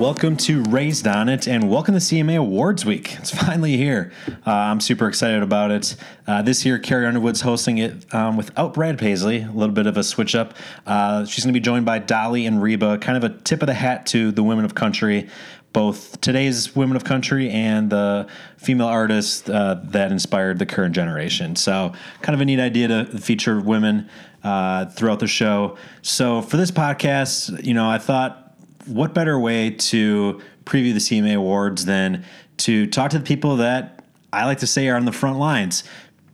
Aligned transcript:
welcome 0.00 0.34
to 0.34 0.62
Raised 0.62 1.06
on 1.06 1.28
It, 1.28 1.46
and 1.46 1.68
welcome 1.68 1.92
to 1.92 2.00
CMA 2.00 2.38
Awards 2.38 2.86
Week. 2.86 3.18
It's 3.18 3.36
finally 3.38 3.76
here. 3.76 4.10
Uh, 4.46 4.50
I'm 4.50 4.80
super 4.80 5.06
excited 5.06 5.42
about 5.42 5.70
it. 5.70 5.94
Uh, 6.26 6.40
this 6.40 6.64
year, 6.64 6.78
Carrie 6.78 7.04
Underwood's 7.04 7.42
hosting 7.42 7.76
it 7.76 8.14
um, 8.14 8.38
without 8.38 8.72
Brad 8.72 8.98
Paisley, 8.98 9.42
a 9.42 9.50
little 9.50 9.74
bit 9.74 9.86
of 9.86 9.98
a 9.98 10.02
switch 10.02 10.34
up. 10.34 10.54
Uh, 10.86 11.26
she's 11.26 11.44
going 11.44 11.52
to 11.52 11.60
be 11.60 11.62
joined 11.62 11.84
by 11.84 11.98
Dolly 11.98 12.46
and 12.46 12.62
Reba, 12.62 12.96
kind 12.96 13.22
of 13.22 13.24
a 13.24 13.38
tip 13.40 13.62
of 13.62 13.66
the 13.66 13.74
hat 13.74 14.06
to 14.06 14.32
the 14.32 14.42
women 14.42 14.64
of 14.64 14.74
country, 14.74 15.28
both 15.74 16.18
today's 16.22 16.74
women 16.74 16.96
of 16.96 17.04
country 17.04 17.50
and 17.50 17.90
the 17.90 18.26
female 18.56 18.86
artists 18.86 19.50
uh, 19.50 19.82
that 19.84 20.10
inspired 20.10 20.58
the 20.58 20.66
current 20.66 20.94
generation. 20.94 21.56
So, 21.56 21.92
kind 22.22 22.34
of 22.34 22.40
a 22.40 22.46
neat 22.46 22.58
idea 22.58 22.88
to 22.88 23.18
feature 23.18 23.60
women 23.60 24.08
uh, 24.42 24.86
throughout 24.86 25.20
the 25.20 25.26
show. 25.26 25.76
So, 26.00 26.40
for 26.40 26.56
this 26.56 26.70
podcast, 26.70 27.62
you 27.62 27.74
know, 27.74 27.90
I 27.90 27.98
thought 27.98 28.49
what 28.90 29.14
better 29.14 29.38
way 29.38 29.70
to 29.70 30.40
preview 30.64 30.92
the 30.92 31.00
CMA 31.00 31.36
Awards 31.36 31.84
than 31.84 32.24
to 32.58 32.86
talk 32.86 33.10
to 33.12 33.18
the 33.18 33.24
people 33.24 33.56
that 33.56 34.04
I 34.32 34.44
like 34.44 34.58
to 34.58 34.66
say 34.66 34.88
are 34.88 34.96
on 34.96 35.04
the 35.04 35.12
front 35.12 35.38
lines, 35.38 35.84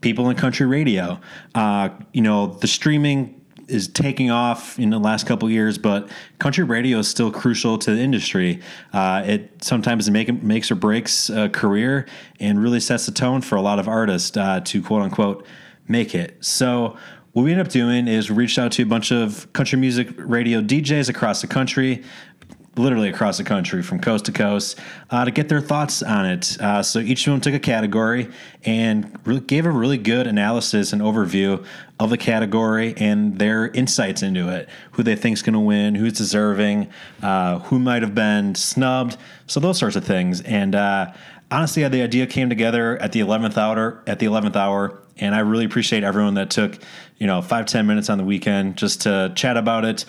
people 0.01 0.28
in 0.28 0.37
country 0.37 0.66
radio. 0.66 1.20
Uh, 1.55 1.91
you 2.12 2.23
know, 2.23 2.47
the 2.47 2.66
streaming 2.66 3.41
is 3.69 3.88
taking 3.88 4.30
off 4.30 4.78
in 4.78 4.91
the 4.91 4.98
last 4.98 5.27
couple 5.27 5.50
years, 5.50 5.77
but 5.78 6.09
country 6.38 6.64
radio 6.64 6.98
is 6.98 7.09
still 7.09 7.30
crucial 7.30 7.78
to 7.78 7.95
the 7.95 8.00
industry. 8.00 8.61
Uh, 8.92 9.23
it 9.27 9.62
sometimes 9.62 10.09
make, 10.11 10.42
makes 10.42 10.70
or 10.70 10.77
breaks 10.77 11.30
a 11.30 11.48
career 11.48 12.06
and 12.38 12.62
really 12.62 12.80
sets 12.80 13.06
the 13.06 13.12
tone 13.12 13.41
for 13.41 13.56
a 13.56 13.61
lot 13.61 13.78
of 13.78 13.88
artists 13.88 14.36
uh, 14.36 14.61
to 14.61 14.83
quote 14.83 15.02
unquote 15.02 15.47
make 15.88 16.14
it. 16.14 16.36
So, 16.45 16.97
what 17.33 17.42
we 17.42 17.50
ended 17.50 17.66
up 17.66 17.72
doing 17.72 18.09
is 18.09 18.31
reached 18.31 18.59
out 18.59 18.72
to 18.72 18.83
a 18.83 18.86
bunch 18.86 19.12
of 19.12 19.53
country 19.53 19.78
music 19.78 20.09
radio 20.16 20.62
DJs 20.62 21.11
across 21.11 21.42
the 21.42 21.47
country 21.47 22.03
literally 22.77 23.08
across 23.08 23.38
the 23.38 23.44
country 23.44 23.82
from 23.82 23.98
coast 23.98 24.27
to 24.27 24.32
coast 24.32 24.78
uh, 25.10 25.24
to 25.24 25.30
get 25.30 25.48
their 25.48 25.60
thoughts 25.60 26.02
on 26.02 26.27
it. 26.27 26.60
Uh, 26.60 26.82
so 26.82 26.98
each 26.98 27.27
of 27.27 27.32
them 27.32 27.41
took 27.41 27.55
a 27.55 27.58
category 27.58 28.28
and 28.64 29.19
gave 29.46 29.64
a 29.66 29.70
really 29.70 29.98
good 29.98 30.27
analysis 30.27 30.92
and 30.92 31.00
overview 31.00 31.64
of 31.98 32.10
the 32.10 32.19
category 32.19 32.94
and 32.98 33.38
their 33.38 33.69
insights 33.69 34.22
into 34.22 34.48
it, 34.48 34.69
who 34.92 35.02
they 35.02 35.16
think 35.16 35.34
is 35.34 35.42
going 35.42 35.54
to 35.54 35.60
win, 35.60 35.94
who's 35.94 36.12
deserving, 36.12 36.88
uh, 37.22 37.58
who 37.60 37.78
might 37.78 38.02
have 38.02 38.14
been 38.14 38.54
snubbed, 38.54 39.16
so 39.47 39.60
those 39.60 39.78
sorts 39.78 39.97
of 39.97 40.04
things. 40.04 40.42
And 40.42 40.74
uh, 40.74 41.12
honestly, 41.50 41.86
the 41.88 42.02
idea 42.02 42.27
came 42.27 42.48
together 42.48 42.98
at 42.98 43.12
the 43.12 43.20
eleventh 43.20 43.56
hour. 43.56 44.02
At 44.06 44.19
the 44.19 44.27
eleventh 44.27 44.56
hour, 44.56 44.98
and 45.19 45.34
I 45.34 45.41
really 45.41 45.64
appreciate 45.64 46.04
everyone 46.04 46.34
that 46.34 46.50
took 46.50 46.78
you 47.19 47.27
know 47.27 47.41
five 47.41 47.66
ten 47.66 47.86
minutes 47.86 48.10
on 48.10 48.19
the 48.19 48.24
weekend 48.24 48.77
just 48.77 49.02
to 49.02 49.32
chat 49.34 49.56
about 49.56 49.84
it 49.84 50.04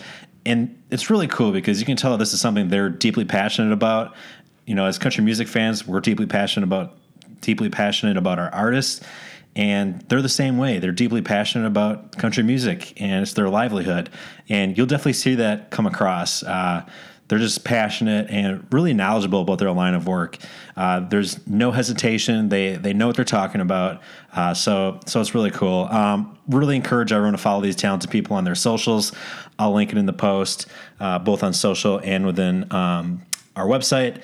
and 0.48 0.82
it's 0.90 1.10
really 1.10 1.28
cool 1.28 1.52
because 1.52 1.78
you 1.78 1.84
can 1.84 1.96
tell 1.96 2.16
this 2.16 2.32
is 2.32 2.40
something 2.40 2.68
they're 2.68 2.88
deeply 2.88 3.26
passionate 3.26 3.72
about. 3.72 4.16
You 4.66 4.74
know, 4.74 4.86
as 4.86 4.98
country 4.98 5.22
music 5.22 5.46
fans, 5.46 5.86
we're 5.86 6.00
deeply 6.00 6.26
passionate 6.26 6.64
about 6.64 6.96
deeply 7.42 7.68
passionate 7.68 8.16
about 8.16 8.38
our 8.38 8.52
artists, 8.52 9.04
and 9.54 10.00
they're 10.08 10.22
the 10.22 10.28
same 10.28 10.56
way. 10.56 10.78
They're 10.78 10.90
deeply 10.90 11.20
passionate 11.20 11.66
about 11.66 12.16
country 12.16 12.42
music, 12.42 12.98
and 13.00 13.22
it's 13.22 13.34
their 13.34 13.50
livelihood. 13.50 14.08
And 14.48 14.76
you'll 14.76 14.86
definitely 14.86 15.12
see 15.12 15.34
that 15.34 15.70
come 15.70 15.86
across. 15.86 16.42
Uh, 16.42 16.84
they're 17.28 17.38
just 17.38 17.62
passionate 17.62 18.30
and 18.30 18.66
really 18.72 18.94
knowledgeable 18.94 19.42
about 19.42 19.58
their 19.58 19.70
line 19.70 19.92
of 19.92 20.06
work. 20.06 20.38
Uh, 20.76 21.00
there's 21.00 21.46
no 21.46 21.70
hesitation. 21.70 22.48
They 22.48 22.76
they 22.76 22.94
know 22.94 23.06
what 23.06 23.16
they're 23.16 23.24
talking 23.26 23.60
about. 23.60 24.00
Uh, 24.32 24.54
so 24.54 24.98
so 25.04 25.20
it's 25.20 25.34
really 25.34 25.50
cool. 25.50 25.84
Um, 25.90 26.38
really 26.48 26.74
encourage 26.74 27.12
everyone 27.12 27.32
to 27.32 27.38
follow 27.38 27.60
these 27.60 27.76
talented 27.76 28.10
people 28.10 28.34
on 28.36 28.44
their 28.44 28.54
socials. 28.54 29.12
I'll 29.58 29.72
link 29.72 29.90
it 29.92 29.98
in 29.98 30.06
the 30.06 30.12
post, 30.12 30.66
uh, 31.00 31.18
both 31.18 31.42
on 31.42 31.52
social 31.52 32.00
and 32.02 32.24
within 32.24 32.72
um, 32.72 33.22
our 33.56 33.66
website. 33.66 34.20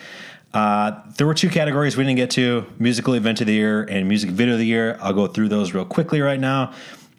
Uh, 0.53 1.03
there 1.17 1.27
were 1.27 1.35
two 1.35 1.49
categories 1.49 1.97
we 1.97 2.05
didn't 2.05 2.17
get 2.17 2.31
to 2.31 2.65
musical 2.79 3.15
event 3.15 3.41
of 3.41 3.49
the 3.49 3.55
year 3.55 3.83
and 3.83 4.07
music 4.07 4.31
video 4.31 4.55
of 4.55 4.61
the 4.61 4.67
year. 4.67 4.97
I'll 5.01 5.13
go 5.13 5.27
through 5.27 5.49
those 5.49 5.75
real 5.75 5.85
quickly 5.85 6.21
right 6.21 6.39
now. 6.39 6.73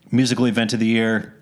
Musical 0.09 0.45
event 0.45 0.71
of 0.71 0.79
the 0.79 0.85
year, 0.85 1.35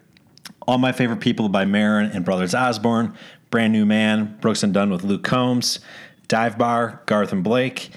All 0.67 0.79
My 0.79 0.91
Favorite 0.91 1.19
People 1.19 1.49
by 1.49 1.65
Maren 1.65 2.09
and 2.11 2.25
Brothers 2.25 2.55
Osborne, 2.55 3.15
Brand 3.51 3.73
New 3.73 3.85
Man, 3.85 4.37
Brooks 4.41 4.63
and 4.63 4.73
Dunn 4.73 4.89
with 4.89 5.03
Luke 5.03 5.23
Combs, 5.23 5.79
Dive 6.27 6.57
Bar, 6.57 7.03
Garth 7.05 7.31
and 7.31 7.43
Blake, 7.43 7.91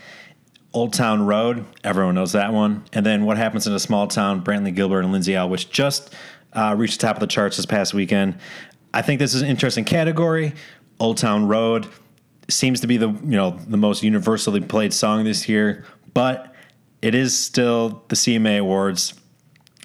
Old 0.74 0.92
Town 0.92 1.24
Road, 1.24 1.64
everyone 1.82 2.16
knows 2.16 2.32
that 2.32 2.52
one. 2.52 2.84
And 2.92 3.06
then 3.06 3.24
What 3.24 3.38
Happens 3.38 3.66
in 3.66 3.72
a 3.72 3.80
Small 3.80 4.08
Town, 4.08 4.44
Brantley 4.44 4.74
Gilbert 4.74 5.00
and 5.00 5.12
Lindsay 5.12 5.34
Ell, 5.34 5.48
which 5.48 5.70
just 5.70 6.12
uh, 6.56 6.74
reached 6.76 7.00
the 7.00 7.06
top 7.06 7.16
of 7.16 7.20
the 7.20 7.26
charts 7.26 7.56
this 7.56 7.66
past 7.66 7.94
weekend. 7.94 8.38
I 8.92 9.02
think 9.02 9.18
this 9.18 9.34
is 9.34 9.42
an 9.42 9.48
interesting 9.48 9.84
category. 9.84 10.54
Old 10.98 11.18
Town 11.18 11.46
Road 11.46 11.86
seems 12.48 12.80
to 12.80 12.86
be 12.86 12.96
the 12.96 13.08
you 13.08 13.36
know 13.36 13.58
the 13.68 13.76
most 13.76 14.02
universally 14.02 14.60
played 14.60 14.92
song 14.92 15.24
this 15.24 15.48
year, 15.48 15.84
but 16.14 16.54
it 17.02 17.14
is 17.14 17.36
still 17.38 18.02
the 18.08 18.16
CMA 18.16 18.58
Awards. 18.60 19.14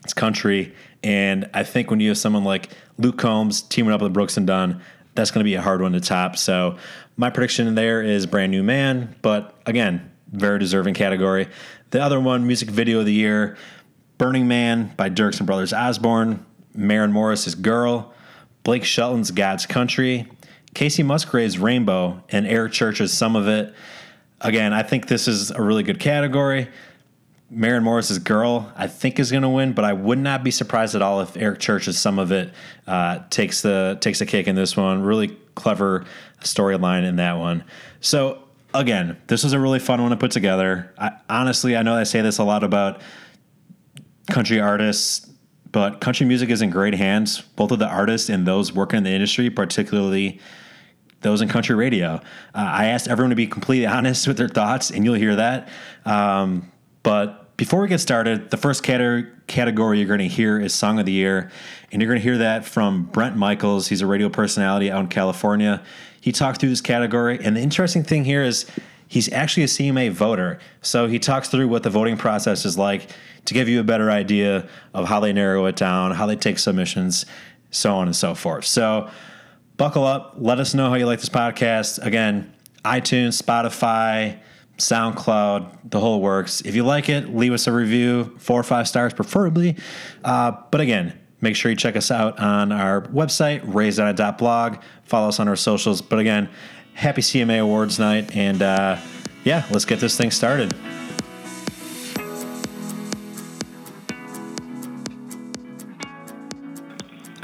It's 0.04 0.14
country, 0.14 0.74
and 1.04 1.50
I 1.54 1.64
think 1.64 1.92
when 1.92 2.00
you 2.00 2.09
have 2.09 2.18
someone 2.18 2.44
like 2.44 2.70
Luke 2.98 3.18
Combs 3.18 3.62
teaming 3.62 3.92
up 3.92 4.02
with 4.02 4.14
Brooks 4.14 4.38
and 4.38 4.48
Dunn, 4.48 4.82
that's 5.14 5.30
going 5.30 5.42
to 5.42 5.44
be 5.44 5.56
a 5.56 5.62
hard 5.62 5.82
one 5.82 5.92
to 5.92 6.00
top. 6.00 6.38
So 6.38 6.78
my 7.18 7.30
prediction 7.30 7.76
there 7.76 8.02
is 8.02 8.26
Brand 8.26 8.52
New 8.52 8.64
Man, 8.64 9.16
but 9.22 9.59
again, 9.66 10.12
very 10.32 10.58
deserving 10.58 10.94
category. 10.94 11.50
The 11.92 12.02
other 12.02 12.20
one, 12.20 12.48
music 12.48 12.70
video 12.70 13.00
of 13.00 13.06
the 13.06 13.14
year, 13.14 13.58
Burning 14.18 14.48
Man 14.48 14.94
by 14.96 15.09
Dierks 15.09 15.40
and 15.40 15.46
Brothers 15.46 15.74
Osborne, 15.74 16.46
Maren 16.74 17.12
Morris's 17.12 17.56
Girl, 17.56 18.14
Blake 18.64 18.84
Shelton's 18.84 19.32
God's 19.32 19.66
Country, 19.66 20.28
Kacey 20.74 21.04
Musgraves' 21.04 21.58
Rainbow, 21.58 22.24
and 22.30 22.48
Eric 22.48 22.74
Church's 22.74 23.14
Some 23.14 23.36
of 23.36 23.48
It. 23.48 23.74
Again, 24.40 24.74
I 24.74 24.84
think 24.84 25.08
this 25.08 25.28
is 25.28 25.52
a 25.52 25.62
really 25.62 25.84
good 25.84 26.00
category. 26.00 26.68
Maren 27.50 27.84
Morris's 27.84 28.20
Girl, 28.20 28.72
I 28.78 28.88
think, 28.88 29.20
is 29.20 29.30
going 29.30 29.44
to 29.44 29.50
win, 29.50 29.74
but 29.74 29.84
I 29.84 29.92
would 29.92 30.18
not 30.18 30.44
be 30.44 30.52
surprised 30.52 30.96
at 30.96 31.02
all 31.02 31.20
if 31.20 31.36
Eric 31.36 31.59
Church's 31.59 32.00
Some 32.00 32.18
of 32.18 32.32
It 32.32 32.54
uh, 32.88 33.20
takes 33.30 33.62
the 33.62 33.98
takes 34.00 34.22
a 34.22 34.26
kick 34.26 34.48
in 34.48 34.56
this 34.56 34.78
one. 34.78 35.03
Really 35.03 35.38
clever 35.56 36.06
storyline 36.40 37.03
in 37.03 37.18
that 37.18 37.34
one. 37.34 37.66
So 38.00 38.42
again, 38.74 39.18
this 39.28 39.44
was 39.44 39.52
a 39.52 39.59
really 39.59 39.80
fun 39.80 40.02
one 40.02 40.12
to 40.12 40.18
put 40.18 40.32
together. 40.32 40.94
I, 40.98 41.12
honestly, 41.30 41.76
I 41.76 41.84
know 41.84 41.96
I 41.96 42.03
say 42.03 42.22
this 42.22 42.38
a 42.38 42.44
lot 42.46 42.64
about 42.64 43.02
country 44.30 44.62
artists 44.62 45.31
but 45.72 46.02
country 46.02 46.26
music 46.26 46.50
is 46.50 46.62
in 46.62 46.70
great 46.70 46.96
hands, 46.96 47.42
both 47.56 47.72
of 47.72 47.80
the 47.80 47.88
artists 47.88 48.30
and 48.30 48.46
those 48.46 48.74
working 48.74 48.98
in 48.98 49.04
the 49.04 49.12
industry, 49.12 49.50
particularly 49.50 50.40
those 51.22 51.42
in 51.42 51.48
country 51.48 51.76
radio. 51.76 52.16
Uh, 52.16 52.20
I 52.54 52.86
asked 52.88 53.08
everyone 53.08 53.30
to 53.30 53.36
be 53.36 53.48
completely 53.48 53.86
honest 53.98 54.28
with 54.28 54.38
their 54.38 54.50
thoughts, 54.50 54.92
and 54.92 55.06
you'll 55.06 55.16
hear 55.16 55.36
that. 55.36 55.70
Um, 56.06 56.72
but 57.04 57.56
before 57.58 57.82
we 57.82 57.88
get 57.88 58.00
started, 58.00 58.50
the 58.50 58.58
first 58.58 58.84
category 58.84 60.00
you're 60.00 60.08
going 60.08 60.20
to 60.20 60.28
hear 60.28 60.59
is 60.59 60.74
Song 60.74 61.00
of 61.00 61.06
the 61.06 61.12
Year, 61.12 61.52
and 61.92 62.02
you're 62.02 62.09
going 62.09 62.20
to 62.20 62.24
hear 62.24 62.40
that 62.40 62.66
from 62.66 63.03
Brent 63.03 63.38
Michaels. 63.38 63.88
He's 63.88 64.02
a 64.02 64.08
radio 64.08 64.30
personality 64.30 64.90
out 64.90 65.02
in 65.02 65.08
California. 65.08 65.84
He 66.20 66.32
talked 66.32 66.59
through 66.59 66.70
this 66.70 66.82
category, 66.82 67.40
and 67.42 67.56
the 67.56 67.62
interesting 67.62 68.03
thing 68.03 68.26
here 68.26 68.44
is 68.44 68.66
he's 69.08 69.32
actually 69.32 69.64
a 69.64 69.68
CMA 69.68 70.12
voter. 70.12 70.59
So 70.82 71.08
he 71.08 71.20
talks 71.20 71.50
through 71.50 71.68
what 71.68 71.84
the 71.84 71.90
voting 71.90 72.18
process 72.18 72.66
is 72.66 72.78
like 72.78 73.09
to 73.46 73.53
give 73.53 73.68
you 73.68 73.79
a 73.79 73.84
better 73.84 74.12
idea 74.12 74.68
of 74.94 75.07
how 75.07 75.19
they 75.19 75.34
narrow 75.34 75.66
it 75.66 75.75
down, 75.75 76.12
how 76.12 76.25
they 76.25 76.35
take 76.35 76.59
submissions, 76.59 77.25
so 77.72 77.96
on 77.96 78.07
and 78.07 78.16
so 78.16 78.35
forth. 78.35 78.66
So, 78.66 79.09
buckle 79.78 80.06
up. 80.06 80.35
Let 80.38 80.59
us 80.59 80.74
know 80.74 80.90
how 80.90 80.96
you 80.96 81.06
like 81.06 81.19
this 81.19 81.29
podcast. 81.29 82.06
Again, 82.06 82.53
iTunes, 82.85 83.41
Spotify, 83.41 84.40
SoundCloud, 84.78 85.90
the 85.90 86.00
whole 86.00 86.22
works. 86.22 86.62
If 86.62 86.75
you 86.75 86.84
like 86.84 87.09
it, 87.09 87.35
leave 87.35 87.53
us 87.53 87.68
a 87.68 87.72
review, 87.72 88.35
four 88.38 88.59
or 88.59 88.63
five 88.63 88.88
stars 88.88 89.14
preferably. 89.14 89.78
Uh, 90.23 90.53
but 90.72 90.82
again, 90.82 91.17
make 91.40 91.55
sure 91.55 91.72
you 91.72 91.78
check 91.78 91.96
us 91.96 92.11
out 92.11 92.40
on 92.40 92.72
our 92.72 93.02
website, 93.03 93.61
raisedonit.blog. 93.61 94.78
Follow 95.03 95.29
us 95.29 95.40
on 95.40 95.47
our 95.47 95.55
socials. 95.55 96.02
But 96.02 96.20
again, 96.20 96.49
happy 96.93 97.22
CMA 97.22 97.61
Awards 97.61 97.99
night. 97.99 98.35
And 98.35 98.61
uh, 98.61 98.97
yeah, 99.43 99.66
let's 99.72 99.85
get 99.85 99.99
this 99.99 100.17
thing 100.17 100.32
started. 100.32 100.73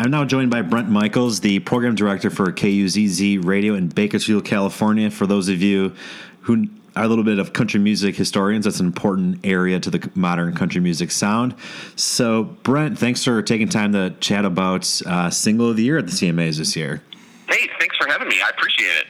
I'm 0.08 0.12
now 0.12 0.24
joined 0.24 0.50
by 0.50 0.62
Brent 0.62 0.88
Michaels, 0.88 1.42
the 1.42 1.60
program 1.60 1.94
director 1.94 2.30
for 2.30 2.50
KUZZ 2.50 3.44
Radio 3.44 3.74
in 3.74 3.90
Bakersfield, 3.90 4.46
California. 4.46 5.12
For 5.12 5.28
those 5.28 5.50
of 5.50 5.62
you 5.62 5.94
who 6.44 6.70
are 6.96 7.04
a 7.04 7.10
little 7.10 7.26
bit 7.26 7.40
of 7.40 7.52
country 7.52 7.82
music 7.82 8.16
historians, 8.16 8.64
that's 8.64 8.80
an 8.80 8.86
important 8.86 9.46
area 9.46 9.82
to 9.82 9.90
the 9.90 10.10
modern 10.16 10.56
country 10.56 10.80
music 10.80 11.12
sound. 11.12 11.56
So, 11.98 12.44
Brent, 12.64 12.98
thanks 12.98 13.22
for 13.22 13.42
taking 13.42 13.68
time 13.68 13.92
to 13.92 14.12
chat 14.22 14.46
about 14.46 14.90
uh, 15.06 15.30
Single 15.30 15.72
of 15.72 15.76
the 15.76 15.84
Year 15.84 15.98
at 15.98 16.06
the 16.06 16.14
CMAs 16.14 16.58
this 16.58 16.74
year. 16.78 17.04
Hey, 17.50 17.68
thanks 17.78 17.98
for 17.98 18.08
having 18.08 18.30
me. 18.30 18.38
I 18.42 18.50
appreciate 18.52 18.88
it. 18.88 19.08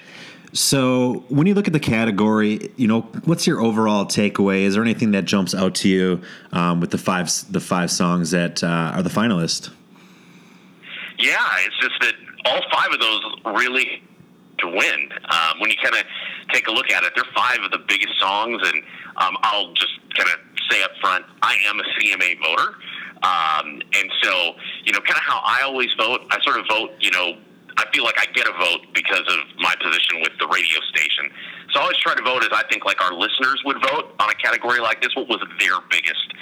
So, 0.54 1.26
when 1.30 1.46
you 1.46 1.54
look 1.54 1.68
at 1.68 1.74
the 1.74 1.80
category, 1.80 2.72
you 2.76 2.88
know, 2.88 3.02
what's 3.26 3.46
your 3.46 3.62
overall 3.62 4.06
takeaway? 4.06 4.62
Is 4.62 4.74
there 4.74 4.82
anything 4.82 5.12
that 5.12 5.26
jumps 5.26 5.54
out 5.54 5.76
to 5.76 5.90
you 5.90 6.24
um, 6.54 6.80
with 6.80 6.90
the 6.90 6.98
five 6.98 7.30
the 7.52 7.60
five 7.60 7.92
songs 7.92 8.32
that 8.32 8.64
uh, 8.64 8.94
are 8.96 9.04
the 9.04 9.12
finalists? 9.12 9.70
Yeah, 11.18 11.48
it's 11.66 11.78
just 11.80 12.00
that 12.02 12.14
all 12.46 12.62
five 12.72 12.92
of 12.92 13.00
those 13.00 13.22
really 13.46 14.04
to 14.60 14.68
win. 14.68 15.10
Um, 15.30 15.60
when 15.60 15.70
you 15.70 15.78
kind 15.82 15.96
of 15.96 16.04
take 16.52 16.68
a 16.68 16.72
look 16.72 16.92
at 16.92 17.04
it, 17.04 17.14
they're 17.16 17.32
five 17.36 17.60
of 17.64 17.72
the 17.72 17.80
biggest 17.88 18.20
songs, 18.20 18.62
and 18.64 18.84
um, 19.18 19.38
I'll 19.44 19.74
just 19.74 19.94
kind 20.16 20.30
of 20.30 20.40
say 20.70 20.84
up 20.84 20.92
front, 21.02 21.26
I 21.42 21.56
am 21.68 21.80
a 21.80 21.84
CMA 21.84 22.40
voter. 22.40 22.76
Um, 23.24 23.82
and 23.98 24.12
so, 24.22 24.54
you 24.86 24.94
know, 24.94 25.00
kind 25.00 25.18
of 25.18 25.26
how 25.26 25.42
I 25.44 25.62
always 25.64 25.90
vote, 25.98 26.22
I 26.30 26.42
sort 26.44 26.60
of 26.60 26.66
vote, 26.70 26.92
you 27.00 27.12
know, 27.12 27.38
I 27.78 27.86
feel 27.94 28.04
like 28.04 28.18
I 28.20 28.26
get 28.34 28.48
a 28.48 28.54
vote 28.54 28.90
because 28.94 29.22
of 29.30 29.40
my 29.60 29.74
position 29.82 30.22
with 30.22 30.34
the 30.40 30.48
radio 30.48 30.82
station. 30.94 31.30
So 31.74 31.80
I 31.80 31.84
always 31.84 31.98
try 31.98 32.16
to 32.16 32.24
vote 32.24 32.44
as 32.44 32.50
I 32.52 32.64
think 32.70 32.86
like 32.86 33.02
our 33.02 33.14
listeners 33.14 33.62
would 33.66 33.78
vote 33.82 34.16
on 34.20 34.30
a 34.30 34.34
category 34.34 34.80
like 34.80 35.02
this. 35.02 35.16
What 35.16 35.30
was 35.30 35.42
their 35.60 35.78
biggest 35.90 36.34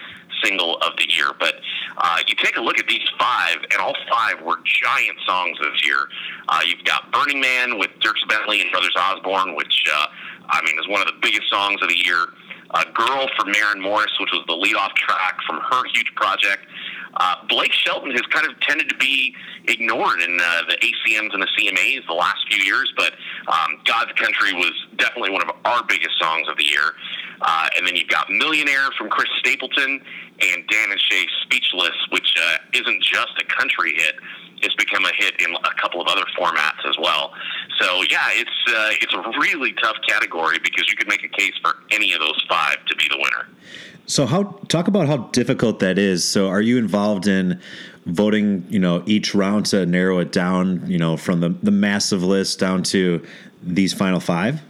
single 0.43 0.77
of 0.77 0.95
the 0.97 1.07
year? 1.11 1.31
But 1.39 1.55
uh, 1.97 2.17
you 2.27 2.35
take 2.35 2.57
a 2.57 2.61
look 2.61 2.79
at 2.79 2.87
these 2.87 3.07
five, 3.19 3.57
and 3.71 3.79
all 3.79 3.95
five 4.09 4.41
were 4.41 4.57
giant 4.63 5.17
songs 5.25 5.57
this 5.59 5.85
year. 5.85 6.07
Uh, 6.49 6.61
you've 6.67 6.83
got 6.83 7.11
Burning 7.11 7.39
Man 7.39 7.77
with 7.77 7.89
Dierks 7.99 8.27
Bentley 8.27 8.61
and 8.61 8.71
Brothers 8.71 8.95
Osborne, 8.97 9.55
which 9.55 9.83
uh, 9.93 10.07
I 10.49 10.61
mean 10.63 10.77
is 10.79 10.87
one 10.87 11.01
of 11.01 11.07
the 11.07 11.19
biggest 11.21 11.49
songs 11.49 11.81
of 11.81 11.89
the 11.89 11.97
year. 11.97 12.27
A 12.71 12.83
Girl 12.93 13.29
for 13.37 13.45
Maren 13.45 13.79
Morris, 13.79 14.11
which 14.19 14.31
was 14.33 14.43
the 14.47 14.55
lead-off 14.55 14.93
track 14.95 15.37
from 15.47 15.61
her 15.61 15.83
huge 15.93 16.11
project. 16.15 16.65
Uh, 17.17 17.35
Blake 17.47 17.71
Shelton 17.71 18.11
has 18.11 18.23
kind 18.23 18.45
of 18.45 18.59
tended 18.59 18.89
to 18.89 18.95
be 18.95 19.33
ignored 19.67 20.19
in 20.21 20.37
uh, 20.41 20.61
the 20.67 20.75
ACMs 20.75 21.33
and 21.33 21.41
the 21.41 21.47
CMAs 21.57 22.05
the 22.07 22.13
last 22.13 22.39
few 22.49 22.61
years, 22.63 22.91
but 22.97 23.13
um, 23.47 23.79
God's 23.85 24.11
Country 24.13 24.53
was 24.53 24.73
definitely 24.97 25.29
one 25.29 25.41
of 25.41 25.55
our 25.63 25.83
biggest 25.87 26.19
songs 26.19 26.47
of 26.49 26.57
the 26.57 26.65
year. 26.65 26.93
Uh, 27.41 27.69
and 27.75 27.85
then 27.85 27.95
you've 27.95 28.07
got 28.07 28.29
Millionaire 28.29 28.89
from 28.97 29.09
Chris 29.09 29.29
Stapleton 29.39 30.01
and 30.41 30.67
Dan 30.67 30.91
and 30.91 30.99
Shay 30.99 31.25
Speechless, 31.43 31.95
which 32.11 32.35
uh, 32.41 32.57
isn't 32.73 33.03
just 33.03 33.33
a 33.39 33.45
country 33.45 33.93
hit. 33.95 34.15
It's 34.61 34.75
become 34.75 35.05
a 35.05 35.11
hit 35.15 35.39
in 35.41 35.53
a 35.53 35.81
couple 35.81 36.01
of 36.01 36.07
other 36.07 36.23
formats 36.37 36.87
as 36.87 36.95
well. 36.99 37.33
So 37.79 38.03
yeah, 38.09 38.27
it's 38.31 38.49
uh, 38.67 38.89
it's 39.01 39.13
a 39.13 39.39
really 39.39 39.73
tough 39.73 39.97
category 40.07 40.57
because 40.63 40.89
you 40.89 40.95
could 40.95 41.09
make 41.09 41.23
a 41.23 41.27
case 41.27 41.53
for 41.61 41.75
any 41.91 42.13
of 42.13 42.19
those 42.19 42.41
five 42.49 42.83
to 42.85 42.95
be 42.95 43.05
the 43.09 43.17
winner. 43.17 43.47
So 44.07 44.25
how 44.25 44.43
talk 44.67 44.87
about 44.87 45.07
how 45.07 45.17
difficult 45.17 45.79
that 45.79 45.97
is. 45.97 46.23
So 46.27 46.47
are 46.47 46.61
you 46.61 46.77
involved 46.77 47.27
in 47.27 47.59
voting, 48.05 48.65
you 48.69 48.79
know, 48.79 49.03
each 49.05 49.33
round 49.33 49.65
to 49.67 49.85
narrow 49.85 50.19
it 50.19 50.31
down, 50.31 50.89
you 50.89 50.99
know, 50.99 51.17
from 51.17 51.39
the, 51.39 51.49
the 51.49 51.71
massive 51.71 52.23
list 52.23 52.59
down 52.59 52.83
to 52.83 53.25
these 53.63 53.93
final 53.93 54.19
five? 54.19 54.61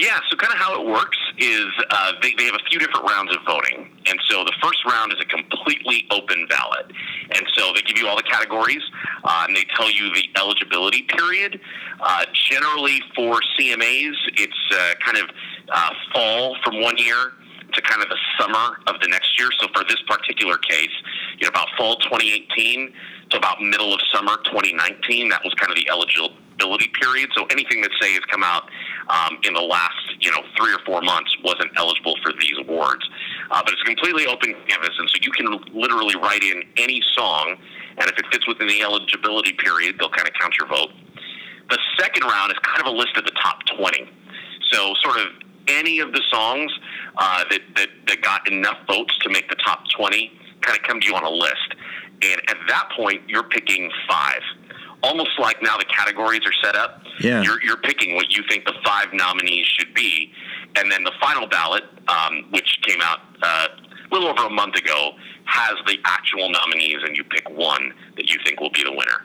Yeah, 0.00 0.18
so 0.30 0.36
kind 0.36 0.50
of 0.50 0.58
how 0.58 0.80
it 0.80 0.86
works 0.86 1.18
is 1.36 1.66
uh, 1.90 2.12
they, 2.22 2.32
they 2.38 2.44
have 2.44 2.54
a 2.54 2.64
few 2.70 2.78
different 2.78 3.04
rounds 3.04 3.36
of 3.36 3.42
voting. 3.44 3.90
And 4.08 4.18
so 4.30 4.44
the 4.44 4.54
first 4.62 4.82
round 4.86 5.12
is 5.12 5.18
a 5.20 5.26
completely 5.26 6.06
open 6.10 6.46
ballot. 6.48 6.90
And 7.36 7.44
so 7.54 7.74
they 7.74 7.82
give 7.82 7.98
you 7.98 8.08
all 8.08 8.16
the 8.16 8.22
categories 8.22 8.80
uh, 9.24 9.44
and 9.46 9.54
they 9.54 9.66
tell 9.76 9.90
you 9.90 10.08
the 10.14 10.24
eligibility 10.36 11.02
period. 11.02 11.60
Uh, 12.00 12.24
generally 12.32 13.02
for 13.14 13.40
CMAs, 13.58 14.16
it's 14.40 14.62
uh, 14.72 14.94
kind 15.04 15.18
of 15.18 15.28
uh, 15.68 15.90
fall 16.14 16.56
from 16.64 16.80
one 16.80 16.96
year 16.96 17.32
to 17.74 17.82
kind 17.82 18.02
of 18.02 18.08
the 18.08 18.18
summer 18.38 18.80
of 18.86 18.98
the 19.02 19.08
next 19.08 19.38
year. 19.38 19.50
So 19.60 19.68
for 19.74 19.84
this 19.84 20.00
particular 20.08 20.56
case, 20.56 20.96
you 21.38 21.44
know, 21.44 21.50
about 21.50 21.68
fall 21.76 21.96
2018 21.96 22.90
to 23.30 23.36
about 23.36 23.60
middle 23.60 23.92
of 23.92 24.00
summer 24.14 24.38
2019, 24.44 25.28
that 25.28 25.44
was 25.44 25.52
kind 25.54 25.70
of 25.70 25.76
the 25.76 25.90
eligibility 26.60 26.90
period. 27.00 27.30
So 27.34 27.46
anything 27.50 27.80
that 27.82 27.90
say 28.00 28.12
has 28.12 28.24
come 28.30 28.44
out 28.44 28.68
um, 29.08 29.38
in 29.44 29.54
the 29.54 29.60
last, 29.60 29.94
you 30.20 30.30
know, 30.30 30.42
three 30.56 30.72
or 30.72 30.78
four 30.84 31.02
months 31.02 31.34
wasn't 31.44 31.70
eligible 31.76 32.14
for 32.22 32.32
these 32.38 32.54
awards. 32.58 33.08
Uh, 33.50 33.62
but 33.64 33.72
it's 33.72 33.82
a 33.82 33.84
completely 33.84 34.26
open 34.26 34.54
canvas, 34.68 34.94
and 34.98 35.08
so 35.10 35.16
you 35.20 35.30
can 35.32 35.46
literally 35.74 36.16
write 36.16 36.42
in 36.42 36.62
any 36.76 37.02
song, 37.14 37.56
and 37.98 38.10
if 38.10 38.18
it 38.18 38.26
fits 38.30 38.46
within 38.46 38.68
the 38.68 38.82
eligibility 38.82 39.52
period, 39.52 39.96
they'll 39.98 40.10
kind 40.10 40.28
of 40.28 40.34
count 40.40 40.54
your 40.58 40.68
vote. 40.68 40.90
The 41.70 41.78
second 41.98 42.24
round 42.24 42.52
is 42.52 42.58
kind 42.62 42.80
of 42.80 42.86
a 42.86 42.96
list 42.96 43.16
of 43.16 43.24
the 43.24 43.34
top 43.42 43.60
20. 43.78 44.10
So 44.70 44.94
sort 45.02 45.18
of 45.18 45.26
any 45.68 46.00
of 46.00 46.12
the 46.12 46.22
songs 46.30 46.72
uh, 47.16 47.44
that, 47.50 47.60
that, 47.76 47.88
that 48.06 48.22
got 48.22 48.50
enough 48.50 48.78
votes 48.88 49.16
to 49.22 49.30
make 49.30 49.48
the 49.48 49.56
top 49.56 49.84
20 49.96 50.32
kind 50.62 50.78
of 50.78 50.84
come 50.84 51.00
to 51.00 51.06
you 51.06 51.14
on 51.14 51.24
a 51.24 51.30
list. 51.30 51.74
And 52.22 52.40
at 52.48 52.56
that 52.68 52.90
point, 52.96 53.22
you're 53.28 53.44
picking 53.44 53.90
five. 54.08 54.42
Almost 55.02 55.38
like 55.38 55.62
now 55.62 55.76
the 55.78 55.84
categories 55.86 56.42
are 56.44 56.52
set 56.62 56.76
up. 56.76 57.02
Yeah. 57.20 57.42
You're, 57.42 57.62
you're 57.62 57.78
picking 57.78 58.14
what 58.14 58.30
you 58.30 58.42
think 58.48 58.64
the 58.64 58.74
five 58.84 59.08
nominees 59.12 59.66
should 59.66 59.94
be. 59.94 60.32
And 60.76 60.90
then 60.90 61.04
the 61.04 61.12
final 61.20 61.46
ballot, 61.46 61.84
um, 62.08 62.44
which 62.50 62.78
came 62.82 63.00
out 63.02 63.20
uh, 63.42 63.68
a 64.10 64.14
little 64.14 64.28
over 64.28 64.46
a 64.46 64.50
month 64.50 64.76
ago, 64.76 65.12
has 65.44 65.76
the 65.86 65.98
actual 66.04 66.50
nominees, 66.50 66.98
and 67.02 67.16
you 67.16 67.24
pick 67.24 67.48
one 67.50 67.92
that 68.16 68.30
you 68.30 68.38
think 68.44 68.60
will 68.60 68.70
be 68.70 68.84
the 68.84 68.92
winner. 68.92 69.24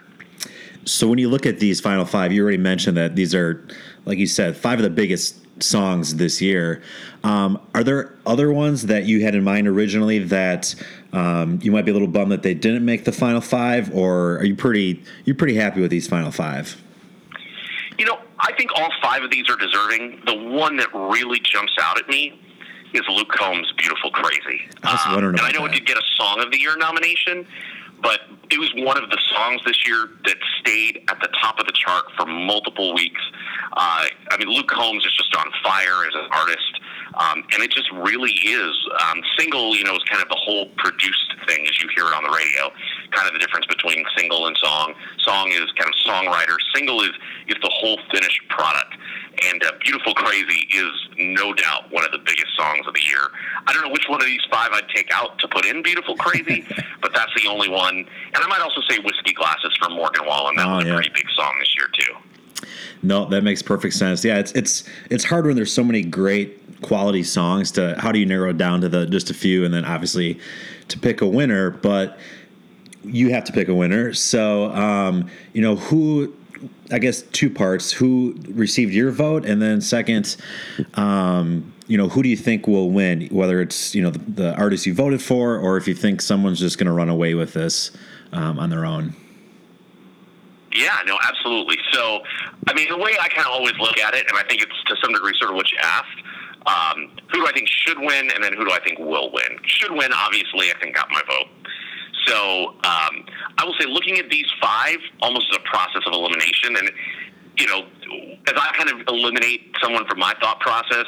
So 0.85 1.07
when 1.07 1.19
you 1.19 1.29
look 1.29 1.45
at 1.45 1.59
these 1.59 1.81
final 1.81 2.05
five, 2.05 2.31
you 2.31 2.41
already 2.41 2.57
mentioned 2.57 2.95
that 2.97 3.15
these 3.15 3.35
are, 3.35 3.67
like 4.05 4.17
you 4.17 4.27
said, 4.27 4.55
five 4.55 4.79
of 4.79 4.83
the 4.83 4.89
biggest 4.89 5.41
songs 5.61 6.15
this 6.15 6.41
year. 6.41 6.81
Um, 7.23 7.59
are 7.73 7.83
there 7.83 8.13
other 8.25 8.51
ones 8.51 8.83
that 8.87 9.05
you 9.05 9.23
had 9.23 9.35
in 9.35 9.43
mind 9.43 9.67
originally 9.67 10.19
that 10.19 10.75
um, 11.15 11.59
you 11.61 11.71
might 11.71 11.85
be 11.85 11.91
a 11.91 11.93
little 11.93 12.09
bummed 12.09 12.33
that 12.33 12.43
they 12.43 12.53
didn't 12.53 12.83
make 12.83 13.05
the 13.05 13.11
final 13.13 13.39
five, 13.39 13.93
or 13.95 14.37
are 14.37 14.43
you 14.43 14.55
pretty 14.55 15.01
you 15.23 15.33
pretty 15.33 15.55
happy 15.55 15.79
with 15.79 15.89
these 15.89 16.07
final 16.07 16.29
five? 16.29 16.81
You 17.97 18.05
know, 18.05 18.19
I 18.39 18.51
think 18.57 18.71
all 18.75 18.89
five 19.01 19.23
of 19.23 19.31
these 19.31 19.49
are 19.49 19.55
deserving. 19.55 20.21
The 20.25 20.35
one 20.35 20.75
that 20.75 20.93
really 20.93 21.39
jumps 21.39 21.71
out 21.81 21.97
at 21.97 22.09
me 22.09 22.37
is 22.93 23.01
Luke 23.07 23.29
Combs' 23.29 23.71
"Beautiful 23.77 24.11
Crazy." 24.11 24.67
I 24.83 24.91
was 24.91 25.01
wondering 25.07 25.39
um, 25.39 25.45
and 25.45 25.55
I 25.55 25.57
know 25.57 25.65
that. 25.65 25.75
it 25.75 25.79
did 25.79 25.87
get 25.87 25.97
a 25.97 26.03
Song 26.17 26.41
of 26.41 26.51
the 26.51 26.59
Year 26.59 26.75
nomination, 26.75 27.47
but 28.01 28.21
it 28.51 28.59
was 28.59 28.71
one 28.75 29.01
of 29.01 29.09
the 29.09 29.19
songs 29.33 29.61
this 29.65 29.87
year 29.87 30.09
that 30.25 30.37
stayed 30.59 31.03
at 31.09 31.19
the 31.21 31.29
top 31.41 31.59
of 31.59 31.65
the 31.65 31.73
chart 31.73 32.05
for 32.17 32.25
multiple 32.25 32.93
weeks. 32.93 33.21
Uh, 33.73 34.05
I 34.31 34.37
mean, 34.37 34.49
Luke 34.49 34.67
Combs 34.67 35.05
is 35.05 35.13
just 35.13 35.35
on 35.35 35.51
fire 35.63 36.05
as 36.07 36.13
an 36.13 36.27
artist, 36.31 36.79
um, 37.15 37.43
and 37.53 37.63
it 37.63 37.71
just 37.71 37.91
really 37.91 38.31
is. 38.31 38.75
Um, 39.09 39.21
single, 39.37 39.75
you 39.75 39.83
know, 39.83 39.95
is 39.95 40.03
kind 40.09 40.21
of 40.21 40.29
the 40.29 40.39
whole 40.39 40.69
produced 40.77 41.33
thing 41.47 41.65
as 41.67 41.81
you 41.81 41.89
hear 41.95 42.05
it 42.05 42.13
on 42.13 42.23
the 42.23 42.29
radio. 42.29 42.71
Kind 43.11 43.27
of 43.27 43.33
the 43.33 43.39
difference 43.39 43.65
between 43.65 44.05
single 44.17 44.47
and 44.47 44.57
song. 44.57 44.93
Song 45.19 45.49
is 45.49 45.65
kind 45.77 45.89
of 45.89 45.95
songwriter. 46.05 46.55
Single 46.73 47.01
is 47.01 47.11
is 47.47 47.57
the 47.61 47.71
whole 47.73 47.97
finished 48.11 48.41
product. 48.49 48.95
And 49.43 49.63
uh, 49.63 49.71
"Beautiful 49.81 50.13
Crazy" 50.13 50.67
is 50.73 50.91
no 51.17 51.53
doubt 51.53 51.91
one 51.91 52.03
of 52.05 52.11
the 52.11 52.19
biggest 52.19 52.55
songs 52.57 52.85
of 52.87 52.93
the 52.93 53.01
year. 53.01 53.29
I 53.67 53.73
don't 53.73 53.83
know 53.83 53.91
which 53.91 54.05
one 54.07 54.21
of 54.21 54.27
these 54.27 54.41
five 54.51 54.69
I'd 54.71 54.87
take 54.89 55.09
out 55.13 55.37
to 55.39 55.47
put 55.47 55.65
in 55.65 55.81
"Beautiful 55.83 56.15
Crazy," 56.15 56.65
but 57.01 57.13
that's 57.13 57.31
the 57.41 57.47
only 57.49 57.69
one. 57.69 57.95
And 57.97 58.35
I 58.37 58.47
might 58.47 58.61
also 58.61 58.81
say 58.89 58.99
"Whiskey 58.99 59.33
Glasses" 59.33 59.75
from 59.79 59.93
Morgan 59.93 60.25
Wallen. 60.25 60.55
That 60.55 60.67
Oh, 60.67 60.75
was 60.77 60.85
a 60.85 60.87
yeah. 60.87 60.93
pretty 60.95 61.09
big 61.13 61.25
song 61.35 61.53
this 61.59 61.75
year 61.75 61.87
too. 61.93 62.67
No, 63.03 63.25
that 63.25 63.43
makes 63.43 63.61
perfect 63.61 63.93
sense. 63.95 64.23
Yeah, 64.23 64.37
it's 64.39 64.51
it's 64.53 64.83
it's 65.09 65.23
hard 65.23 65.45
when 65.45 65.55
there's 65.55 65.71
so 65.73 65.83
many 65.83 66.01
great 66.01 66.81
quality 66.81 67.23
songs 67.23 67.71
to 67.71 67.95
how 67.99 68.11
do 68.11 68.19
you 68.19 68.25
narrow 68.25 68.49
it 68.49 68.57
down 68.57 68.81
to 68.81 68.89
the 68.89 69.05
just 69.05 69.29
a 69.29 69.33
few 69.33 69.65
and 69.65 69.73
then 69.73 69.85
obviously 69.85 70.39
to 70.87 70.99
pick 70.99 71.21
a 71.21 71.27
winner, 71.27 71.71
but 71.71 72.17
you 73.03 73.29
have 73.31 73.43
to 73.45 73.53
pick 73.53 73.67
a 73.67 73.73
winner. 73.73 74.13
So, 74.13 74.71
um, 74.71 75.29
you 75.53 75.61
know, 75.61 75.75
who 75.75 76.33
I 76.91 76.99
guess 76.99 77.21
two 77.21 77.49
parts, 77.49 77.91
who 77.91 78.35
received 78.49 78.93
your 78.93 79.11
vote 79.11 79.45
and 79.45 79.61
then 79.61 79.81
second 79.81 80.37
um, 80.95 81.73
you 81.87 81.97
know, 81.97 82.09
who 82.09 82.23
do 82.23 82.29
you 82.29 82.37
think 82.37 82.67
will 82.67 82.89
win? 82.89 83.27
Whether 83.27 83.61
it's 83.61 83.93
you 83.93 84.01
know 84.01 84.09
the, 84.09 84.19
the 84.19 84.55
artist 84.55 84.85
you 84.85 84.93
voted 84.93 85.21
for, 85.21 85.57
or 85.57 85.77
if 85.77 85.87
you 85.87 85.93
think 85.93 86.21
someone's 86.21 86.59
just 86.59 86.77
going 86.77 86.87
to 86.87 86.93
run 86.93 87.09
away 87.09 87.35
with 87.35 87.53
this 87.53 87.91
um, 88.31 88.59
on 88.59 88.69
their 88.69 88.85
own. 88.85 89.15
Yeah, 90.73 90.97
no, 91.05 91.17
absolutely. 91.23 91.77
So, 91.93 92.19
I 92.67 92.73
mean, 92.73 92.89
the 92.89 92.97
way 92.97 93.11
I 93.21 93.29
kind 93.29 93.47
of 93.47 93.53
always 93.53 93.77
look 93.79 93.97
at 93.97 94.13
it, 94.13 94.25
and 94.27 94.37
I 94.37 94.43
think 94.43 94.61
it's 94.61 94.83
to 94.87 94.95
some 95.01 95.13
degree 95.13 95.33
sort 95.39 95.51
of 95.51 95.55
what 95.55 95.71
you 95.71 95.77
asked. 95.81 96.21
Um, 96.65 97.11
who 97.31 97.41
do 97.41 97.47
I 97.47 97.51
think 97.53 97.69
should 97.69 97.99
win, 97.99 98.31
and 98.33 98.43
then 98.43 98.53
who 98.53 98.65
do 98.65 98.71
I 98.71 98.79
think 98.79 98.97
will 98.97 99.31
win? 99.31 99.59
Should 99.65 99.91
win, 99.91 100.11
obviously, 100.11 100.71
I 100.71 100.79
think 100.81 100.95
got 100.95 101.09
my 101.11 101.21
vote. 101.27 101.47
So 102.27 102.69
um, 102.83 103.25
I 103.57 103.63
will 103.65 103.75
say, 103.79 103.87
looking 103.87 104.17
at 104.17 104.29
these 104.29 104.47
five, 104.61 104.97
almost 105.21 105.47
as 105.51 105.57
a 105.57 105.61
process 105.61 106.01
of 106.05 106.13
elimination, 106.13 106.75
and 106.77 106.91
you 107.57 107.67
know, 107.67 107.85
as 108.47 108.53
I 108.55 108.73
kind 108.77 108.89
of 108.89 109.07
eliminate 109.07 109.75
someone 109.81 110.05
from 110.07 110.19
my 110.19 110.33
thought 110.41 110.59
process, 110.59 111.05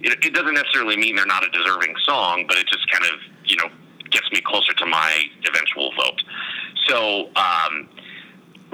it, 0.00 0.24
it 0.24 0.34
doesn't 0.34 0.54
necessarily 0.54 0.96
mean 0.96 1.16
they're 1.16 1.26
not 1.26 1.44
a 1.44 1.50
deserving 1.50 1.94
song, 2.04 2.44
but 2.48 2.56
it 2.58 2.66
just 2.66 2.90
kind 2.90 3.04
of 3.04 3.20
you 3.44 3.56
know 3.56 3.68
gets 4.10 4.30
me 4.32 4.40
closer 4.40 4.72
to 4.74 4.86
my 4.86 5.24
eventual 5.48 5.92
vote. 5.96 6.22
So. 6.86 7.30
Um, 7.36 7.88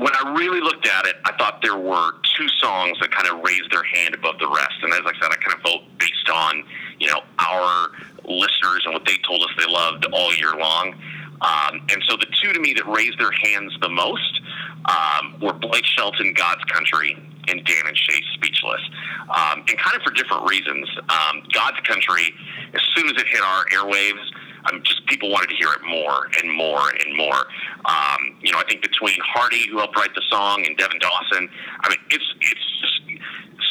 when 0.02 0.12
I 0.14 0.34
really 0.36 0.60
looked 0.60 0.88
at 0.88 1.06
it, 1.06 1.16
I 1.24 1.32
thought 1.36 1.60
there 1.62 1.76
were 1.76 2.12
two 2.36 2.48
songs 2.60 2.98
that 3.00 3.12
kind 3.12 3.28
of 3.28 3.44
raised 3.44 3.70
their 3.70 3.84
hand 3.84 4.14
above 4.14 4.38
the 4.38 4.48
rest. 4.48 4.74
And 4.82 4.92
as 4.92 5.00
I 5.04 5.12
said, 5.20 5.30
I 5.30 5.36
kind 5.36 5.54
of 5.54 5.62
vote 5.62 5.82
based 5.98 6.28
on, 6.32 6.64
you 6.98 7.08
know, 7.08 7.20
our 7.38 7.90
listeners 8.24 8.82
and 8.84 8.94
what 8.94 9.04
they 9.04 9.16
told 9.26 9.42
us 9.42 9.50
they 9.58 9.70
loved 9.70 10.06
all 10.12 10.34
year 10.34 10.56
long. 10.56 10.94
Um, 11.42 11.82
and 11.90 12.02
so 12.08 12.16
the 12.16 12.26
two 12.42 12.52
to 12.52 12.60
me 12.60 12.72
that 12.74 12.86
raised 12.86 13.18
their 13.18 13.32
hands 13.32 13.72
the 13.80 13.88
most 13.88 14.40
um, 14.86 15.40
were 15.40 15.52
Blake 15.52 15.84
Shelton, 15.84 16.34
God's 16.34 16.64
Country, 16.64 17.16
and 17.48 17.64
Dan 17.64 17.86
and 17.86 17.96
Shay 17.96 18.20
Speechless. 18.34 18.80
Um, 19.28 19.64
and 19.68 19.78
kind 19.78 19.96
of 19.96 20.02
for 20.02 20.12
different 20.12 20.48
reasons. 20.48 20.88
Um, 21.08 21.42
God's 21.52 21.80
Country, 21.80 22.32
as 22.74 22.80
soon 22.94 23.06
as 23.06 23.20
it 23.20 23.26
hit 23.28 23.40
our 23.42 23.64
airwaves, 23.66 24.22
um, 24.70 24.80
just 24.84 25.04
people 25.06 25.30
wanted 25.30 25.50
to 25.50 25.56
hear 25.56 25.72
it 25.72 25.82
more 25.82 26.28
and 26.40 26.52
more 26.52 26.90
and 26.90 27.16
more. 27.16 27.46
Um, 27.84 28.38
you 28.40 28.52
know, 28.52 28.58
I 28.58 28.64
think 28.68 28.82
between 28.82 29.18
Hardy, 29.24 29.66
who 29.68 29.78
helped 29.78 29.96
write 29.96 30.14
the 30.14 30.22
song, 30.30 30.64
and 30.64 30.76
Devin 30.76 31.00
Dawson, 31.00 31.48
I 31.80 31.88
mean, 31.88 31.98
it's 32.10 32.24
it's 32.40 32.80
just 32.80 33.02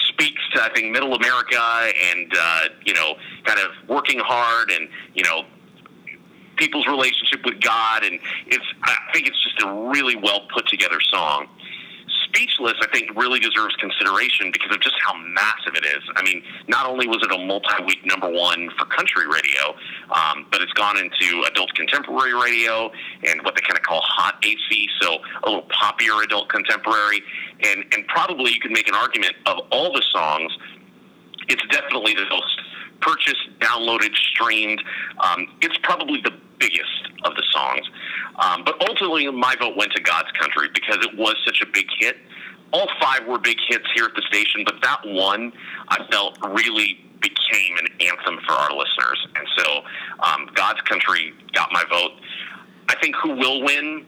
speaks 0.09 0.41
to 0.53 0.63
I 0.63 0.69
think 0.73 0.91
Middle 0.91 1.15
America 1.15 1.57
and 2.11 2.33
uh, 2.37 2.59
you 2.85 2.93
know, 2.93 3.15
kind 3.45 3.59
of 3.59 3.71
working 3.87 4.19
hard 4.19 4.69
and 4.71 4.89
you 5.13 5.23
know 5.23 5.45
people's 6.61 6.85
relationship 6.85 7.43
with 7.43 7.59
God, 7.59 8.03
and 8.03 8.19
it's 8.45 8.65
I 8.83 8.95
think 9.13 9.27
it's 9.27 9.43
just 9.43 9.61
a 9.65 9.89
really 9.89 10.15
well 10.15 10.47
put 10.53 10.67
together 10.67 10.99
song. 11.01 11.47
Speechless, 12.27 12.75
I 12.81 12.87
think, 12.93 13.09
really 13.17 13.39
deserves 13.39 13.75
consideration 13.75 14.51
because 14.53 14.73
of 14.73 14.79
just 14.79 14.95
how 15.03 15.17
massive 15.17 15.75
it 15.75 15.83
is. 15.83 16.03
I 16.15 16.23
mean, 16.23 16.43
not 16.67 16.87
only 16.87 17.07
was 17.07 17.17
it 17.23 17.31
a 17.33 17.45
multi-week 17.45 18.05
number 18.05 18.29
one 18.29 18.69
for 18.77 18.85
country 18.85 19.27
radio, 19.27 19.75
um, 20.15 20.45
but 20.49 20.61
it's 20.61 20.71
gone 20.73 20.97
into 20.97 21.43
adult 21.49 21.73
contemporary 21.73 22.33
radio 22.33 22.89
and 23.27 23.41
what 23.41 23.55
they 23.55 23.61
kind 23.61 23.75
of 23.75 23.83
call 23.83 23.99
hot 24.03 24.35
AC, 24.45 24.87
so 25.01 25.17
a 25.43 25.49
little 25.49 25.67
poppier 25.67 26.23
adult 26.23 26.47
contemporary. 26.49 27.21
And 27.65 27.83
and 27.91 28.07
probably 28.07 28.53
you 28.53 28.59
could 28.59 28.71
make 28.71 28.87
an 28.87 28.95
argument 28.95 29.33
of 29.47 29.57
all 29.71 29.91
the 29.91 30.03
songs, 30.13 30.55
it's 31.49 31.63
definitely 31.71 32.13
the 32.13 32.29
most 32.29 32.61
purchased, 33.01 33.49
downloaded, 33.59 34.15
streamed. 34.15 34.81
Um, 35.19 35.47
it's 35.61 35.77
probably 35.83 36.21
the 36.21 36.31
biggest 36.61 37.09
of 37.25 37.35
the 37.35 37.43
songs. 37.51 37.89
Um, 38.37 38.63
but 38.63 38.79
ultimately, 38.87 39.29
my 39.31 39.55
vote 39.59 39.75
went 39.75 39.91
to 39.93 40.01
God's 40.01 40.31
Country 40.39 40.69
because 40.73 41.03
it 41.03 41.17
was 41.17 41.35
such 41.43 41.61
a 41.61 41.65
big 41.65 41.87
hit. 41.99 42.17
All 42.71 42.87
five 43.01 43.27
were 43.27 43.39
big 43.39 43.57
hits 43.67 43.85
here 43.93 44.05
at 44.05 44.15
the 44.15 44.21
station, 44.29 44.63
but 44.63 44.75
that 44.81 45.01
one 45.03 45.51
I 45.89 46.05
felt 46.09 46.37
really 46.53 47.03
became 47.19 47.77
an 47.77 47.87
anthem 47.99 48.39
for 48.47 48.53
our 48.53 48.71
listeners. 48.71 49.27
And 49.35 49.47
so 49.57 49.81
um, 50.21 50.49
God's 50.53 50.81
Country 50.81 51.33
got 51.53 51.69
my 51.73 51.83
vote. 51.89 52.11
I 52.87 52.95
think 53.01 53.15
who 53.21 53.35
will 53.35 53.63
win? 53.63 54.05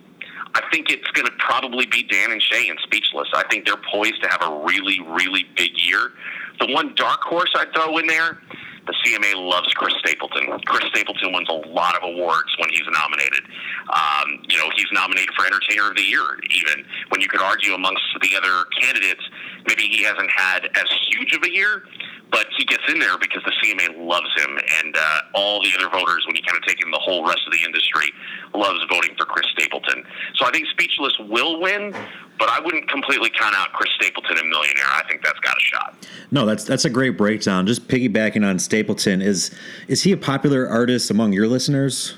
I 0.56 0.62
think 0.72 0.90
it's 0.90 1.10
going 1.12 1.26
to 1.26 1.34
probably 1.40 1.88
be 1.88 2.04
Dan 2.04 2.32
and 2.32 2.42
Shay 2.42 2.70
and 2.70 2.78
Speechless. 2.84 3.28
I 3.34 3.44
think 3.50 3.66
they're 3.66 3.82
poised 3.92 4.22
to 4.22 4.30
have 4.30 4.42
a 4.44 4.64
really, 4.64 5.00
really 5.02 5.46
big 5.58 5.72
year. 5.76 6.12
The 6.60 6.72
one 6.72 6.94
dark 6.96 7.22
horse 7.22 7.52
I'd 7.56 7.74
throw 7.74 7.98
in 7.98 8.08
there 8.08 8.40
the 8.86 8.94
CMA 9.04 9.36
loves 9.36 9.68
Chris 9.74 9.94
Stapleton. 10.00 10.60
Chris 10.66 10.84
Stapleton 10.90 11.34
wins 11.34 11.48
a 11.50 11.60
lot 11.70 11.96
of 11.96 12.04
awards 12.04 12.52
when 12.60 12.70
he's 12.70 12.88
nominated. 12.92 13.44
Um, 13.90 14.44
you 14.50 14.58
know, 14.58 14.70
he's 14.76 14.92
nominated 14.92 15.34
for 15.36 15.46
Entertainer 15.46 15.90
of 15.92 15.96
the 15.96 16.04
Year, 16.04 16.26
even 16.52 16.86
when 17.10 17.22
you 17.22 17.28
could 17.28 17.42
argue 17.42 17.74
amongst 17.74 18.04
the 18.22 18.36
other 18.36 18.66
candidates, 18.80 19.24
maybe 19.68 19.84
he 19.84 20.04
hasn't 20.04 20.30
had 20.30 20.66
as 20.76 20.86
huge 21.08 21.34
of 21.34 21.44
a 21.44 21.52
year, 21.52 21.84
but 22.32 22.48
he 22.58 22.66
gets 22.66 22.84
in 22.90 23.00
there 23.00 23.18
because 23.20 23.44
the 23.46 23.54
CMA 23.62 23.96
loves 23.96 24.30
him, 24.36 24.58
and 24.82 24.96
uh, 24.98 25.20
all 25.36 25.62
the 25.62 25.70
other 25.78 25.90
voters, 25.90 26.26
when 26.26 26.36
you 26.36 26.42
kind 26.42 26.58
of 26.58 26.66
take 26.68 26.84
in 26.84 26.92
the 26.92 27.00
whole 27.00 27.26
rest 27.26 27.42
of 27.46 27.54
the 27.54 27.64
industry, 27.64 28.12
loves 28.56 28.80
voting 28.90 29.16
for 29.18 29.26
Chris 29.26 29.46
Stapleton. 29.54 30.04
So 30.36 30.46
I 30.46 30.52
think 30.52 30.68
Speechless 30.68 31.14
will 31.20 31.62
win, 31.62 31.94
but 32.40 32.50
I 32.50 32.60
wouldn't 32.60 32.90
completely 32.90 33.30
count 33.30 33.56
out 33.56 33.72
Chris 33.74 33.92
Stapleton 33.96 34.38
and 34.38 34.50
Millionaire. 34.50 34.86
I 34.88 35.04
think 35.08 35.24
that's 35.24 35.40
got 35.40 35.56
a 35.56 35.62
shot. 35.62 36.08
No, 36.32 36.46
that's 36.46 36.64
that's 36.64 36.86
a 36.86 36.90
great 36.90 37.18
breakdown. 37.18 37.68
Just 37.68 37.88
piggybacking 37.88 38.46
on 38.46 38.60
Stapleton, 38.60 39.22
is 39.22 39.52
is 39.88 40.04
he 40.04 40.12
a 40.12 40.18
popular 40.18 40.68
artist 40.68 41.12
among 41.12 41.34
your 41.34 41.48
listeners? 41.48 42.16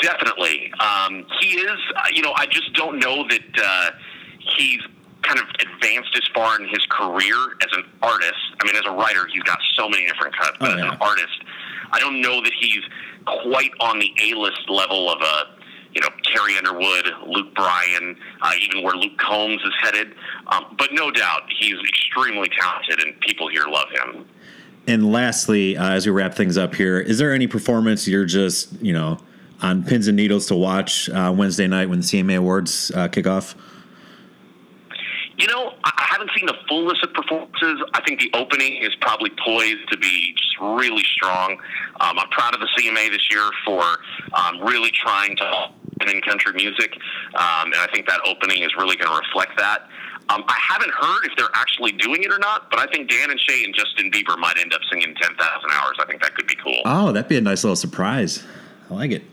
Definitely, 0.00 0.72
um, 0.80 1.26
he 1.40 1.58
is. 1.58 1.78
Uh, 1.96 2.02
you 2.12 2.22
know, 2.22 2.32
I 2.36 2.46
just 2.46 2.72
don't 2.74 2.98
know 2.98 3.26
that 3.28 3.42
uh, 3.62 3.90
he's 4.56 4.80
kind 5.22 5.38
of 5.38 5.46
advanced 5.60 6.10
as 6.16 6.26
far 6.34 6.60
in 6.60 6.68
his 6.68 6.84
career 6.90 7.36
as 7.62 7.76
an 7.76 7.84
artist. 8.02 8.40
I 8.60 8.66
mean, 8.66 8.76
as 8.76 8.86
a 8.86 8.92
writer, 8.92 9.26
he's 9.32 9.42
got 9.42 9.58
so 9.74 9.88
many 9.88 10.06
different 10.06 10.36
cuts, 10.36 10.56
but 10.58 10.72
oh, 10.72 10.76
yeah. 10.76 10.86
as 10.86 10.92
an 10.92 10.98
artist, 11.00 11.44
I 11.92 12.00
don't 12.00 12.20
know 12.20 12.42
that 12.42 12.52
he's 12.58 12.82
quite 13.26 13.72
on 13.80 13.98
the 13.98 14.10
A 14.22 14.34
list 14.34 14.68
level 14.68 15.10
of 15.10 15.20
a 15.20 15.59
you 15.94 16.00
know 16.00 16.08
Carrie 16.24 16.56
Underwood, 16.56 17.06
Luke 17.26 17.54
Bryan, 17.54 18.16
uh, 18.42 18.52
even 18.62 18.82
where 18.82 18.94
Luke 18.94 19.16
Combs 19.18 19.60
is 19.62 19.72
headed. 19.80 20.14
Um, 20.48 20.74
but 20.78 20.92
no 20.92 21.10
doubt, 21.10 21.42
he's 21.58 21.78
extremely 21.88 22.48
talented, 22.48 23.00
and 23.00 23.18
people 23.20 23.48
here 23.48 23.64
love 23.66 23.88
him. 23.90 24.26
And 24.86 25.12
lastly, 25.12 25.76
uh, 25.76 25.90
as 25.90 26.06
we 26.06 26.12
wrap 26.12 26.34
things 26.34 26.56
up 26.56 26.74
here, 26.74 26.98
is 26.98 27.18
there 27.18 27.32
any 27.32 27.46
performance 27.46 28.08
you're 28.08 28.24
just 28.24 28.72
you 28.80 28.92
know 28.92 29.18
on 29.62 29.84
pins 29.84 30.08
and 30.08 30.16
needles 30.16 30.46
to 30.46 30.56
watch 30.56 31.08
uh, 31.10 31.32
Wednesday 31.36 31.66
night 31.66 31.88
when 31.88 32.00
the 32.00 32.04
CMA 32.04 32.38
Awards 32.38 32.90
uh, 32.94 33.08
kick 33.08 33.26
off? 33.26 33.54
You 35.40 35.46
know, 35.46 35.72
I 35.84 36.06
haven't 36.10 36.30
seen 36.36 36.44
the 36.44 36.56
fullness 36.68 36.98
of 37.02 37.14
performances. 37.14 37.82
I 37.94 38.02
think 38.06 38.20
the 38.20 38.30
opening 38.34 38.82
is 38.82 38.94
probably 39.00 39.30
poised 39.42 39.88
to 39.90 39.96
be 39.96 40.34
just 40.36 40.60
really 40.60 41.02
strong. 41.04 41.52
Um, 41.98 42.18
I'm 42.18 42.28
proud 42.28 42.52
of 42.52 42.60
the 42.60 42.68
CMA 42.76 43.10
this 43.10 43.26
year 43.30 43.48
for 43.64 43.82
um, 44.34 44.60
really 44.60 44.90
trying 44.90 45.36
to 45.36 45.70
in 46.08 46.20
country 46.22 46.52
music, 46.54 46.94
um, 47.34 47.72
and 47.72 47.76
I 47.76 47.86
think 47.92 48.06
that 48.06 48.20
opening 48.26 48.62
is 48.62 48.70
really 48.76 48.96
going 48.96 49.10
to 49.10 49.18
reflect 49.18 49.58
that. 49.58 49.86
Um, 50.30 50.44
I 50.46 50.56
haven't 50.58 50.92
heard 50.92 51.24
if 51.24 51.36
they're 51.36 51.54
actually 51.54 51.92
doing 51.92 52.22
it 52.22 52.32
or 52.32 52.38
not, 52.38 52.70
but 52.70 52.78
I 52.78 52.86
think 52.86 53.10
Dan 53.10 53.30
and 53.30 53.40
Shay 53.40 53.64
and 53.64 53.74
Justin 53.74 54.10
Bieber 54.10 54.38
might 54.38 54.56
end 54.58 54.72
up 54.72 54.80
singing 54.90 55.14
10,000 55.20 55.36
Hours. 55.72 55.96
I 56.00 56.06
think 56.06 56.22
that 56.22 56.34
could 56.34 56.46
be 56.46 56.54
cool. 56.56 56.80
Oh, 56.84 57.12
that'd 57.12 57.28
be 57.28 57.36
a 57.36 57.40
nice 57.40 57.64
little 57.64 57.76
surprise. 57.76 58.44
I 58.90 58.94
like 58.94 59.10
it. 59.10 59.24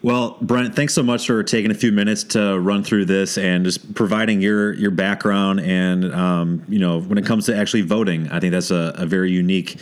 Well, 0.00 0.38
Brent, 0.40 0.76
thanks 0.76 0.94
so 0.94 1.02
much 1.02 1.26
for 1.26 1.42
taking 1.42 1.72
a 1.72 1.74
few 1.74 1.90
minutes 1.90 2.22
to 2.24 2.58
run 2.60 2.84
through 2.84 3.06
this 3.06 3.36
and 3.36 3.64
just 3.64 3.94
providing 3.94 4.40
your 4.40 4.72
your 4.74 4.92
background 4.92 5.58
and 5.58 6.14
um, 6.14 6.62
you 6.68 6.78
know 6.78 7.00
when 7.00 7.18
it 7.18 7.26
comes 7.26 7.46
to 7.46 7.56
actually 7.56 7.82
voting, 7.82 8.28
I 8.30 8.38
think 8.38 8.52
that's 8.52 8.70
a, 8.70 8.94
a 8.96 9.06
very 9.06 9.32
unique 9.32 9.76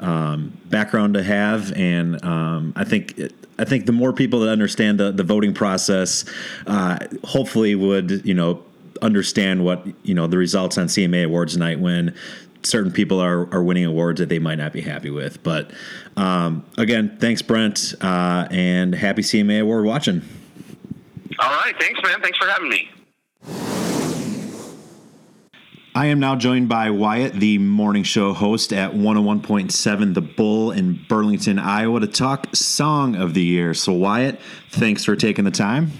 um, 0.00 0.52
background 0.66 1.14
to 1.14 1.22
have, 1.22 1.72
and 1.72 2.22
um, 2.22 2.74
I 2.76 2.84
think 2.84 3.18
it, 3.18 3.34
I 3.58 3.64
think 3.64 3.86
the 3.86 3.92
more 3.92 4.12
people 4.12 4.40
that 4.40 4.50
understand 4.50 5.00
the 5.00 5.10
the 5.10 5.24
voting 5.24 5.54
process, 5.54 6.26
uh, 6.66 6.98
hopefully 7.24 7.74
would 7.74 8.26
you 8.26 8.34
know 8.34 8.62
understand 9.00 9.64
what 9.64 9.86
you 10.02 10.12
know 10.12 10.26
the 10.26 10.36
results 10.36 10.76
on 10.76 10.88
CMA 10.88 11.24
Awards 11.24 11.56
night 11.56 11.80
when 11.80 12.14
certain 12.64 12.92
people 12.92 13.20
are, 13.20 13.52
are 13.52 13.62
winning 13.62 13.84
awards 13.84 14.20
that 14.20 14.28
they 14.28 14.38
might 14.38 14.56
not 14.56 14.72
be 14.72 14.80
happy 14.80 15.10
with. 15.10 15.42
But 15.42 15.70
um, 16.16 16.64
again, 16.78 17.16
thanks, 17.20 17.42
Brent, 17.42 17.94
uh, 18.00 18.48
and 18.50 18.94
happy 18.94 19.22
CMA 19.22 19.60
Award 19.62 19.84
watching. 19.84 20.22
All 21.38 21.50
right. 21.50 21.74
Thanks, 21.78 22.00
man. 22.02 22.20
Thanks 22.20 22.38
for 22.38 22.46
having 22.46 22.68
me. 22.68 22.90
I 25.94 26.06
am 26.06 26.20
now 26.20 26.36
joined 26.36 26.70
by 26.70 26.88
Wyatt, 26.88 27.34
the 27.34 27.58
morning 27.58 28.02
show 28.02 28.32
host 28.32 28.72
at 28.72 28.92
101.7 28.92 30.14
The 30.14 30.22
Bull 30.22 30.70
in 30.70 31.04
Burlington, 31.06 31.58
Iowa, 31.58 32.00
to 32.00 32.06
talk 32.06 32.56
Song 32.56 33.14
of 33.14 33.34
the 33.34 33.42
Year. 33.42 33.74
So, 33.74 33.92
Wyatt, 33.92 34.40
thanks 34.70 35.04
for 35.04 35.16
taking 35.16 35.44
the 35.44 35.50
time. 35.50 35.92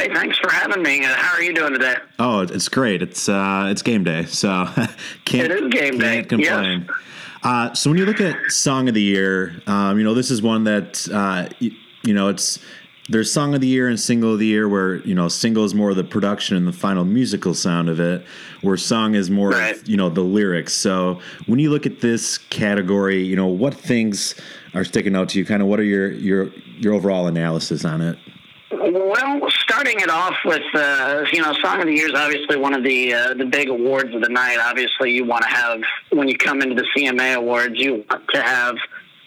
Hey, 0.00 0.08
thanks 0.14 0.38
for 0.38 0.50
having 0.50 0.82
me. 0.82 1.04
Uh, 1.04 1.08
how 1.08 1.34
are 1.34 1.42
you 1.42 1.52
doing 1.52 1.74
today? 1.74 1.96
Oh, 2.18 2.40
it's 2.40 2.70
great. 2.70 3.02
It's 3.02 3.28
uh, 3.28 3.68
it's 3.70 3.82
game 3.82 4.02
day, 4.02 4.24
so 4.24 4.64
can't 5.26 5.52
it 5.52 5.62
is 5.62 5.70
game 5.70 5.98
can't 5.98 6.00
day. 6.00 6.22
complain. 6.22 6.86
Yes. 6.88 6.96
Uh, 7.42 7.74
so 7.74 7.90
when 7.90 7.98
you 7.98 8.06
look 8.06 8.18
at 8.18 8.50
Song 8.50 8.88
of 8.88 8.94
the 8.94 9.02
Year, 9.02 9.60
um, 9.66 9.98
you 9.98 10.04
know 10.04 10.14
this 10.14 10.30
is 10.30 10.40
one 10.40 10.64
that 10.64 11.06
uh, 11.12 11.50
you, 11.58 11.72
you, 12.02 12.14
know 12.14 12.28
it's 12.28 12.58
there's 13.10 13.30
Song 13.30 13.54
of 13.54 13.60
the 13.60 13.66
Year 13.66 13.88
and 13.88 14.00
Single 14.00 14.32
of 14.32 14.38
the 14.38 14.46
Year, 14.46 14.70
where 14.70 15.06
you 15.06 15.14
know 15.14 15.28
single 15.28 15.66
is 15.66 15.74
more 15.74 15.92
the 15.92 16.02
production 16.02 16.56
and 16.56 16.66
the 16.66 16.72
final 16.72 17.04
musical 17.04 17.52
sound 17.52 17.90
of 17.90 18.00
it, 18.00 18.24
where 18.62 18.78
song 18.78 19.14
is 19.14 19.28
more 19.28 19.50
right. 19.50 19.86
you 19.86 19.98
know 19.98 20.08
the 20.08 20.22
lyrics. 20.22 20.72
So 20.72 21.20
when 21.44 21.58
you 21.58 21.68
look 21.68 21.84
at 21.84 22.00
this 22.00 22.38
category, 22.38 23.22
you 23.22 23.36
know 23.36 23.48
what 23.48 23.74
things 23.74 24.34
are 24.72 24.84
sticking 24.84 25.14
out 25.14 25.28
to 25.30 25.38
you? 25.38 25.44
Kind 25.44 25.60
of 25.60 25.68
what 25.68 25.78
are 25.78 25.84
your 25.84 26.10
your 26.10 26.46
your 26.78 26.94
overall 26.94 27.26
analysis 27.26 27.84
on 27.84 28.00
it? 28.00 28.18
Well, 28.72 29.40
starting 29.50 29.98
it 29.98 30.10
off 30.10 30.36
with 30.44 30.62
uh, 30.74 31.24
you 31.32 31.42
know, 31.42 31.52
Song 31.60 31.80
of 31.80 31.86
the 31.86 31.92
Year 31.92 32.08
is 32.08 32.14
obviously 32.14 32.56
one 32.56 32.72
of 32.72 32.84
the 32.84 33.12
uh, 33.12 33.34
the 33.34 33.44
big 33.44 33.68
awards 33.68 34.14
of 34.14 34.22
the 34.22 34.28
night. 34.28 34.58
Obviously, 34.60 35.10
you 35.10 35.24
want 35.24 35.42
to 35.42 35.48
have 35.48 35.80
when 36.12 36.28
you 36.28 36.36
come 36.36 36.62
into 36.62 36.76
the 36.76 36.86
CMA 36.96 37.34
Awards, 37.34 37.74
you 37.76 38.04
want 38.08 38.28
to 38.32 38.42
have 38.42 38.76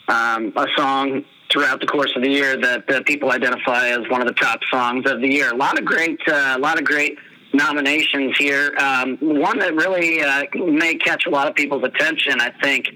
um, 0.07 0.53
a 0.55 0.65
song 0.77 1.25
throughout 1.51 1.79
the 1.81 1.87
course 1.87 2.11
of 2.15 2.23
the 2.23 2.29
year 2.29 2.57
that, 2.57 3.05
people 3.05 3.31
identify 3.31 3.89
as 3.89 4.09
one 4.09 4.21
of 4.21 4.27
the 4.27 4.33
top 4.33 4.59
songs 4.71 5.09
of 5.09 5.21
the 5.21 5.27
year. 5.27 5.51
A 5.51 5.55
lot 5.55 5.77
of 5.77 5.85
great, 5.85 6.19
uh, 6.27 6.55
a 6.57 6.59
lot 6.59 6.79
of 6.79 6.85
great 6.85 7.17
nominations 7.53 8.35
here. 8.37 8.73
Um, 8.79 9.17
one 9.19 9.59
that 9.59 9.75
really 9.75 10.21
uh, 10.21 10.45
may 10.55 10.95
catch 10.95 11.25
a 11.27 11.29
lot 11.29 11.47
of 11.47 11.55
people's 11.55 11.83
attention, 11.83 12.41
I 12.41 12.51
think. 12.61 12.87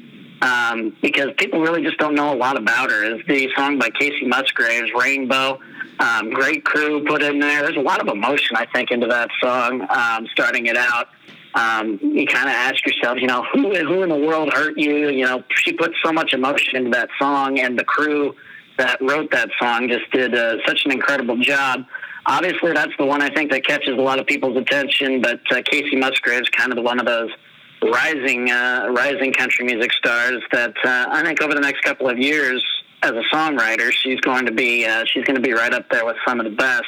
Um, 0.41 0.95
because 1.01 1.31
people 1.37 1.61
really 1.61 1.83
just 1.83 1.97
don't 1.97 2.13
know 2.13 2.31
a 2.31 2.37
lot 2.37 2.57
about 2.57 2.91
her, 2.91 3.03
is 3.03 3.25
the 3.27 3.49
song 3.55 3.79
by 3.79 3.89
Kacey 3.89 4.27
Musgraves, 4.27 4.91
Rainbow. 4.95 5.59
Um, 5.99 6.29
great 6.29 6.63
crew 6.63 7.03
put 7.05 7.23
in 7.23 7.39
there. 7.39 7.63
There's 7.63 7.77
a 7.77 7.81
lot 7.81 7.99
of 7.99 8.07
emotion, 8.07 8.55
I 8.55 8.65
think, 8.67 8.91
into 8.91 9.07
that 9.07 9.29
song. 9.41 9.85
Um, 9.89 10.27
starting 10.31 10.67
it 10.67 10.77
out, 10.77 11.07
um, 11.55 11.99
you 12.01 12.25
kind 12.27 12.47
of 12.47 12.53
ask 12.53 12.85
yourself, 12.85 13.17
you 13.19 13.27
know, 13.27 13.43
who 13.51 13.75
who 13.75 14.03
in 14.03 14.09
the 14.09 14.15
world 14.15 14.53
hurt 14.53 14.77
you? 14.77 15.09
You 15.09 15.25
know, 15.25 15.43
she 15.55 15.73
put 15.73 15.91
so 16.03 16.11
much 16.13 16.33
emotion 16.33 16.75
into 16.75 16.91
that 16.91 17.09
song, 17.19 17.59
and 17.59 17.77
the 17.77 17.83
crew 17.83 18.35
that 18.77 19.01
wrote 19.01 19.31
that 19.31 19.49
song 19.59 19.89
just 19.89 20.09
did 20.11 20.35
uh, 20.35 20.57
such 20.67 20.81
an 20.85 20.91
incredible 20.91 21.37
job. 21.37 21.83
Obviously, 22.27 22.73
that's 22.73 22.91
the 22.99 23.05
one 23.05 23.21
I 23.21 23.33
think 23.33 23.49
that 23.51 23.65
catches 23.65 23.97
a 23.97 24.01
lot 24.01 24.19
of 24.19 24.27
people's 24.27 24.57
attention. 24.57 25.21
But 25.21 25.39
uh, 25.49 25.61
Kacey 25.63 25.97
Musgraves, 25.97 26.49
kind 26.49 26.77
of 26.77 26.83
one 26.83 26.99
of 26.99 27.07
those 27.07 27.31
rising 27.81 28.51
uh, 28.51 28.87
rising 28.91 29.33
country 29.33 29.65
music 29.65 29.91
stars 29.93 30.43
that 30.51 30.75
uh, 30.83 31.07
I 31.09 31.23
think 31.23 31.41
over 31.41 31.55
the 31.55 31.61
next 31.61 31.81
couple 31.81 32.07
of 32.09 32.19
years 32.19 32.63
as 33.03 33.11
a 33.11 33.23
songwriter, 33.33 33.91
she's 33.91 34.19
going 34.21 34.45
to 34.45 34.51
be 34.51 34.85
uh, 34.85 35.05
she's 35.05 35.23
going 35.23 35.35
to 35.35 35.41
be 35.41 35.53
right 35.53 35.73
up 35.73 35.89
there 35.89 36.05
with 36.05 36.17
some 36.25 36.39
of 36.39 36.45
the 36.45 36.51
best. 36.51 36.85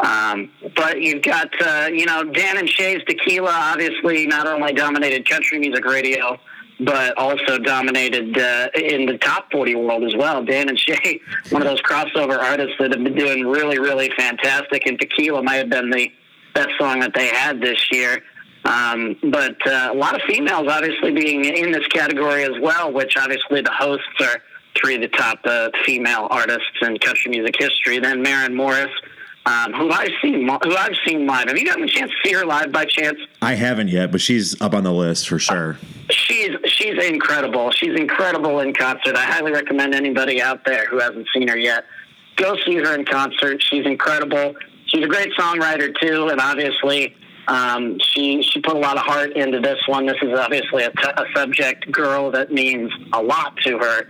Um, 0.00 0.50
but 0.74 1.00
you've 1.00 1.22
got, 1.22 1.50
uh, 1.62 1.88
you 1.92 2.06
know, 2.06 2.24
Dan 2.24 2.58
and 2.58 2.68
Shay's 2.68 3.02
Tequila 3.04 3.50
obviously 3.50 4.26
not 4.26 4.46
only 4.46 4.72
dominated 4.72 5.28
country 5.28 5.58
music 5.60 5.84
radio, 5.84 6.38
but 6.80 7.16
also 7.16 7.58
dominated 7.58 8.36
uh, 8.36 8.68
in 8.74 9.06
the 9.06 9.18
top 9.18 9.50
40 9.52 9.76
world 9.76 10.02
as 10.02 10.16
well. 10.16 10.44
Dan 10.44 10.68
and 10.68 10.78
Shay, 10.78 11.20
one 11.50 11.62
of 11.62 11.68
those 11.68 11.80
crossover 11.82 12.38
artists 12.38 12.74
that 12.80 12.90
have 12.92 13.04
been 13.04 13.14
doing 13.14 13.46
really, 13.46 13.78
really 13.78 14.10
fantastic, 14.16 14.86
and 14.86 14.98
Tequila 14.98 15.42
might 15.42 15.56
have 15.56 15.70
been 15.70 15.90
the 15.90 16.10
best 16.54 16.70
song 16.78 17.00
that 17.00 17.14
they 17.14 17.28
had 17.28 17.60
this 17.60 17.88
year. 17.92 18.22
Um, 18.64 19.16
but 19.24 19.56
uh, 19.66 19.90
a 19.92 19.96
lot 19.96 20.14
of 20.14 20.22
females 20.22 20.68
obviously 20.68 21.12
being 21.12 21.44
in 21.44 21.72
this 21.72 21.86
category 21.88 22.44
as 22.44 22.58
well, 22.60 22.92
which 22.92 23.16
obviously 23.16 23.60
the 23.60 23.72
hosts 23.72 24.06
are 24.20 24.40
three 24.80 24.96
of 24.96 25.00
the 25.02 25.08
top 25.08 25.40
uh, 25.44 25.70
female 25.84 26.28
artists 26.30 26.70
in 26.82 26.98
country 26.98 27.30
music 27.30 27.54
history. 27.58 27.98
Then 27.98 28.22
Maren 28.22 28.54
Morris, 28.54 28.90
um, 29.46 29.72
who 29.72 29.90
I've 29.90 30.10
seen, 30.22 30.48
who 30.48 30.76
I've 30.76 30.96
seen 31.06 31.26
live. 31.26 31.48
Have 31.48 31.58
you 31.58 31.66
gotten 31.66 31.84
a 31.84 31.88
chance 31.88 32.10
to 32.10 32.16
see 32.28 32.34
her 32.34 32.44
live 32.44 32.72
by 32.72 32.84
chance? 32.84 33.18
I 33.40 33.54
haven't 33.54 33.88
yet, 33.88 34.12
but 34.12 34.20
she's 34.20 34.60
up 34.60 34.74
on 34.74 34.84
the 34.84 34.92
list 34.92 35.28
for 35.28 35.38
sure. 35.38 35.78
She's 36.10 36.50
she's 36.66 37.04
incredible. 37.04 37.70
She's 37.70 37.98
incredible 37.98 38.60
in 38.60 38.74
concert. 38.74 39.16
I 39.16 39.24
highly 39.24 39.52
recommend 39.52 39.94
anybody 39.94 40.40
out 40.40 40.64
there 40.64 40.86
who 40.86 40.98
hasn't 40.98 41.26
seen 41.34 41.48
her 41.48 41.56
yet 41.56 41.84
go 42.36 42.56
see 42.64 42.76
her 42.76 42.94
in 42.94 43.04
concert. 43.04 43.62
She's 43.62 43.86
incredible. 43.86 44.54
She's 44.86 45.04
a 45.04 45.08
great 45.08 45.32
songwriter 45.38 45.94
too, 46.00 46.28
and 46.28 46.40
obviously 46.40 47.14
um, 47.48 47.98
she 47.98 48.42
she 48.42 48.60
put 48.60 48.76
a 48.76 48.78
lot 48.78 48.96
of 48.96 49.02
heart 49.02 49.36
into 49.36 49.60
this 49.60 49.78
one. 49.86 50.06
This 50.06 50.16
is 50.22 50.38
obviously 50.38 50.84
a, 50.84 50.90
t- 50.90 51.10
a 51.16 51.24
subject 51.34 51.90
girl 51.90 52.30
that 52.30 52.52
means 52.52 52.92
a 53.12 53.22
lot 53.22 53.56
to 53.64 53.78
her, 53.78 54.06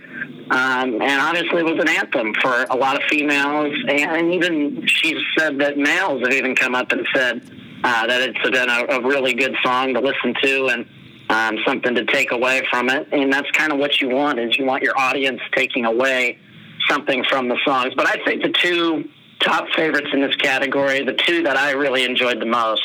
um, 0.51 1.01
and 1.01 1.21
obviously 1.21 1.59
it 1.59 1.65
was 1.65 1.79
an 1.79 1.89
anthem 1.89 2.33
for 2.41 2.65
a 2.69 2.75
lot 2.75 2.95
of 2.95 3.03
females. 3.09 3.75
And 3.87 4.33
even 4.33 4.85
she's 4.85 5.17
said 5.37 5.59
that 5.59 5.77
males 5.77 6.21
have 6.21 6.33
even 6.33 6.55
come 6.55 6.75
up 6.75 6.91
and 6.91 7.07
said 7.13 7.49
uh, 7.83 8.07
that 8.07 8.21
it's 8.21 8.49
been 8.49 8.69
a, 8.69 8.99
a 8.99 9.07
really 9.07 9.33
good 9.33 9.55
song 9.63 9.93
to 9.95 9.99
listen 9.99 10.35
to 10.43 10.67
and 10.67 10.85
um, 11.29 11.57
something 11.65 11.95
to 11.95 12.05
take 12.05 12.31
away 12.31 12.61
from 12.69 12.89
it. 12.89 13.07
And 13.11 13.33
that's 13.33 13.49
kind 13.51 13.73
of 13.73 13.79
what 13.79 13.99
you 13.99 14.09
want 14.09 14.39
is 14.39 14.57
you 14.57 14.65
want 14.65 14.83
your 14.83 14.97
audience 14.97 15.41
taking 15.53 15.85
away 15.85 16.37
something 16.87 17.23
from 17.29 17.49
the 17.49 17.57
songs. 17.65 17.93
But 17.95 18.07
I 18.07 18.23
think 18.25 18.43
the 18.43 18.51
two 18.51 19.09
top 19.39 19.67
favorites 19.75 20.09
in 20.13 20.21
this 20.21 20.35
category, 20.35 21.03
the 21.03 21.13
two 21.13 21.43
that 21.43 21.57
I 21.57 21.71
really 21.71 22.03
enjoyed 22.05 22.39
the 22.39 22.45
most 22.45 22.83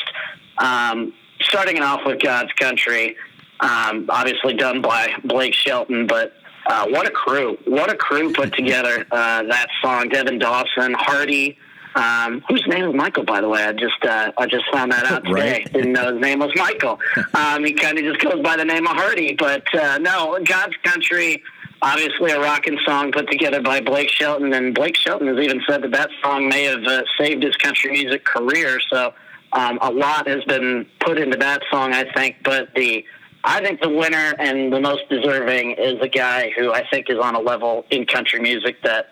um, 0.59 1.13
starting 1.41 1.77
it 1.77 1.83
off 1.83 2.01
with 2.05 2.21
God's 2.21 2.51
Country, 2.53 3.15
um, 3.59 4.05
obviously 4.09 4.53
done 4.53 4.81
by 4.81 5.13
Blake 5.23 5.53
Shelton, 5.53 6.07
but 6.07 6.33
uh, 6.67 6.85
what 6.87 7.07
a 7.07 7.11
crew! 7.11 7.57
What 7.65 7.91
a 7.91 7.95
crew 7.95 8.31
put 8.31 8.53
together 8.53 9.05
uh, 9.11 9.43
that 9.43 9.67
song. 9.81 10.09
Devin 10.09 10.37
Dawson, 10.37 10.93
Hardy, 10.93 11.57
um, 11.95 12.43
whose 12.47 12.63
name 12.67 12.85
is 12.85 12.95
Michael, 12.95 13.23
by 13.23 13.41
the 13.41 13.49
way. 13.49 13.63
I 13.63 13.71
just 13.73 14.05
uh, 14.05 14.31
I 14.37 14.45
just 14.45 14.65
found 14.71 14.91
that 14.91 15.05
out 15.05 15.25
today. 15.25 15.63
Right. 15.63 15.73
Didn't 15.73 15.93
know 15.93 16.13
his 16.13 16.21
name 16.21 16.39
was 16.39 16.51
Michael. 16.55 16.99
Um, 17.33 17.63
he 17.63 17.73
kind 17.73 17.97
of 17.97 18.03
just 18.03 18.19
goes 18.19 18.41
by 18.41 18.57
the 18.57 18.65
name 18.65 18.85
of 18.85 18.95
Hardy, 18.95 19.33
but 19.33 19.63
uh, 19.73 19.97
no, 19.99 20.37
God's 20.43 20.75
Country. 20.83 21.41
Obviously, 21.81 22.31
a 22.31 22.39
rocking 22.39 22.77
song 22.85 23.11
put 23.13 23.29
together 23.31 23.61
by 23.61 23.79
Blake 23.79 24.09
Shelton, 24.09 24.51
and 24.53 24.75
Blake 24.75 24.97
Shelton 24.97 25.27
has 25.27 25.37
even 25.37 25.61
said 25.67 25.81
that 25.83 25.91
that 25.91 26.09
song 26.21 26.49
may 26.49 26.63
have 26.63 26.83
uh, 26.83 27.03
saved 27.17 27.43
his 27.43 27.55
country 27.55 27.91
music 27.91 28.25
career. 28.25 28.81
So 28.91 29.13
um, 29.53 29.79
a 29.81 29.91
lot 29.91 30.27
has 30.27 30.43
been 30.45 30.85
put 30.99 31.17
into 31.17 31.37
that 31.37 31.61
song, 31.71 31.93
I 31.93 32.11
think, 32.13 32.37
but 32.43 32.73
the 32.75 33.05
I 33.43 33.61
think 33.63 33.81
the 33.81 33.89
winner 33.89 34.35
and 34.37 34.71
the 34.71 34.81
most 34.81 35.07
deserving 35.09 35.71
is 35.77 35.95
a 36.01 36.09
guy 36.09 36.51
who 36.57 36.73
I 36.73 36.85
think 36.89 37.09
is 37.09 37.17
on 37.17 37.35
a 37.35 37.39
level 37.39 37.85
in 37.89 38.05
country 38.05 38.41
music 38.41 38.83
that 38.83 39.11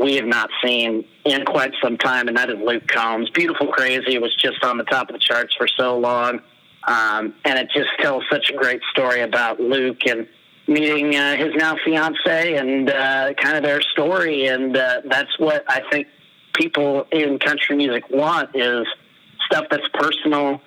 we 0.00 0.16
have 0.16 0.24
not 0.24 0.48
seen 0.64 1.04
in 1.24 1.44
quite 1.44 1.72
some 1.82 1.98
time, 1.98 2.28
and 2.28 2.36
that 2.36 2.48
is 2.48 2.56
Luke 2.58 2.86
Combs. 2.86 3.28
Beautiful 3.30 3.68
Crazy 3.68 4.18
was 4.18 4.34
just 4.36 4.64
on 4.64 4.78
the 4.78 4.84
top 4.84 5.08
of 5.10 5.12
the 5.12 5.18
charts 5.18 5.54
for 5.54 5.68
so 5.68 5.98
long, 5.98 6.40
um, 6.88 7.34
and 7.44 7.58
it 7.58 7.70
just 7.70 7.90
tells 8.00 8.24
such 8.30 8.50
a 8.50 8.54
great 8.54 8.80
story 8.90 9.20
about 9.20 9.60
Luke 9.60 10.06
and 10.06 10.26
meeting 10.66 11.14
uh, 11.14 11.36
his 11.36 11.54
now 11.54 11.76
fiance 11.84 12.56
and 12.56 12.90
uh, 12.90 13.34
kind 13.34 13.56
of 13.56 13.62
their 13.62 13.82
story, 13.82 14.46
and 14.46 14.76
uh, 14.76 15.02
that's 15.04 15.38
what 15.38 15.64
I 15.68 15.82
think 15.90 16.08
people 16.54 17.06
in 17.12 17.38
country 17.38 17.76
music 17.76 18.08
want 18.08 18.56
is– 18.56 18.86
stuff 19.46 19.66
that's 19.70 19.86
personal 19.94 20.60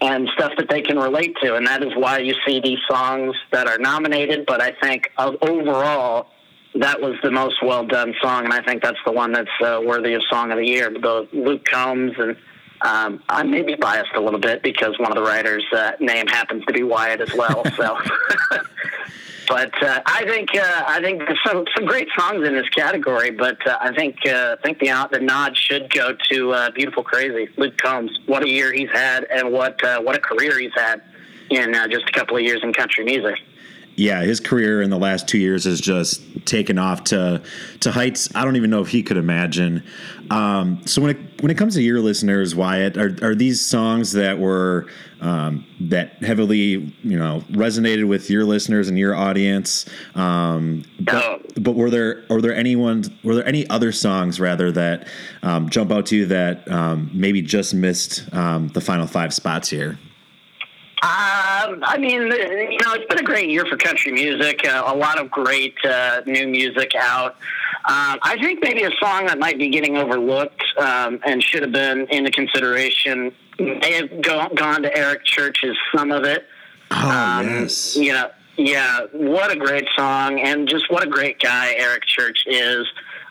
and 0.00 0.28
stuff 0.34 0.52
that 0.58 0.68
they 0.68 0.82
can 0.82 0.98
relate 0.98 1.34
to. 1.42 1.56
And 1.56 1.66
that 1.66 1.82
is 1.82 1.92
why 1.96 2.18
you 2.18 2.34
see 2.46 2.60
these 2.60 2.78
songs 2.88 3.34
that 3.52 3.66
are 3.66 3.78
nominated. 3.78 4.44
But 4.46 4.60
I 4.60 4.72
think 4.72 5.10
overall, 5.16 6.28
that 6.74 7.00
was 7.00 7.14
the 7.22 7.30
most 7.30 7.62
well 7.62 7.86
done 7.86 8.14
song. 8.20 8.44
And 8.44 8.52
I 8.52 8.62
think 8.62 8.82
that's 8.82 8.98
the 9.06 9.12
one 9.12 9.32
that's 9.32 9.48
uh, 9.64 9.80
worthy 9.84 10.14
of 10.14 10.22
Song 10.30 10.52
of 10.52 10.58
the 10.58 10.66
Year. 10.66 10.90
The 10.90 11.28
Luke 11.32 11.64
Combs 11.64 12.12
and 12.18 12.36
um, 12.82 13.22
I 13.28 13.42
may 13.42 13.62
be 13.62 13.74
biased 13.74 14.14
a 14.14 14.20
little 14.20 14.38
bit 14.38 14.62
because 14.62 14.98
one 14.98 15.10
of 15.10 15.16
the 15.16 15.22
writers' 15.22 15.64
uh, 15.72 15.92
name 15.98 16.26
happens 16.26 16.64
to 16.66 16.72
be 16.72 16.82
Wyatt 16.82 17.20
as 17.20 17.32
well. 17.34 17.64
So 17.74 17.98
But 19.48 19.82
uh, 19.82 20.00
I 20.06 20.24
think 20.24 20.48
uh, 20.54 20.84
I 20.86 21.00
think 21.00 21.20
there's 21.20 21.38
some 21.46 21.64
some 21.74 21.86
great 21.86 22.08
songs 22.18 22.46
in 22.46 22.54
this 22.54 22.68
category. 22.70 23.30
But 23.30 23.64
uh, 23.66 23.78
I 23.80 23.94
think 23.94 24.16
uh, 24.26 24.56
I 24.58 24.62
think 24.62 24.78
the 24.78 25.08
the 25.10 25.20
nod 25.20 25.56
should 25.56 25.90
go 25.90 26.16
to 26.30 26.52
uh, 26.52 26.70
"Beautiful 26.70 27.02
Crazy." 27.02 27.48
Luke 27.56 27.76
Combs. 27.78 28.18
What 28.26 28.42
a 28.42 28.48
year 28.48 28.72
he's 28.72 28.90
had, 28.90 29.24
and 29.24 29.52
what 29.52 29.82
uh, 29.84 30.00
what 30.00 30.16
a 30.16 30.20
career 30.20 30.58
he's 30.58 30.74
had 30.74 31.02
in 31.50 31.74
just 31.90 32.08
a 32.08 32.12
couple 32.12 32.36
of 32.36 32.42
years 32.42 32.60
in 32.64 32.72
country 32.72 33.04
music 33.04 33.36
yeah, 33.96 34.22
his 34.22 34.40
career 34.40 34.82
in 34.82 34.90
the 34.90 34.98
last 34.98 35.26
two 35.26 35.38
years 35.38 35.64
has 35.64 35.80
just 35.80 36.22
taken 36.44 36.78
off 36.78 37.04
to 37.04 37.42
to 37.80 37.90
heights 37.90 38.28
I 38.34 38.44
don't 38.44 38.56
even 38.56 38.70
know 38.70 38.82
if 38.82 38.88
he 38.88 39.02
could 39.02 39.16
imagine. 39.16 39.82
Um, 40.30 40.80
so 40.86 41.02
when 41.02 41.10
it 41.10 41.42
when 41.42 41.50
it 41.50 41.58
comes 41.58 41.74
to 41.74 41.82
your 41.82 42.00
listeners, 42.00 42.54
Wyatt, 42.54 42.96
are 42.96 43.16
are 43.22 43.34
these 43.34 43.64
songs 43.64 44.12
that 44.12 44.38
were 44.38 44.86
um, 45.20 45.66
that 45.80 46.22
heavily 46.22 46.92
you 47.02 47.18
know 47.18 47.42
resonated 47.50 48.08
with 48.08 48.30
your 48.30 48.44
listeners 48.44 48.88
and 48.88 48.98
your 48.98 49.14
audience? 49.14 49.86
Um, 50.14 50.84
but, 51.00 51.62
but, 51.62 51.74
were 51.74 51.90
there 51.90 52.24
were 52.28 52.40
there 52.40 52.54
anyone 52.54 53.04
were 53.22 53.34
there 53.34 53.46
any 53.46 53.68
other 53.70 53.92
songs 53.92 54.40
rather 54.40 54.72
that 54.72 55.08
um, 55.42 55.68
jump 55.68 55.92
out 55.92 56.06
to 56.06 56.16
you 56.16 56.26
that 56.26 56.70
um, 56.70 57.10
maybe 57.12 57.42
just 57.42 57.74
missed 57.74 58.32
um, 58.34 58.68
the 58.68 58.80
final 58.80 59.06
five 59.06 59.32
spots 59.32 59.68
here? 59.68 59.98
Um, 61.02 61.84
I 61.84 61.98
mean, 61.98 62.22
you 62.22 62.78
know, 62.82 62.94
it's 62.94 63.06
been 63.06 63.18
a 63.18 63.22
great 63.22 63.50
year 63.50 63.66
for 63.66 63.76
country 63.76 64.12
music. 64.12 64.66
Uh, 64.66 64.82
a 64.86 64.96
lot 64.96 65.20
of 65.20 65.30
great 65.30 65.74
uh, 65.84 66.22
new 66.26 66.48
music 66.48 66.92
out. 66.98 67.36
Um, 67.88 68.18
I 68.22 68.36
think 68.40 68.60
maybe 68.62 68.82
a 68.82 68.90
song 69.00 69.26
that 69.26 69.38
might 69.38 69.58
be 69.58 69.68
getting 69.68 69.96
overlooked 69.96 70.64
um, 70.76 71.20
and 71.24 71.40
should 71.40 71.62
have 71.62 71.70
been 71.70 72.08
into 72.10 72.32
consideration 72.32 73.32
may 73.58 73.92
have 73.92 74.22
go- 74.22 74.48
gone 74.54 74.82
to 74.82 74.96
Eric 74.96 75.24
Church's 75.24 75.76
"Some 75.94 76.10
of 76.10 76.24
It." 76.24 76.46
Oh 76.90 77.10
um, 77.10 77.46
yes, 77.46 77.96
you 77.96 78.12
know, 78.12 78.30
yeah, 78.56 79.00
what 79.12 79.52
a 79.52 79.56
great 79.56 79.86
song, 79.96 80.40
and 80.40 80.68
just 80.68 80.90
what 80.90 81.04
a 81.04 81.06
great 81.08 81.40
guy 81.40 81.74
Eric 81.76 82.04
Church 82.06 82.44
is. 82.46 82.86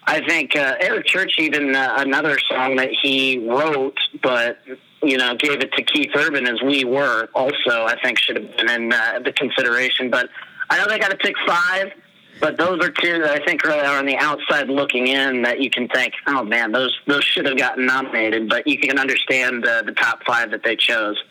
I 0.05 0.25
think 0.25 0.55
uh, 0.55 0.75
Eric 0.79 1.05
Church 1.05 1.33
even 1.37 1.75
uh, 1.75 1.95
another 1.97 2.37
song 2.47 2.75
that 2.77 2.91
he 2.91 3.39
wrote, 3.39 3.97
but 4.21 4.59
you 5.03 5.17
know, 5.17 5.35
gave 5.35 5.61
it 5.61 5.71
to 5.73 5.83
Keith 5.83 6.11
Urban 6.15 6.47
as 6.47 6.61
we 6.61 6.83
were 6.83 7.27
also, 7.35 7.85
I 7.85 7.95
think 8.01 8.19
should 8.19 8.37
have 8.37 8.57
been 8.57 8.69
in 8.69 8.93
uh, 8.93 9.19
the 9.23 9.33
consideration. 9.33 10.09
But 10.09 10.29
I 10.69 10.77
know 10.77 10.87
they 10.87 10.99
got 10.99 11.11
to 11.11 11.17
pick 11.17 11.35
five, 11.45 11.91
but 12.39 12.57
those 12.57 12.79
are 12.83 12.89
two 12.89 13.19
that 13.19 13.41
I 13.41 13.45
think 13.45 13.63
really 13.63 13.79
are 13.79 13.97
on 13.97 14.05
the 14.05 14.17
outside 14.17 14.69
looking 14.69 15.07
in 15.07 15.41
that 15.43 15.61
you 15.61 15.69
can 15.69 15.87
think, 15.87 16.13
oh 16.27 16.43
man, 16.43 16.71
those 16.71 16.97
those 17.07 17.23
should 17.23 17.45
have 17.45 17.57
gotten 17.57 17.85
nominated. 17.85 18.49
But 18.49 18.67
you 18.67 18.77
can 18.77 18.99
understand 18.99 19.65
uh, 19.65 19.83
the 19.83 19.93
top 19.93 20.23
five 20.25 20.51
that 20.51 20.63
they 20.63 20.75
chose. 20.75 21.21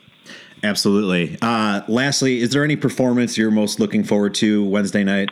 Absolutely. 0.63 1.37
Uh, 1.43 1.83
lastly, 1.89 2.41
is 2.41 2.51
there 2.51 2.65
any 2.65 2.77
performance 2.77 3.37
you're 3.37 3.51
most 3.51 3.79
looking 3.79 4.03
forward 4.03 4.35
to 4.37 4.65
Wednesday 4.65 5.05
night? 5.05 5.31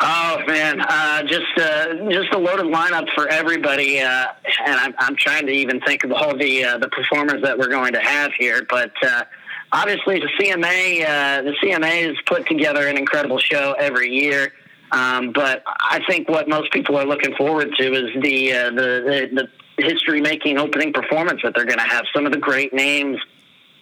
Oh 0.00 0.42
man, 0.46 0.80
uh, 0.80 1.22
just 1.24 1.58
uh, 1.58 2.08
just 2.08 2.32
a 2.32 2.38
loaded 2.38 2.66
lineup 2.66 3.08
for 3.14 3.28
everybody, 3.28 4.00
uh, 4.00 4.26
and 4.64 4.76
I'm, 4.76 4.94
I'm 4.98 5.16
trying 5.16 5.44
to 5.46 5.52
even 5.52 5.80
think 5.80 6.04
of 6.04 6.12
all 6.12 6.36
the 6.36 6.64
uh, 6.64 6.78
the 6.78 6.88
performers 6.88 7.42
that 7.42 7.58
we're 7.58 7.68
going 7.68 7.92
to 7.94 8.00
have 8.00 8.30
here. 8.38 8.64
But 8.70 8.92
uh, 9.02 9.24
obviously, 9.72 10.20
the 10.20 10.28
CMA 10.38 11.02
uh, 11.04 11.42
the 11.42 11.54
CMA 11.62 12.08
has 12.08 12.16
put 12.26 12.46
together 12.46 12.86
an 12.88 12.96
incredible 12.96 13.38
show 13.38 13.74
every 13.78 14.10
year. 14.10 14.52
Um, 14.90 15.32
but 15.32 15.62
I 15.66 16.00
think 16.08 16.28
what 16.28 16.48
most 16.48 16.72
people 16.72 16.96
are 16.96 17.04
looking 17.04 17.34
forward 17.34 17.74
to 17.76 17.92
is 17.92 18.22
the 18.22 18.50
the, 18.50 19.28
the, 19.32 19.48
the 19.76 19.82
history 19.82 20.20
making 20.20 20.58
opening 20.58 20.92
performance 20.92 21.40
that 21.42 21.54
they're 21.54 21.66
going 21.66 21.78
to 21.78 21.84
have. 21.84 22.04
Some 22.14 22.26
of 22.26 22.32
the 22.32 22.38
great 22.38 22.72
names 22.72 23.18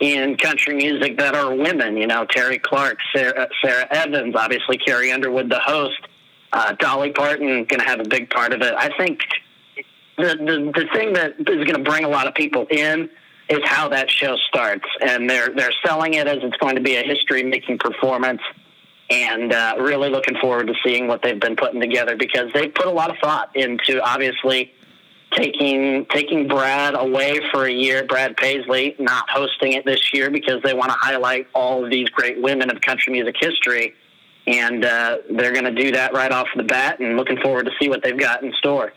in 0.00 0.36
country 0.36 0.74
music 0.74 1.18
that 1.18 1.34
are 1.34 1.54
women. 1.54 1.96
You 1.96 2.06
know, 2.06 2.26
Terri 2.26 2.60
Clark, 2.60 2.98
Sarah, 3.14 3.48
Sara 3.62 3.86
Evans, 3.90 4.34
obviously 4.36 4.78
Carrie 4.78 5.12
Underwood, 5.12 5.50
the 5.50 5.60
host, 5.60 6.00
uh, 6.52 6.72
Dolly 6.78 7.12
Parton, 7.12 7.64
going 7.64 7.80
to 7.80 7.86
have 7.86 8.00
a 8.00 8.08
big 8.08 8.30
part 8.30 8.52
of 8.52 8.62
it. 8.62 8.74
I 8.76 8.90
think 8.96 9.20
the, 10.18 10.36
the 10.36 10.72
the 10.74 10.86
thing 10.92 11.12
that 11.14 11.34
is 11.38 11.64
going 11.64 11.74
to 11.74 11.90
bring 11.90 12.04
a 12.04 12.08
lot 12.08 12.26
of 12.26 12.34
people 12.34 12.66
in 12.70 13.10
is 13.48 13.60
how 13.64 13.88
that 13.88 14.10
show 14.10 14.36
starts, 14.48 14.86
and 15.00 15.28
they're 15.30 15.50
they're 15.50 15.74
selling 15.84 16.14
it 16.14 16.26
as 16.26 16.38
it's 16.42 16.56
going 16.56 16.76
to 16.76 16.82
be 16.82 16.96
a 16.96 17.02
history 17.02 17.42
making 17.42 17.78
performance. 17.78 18.42
And 19.08 19.52
uh, 19.52 19.76
really 19.78 20.10
looking 20.10 20.36
forward 20.40 20.66
to 20.66 20.74
seeing 20.84 21.06
what 21.06 21.22
they've 21.22 21.38
been 21.38 21.54
putting 21.54 21.80
together 21.80 22.16
because 22.16 22.52
they 22.52 22.66
put 22.66 22.86
a 22.86 22.90
lot 22.90 23.08
of 23.08 23.16
thought 23.18 23.54
into 23.54 24.02
obviously 24.02 24.72
taking 25.30 26.06
taking 26.06 26.48
Brad 26.48 26.94
away 26.96 27.40
for 27.52 27.66
a 27.66 27.72
year. 27.72 28.04
Brad 28.04 28.36
Paisley 28.36 28.96
not 28.98 29.30
hosting 29.30 29.74
it 29.74 29.84
this 29.84 30.12
year 30.12 30.30
because 30.30 30.60
they 30.62 30.74
want 30.74 30.90
to 30.90 30.96
highlight 30.98 31.46
all 31.54 31.84
of 31.84 31.90
these 31.90 32.08
great 32.08 32.40
women 32.40 32.68
of 32.68 32.80
country 32.80 33.12
music 33.12 33.36
history, 33.38 33.94
and 34.48 34.84
uh, 34.84 35.18
they're 35.30 35.52
going 35.52 35.72
to 35.72 35.82
do 35.82 35.92
that 35.92 36.12
right 36.12 36.32
off 36.32 36.48
the 36.56 36.64
bat. 36.64 36.98
And 36.98 37.16
looking 37.16 37.38
forward 37.38 37.66
to 37.66 37.72
see 37.80 37.88
what 37.88 38.02
they've 38.02 38.18
got 38.18 38.42
in 38.42 38.52
store. 38.54 38.92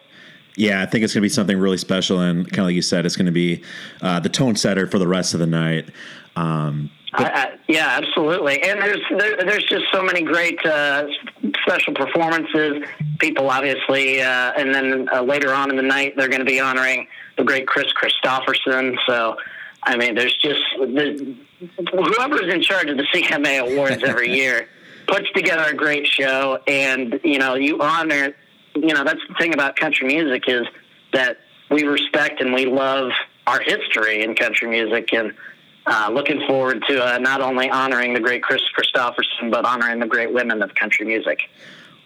Yeah, 0.56 0.82
I 0.82 0.86
think 0.86 1.04
it's 1.04 1.14
going 1.14 1.22
to 1.22 1.26
be 1.26 1.30
something 1.30 1.58
really 1.58 1.78
special, 1.78 2.20
and 2.20 2.46
kind 2.46 2.60
of 2.60 2.66
like 2.66 2.76
you 2.76 2.82
said, 2.82 3.06
it's 3.06 3.16
going 3.16 3.28
to 3.28 3.32
be 3.32 3.64
uh, 4.02 4.20
the 4.20 4.30
tone 4.30 4.56
setter 4.56 4.88
for 4.88 5.00
the 5.00 5.08
rest 5.08 5.34
of 5.34 5.40
the 5.40 5.48
night. 5.48 5.90
Um, 6.36 6.90
I, 7.14 7.24
I, 7.26 7.58
yeah, 7.68 8.00
absolutely. 8.02 8.62
And 8.62 8.82
there's 8.82 9.02
there, 9.18 9.38
there's 9.38 9.64
just 9.66 9.86
so 9.92 10.04
many 10.04 10.22
great 10.22 10.64
uh, 10.66 11.08
special 11.66 11.94
performances. 11.94 12.84
People, 13.20 13.50
obviously, 13.50 14.22
uh, 14.22 14.54
and 14.58 14.74
then 14.74 15.10
uh, 15.12 15.22
later 15.22 15.54
on 15.54 15.70
in 15.70 15.76
the 15.76 15.84
night, 15.84 16.16
they're 16.16 16.28
going 16.28 16.40
to 16.40 16.46
be 16.46 16.60
honoring 16.60 17.08
the 17.38 17.44
great 17.44 17.68
Chris 17.68 17.88
Kristofferson. 17.94 18.96
So, 19.08 19.38
I 19.84 19.98
mean, 19.98 20.14
there's 20.14 20.36
just 20.38 20.62
the, 20.78 21.36
whoever's 21.92 22.54
in 22.54 22.62
charge 22.62 22.90
of 22.90 22.98
the 22.98 23.08
CMA 23.14 23.72
Awards 23.72 24.04
every 24.04 24.30
year 24.36 24.68
puts 25.08 25.32
together 25.32 25.64
a 25.64 25.74
great 25.74 26.06
show, 26.06 26.60
and 26.68 27.20
you 27.24 27.40
know, 27.40 27.56
you 27.56 27.82
honor. 27.82 28.36
You 28.76 28.94
know, 28.94 29.04
that's 29.04 29.22
the 29.28 29.36
thing 29.36 29.54
about 29.54 29.76
country 29.76 30.08
music 30.08 30.44
is 30.48 30.66
that 31.14 31.38
we 31.70 31.84
respect 31.84 32.42
and 32.42 32.54
we 32.54 32.66
love 32.66 33.12
our 33.48 33.60
history 33.60 34.24
in 34.24 34.36
country 34.36 34.70
music 34.70 35.14
and 35.14 35.34
uh, 35.86 36.10
looking 36.12 36.46
forward 36.48 36.84
to 36.88 37.04
uh, 37.04 37.18
not 37.18 37.42
only 37.42 37.70
honoring 37.70 38.14
the 38.14 38.20
great 38.20 38.44
Chris 38.44 38.62
Kristofferson, 38.78 39.50
but 39.50 39.66
honoring 39.66 40.00
the 40.00 40.06
great 40.06 40.32
women 40.32 40.62
of 40.62 40.76
country 40.76 41.06
music. 41.06 41.40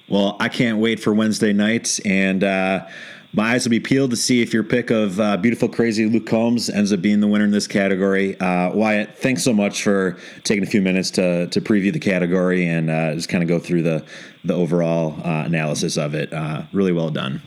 Well, 0.08 0.38
I 0.40 0.50
can't 0.50 0.78
wait 0.78 1.00
for 1.00 1.14
Wednesday 1.14 1.54
night, 1.54 2.00
and 2.06 2.44
uh, 2.44 2.86
my 3.34 3.54
eyes 3.54 3.66
will 3.66 3.72
be 3.72 3.80
peeled 3.80 4.12
to 4.12 4.16
see 4.16 4.42
if 4.42 4.54
your 4.54 4.64
pick 4.64 4.92
of 4.92 5.20
uh, 5.20 5.38
"Beautiful 5.38 5.68
Crazy" 5.68 6.06
Luke 6.06 6.28
Combs 6.28 6.70
ends 6.70 6.94
up 6.94 7.02
being 7.02 7.20
the 7.20 7.28
winner 7.28 7.46
in 7.46 7.52
this 7.52 7.68
category. 7.68 8.40
Uh, 8.40 8.72
Wyatt, 8.72 9.18
thanks 9.18 9.44
so 9.44 9.54
much 9.54 9.84
for 9.84 10.18
taking 10.44 10.64
a 10.64 10.68
few 10.68 10.82
minutes 10.82 11.12
to 11.12 11.48
to 11.48 11.60
preview 11.60 11.92
the 11.92 12.00
category 12.00 12.68
and 12.68 12.90
uh, 12.90 13.14
just 13.16 13.30
kind 13.30 13.44
of 13.44 13.50
go 13.50 13.60
through 13.60 13.82
the 13.82 14.06
the 14.46 14.54
overall 14.54 15.20
analysis 15.24 15.98
of 15.98 16.14
it. 16.14 16.32
really 16.74 16.92
well 16.92 17.10
done. 17.10 17.42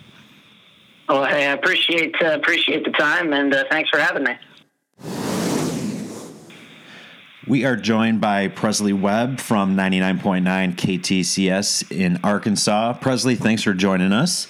Well, 1.09 1.25
hey, 1.25 1.47
I 1.47 1.53
appreciate 1.53 2.15
appreciate 2.21 2.85
the 2.85 2.91
time, 2.91 3.33
and 3.33 3.55
thanks 3.71 3.89
for 3.91 3.99
having 3.99 4.25
me. 4.25 4.37
We 7.47 7.65
are 7.65 7.77
joined 7.77 8.21
by 8.21 8.49
Presleigh 8.49 9.01
Webb 9.01 9.39
from 9.39 9.77
99.9 9.77 10.75
KTCS 10.75 11.93
in 11.93 12.19
Arkansas. 12.25 12.95
Presleigh, 12.95 13.39
thanks 13.39 13.63
for 13.63 13.73
joining 13.73 14.11
us. 14.11 14.49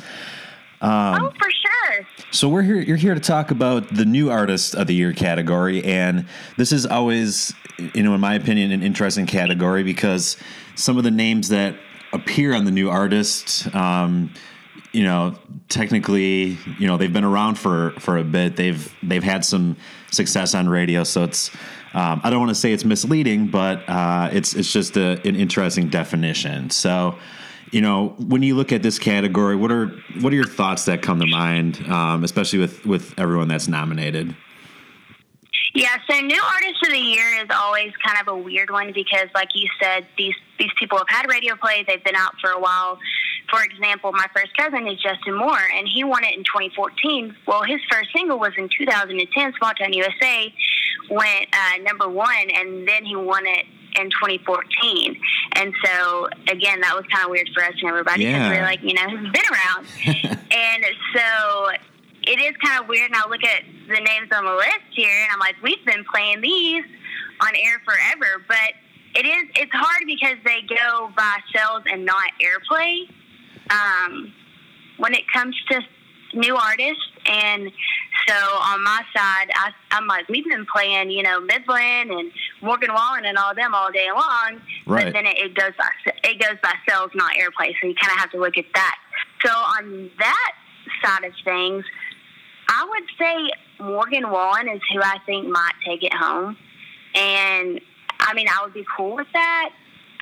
Um, 0.80 1.22
oh, 1.22 1.32
for 1.38 1.50
sure. 1.50 2.06
So 2.30 2.48
we're 2.48 2.62
here. 2.62 2.76
You're 2.76 2.96
here 2.96 3.14
to 3.14 3.20
talk 3.20 3.50
about 3.50 3.94
the 3.94 4.04
new 4.04 4.30
artist 4.30 4.74
of 4.74 4.86
the 4.86 4.94
year 4.94 5.12
category, 5.12 5.82
and 5.84 6.26
this 6.56 6.72
is 6.72 6.86
always, 6.86 7.54
you 7.94 8.02
know, 8.02 8.14
in 8.14 8.20
my 8.20 8.34
opinion, 8.34 8.72
an 8.72 8.82
interesting 8.82 9.26
category 9.26 9.82
because 9.82 10.36
some 10.74 10.98
of 10.98 11.04
the 11.04 11.10
names 11.10 11.48
that 11.48 11.76
appear 12.12 12.54
on 12.54 12.64
the 12.64 12.70
new 12.70 12.90
artist, 12.90 13.74
um, 13.74 14.32
you 14.92 15.04
know, 15.04 15.38
technically, 15.68 16.58
you 16.78 16.86
know, 16.86 16.96
they've 16.96 17.12
been 17.12 17.24
around 17.24 17.56
for 17.58 17.90
for 17.98 18.18
a 18.18 18.24
bit. 18.24 18.56
They've 18.56 18.94
they've 19.02 19.24
had 19.24 19.44
some 19.44 19.76
success 20.10 20.54
on 20.54 20.68
radio, 20.68 21.04
so 21.04 21.24
it's 21.24 21.50
um, 21.94 22.20
I 22.22 22.30
don't 22.30 22.40
want 22.40 22.50
to 22.50 22.54
say 22.54 22.72
it's 22.72 22.84
misleading, 22.84 23.48
but 23.48 23.88
uh, 23.88 24.28
it's 24.32 24.54
it's 24.54 24.70
just 24.70 24.96
a, 24.96 25.20
an 25.26 25.36
interesting 25.36 25.88
definition. 25.88 26.68
So, 26.70 27.16
you 27.70 27.80
know, 27.80 28.14
when 28.18 28.42
you 28.42 28.54
look 28.54 28.72
at 28.72 28.82
this 28.82 28.98
category, 28.98 29.56
what 29.56 29.72
are 29.72 29.86
what 30.20 30.32
are 30.32 30.36
your 30.36 30.46
thoughts 30.46 30.84
that 30.84 31.02
come 31.02 31.18
to 31.20 31.26
mind, 31.26 31.84
um, 31.88 32.24
especially 32.24 32.58
with 32.58 32.84
with 32.86 33.18
everyone 33.18 33.48
that's 33.48 33.68
nominated? 33.68 34.34
Yeah, 35.74 35.96
so 36.08 36.18
new 36.20 36.40
artist 36.42 36.82
of 36.84 36.90
the 36.90 36.98
year 36.98 37.42
is 37.42 37.48
always 37.54 37.92
kind 38.02 38.18
of 38.20 38.28
a 38.28 38.36
weird 38.38 38.70
one 38.70 38.92
because, 38.94 39.28
like 39.34 39.50
you 39.54 39.68
said, 39.80 40.06
these 40.16 40.34
these 40.58 40.70
people 40.78 40.96
have 40.96 41.08
had 41.10 41.28
radio 41.28 41.54
play. 41.54 41.84
They've 41.86 42.02
been 42.02 42.16
out 42.16 42.32
for 42.40 42.50
a 42.50 42.58
while. 42.58 42.98
For 43.50 43.62
example, 43.62 44.10
my 44.12 44.26
first 44.34 44.56
cousin 44.56 44.88
is 44.88 45.00
Justin 45.02 45.36
Moore, 45.36 45.60
and 45.74 45.86
he 45.86 46.02
won 46.02 46.24
it 46.24 46.34
in 46.34 46.44
2014. 46.44 47.36
Well, 47.46 47.62
his 47.62 47.80
first 47.90 48.08
single 48.16 48.38
was 48.38 48.52
in 48.56 48.68
2010. 48.76 49.52
Small 49.58 49.72
Town 49.74 49.92
USA 49.92 50.52
went 51.10 51.48
uh, 51.52 51.82
number 51.82 52.08
one, 52.08 52.50
and 52.54 52.88
then 52.88 53.04
he 53.04 53.14
won 53.14 53.46
it 53.46 53.66
in 53.98 54.10
2014. 54.10 55.16
And 55.52 55.74
so, 55.84 56.28
again, 56.48 56.80
that 56.80 56.94
was 56.94 57.04
kind 57.12 57.24
of 57.24 57.30
weird 57.30 57.48
for 57.54 57.64
us 57.64 57.72
and 57.80 57.88
everybody 57.88 58.24
because 58.24 58.40
yeah. 58.40 58.50
we 58.50 58.56
are 58.56 58.62
like, 58.62 58.82
you 58.82 58.94
know, 58.94 59.08
he's 59.08 59.32
been 59.32 59.48
around. 59.50 59.86
and 60.50 60.84
so 61.14 61.68
it 62.26 62.40
is 62.40 62.56
kind 62.58 62.82
of 62.82 62.88
weird. 62.88 63.10
And 63.10 63.16
I 63.16 63.28
look 63.28 63.44
at 63.44 63.62
the 63.88 64.00
names 64.00 64.30
on 64.32 64.44
the 64.44 64.54
list 64.54 64.90
here, 64.90 65.10
and 65.10 65.32
I'm 65.32 65.38
like, 65.38 65.56
we've 65.62 65.84
been 65.84 66.04
playing 66.12 66.40
these 66.40 66.84
on 67.40 67.54
air 67.54 67.80
forever, 67.84 68.42
but 68.48 68.74
it 69.14 69.24
is 69.24 69.48
it's 69.54 69.72
hard 69.72 70.02
because 70.06 70.36
they 70.44 70.62
go 70.68 71.10
by 71.16 71.38
sales 71.54 71.82
and 71.90 72.04
not 72.04 72.30
airplay. 72.40 73.08
Um, 73.70 74.32
when 74.98 75.14
it 75.14 75.24
comes 75.32 75.56
to 75.70 75.80
new 76.34 76.56
artists, 76.56 77.02
and 77.26 77.70
so 78.26 78.34
on 78.34 78.82
my 78.82 79.02
side, 79.14 79.50
I, 79.54 79.70
I'm 79.92 80.06
like, 80.06 80.28
we've 80.28 80.44
been 80.44 80.66
playing, 80.66 81.10
you 81.10 81.22
know, 81.22 81.40
Midland 81.40 82.10
and 82.10 82.32
Morgan 82.62 82.92
Wallen 82.92 83.24
and 83.24 83.38
all 83.38 83.54
them 83.54 83.74
all 83.74 83.92
day 83.92 84.08
long, 84.12 84.60
right. 84.86 85.04
but 85.04 85.12
then 85.12 85.26
it, 85.26 85.38
it 85.38 85.54
goes 85.54 85.72
by 85.78 85.88
it 86.24 86.40
goes 86.40 86.58
by 86.62 86.74
sales, 86.88 87.10
not 87.14 87.32
airplay. 87.34 87.72
So 87.80 87.88
you 87.88 87.94
kind 87.94 88.12
of 88.12 88.18
have 88.18 88.30
to 88.32 88.38
look 88.38 88.58
at 88.58 88.66
that. 88.74 88.96
So 89.44 89.50
on 89.50 90.10
that 90.18 90.52
side 91.04 91.24
of 91.24 91.32
things, 91.44 91.84
I 92.68 92.86
would 92.88 93.04
say 93.18 93.84
Morgan 93.84 94.30
Wallen 94.30 94.68
is 94.68 94.80
who 94.92 95.00
I 95.00 95.18
think 95.26 95.48
might 95.48 95.74
take 95.84 96.02
it 96.02 96.14
home. 96.14 96.56
And 97.14 97.80
I 98.20 98.34
mean, 98.34 98.48
I 98.48 98.64
would 98.64 98.74
be 98.74 98.84
cool 98.96 99.16
with 99.16 99.28
that. 99.32 99.70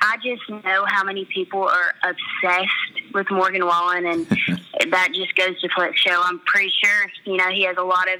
I 0.01 0.17
just 0.17 0.49
know 0.49 0.85
how 0.87 1.03
many 1.03 1.25
people 1.25 1.63
are 1.63 1.93
obsessed 2.03 3.13
with 3.13 3.29
Morgan 3.31 3.65
Wallen, 3.65 4.05
and 4.05 4.25
that 4.91 5.09
just 5.13 5.35
goes 5.35 5.59
to 5.61 5.69
Flip 5.75 5.93
Show. 5.95 6.21
I'm 6.23 6.39
pretty 6.45 6.71
sure, 6.83 7.07
you 7.25 7.37
know, 7.37 7.49
he 7.49 7.63
has 7.63 7.77
a 7.77 7.83
lot 7.83 8.11
of 8.11 8.19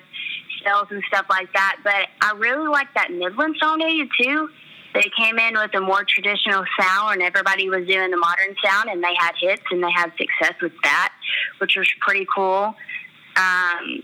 sales 0.63 0.87
and 0.89 1.03
stuff 1.07 1.25
like 1.29 1.51
that. 1.53 1.77
But 1.83 2.07
I 2.21 2.33
really 2.37 2.67
like 2.67 2.87
that 2.95 3.11
Midland 3.11 3.55
song 3.59 3.79
they 3.79 3.97
did 3.97 4.09
too. 4.19 4.49
They 4.93 5.11
came 5.17 5.37
in 5.37 5.55
with 5.55 5.75
a 5.75 5.81
more 5.81 6.05
traditional 6.07 6.63
sound, 6.79 7.15
and 7.15 7.21
everybody 7.21 7.69
was 7.69 7.85
doing 7.85 8.11
the 8.11 8.17
modern 8.17 8.55
sound, 8.63 8.89
and 8.89 9.03
they 9.03 9.13
had 9.17 9.33
hits 9.39 9.63
and 9.69 9.83
they 9.83 9.91
had 9.91 10.11
success 10.17 10.53
with 10.61 10.71
that, 10.83 11.11
which 11.59 11.75
was 11.75 11.91
pretty 11.99 12.25
cool. 12.33 12.75
Um, 13.37 14.01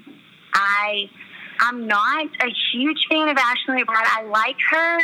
I 0.54 1.10
I'm 1.62 1.88
not 1.88 2.26
a 2.42 2.50
huge 2.74 3.06
fan 3.10 3.30
of 3.30 3.38
Ashley 3.38 3.84
McBryde. 3.84 4.04
I 4.04 4.24
like 4.24 4.58
her. 4.72 4.98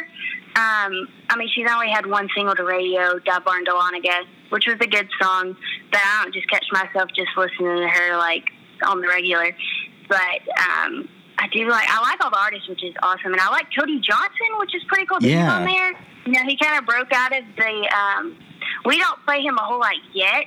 Um, 0.56 1.08
I 1.30 1.38
mean, 1.38 1.50
she's 1.54 1.68
only 1.70 1.90
had 1.90 2.08
one 2.08 2.28
single 2.36 2.56
to 2.56 2.64
radio, 2.64 3.20
"Dub 3.20 3.46
Barn 3.46 3.64
I 3.68 4.24
which 4.50 4.66
was 4.66 4.78
a 4.82 4.88
good 4.88 5.08
song. 5.22 5.56
But 5.92 6.02
I 6.04 6.24
don't 6.24 6.34
just 6.34 6.50
catch 6.50 6.66
myself 6.72 7.10
just 7.16 7.30
listening 7.38 7.78
to 7.78 7.88
her 7.88 8.18
like 8.18 8.46
on 8.86 9.02
the 9.02 9.08
regular. 9.08 9.56
But 10.10 10.42
um, 10.58 11.08
I 11.38 11.48
do 11.54 11.70
like 11.70 11.88
I 11.90 12.02
like 12.02 12.24
all 12.24 12.32
the 12.32 12.40
artists, 12.40 12.68
which 12.68 12.84
is 12.84 12.96
awesome, 13.04 13.34
and 13.34 13.40
I 13.40 13.50
like 13.50 13.68
Cody 13.78 14.00
Johnson, 14.00 14.58
which 14.58 14.74
is 14.74 14.82
pretty 14.88 15.06
cool. 15.06 15.22
Yeah. 15.22 15.54
on 15.54 15.66
there. 15.66 15.94
You 16.26 16.34
know, 16.34 16.44
he 16.48 16.58
kind 16.58 16.80
of 16.80 16.86
broke 16.86 17.14
out 17.14 17.38
of 17.38 17.44
the 17.56 17.96
um, 17.96 18.36
we 18.86 18.98
don't 18.98 19.20
play 19.26 19.42
him 19.42 19.58
a 19.58 19.62
whole 19.62 19.80
lot 19.80 19.96
yet, 20.14 20.46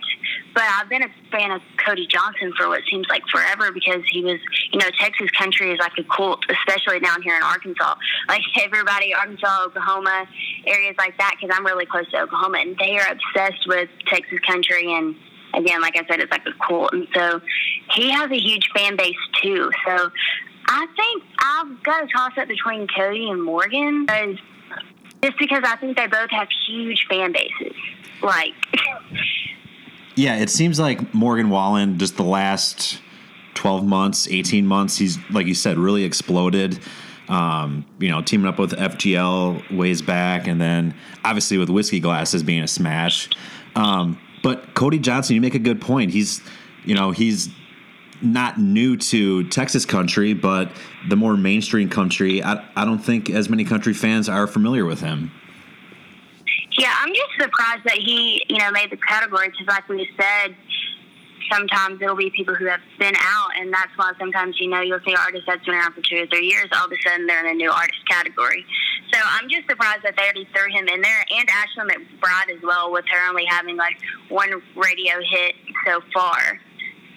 but 0.54 0.64
I've 0.64 0.88
been 0.88 1.02
a 1.02 1.08
fan 1.30 1.50
of 1.50 1.60
Cody 1.84 2.06
Johnson 2.06 2.52
for 2.56 2.68
what 2.68 2.82
seems 2.90 3.06
like 3.08 3.22
forever 3.32 3.72
because 3.72 4.02
he 4.10 4.22
was, 4.22 4.38
you 4.72 4.78
know, 4.78 4.88
Texas 4.98 5.30
country 5.32 5.72
is 5.72 5.78
like 5.78 5.92
a 5.98 6.04
cult, 6.04 6.44
especially 6.48 7.00
down 7.00 7.22
here 7.22 7.36
in 7.36 7.42
Arkansas. 7.42 7.94
Like 8.28 8.42
everybody, 8.60 9.14
Arkansas, 9.14 9.64
Oklahoma, 9.66 10.26
areas 10.66 10.94
like 10.98 11.16
that, 11.18 11.36
because 11.40 11.54
I'm 11.56 11.64
really 11.64 11.86
close 11.86 12.10
to 12.12 12.20
Oklahoma, 12.22 12.58
and 12.58 12.76
they 12.78 12.98
are 12.98 13.06
obsessed 13.10 13.66
with 13.66 13.88
Texas 14.06 14.38
country 14.46 14.92
and 14.92 15.14
again, 15.54 15.80
like 15.80 15.96
I 15.96 16.06
said, 16.08 16.20
it's 16.20 16.30
like 16.30 16.46
a 16.46 16.66
cult. 16.66 16.92
And 16.92 17.08
so 17.14 17.40
he 17.94 18.10
has 18.10 18.30
a 18.30 18.38
huge 18.38 18.68
fan 18.74 18.96
base 18.96 19.16
too. 19.42 19.70
So 19.86 20.10
I 20.66 20.86
think 20.96 21.24
I've 21.40 21.82
got 21.82 22.04
a 22.04 22.06
toss 22.06 22.32
up 22.38 22.48
between 22.48 22.86
Cody 22.96 23.28
and 23.30 23.42
Morgan 23.42 24.06
just 25.22 25.38
because 25.38 25.62
I 25.64 25.76
think 25.76 25.96
they 25.96 26.06
both 26.06 26.30
have 26.30 26.48
huge 26.66 27.06
fan 27.08 27.32
bases 27.32 27.76
like. 28.22 28.54
yeah, 30.14 30.36
it 30.36 30.50
seems 30.50 30.78
like 30.78 31.12
Morgan 31.14 31.50
Wallen 31.50 31.98
just 31.98 32.16
the 32.16 32.24
last 32.24 33.00
12 33.54 33.84
months, 33.84 34.28
18 34.28 34.66
months, 34.66 34.96
he's, 34.96 35.18
like 35.30 35.46
you 35.46 35.54
said, 35.54 35.78
really 35.78 36.04
exploded. 36.04 36.78
Um, 37.28 37.86
you 38.00 38.10
know, 38.10 38.22
teaming 38.22 38.48
up 38.48 38.58
with 38.58 38.72
FGL 38.72 39.76
ways 39.76 40.02
back, 40.02 40.48
and 40.48 40.60
then 40.60 40.94
obviously 41.24 41.58
with 41.58 41.70
Whiskey 41.70 42.00
Glasses 42.00 42.42
being 42.42 42.62
a 42.62 42.66
smash. 42.66 43.28
Um, 43.76 44.18
but 44.42 44.74
Cody 44.74 44.98
Johnson, 44.98 45.36
you 45.36 45.40
make 45.40 45.54
a 45.54 45.60
good 45.60 45.80
point. 45.80 46.10
He's, 46.10 46.42
you 46.84 46.96
know, 46.96 47.12
he's 47.12 47.48
not 48.22 48.58
new 48.58 48.96
to 48.96 49.44
Texas 49.48 49.84
country, 49.84 50.34
but 50.34 50.70
the 51.08 51.16
more 51.16 51.36
mainstream 51.36 51.88
country, 51.88 52.42
I, 52.42 52.64
I 52.76 52.84
don't 52.84 52.98
think 52.98 53.30
as 53.30 53.48
many 53.48 53.64
country 53.64 53.94
fans 53.94 54.28
are 54.28 54.46
familiar 54.46 54.84
with 54.84 55.00
him. 55.00 55.30
Yeah, 56.72 56.94
I'm 56.98 57.12
just 57.12 57.32
surprised 57.38 57.84
that 57.84 57.96
he, 57.96 58.44
you 58.48 58.58
know, 58.58 58.70
made 58.70 58.90
the 58.90 58.96
category 58.96 59.48
because, 59.48 59.66
like 59.66 59.88
we 59.88 60.08
said, 60.16 60.54
sometimes 61.52 62.00
it'll 62.00 62.16
be 62.16 62.30
people 62.30 62.54
who 62.54 62.66
have 62.66 62.80
been 62.98 63.14
out, 63.16 63.50
and 63.58 63.72
that's 63.72 63.90
why 63.96 64.12
sometimes 64.18 64.58
you 64.60 64.68
know 64.68 64.80
you'll 64.80 65.00
see 65.04 65.14
artists 65.14 65.46
that's 65.46 65.64
been 65.64 65.74
around 65.74 65.92
for 65.92 66.00
two 66.02 66.22
or 66.22 66.26
three 66.26 66.46
years. 66.46 66.68
All 66.72 66.86
of 66.86 66.92
a 66.92 66.96
sudden, 67.02 67.26
they're 67.26 67.44
in 67.44 67.50
a 67.50 67.54
new 67.54 67.70
artist 67.70 68.00
category. 68.08 68.64
So 69.12 69.18
I'm 69.22 69.48
just 69.48 69.68
surprised 69.68 70.04
that 70.04 70.14
they 70.16 70.22
already 70.22 70.48
threw 70.54 70.70
him 70.70 70.88
in 70.88 71.00
there, 71.00 71.24
and 71.36 71.48
Ashley 71.50 71.92
McBryde 71.92 72.56
as 72.56 72.62
well, 72.62 72.92
with 72.92 73.04
her 73.10 73.28
only 73.28 73.44
having 73.46 73.76
like 73.76 73.96
one 74.28 74.62
radio 74.76 75.14
hit 75.28 75.54
so 75.84 76.00
far. 76.14 76.60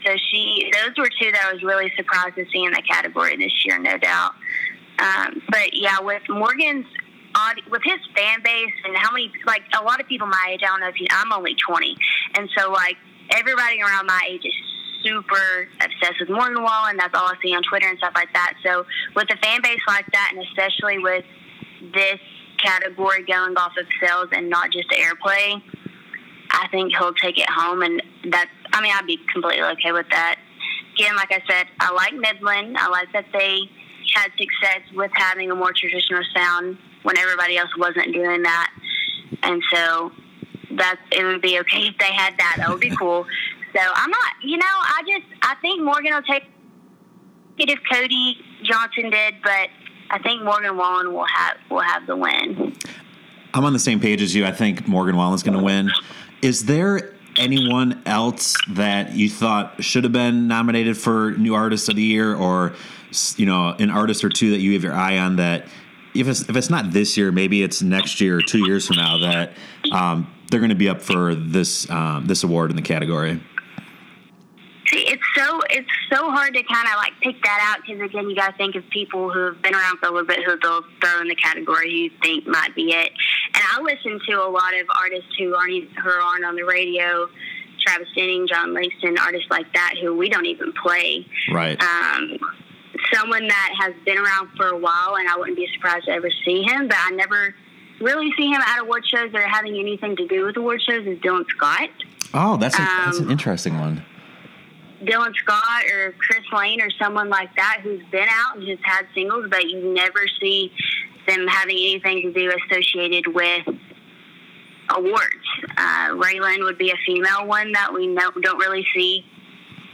So 0.06 0.16
she, 0.32 0.72
those 0.74 0.98
were 0.98 1.10
two 1.20 1.32
that 1.32 1.46
I 1.50 1.54
was 1.54 1.64
really 1.64 1.92
surprised 1.96 2.36
to 2.36 2.46
see 2.52 2.64
in 2.64 2.72
the 2.72 2.82
category 2.82 3.38
this 3.38 3.66
year, 3.66 3.80
no 3.80 3.98
doubt. 3.98 4.34
Um, 5.00 5.42
but 5.50 5.74
yeah, 5.74 6.00
with 6.00 6.22
Morgan's 6.30 6.86
with 7.70 7.82
his 7.84 8.00
fan 8.16 8.42
base 8.44 8.74
and 8.86 8.96
how 8.96 9.12
many 9.12 9.32
like 9.46 9.64
a 9.80 9.84
lot 9.84 10.00
of 10.00 10.08
people 10.08 10.28
my 10.28 10.50
age. 10.52 10.62
I 10.64 10.68
don't 10.68 10.82
know 10.82 10.88
if 10.88 11.00
you. 11.00 11.08
I'm 11.10 11.32
only 11.32 11.56
20, 11.56 11.96
and 12.38 12.50
so 12.58 12.72
like 12.72 12.96
everybody 13.32 13.82
around 13.82 14.06
my 14.06 14.20
age 14.30 14.46
is 14.46 14.54
super 15.04 15.68
obsessed 15.82 16.20
with 16.20 16.30
Morgan 16.30 16.64
Wallen. 16.64 16.98
That's 16.98 17.14
all 17.18 17.28
I 17.28 17.36
see 17.42 17.54
on 17.54 17.64
Twitter 17.64 17.88
and 17.88 17.98
stuff 17.98 18.14
like 18.16 18.32
that. 18.34 18.54
So 18.64 18.86
with 19.16 19.28
a 19.32 19.38
fan 19.38 19.62
base 19.62 19.82
like 19.88 20.06
that, 20.14 20.32
and 20.34 20.44
especially 20.46 21.00
with 21.00 21.26
this 21.94 22.20
category 22.64 23.24
going 23.24 23.58
off 23.58 23.74
of 23.78 23.86
sales 24.00 24.28
and 24.32 24.50
not 24.50 24.72
just 24.72 24.90
airplay, 24.90 25.62
I 26.52 26.68
think 26.70 26.94
he'll 26.96 27.14
take 27.14 27.38
it 27.38 27.50
home, 27.50 27.82
and 27.82 28.02
that's. 28.30 28.50
I 28.74 28.82
mean, 28.82 28.92
I'd 28.94 29.08
be 29.08 29.20
completely 29.32 29.64
okay 29.64 29.92
with 29.92 30.08
that. 30.10 30.40
Again, 30.96 31.16
like 31.16 31.32
I 31.32 31.42
said, 31.48 31.68
I 31.80 31.94
like 31.94 32.14
Midland. 32.14 32.78
I 32.78 32.90
like 32.90 33.12
that 33.14 33.26
they 33.32 33.62
had 34.16 34.32
success 34.38 34.82
with 34.94 35.12
having 35.14 35.52
a 35.52 35.56
more 35.56 35.72
traditional 35.74 36.24
sound 36.36 36.78
when 37.04 37.18
everybody 37.18 37.58
else 37.58 37.70
wasn't 37.78 38.14
doing 38.14 38.44
that. 38.44 38.72
And 39.44 39.64
so 39.72 40.12
that 40.72 41.00
it 41.12 41.24
would 41.24 41.42
be 41.42 41.60
okay 41.60 41.88
if 41.88 41.98
they 41.98 42.12
had 42.12 42.36
that. 42.38 42.56
That 42.58 42.70
would 42.70 42.80
be 42.80 42.96
cool. 42.96 43.26
So 43.76 43.82
I'm 43.82 44.10
not, 44.10 44.32
you 44.44 44.58
know, 44.58 44.66
I 44.66 45.02
just 45.08 45.26
I 45.42 45.56
think 45.62 45.84
Morgan 45.84 46.14
will 46.14 46.22
take 46.22 46.44
it 47.58 47.70
if 47.70 47.80
Cody 47.92 48.38
Johnson 48.64 49.10
did, 49.10 49.36
but 49.44 49.70
I 50.10 50.20
think 50.20 50.44
Morgan 50.44 50.78
Wallen 50.78 51.14
will 51.14 51.26
have 51.26 51.58
will 51.70 51.82
have 51.82 52.06
the 52.06 52.16
win. 52.16 52.76
I'm 53.54 53.66
on 53.66 53.74
the 53.74 53.80
same 53.80 54.00
page 54.00 54.22
as 54.22 54.34
you. 54.34 54.46
I 54.46 54.52
think 54.52 54.88
Morgan 54.88 55.16
Wallen's 55.16 55.44
going 55.44 55.58
to 55.58 55.64
win. 55.64 55.92
Is 56.42 56.66
there 56.66 57.14
anyone 57.38 58.02
else 58.06 58.56
that 58.70 59.14
you 59.14 59.30
thought 59.30 59.84
should 59.84 60.04
have 60.04 60.14
been 60.14 60.48
nominated 60.48 60.98
for 60.98 61.32
New 61.32 61.54
Artist 61.54 61.90
of 61.90 61.96
the 61.96 62.04
Year, 62.04 62.36
or 62.36 62.74
you 63.38 63.46
know, 63.46 63.70
an 63.80 63.90
artist 63.90 64.24
or 64.24 64.30
two 64.30 64.52
that 64.52 64.60
you 64.60 64.74
have 64.74 64.84
your 64.84 64.94
eye 64.94 65.18
on 65.18 65.36
that 65.36 65.68
if 66.14 66.28
it's 66.28 66.42
if 66.42 66.56
it's 66.56 66.70
not 66.70 66.92
this 66.92 67.18
year, 67.18 67.32
maybe 67.32 67.64
it's 67.64 67.82
next 67.82 68.22
year 68.22 68.38
or 68.38 68.42
two 68.42 68.66
years 68.66 68.88
from 68.88 68.98
now 68.98 69.18
that 69.20 69.54
um, 69.92 70.32
they're 70.50 70.60
going 70.60 70.70
to 70.70 70.76
be 70.76 70.90
up 70.90 71.02
for 71.02 71.36
this 71.36 71.90
um, 71.90 72.26
this 72.28 72.44
award 72.44 72.70
in 72.70 72.76
the 72.76 72.82
category. 72.82 73.42
See, 74.88 75.08
it's 75.08 75.24
so 75.36 75.60
it's 75.70 75.90
so 76.12 76.30
hard 76.30 76.54
to 76.54 76.64
kind 76.64 76.88
of 76.88 76.96
like 76.98 77.14
pick 77.22 77.42
that 77.44 77.74
out 77.74 77.86
because 77.86 78.02
again, 78.02 78.30
you 78.30 78.36
got 78.36 78.52
to 78.52 78.58
think 78.58 78.76
of 78.76 78.88
people 78.90 79.32
who 79.32 79.46
have 79.46 79.62
been 79.62 79.74
around 79.74 79.98
for 79.98 80.08
a 80.08 80.12
little 80.12 80.28
bit 80.28 80.44
who 80.44 80.58
they'll 80.60 80.84
throw 81.02 81.22
in 81.22 81.28
the 81.28 81.36
category 81.36 81.92
you 81.92 82.12
think 82.22 82.46
might 82.46 82.76
be 82.76 82.92
it. 82.94 83.12
And 83.56 83.64
I 83.72 83.82
listen 83.82 84.20
to 84.28 84.34
a 84.34 84.50
lot 84.50 84.74
of 84.80 84.88
artists 85.00 85.30
who 85.38 85.56
aren't 85.56 85.90
who 85.98 86.10
aren't 86.10 86.46
on 86.46 86.56
the 86.56 86.64
radio. 86.64 87.30
Travis 87.86 88.08
Denning, 88.16 88.48
Jon 88.48 88.74
Langston, 88.74 89.18
artists 89.18 89.50
like 89.50 89.72
that 89.74 89.96
who 90.02 90.16
we 90.16 90.30
don't 90.30 90.46
even 90.46 90.72
play. 90.74 91.28
Right. 91.52 91.82
Um, 91.82 92.38
someone 93.14 93.48
that 93.48 93.70
has 93.82 93.94
been 94.06 94.18
around 94.18 94.50
for 94.56 94.68
a 94.68 94.78
while, 94.78 95.16
and 95.18 95.28
I 95.28 95.36
wouldn't 95.38 95.58
be 95.58 95.68
surprised 95.74 96.06
to 96.06 96.12
ever 96.12 96.30
see 96.46 96.64
him, 96.64 96.88
but 96.88 96.98
I 96.98 97.10
never 97.12 97.54
really 98.00 98.32
see 98.38 98.48
him 98.48 98.62
at 98.62 98.80
award 98.80 99.06
shows 99.06 99.34
or 99.34 99.42
having 99.42 99.76
anything 99.76 100.16
to 100.16 100.28
do 100.28 100.46
with 100.46 100.58
award 100.58 100.82
shows 100.82 101.06
is 101.06 101.20
Dylan 101.20 101.46
Scott. 101.50 101.90
Oh, 102.34 102.58
that's, 102.58 102.80
um, 102.80 102.86
that's 103.06 103.18
an 103.20 103.26
um, 103.26 103.32
interesting 103.32 103.78
one. 103.78 104.04
Dylan 105.06 105.36
Scott 105.36 105.84
or 105.94 106.14
Chris 106.14 106.44
Lane 106.52 106.82
or 106.82 106.90
someone 107.02 107.30
like 107.30 107.56
that 107.56 107.80
who's 107.84 108.04
been 108.12 108.28
out 108.30 108.58
and 108.58 108.68
has 108.68 108.80
had 108.84 109.06
singles, 109.14 109.48
but 109.50 109.66
you 109.66 109.94
never 109.94 110.26
see 110.40 110.72
them 111.28 111.48
having 111.48 111.78
anything 111.78 112.22
to 112.22 112.34
do 112.34 112.52
associated 112.70 113.28
with 113.28 113.68
awards. 114.90 115.48
Uh, 115.78 116.10
RaeLynn 116.12 116.64
would 116.64 116.78
be 116.78 116.92
a 116.92 116.98
female 117.06 117.48
one 117.48 117.72
that 117.74 117.94
we 117.94 118.08
know, 118.08 118.32
don't 118.42 118.58
really 118.58 118.86
see 118.96 119.26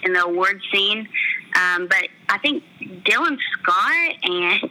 in 0.03 0.13
the 0.13 0.23
award 0.23 0.61
scene. 0.71 1.07
Um, 1.55 1.87
but 1.87 2.07
I 2.29 2.37
think 2.39 2.63
Dylan 3.03 3.37
Scott 3.53 4.15
and 4.23 4.69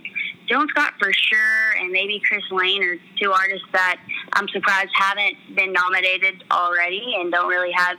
Dylan 0.49 0.69
Scott 0.71 0.95
for 0.99 1.13
sure, 1.13 1.77
and 1.79 1.91
maybe 1.91 2.21
Chris 2.27 2.43
Lane 2.51 2.83
are 2.83 2.97
two 3.21 3.33
artists 3.33 3.67
that 3.73 3.99
I'm 4.33 4.49
surprised 4.49 4.91
haven't 4.95 5.37
been 5.55 5.73
nominated 5.73 6.45
already 6.51 7.17
and 7.19 7.31
don't 7.31 7.49
really 7.49 7.73
have 7.73 7.99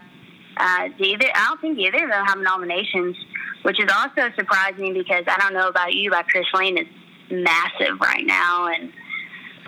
uh, 0.59 0.89
either. 0.97 1.25
I 1.33 1.47
don't 1.47 1.61
think 1.61 1.79
either 1.79 2.03
of 2.03 2.09
them 2.09 2.25
have 2.25 2.39
nominations, 2.39 3.15
which 3.63 3.79
is 3.79 3.89
also 3.95 4.29
surprising 4.35 4.93
because 4.93 5.23
I 5.27 5.37
don't 5.39 5.53
know 5.53 5.67
about 5.67 5.93
you, 5.93 6.11
but 6.11 6.27
Chris 6.27 6.45
Lane 6.53 6.77
is 6.77 6.87
massive 7.31 7.99
right 8.01 8.25
now 8.25 8.67
and 8.67 8.91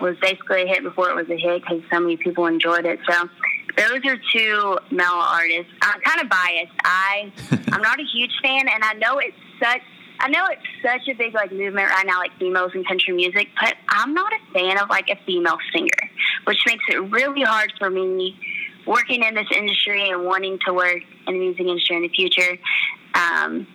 was 0.00 0.16
basically 0.20 0.62
a 0.62 0.66
hit 0.66 0.82
before 0.82 1.10
it 1.10 1.16
was 1.16 1.28
a 1.30 1.36
hit 1.36 1.62
because 1.62 1.82
so 1.92 2.00
many 2.00 2.16
people 2.16 2.46
enjoyed 2.46 2.84
it. 2.84 2.98
So 3.08 3.28
those 3.76 4.00
are 4.04 4.16
two 4.34 4.78
male 4.90 5.06
artists. 5.08 5.72
I'm 5.80 6.00
kind 6.00 6.20
of 6.20 6.28
biased. 6.28 6.72
I 6.84 7.32
I'm 7.72 7.82
not 7.82 7.98
a 7.98 8.04
huge 8.04 8.32
fan, 8.42 8.68
and 8.68 8.84
I 8.84 8.92
know 8.94 9.18
it's 9.18 9.36
such 9.60 9.82
I 10.20 10.28
know 10.28 10.46
it's 10.50 10.62
such 10.82 11.08
a 11.08 11.16
big 11.16 11.34
like 11.34 11.52
movement 11.52 11.90
right 11.90 12.06
now, 12.06 12.18
like 12.18 12.36
females 12.38 12.72
in 12.74 12.84
country 12.84 13.14
music, 13.14 13.48
but 13.60 13.74
I'm 13.88 14.14
not 14.14 14.32
a 14.32 14.52
fan 14.52 14.78
of 14.78 14.88
like 14.88 15.08
a 15.08 15.16
female 15.24 15.58
singer, 15.72 16.10
which 16.44 16.58
makes 16.66 16.84
it 16.88 16.98
really 17.10 17.42
hard 17.42 17.72
for 17.78 17.90
me 17.90 18.38
working 18.86 19.22
in 19.22 19.34
this 19.34 19.46
industry 19.54 20.10
and 20.10 20.24
wanting 20.24 20.58
to 20.66 20.72
work 20.72 21.02
in 21.26 21.34
the 21.34 21.38
music 21.38 21.66
industry 21.66 21.96
in 21.96 22.02
the 22.02 22.08
future. 22.08 22.58
Um, 23.14 23.66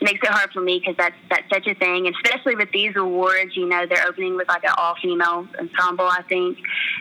makes 0.00 0.20
it 0.22 0.28
hard 0.28 0.50
for 0.52 0.60
me 0.60 0.78
because 0.78 0.96
that's 0.96 1.16
that's 1.30 1.48
such 1.48 1.66
a 1.66 1.74
thing, 1.74 2.08
especially 2.08 2.56
with 2.56 2.70
these 2.72 2.94
awards. 2.96 3.56
You 3.56 3.68
know, 3.68 3.86
they're 3.86 4.06
opening 4.06 4.36
with 4.36 4.48
like 4.48 4.64
an 4.64 4.74
all 4.76 4.94
female 5.00 5.46
ensemble, 5.58 6.06
I 6.06 6.22
think, 6.28 6.58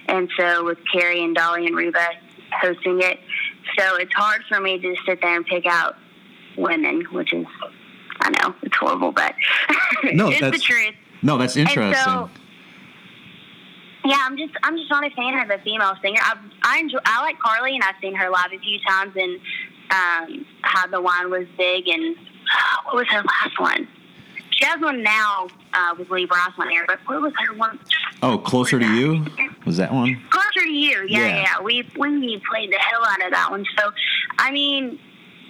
and 0.08 0.30
so 0.38 0.64
with 0.64 0.78
Carrie 0.92 1.24
and 1.24 1.36
Dolly 1.36 1.68
and 1.68 1.76
Reba 1.76 2.08
hosting 2.62 3.02
it, 3.02 3.20
so 3.78 3.96
it's 3.96 4.14
hard 4.14 4.44
for 4.48 4.60
me 4.60 4.80
to 4.80 4.96
sit 5.06 5.22
there 5.22 5.36
and 5.36 5.46
pick 5.46 5.66
out 5.66 5.96
women, 6.58 7.04
which 7.12 7.34
is 7.34 7.46
I 8.20 8.30
know 8.30 8.56
it's 8.62 8.76
horrible, 8.78 9.12
but 9.12 9.36
no, 10.14 10.30
it's 10.32 10.40
the 10.40 10.52
truth. 10.52 10.96
No, 11.22 11.38
that's 11.38 11.58
interesting. 11.58 12.30
Yeah, 14.06 14.18
I'm 14.22 14.38
just 14.38 14.54
I'm 14.64 14.78
just 14.78 14.90
not 14.90 15.06
a 15.06 15.10
fan 15.12 15.40
of 15.40 15.50
a 15.50 15.62
female 15.64 15.94
singer. 16.02 16.20
I 16.22 16.38
I 16.64 16.80
enjoy 16.80 17.00
I 17.06 17.22
like 17.22 17.40
Carly 17.40 17.76
and 17.76 17.84
I've 17.84 17.96
seen 18.02 18.16
her 18.16 18.30
live 18.30 18.52
a 18.54 18.60
few 18.60 18.80
times 18.88 19.14
and 19.16 19.40
um, 19.92 20.46
how 20.62 20.88
the 20.88 21.02
wine 21.02 21.30
was 21.30 21.48
big 21.58 21.88
and 21.88 22.16
what 22.86 22.96
was 22.96 23.08
her 23.10 23.24
last 23.24 23.60
one? 23.60 23.88
She 24.52 24.66
has 24.66 24.80
one 24.82 25.02
now 25.04 25.48
uh, 25.74 25.96
with 25.98 26.10
Lee 26.10 26.26
Brice 26.26 26.52
on 26.58 26.70
here, 26.70 26.86
but 26.88 27.00
what 27.06 27.22
was 27.22 27.34
her 27.40 27.54
one? 27.56 27.80
Oh, 28.22 28.38
closer 28.38 28.80
to 28.80 28.86
you 28.86 29.26
was 29.66 29.78
that 29.78 29.92
one? 29.92 30.22
Closer 30.30 30.66
to 30.66 30.72
you, 30.72 31.06
yeah, 31.08 31.28
yeah. 31.28 31.42
yeah. 31.42 31.62
We 31.62 31.88
we 31.98 32.42
played 32.50 32.72
the 32.72 32.80
hell 32.80 33.06
out 33.06 33.26
of 33.26 33.32
that 33.32 33.50
one. 33.50 33.66
So, 33.78 33.92
I 34.38 34.52
mean, 34.52 35.00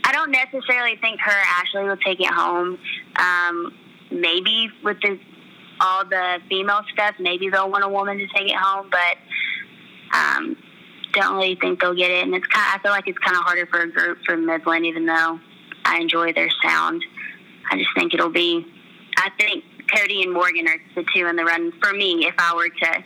I 0.04 0.12
don't 0.12 0.32
necessarily 0.32 0.96
think 0.98 1.20
her 1.22 1.32
Ashley 1.32 1.84
will 1.84 1.98
take 1.98 2.20
it 2.20 2.32
home. 2.32 2.78
Um, 3.18 3.74
maybe 4.12 4.70
with 4.84 4.98
the 5.02 5.20
all 5.84 6.06
the 6.06 6.40
female 6.50 6.82
stuff, 6.94 7.16
maybe 7.20 7.50
they'll 7.50 7.70
want 7.70 7.84
a 7.84 7.90
woman 7.90 8.18
to 8.18 8.28
take 8.28 8.50
it 8.50 8.56
home, 8.56 8.90
but 8.90 10.18
um, 10.18 10.56
don't 11.14 11.36
really 11.36 11.56
think 11.56 11.82
they'll 11.82 11.96
get 11.96 12.12
it. 12.12 12.24
And 12.24 12.34
it's 12.34 12.48
kind. 12.48 12.68
Of, 12.74 12.80
I 12.80 12.84
feel 12.84 12.92
like 12.92 13.08
it's 13.08 13.18
kind 13.20 13.38
of 13.38 13.44
harder 13.44 13.66
for 13.68 13.82
a 13.82 13.92
group 13.92 14.20
from 14.26 14.46
Midland, 14.46 14.86
even 14.86 15.06
though 15.06 15.40
I 15.86 16.00
enjoy 16.00 16.34
their 16.34 16.50
sound. 16.64 17.04
I 17.70 17.78
just 17.78 17.90
think 17.96 18.14
it'll 18.14 18.30
be. 18.30 18.66
I 19.18 19.30
think 19.40 19.64
Cody 19.96 20.24
and 20.24 20.34
Morgan 20.34 20.68
are 20.68 20.78
the 20.96 21.06
two 21.16 21.28
in 21.28 21.36
the 21.36 21.44
run 21.44 21.72
for 21.82 21.94
me. 21.94 22.26
If 22.26 22.36
I 22.38 22.56
were 22.56 22.70
to 22.70 23.04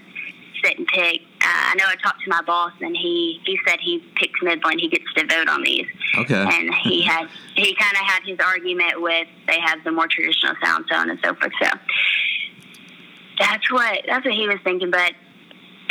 sit 0.64 0.78
and 0.78 0.88
pick, 0.88 1.22
uh, 1.42 1.72
I 1.72 1.76
know 1.76 1.84
I 1.88 1.96
talked 2.02 2.24
to 2.24 2.30
my 2.30 2.42
boss, 2.44 2.74
and 2.82 2.96
he 2.96 3.42
he 3.46 3.60
said 3.68 3.80
he 3.80 4.04
picks 4.16 4.42
Midland. 4.42 4.80
He 4.80 4.90
gets 4.90 5.12
to 5.16 5.26
vote 5.26 5.50
on 5.50 5.64
these. 5.64 5.86
Okay. 6.18 6.36
And 6.36 6.74
he 6.84 7.02
had 7.12 7.28
he 7.56 7.76
kind 7.76 7.94
of 7.94 8.06
had 8.06 8.24
his 8.24 8.40
argument 8.40 9.02
with 9.02 9.28
they 9.48 9.60
have 9.60 9.84
the 9.84 9.92
more 9.92 10.08
traditional 10.08 10.56
sound, 10.64 10.86
so 10.90 10.96
on 10.96 11.10
and 11.10 11.20
so 11.24 11.34
forth. 11.36 11.52
So 11.62 11.70
that's 13.40 13.72
what 13.72 14.02
that's 14.08 14.26
what 14.26 14.34
he 14.34 14.48
was 14.48 14.60
thinking. 14.64 14.92
But 14.92 15.14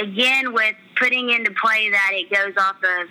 again, 0.01 0.53
with 0.53 0.77
putting 0.97 1.31
into 1.31 1.53
play 1.53 1.91
that 1.91 2.11
it 2.13 2.31
goes 2.31 2.55
off 2.57 2.77
of 2.77 3.09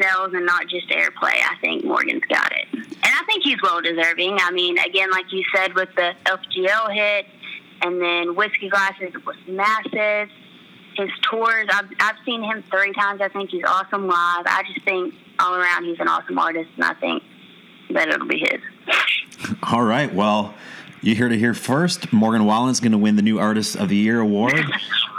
sales 0.00 0.32
and 0.34 0.46
not 0.46 0.68
just 0.68 0.88
airplay. 0.88 1.38
I 1.38 1.56
think 1.60 1.84
Morgan's 1.84 2.24
got 2.28 2.52
it. 2.52 2.66
And 2.72 2.86
I 3.04 3.22
think 3.26 3.44
he's 3.44 3.60
well 3.62 3.80
deserving. 3.80 4.38
I 4.40 4.50
mean, 4.50 4.78
again, 4.78 5.10
like 5.10 5.32
you 5.32 5.44
said, 5.54 5.74
with 5.74 5.90
the 5.96 6.12
FGL 6.24 6.94
hit 6.94 7.26
and 7.82 8.00
then 8.00 8.34
Whiskey 8.34 8.68
Glasses 8.68 9.12
was 9.24 9.36
massive. 9.46 10.30
His 10.96 11.10
tours, 11.30 11.68
I've, 11.70 11.90
I've 12.00 12.16
seen 12.24 12.42
him 12.42 12.64
three 12.70 12.92
times. 12.94 13.20
I 13.20 13.28
think 13.28 13.50
he's 13.50 13.64
awesome 13.66 14.06
live. 14.06 14.46
I 14.46 14.62
just 14.72 14.84
think 14.84 15.14
all 15.38 15.54
around 15.54 15.84
he's 15.84 16.00
an 16.00 16.08
awesome 16.08 16.38
artist, 16.38 16.70
and 16.76 16.84
I 16.84 16.94
think 16.94 17.22
that 17.90 18.08
it'll 18.08 18.26
be 18.26 18.38
his. 18.38 18.60
All 19.62 19.82
right. 19.82 20.12
Well, 20.12 20.54
you 21.02 21.14
hear 21.14 21.28
to 21.28 21.38
hear 21.38 21.54
first. 21.54 22.12
Morgan 22.12 22.44
Wallen's 22.44 22.80
going 22.80 22.92
to 22.92 22.98
win 22.98 23.16
the 23.16 23.22
New 23.22 23.38
Artist 23.38 23.76
of 23.76 23.88
the 23.88 23.96
Year 23.96 24.20
award. 24.20 24.60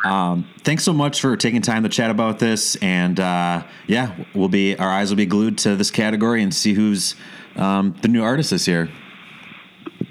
Um, 0.04 0.48
thanks 0.64 0.84
so 0.84 0.94
much 0.94 1.22
for 1.22 1.36
taking 1.36 1.62
time 1.62 1.84
to 1.84 1.90
chat 1.90 2.12
about 2.12 2.40
this, 2.40 2.76
and 2.78 3.20
uh, 3.20 3.64
yeah, 3.88 4.16
we'll 4.34 4.50
be 4.50 4.78
our 4.78 4.90
eyes 4.90 5.10
will 5.10 5.18
be 5.18 5.26
glued 5.26 5.58
to 5.60 5.76
this 5.76 5.92
category 5.92 6.44
and 6.44 6.54
see 6.54 6.74
who's 6.74 7.16
um, 7.56 7.96
the 8.02 8.08
new 8.08 8.24
artist 8.24 8.52
this 8.52 8.68
year. 8.68 8.90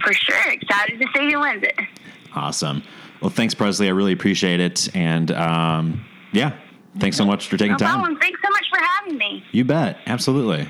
For 0.02 0.12
sure, 0.12 0.52
excited 0.52 1.00
to 1.00 1.06
see 1.14 1.32
who 1.32 1.40
wins 1.40 1.62
it. 1.62 1.78
Awesome. 2.34 2.82
Well, 3.20 3.30
thanks, 3.30 3.54
Presleigh. 3.54 3.86
I 3.86 3.90
really 3.90 4.12
appreciate 4.12 4.60
it, 4.60 4.94
and 4.94 5.30
um, 5.30 6.04
yeah, 6.32 6.56
thanks 6.98 7.16
so 7.16 7.24
much 7.24 7.48
for 7.48 7.56
taking 7.56 7.72
no 7.72 7.78
time. 7.78 8.16
Thanks 8.18 8.40
so 8.44 8.50
much 8.50 8.66
for 8.70 8.80
having 8.80 9.16
me. 9.16 9.44
You 9.52 9.64
bet, 9.64 9.98
absolutely. 10.06 10.68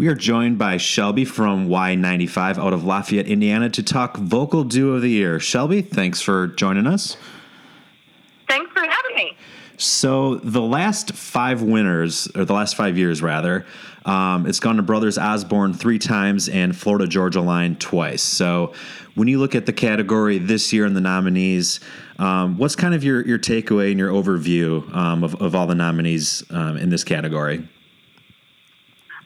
We 0.00 0.08
are 0.08 0.14
joined 0.14 0.56
by 0.56 0.78
Shelby 0.78 1.26
from 1.26 1.68
Y95 1.68 2.56
out 2.56 2.72
of 2.72 2.84
Lafayette, 2.84 3.26
Indiana, 3.26 3.68
to 3.68 3.82
talk 3.82 4.16
Vocal 4.16 4.64
Duo 4.64 4.94
of 4.94 5.02
the 5.02 5.10
Year. 5.10 5.38
Shelby, 5.38 5.82
thanks 5.82 6.22
for 6.22 6.46
joining 6.46 6.86
us. 6.86 7.18
Thanks 8.48 8.72
for 8.72 8.80
having 8.80 9.14
me. 9.14 9.36
So, 9.76 10.36
the 10.36 10.62
last 10.62 11.12
five 11.12 11.60
winners, 11.60 12.28
or 12.34 12.46
the 12.46 12.54
last 12.54 12.76
five 12.76 12.96
years 12.96 13.20
rather, 13.20 13.66
um, 14.06 14.46
it's 14.46 14.58
gone 14.58 14.76
to 14.76 14.82
Brothers 14.82 15.18
Osborne 15.18 15.74
three 15.74 15.98
times 15.98 16.48
and 16.48 16.74
Florida 16.74 17.06
Georgia 17.06 17.42
Line 17.42 17.76
twice. 17.76 18.22
So, 18.22 18.72
when 19.16 19.28
you 19.28 19.38
look 19.38 19.54
at 19.54 19.66
the 19.66 19.72
category 19.74 20.38
this 20.38 20.72
year 20.72 20.86
and 20.86 20.96
the 20.96 21.02
nominees, 21.02 21.78
um, 22.18 22.56
what's 22.56 22.74
kind 22.74 22.94
of 22.94 23.04
your, 23.04 23.20
your 23.26 23.38
takeaway 23.38 23.90
and 23.90 23.98
your 24.00 24.10
overview 24.10 24.94
um, 24.96 25.22
of, 25.22 25.34
of 25.42 25.54
all 25.54 25.66
the 25.66 25.74
nominees 25.74 26.42
um, 26.48 26.78
in 26.78 26.88
this 26.88 27.04
category? 27.04 27.68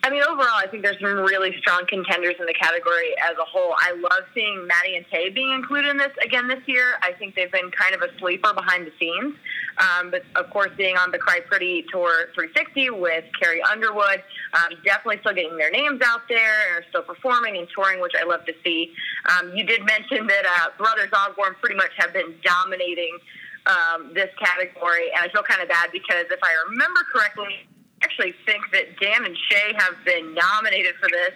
I 0.04 0.10
mean, 0.10 0.20
overall, 0.22 0.60
I 0.60 0.66
think 0.66 0.82
there's 0.82 1.00
some 1.00 1.16
really 1.16 1.56
strong 1.60 1.86
contenders 1.88 2.34
in 2.38 2.44
the 2.44 2.52
category 2.52 3.16
as 3.24 3.38
a 3.40 3.44
whole. 3.48 3.72
I 3.78 3.92
love 3.96 4.28
seeing 4.34 4.66
Maddie 4.66 4.96
and 4.96 5.06
Tay 5.10 5.30
being 5.30 5.50
included 5.50 5.88
in 5.92 5.96
this 5.96 6.12
again 6.22 6.46
this 6.46 6.60
year. 6.66 7.00
I 7.00 7.12
think 7.12 7.34
they've 7.34 7.50
been 7.50 7.70
kind 7.70 7.94
of 7.94 8.02
a 8.02 8.12
sleeper 8.18 8.52
behind 8.52 8.86
the 8.86 8.92
scenes. 9.00 9.34
Um, 9.80 10.10
but 10.10 10.20
of 10.36 10.50
course, 10.50 10.68
being 10.76 10.98
on 10.98 11.10
the 11.10 11.16
Cry 11.16 11.40
Pretty 11.40 11.86
Tour 11.90 12.28
360 12.34 12.90
with 12.90 13.24
Carrie 13.40 13.62
Underwood, 13.62 14.22
um, 14.52 14.76
definitely 14.84 15.20
still 15.20 15.32
getting 15.32 15.56
their 15.56 15.70
names 15.70 16.02
out 16.04 16.28
there 16.28 16.52
and 16.68 16.84
are 16.84 16.88
still 16.90 17.02
performing 17.02 17.56
and 17.56 17.66
touring, 17.74 18.02
which 18.02 18.12
I 18.12 18.28
love 18.28 18.44
to 18.44 18.52
see. 18.62 18.92
Um, 19.32 19.56
you 19.56 19.64
did 19.64 19.86
mention 19.86 20.26
that 20.26 20.44
uh, 20.44 20.76
Brothers 20.76 21.08
Osborne 21.16 21.56
pretty 21.62 21.76
much 21.76 21.96
have 21.96 22.12
been 22.12 22.34
dominating 22.44 23.16
um, 23.64 24.12
this 24.12 24.28
category, 24.36 25.08
and 25.16 25.24
I 25.24 25.32
feel 25.32 25.42
kind 25.42 25.62
of 25.62 25.68
bad 25.68 25.88
because 25.92 26.28
if 26.28 26.40
I 26.44 26.52
remember 26.68 27.00
correctly, 27.10 27.64
actually 28.04 28.34
think 28.44 28.62
that 28.72 29.00
Dan 29.00 29.24
and 29.24 29.36
Shay 29.50 29.72
have 29.78 29.94
been 30.04 30.34
nominated 30.34 30.94
for 31.00 31.08
this 31.08 31.32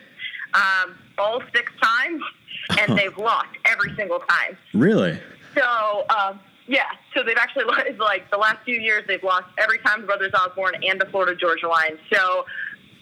um, 0.54 0.96
all 1.16 1.42
six 1.54 1.72
times, 1.82 2.22
and 2.78 2.96
they've 2.96 3.16
lost 3.16 3.48
every 3.64 3.94
single 3.96 4.20
time. 4.20 4.56
Really? 4.74 5.18
So, 5.54 6.04
um, 6.10 6.40
yeah, 6.66 6.84
so 7.14 7.22
they've 7.22 7.36
actually 7.38 7.64
like 7.98 8.30
the 8.30 8.36
last 8.36 8.58
few 8.64 8.78
years 8.78 9.04
they've 9.08 9.22
lost 9.22 9.46
every 9.58 9.78
time 9.78 10.02
the 10.02 10.06
Brothers 10.06 10.32
Osborne 10.34 10.74
and 10.86 11.00
the 11.00 11.06
Florida 11.06 11.34
Georgia 11.34 11.68
line. 11.68 11.98
So 12.12 12.44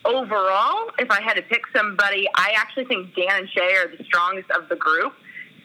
overall, 0.05 0.91
if 0.99 1.11
I 1.11 1.21
had 1.21 1.35
to 1.35 1.43
pick 1.43 1.63
somebody, 1.75 2.29
I 2.35 2.55
actually 2.57 2.85
think 2.87 3.15
Dan 3.15 3.41
and 3.41 3.49
Shay 3.51 3.75
are 3.75 3.89
the 3.97 4.05
strongest 4.05 4.51
of 4.53 4.69
the 4.69 4.77
group 4.77 5.13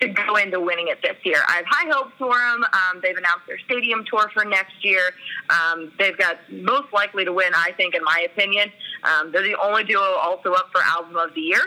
to 0.02 0.08
go 0.08 0.36
into 0.36 0.60
winning 0.60 0.88
it 0.88 1.00
this 1.04 1.16
year. 1.24 1.38
I 1.48 1.58
have 1.58 1.66
high 1.68 1.90
hopes 1.92 2.14
for 2.18 2.34
them. 2.34 2.64
Um, 2.64 3.02
they've 3.04 3.16
announced 3.16 3.46
their 3.48 3.60
stadium 3.60 4.04
tour 4.10 4.30
for 4.34 4.44
next 4.44 4.84
year. 4.84 5.02
Um, 5.50 5.92
they've 6.00 6.18
got 6.18 6.38
most 6.52 6.92
likely 6.92 7.24
to 7.24 7.32
win, 7.32 7.54
I 7.56 7.72
think, 7.78 7.94
in 7.94 8.04
my 8.04 8.26
opinion. 8.32 8.72
Um, 9.04 9.32
they're 9.32 9.44
the 9.44 9.58
only 9.62 9.84
duo 9.84 10.02
also 10.02 10.54
up 10.54 10.70
for 10.72 10.82
album 10.82 11.16
of 11.16 11.34
the 11.36 11.42
year. 11.42 11.62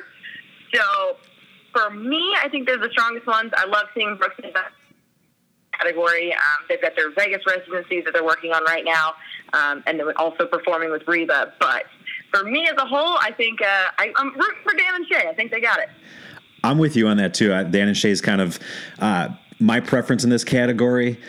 So 0.74 1.16
for 1.72 1.90
me, 1.90 2.34
I 2.42 2.48
think 2.48 2.66
they're 2.66 2.78
the 2.78 2.90
strongest 2.90 3.26
ones. 3.26 3.52
I 3.56 3.66
love 3.66 3.86
seeing 3.94 4.16
Brooks 4.16 4.36
in 4.42 4.52
that 4.52 4.72
category. 5.78 6.32
Um, 6.32 6.64
they've 6.68 6.82
got 6.82 6.96
their 6.96 7.10
Vegas 7.12 7.42
residencies 7.46 8.04
that 8.04 8.14
they're 8.14 8.24
working 8.24 8.52
on 8.52 8.64
right 8.64 8.84
now, 8.84 9.14
um, 9.52 9.84
and 9.86 9.98
they're 9.98 10.18
also 10.18 10.46
performing 10.46 10.90
with 10.90 11.06
Reba. 11.06 11.54
But 11.60 11.84
for 12.32 12.44
me 12.44 12.68
as 12.68 12.76
a 12.78 12.86
whole, 12.86 13.16
I 13.20 13.30
think 13.36 13.62
uh, 13.62 13.90
I, 13.98 14.12
I'm 14.16 14.34
rooting 14.34 14.62
for 14.64 14.74
Dan 14.74 14.94
and 14.96 15.06
Shay. 15.06 15.28
I 15.28 15.34
think 15.34 15.52
they 15.52 15.60
got 15.60 15.78
it. 15.78 15.88
I'm 16.64 16.78
with 16.78 16.96
you 16.96 17.08
on 17.08 17.18
that 17.18 17.34
too. 17.34 17.48
Dan 17.48 17.88
and 17.88 17.96
Shay 17.96 18.10
is 18.10 18.20
kind 18.20 18.40
of 18.40 18.58
uh, 18.98 19.28
my 19.60 19.80
preference 19.80 20.24
in 20.24 20.30
this 20.30 20.44
category. 20.44 21.20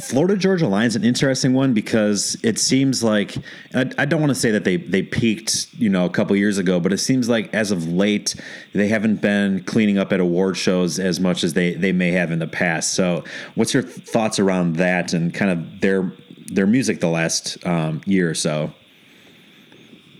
Florida 0.00 0.34
Georgia 0.36 0.66
Line 0.66 0.86
is 0.86 0.96
an 0.96 1.04
interesting 1.04 1.52
one 1.52 1.74
because 1.74 2.36
it 2.42 2.58
seems 2.58 3.04
like 3.04 3.36
I, 3.74 3.90
I 3.98 4.04
don't 4.06 4.20
want 4.20 4.30
to 4.30 4.34
say 4.34 4.50
that 4.50 4.64
they 4.64 4.76
they 4.76 5.02
peaked 5.02 5.72
you 5.74 5.90
know 5.90 6.06
a 6.06 6.10
couple 6.10 6.34
years 6.36 6.58
ago, 6.58 6.80
but 6.80 6.92
it 6.92 6.98
seems 6.98 7.28
like 7.28 7.52
as 7.54 7.70
of 7.70 7.86
late 7.86 8.34
they 8.72 8.88
haven't 8.88 9.20
been 9.20 9.62
cleaning 9.64 9.98
up 9.98 10.12
at 10.12 10.20
award 10.20 10.56
shows 10.56 10.98
as 10.98 11.20
much 11.20 11.44
as 11.44 11.52
they 11.52 11.74
they 11.74 11.92
may 11.92 12.10
have 12.12 12.32
in 12.32 12.38
the 12.38 12.48
past. 12.48 12.94
So, 12.94 13.24
what's 13.54 13.74
your 13.74 13.82
thoughts 13.82 14.38
around 14.38 14.76
that 14.76 15.12
and 15.12 15.32
kind 15.34 15.50
of 15.50 15.80
their 15.80 16.10
their 16.46 16.66
music 16.66 17.00
the 17.00 17.08
last 17.08 17.64
um, 17.66 18.00
year 18.06 18.30
or 18.30 18.34
so? 18.34 18.72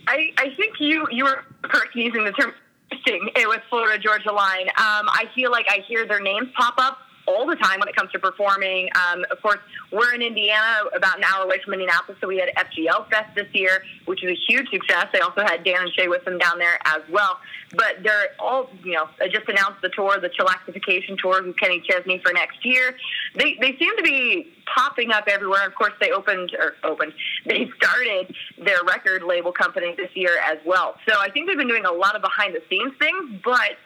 I, 0.06 0.30
I 0.36 0.54
think 0.56 0.78
you 0.78 1.06
you 1.10 1.24
were 1.24 1.44
correct 1.62 1.94
using 1.94 2.24
the 2.24 2.32
term 2.32 2.52
interesting 2.90 3.30
was 3.48 3.58
Florida 3.68 3.98
Georgia 3.98 4.32
Line. 4.32 4.68
Um, 4.68 5.08
I 5.08 5.24
feel 5.34 5.50
like 5.50 5.66
I 5.68 5.80
hear 5.86 6.06
their 6.06 6.20
names 6.20 6.48
pop 6.56 6.74
up 6.78 6.98
all 7.30 7.46
the 7.46 7.56
time 7.56 7.78
when 7.80 7.88
it 7.88 7.96
comes 7.96 8.10
to 8.12 8.18
performing. 8.18 8.88
Um, 8.94 9.24
of 9.30 9.40
course, 9.42 9.60
we're 9.92 10.14
in 10.14 10.22
Indiana, 10.22 10.84
about 10.94 11.18
an 11.18 11.24
hour 11.24 11.44
away 11.44 11.60
from 11.64 11.74
Indianapolis, 11.74 12.18
so 12.20 12.28
we 12.28 12.38
had 12.38 12.50
FGL 12.56 13.08
Fest 13.10 13.34
this 13.34 13.48
year, 13.52 13.82
which 14.06 14.20
was 14.22 14.32
a 14.32 14.40
huge 14.48 14.68
success. 14.70 15.06
They 15.12 15.20
also 15.20 15.42
had 15.42 15.64
Dan 15.64 15.82
and 15.82 15.92
Shay 15.92 16.08
with 16.08 16.24
them 16.24 16.38
down 16.38 16.58
there 16.58 16.78
as 16.86 17.02
well. 17.10 17.38
But 17.72 18.02
they're 18.02 18.30
all, 18.38 18.68
you 18.82 18.94
know, 18.94 19.08
just 19.30 19.48
announced 19.48 19.80
the 19.82 19.90
tour, 19.90 20.18
the 20.20 20.28
Chillaxification 20.28 21.18
Tour 21.18 21.42
with 21.42 21.56
Kenny 21.58 21.80
Chesney 21.80 22.20
for 22.24 22.32
next 22.32 22.64
year. 22.64 22.96
They, 23.36 23.56
they 23.60 23.76
seem 23.78 23.96
to 23.96 24.02
be 24.02 24.52
popping 24.74 25.12
up 25.12 25.24
everywhere. 25.28 25.66
Of 25.66 25.74
course, 25.74 25.92
they 26.00 26.10
opened, 26.10 26.56
or 26.58 26.74
opened, 26.82 27.12
they 27.46 27.70
started 27.76 28.34
their 28.58 28.82
record 28.84 29.22
label 29.22 29.52
company 29.52 29.94
this 29.96 30.10
year 30.14 30.38
as 30.50 30.58
well. 30.64 30.96
So 31.08 31.18
I 31.18 31.30
think 31.30 31.48
they've 31.48 31.58
been 31.58 31.68
doing 31.68 31.84
a 31.84 31.92
lot 31.92 32.16
of 32.16 32.22
behind 32.22 32.54
the 32.54 32.62
scenes 32.68 32.92
things, 32.98 33.40
but 33.44 33.76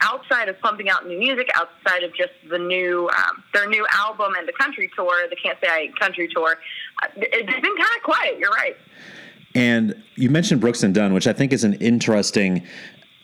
outside 0.00 0.48
of 0.48 0.58
pumping 0.60 0.88
out 0.88 1.06
new 1.06 1.18
music, 1.18 1.48
outside 1.54 2.02
of 2.02 2.14
just 2.14 2.32
the 2.48 2.58
new 2.58 3.08
um, 3.08 3.42
their 3.52 3.68
new 3.68 3.86
album 3.92 4.32
and 4.38 4.46
the 4.46 4.52
country 4.52 4.90
tour, 4.96 5.28
the 5.28 5.36
Can't 5.36 5.58
Say 5.62 5.68
I 5.68 5.90
Country 5.98 6.28
tour, 6.28 6.58
uh, 7.02 7.08
it's 7.16 7.46
been 7.46 7.76
kind 7.76 7.96
of 7.96 8.02
quiet. 8.02 8.38
You're 8.38 8.50
right. 8.50 8.76
And 9.54 10.00
you 10.14 10.30
mentioned 10.30 10.60
Brooks 10.60 10.82
and 10.82 10.94
Dunn, 10.94 11.12
which 11.12 11.26
I 11.26 11.32
think 11.32 11.52
is 11.52 11.64
an 11.64 11.74
interesting 11.74 12.66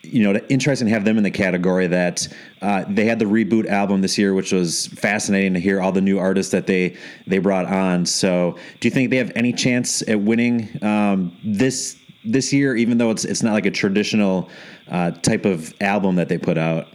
you 0.03 0.23
know, 0.23 0.39
interesting 0.49 0.87
to 0.87 0.93
have 0.93 1.05
them 1.05 1.17
in 1.17 1.23
the 1.23 1.31
category 1.31 1.87
that 1.87 2.27
uh, 2.61 2.85
they 2.87 3.05
had 3.05 3.19
the 3.19 3.25
reboot 3.25 3.67
album 3.67 4.01
this 4.01 4.17
year, 4.17 4.33
which 4.33 4.51
was 4.51 4.87
fascinating 4.87 5.53
to 5.53 5.59
hear 5.59 5.81
all 5.81 5.91
the 5.91 6.01
new 6.01 6.17
artists 6.17 6.51
that 6.51 6.67
they 6.67 6.95
they 7.25 7.39
brought 7.39 7.65
on. 7.65 8.05
So, 8.05 8.57
do 8.79 8.87
you 8.87 8.91
think 8.91 9.09
they 9.09 9.17
have 9.17 9.31
any 9.35 9.53
chance 9.53 10.07
at 10.07 10.21
winning 10.21 10.69
um, 10.81 11.35
this 11.43 11.97
this 12.25 12.51
year, 12.51 12.75
even 12.75 12.97
though 12.97 13.11
it's 13.11 13.25
it's 13.25 13.43
not 13.43 13.53
like 13.53 13.65
a 13.65 13.71
traditional 13.71 14.49
uh, 14.89 15.11
type 15.11 15.45
of 15.45 15.73
album 15.81 16.15
that 16.15 16.29
they 16.29 16.37
put 16.37 16.57
out? 16.57 16.87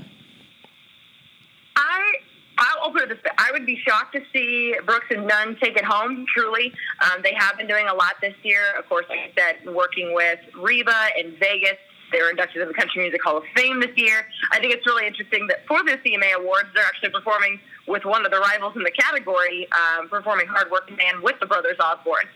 I 1.77 2.13
I'll 2.59 2.93
put 2.93 3.03
it 3.03 3.09
this 3.09 3.19
way: 3.25 3.31
I 3.39 3.51
would 3.53 3.67
be 3.67 3.79
shocked 3.87 4.15
to 4.15 4.23
see 4.33 4.75
Brooks 4.87 5.07
and 5.11 5.29
Dunn 5.29 5.57
take 5.63 5.77
it 5.77 5.85
home. 5.85 6.25
Truly, 6.35 6.73
um, 7.01 7.23
they 7.23 7.35
have 7.37 7.57
been 7.57 7.67
doing 7.67 7.87
a 7.89 7.95
lot 7.95 8.15
this 8.21 8.35
year. 8.43 8.63
Of 8.79 8.89
course, 8.89 9.07
like 9.09 9.21
I 9.21 9.33
said, 9.37 9.75
working 9.75 10.15
with 10.15 10.39
Reba 10.55 11.09
in 11.19 11.37
Vegas. 11.39 11.79
They 12.13 12.21
were 12.21 12.29
inducted 12.29 12.61
to 12.61 12.67
the 12.67 12.75
Country 12.75 13.01
Music 13.01 13.23
Hall 13.23 13.39
of 13.39 13.45
Fame 13.57 13.81
this 13.81 13.97
year. 13.97 14.27
I 14.51 14.61
think 14.61 14.75
it's 14.75 14.87
really 14.87 15.07
interesting 15.07 15.47
that 15.47 15.67
for 15.67 15.83
the 15.83 15.93
CMA 16.05 16.35
Awards, 16.39 16.69
they're 16.75 16.85
actually 16.85 17.09
performing 17.09 17.59
with 17.89 18.05
one 18.05 18.27
of 18.27 18.31
the 18.31 18.39
rivals 18.39 18.77
in 18.77 18.83
the 18.83 18.91
category, 18.91 19.67
um, 19.73 20.11
performing 20.11 20.47
"Hard 20.47 20.71
Working 20.71 20.97
Man" 20.97 21.23
with 21.23 21.41
the 21.41 21.47
Brothers 21.47 21.77
Osborne. 21.81 22.29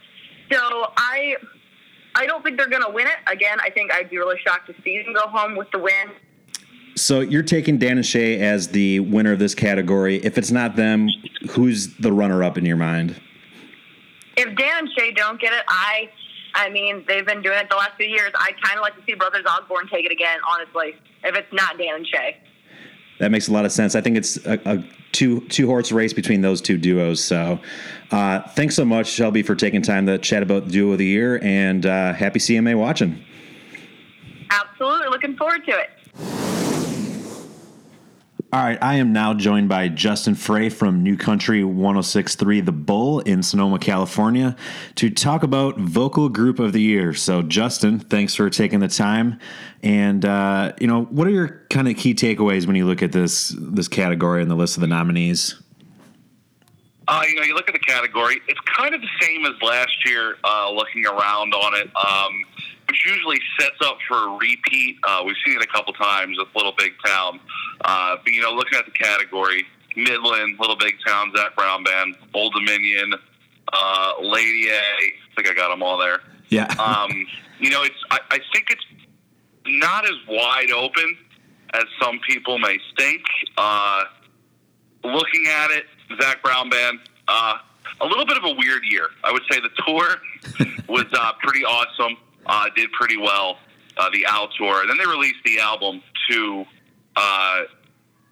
So 0.50 0.92
I 0.96 1.36
I 2.16 2.26
don't 2.26 2.42
think 2.42 2.56
they're 2.56 2.68
going 2.68 2.82
to 2.82 2.90
win 2.90 3.06
it. 3.06 3.16
Again, 3.30 3.58
I 3.62 3.70
think 3.70 3.92
I'd 3.92 4.10
be 4.10 4.18
really 4.18 4.38
shocked 4.44 4.66
to 4.68 4.74
see 4.82 5.02
them 5.02 5.12
go 5.12 5.28
home 5.28 5.54
with 5.54 5.70
the 5.70 5.78
win. 5.78 6.10
So 6.96 7.20
you're 7.20 7.42
taking 7.42 7.76
Dan 7.76 7.98
and 7.98 8.06
Shay 8.06 8.40
as 8.40 8.68
the 8.68 9.00
winner 9.00 9.32
of 9.32 9.38
this 9.38 9.54
category. 9.54 10.16
If 10.24 10.38
it's 10.38 10.50
not 10.50 10.76
them, 10.76 11.08
who's 11.50 11.94
the 11.98 12.10
runner-up 12.10 12.56
in 12.56 12.64
your 12.64 12.78
mind? 12.78 13.20
If 14.38 14.56
Dan 14.56 14.78
and 14.78 14.88
Shay 14.98 15.12
don't 15.12 15.38
get 15.38 15.52
it, 15.52 15.62
I, 15.68 16.10
I 16.54 16.70
mean, 16.70 17.04
they've 17.06 17.26
been 17.26 17.42
doing 17.42 17.58
it 17.58 17.68
the 17.68 17.76
last 17.76 17.92
few 17.98 18.06
years. 18.06 18.32
I'd 18.40 18.60
kind 18.62 18.78
of 18.78 18.82
like 18.82 18.96
to 18.96 19.02
see 19.04 19.14
Brothers 19.14 19.44
Osborne 19.46 19.88
take 19.88 20.06
it 20.06 20.12
again. 20.12 20.38
Honestly, 20.48 20.96
if 21.22 21.36
it's 21.36 21.52
not 21.52 21.76
Dan 21.76 21.96
and 21.96 22.06
Shay. 22.06 22.38
That 23.18 23.30
makes 23.30 23.48
a 23.48 23.52
lot 23.52 23.64
of 23.64 23.72
sense. 23.72 23.94
I 23.94 24.00
think 24.00 24.16
it's 24.16 24.36
a, 24.46 24.60
a 24.66 24.84
two 25.12 25.40
two 25.48 25.66
horse 25.66 25.90
race 25.90 26.12
between 26.12 26.42
those 26.42 26.60
two 26.60 26.76
duos. 26.76 27.22
So, 27.22 27.58
uh, 28.10 28.42
thanks 28.50 28.74
so 28.74 28.84
much, 28.84 29.08
Shelby, 29.08 29.42
for 29.42 29.54
taking 29.54 29.82
time 29.82 30.06
to 30.06 30.18
chat 30.18 30.42
about 30.42 30.66
the 30.66 30.72
duo 30.72 30.92
of 30.92 30.98
the 30.98 31.06
year, 31.06 31.40
and 31.42 31.84
uh, 31.84 32.12
happy 32.12 32.38
CMA 32.38 32.76
watching. 32.76 33.22
Absolutely, 34.50 35.08
looking 35.08 35.36
forward 35.36 35.64
to 35.66 35.72
it. 35.72 35.90
All 38.52 38.62
right, 38.62 38.78
I 38.80 38.94
am 38.94 39.12
now 39.12 39.34
joined 39.34 39.68
by 39.68 39.88
Justin 39.88 40.36
Fray 40.36 40.68
from 40.68 41.02
New 41.02 41.16
Country 41.16 41.64
1063 41.64 42.60
The 42.60 42.70
Bull 42.70 43.18
in 43.20 43.42
Sonoma, 43.42 43.80
California, 43.80 44.54
to 44.94 45.10
talk 45.10 45.42
about 45.42 45.76
Vocal 45.78 46.28
Group 46.28 46.60
of 46.60 46.72
the 46.72 46.80
Year. 46.80 47.12
So, 47.12 47.42
Justin, 47.42 47.98
thanks 47.98 48.36
for 48.36 48.48
taking 48.48 48.78
the 48.78 48.88
time. 48.88 49.40
And 49.82 50.24
uh, 50.24 50.74
you 50.80 50.86
know, 50.86 51.02
what 51.06 51.26
are 51.26 51.32
your 51.32 51.66
kind 51.70 51.88
of 51.88 51.96
key 51.96 52.14
takeaways 52.14 52.66
when 52.68 52.76
you 52.76 52.86
look 52.86 53.02
at 53.02 53.10
this 53.10 53.54
this 53.58 53.88
category 53.88 54.42
and 54.42 54.50
the 54.50 54.54
list 54.54 54.76
of 54.76 54.80
the 54.80 54.86
nominees? 54.86 55.60
Uh, 57.08 57.22
you 57.28 57.34
know, 57.36 57.42
you 57.42 57.54
look 57.54 57.68
at 57.68 57.74
the 57.74 57.80
category; 57.80 58.40
it's 58.48 58.60
kind 58.76 58.94
of 58.94 59.00
the 59.00 59.08
same 59.20 59.44
as 59.46 59.52
last 59.62 60.04
year. 60.04 60.36
Uh, 60.42 60.70
looking 60.72 61.06
around 61.06 61.54
on 61.54 61.74
it, 61.74 61.88
um, 61.96 62.42
which 62.88 63.04
usually 63.06 63.38
sets 63.58 63.76
up 63.84 63.98
for 64.08 64.16
a 64.16 64.36
repeat. 64.36 64.98
Uh, 65.06 65.22
we've 65.24 65.36
seen 65.44 65.56
it 65.56 65.62
a 65.62 65.66
couple 65.66 65.92
times 65.92 66.36
with 66.38 66.48
Little 66.54 66.74
Big 66.76 66.92
Town. 67.04 67.40
Uh, 67.84 68.16
but 68.22 68.32
you 68.32 68.42
know, 68.42 68.52
looking 68.52 68.78
at 68.78 68.86
the 68.86 68.92
category, 68.92 69.64
Midland, 69.94 70.58
Little 70.58 70.76
Big 70.76 70.94
Town, 71.06 71.32
Zac 71.36 71.54
Brown 71.54 71.84
Band, 71.84 72.16
Old 72.34 72.52
Dominion, 72.54 73.14
uh, 73.72 74.12
Lady 74.20 74.68
A. 74.68 74.78
I 74.78 75.10
think 75.36 75.48
I 75.48 75.54
got 75.54 75.68
them 75.68 75.82
all 75.82 75.98
there. 75.98 76.20
Yeah. 76.48 76.72
Um, 76.78 77.26
you 77.58 77.70
know, 77.70 77.82
it's. 77.84 78.04
I, 78.10 78.18
I 78.30 78.38
think 78.52 78.66
it's 78.70 78.84
not 79.66 80.04
as 80.04 80.16
wide 80.28 80.70
open 80.70 81.16
as 81.72 81.84
some 82.00 82.20
people 82.28 82.58
may 82.58 82.78
think. 82.98 83.22
Uh, 83.56 84.04
looking 85.04 85.46
at 85.48 85.70
it, 85.70 85.86
Zac 86.20 86.42
Brown 86.42 86.70
Band, 86.70 87.00
uh, 87.28 87.58
a 88.00 88.06
little 88.06 88.26
bit 88.26 88.36
of 88.36 88.44
a 88.44 88.52
weird 88.52 88.82
year. 88.84 89.08
I 89.24 89.32
would 89.32 89.42
say 89.50 89.60
the 89.60 89.70
tour 89.86 90.76
was 90.88 91.06
uh, 91.12 91.32
pretty 91.42 91.64
awesome, 91.64 92.16
uh, 92.46 92.66
did 92.74 92.92
pretty 92.92 93.16
well, 93.16 93.58
uh, 93.96 94.10
the 94.12 94.26
Owl 94.26 94.48
tour. 94.58 94.82
Then 94.86 94.98
they 94.98 95.06
released 95.06 95.42
the 95.44 95.58
album 95.58 96.02
to, 96.30 96.64
uh, 97.16 97.62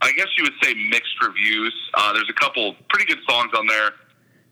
I 0.02 0.12
guess 0.16 0.28
you 0.36 0.44
would 0.44 0.54
say 0.62 0.74
mixed 0.90 1.14
reviews. 1.22 1.74
Uh, 1.94 2.12
there's 2.12 2.30
a 2.30 2.34
couple 2.34 2.74
pretty 2.90 3.06
good 3.06 3.22
songs 3.28 3.52
on 3.56 3.66
there, 3.66 3.92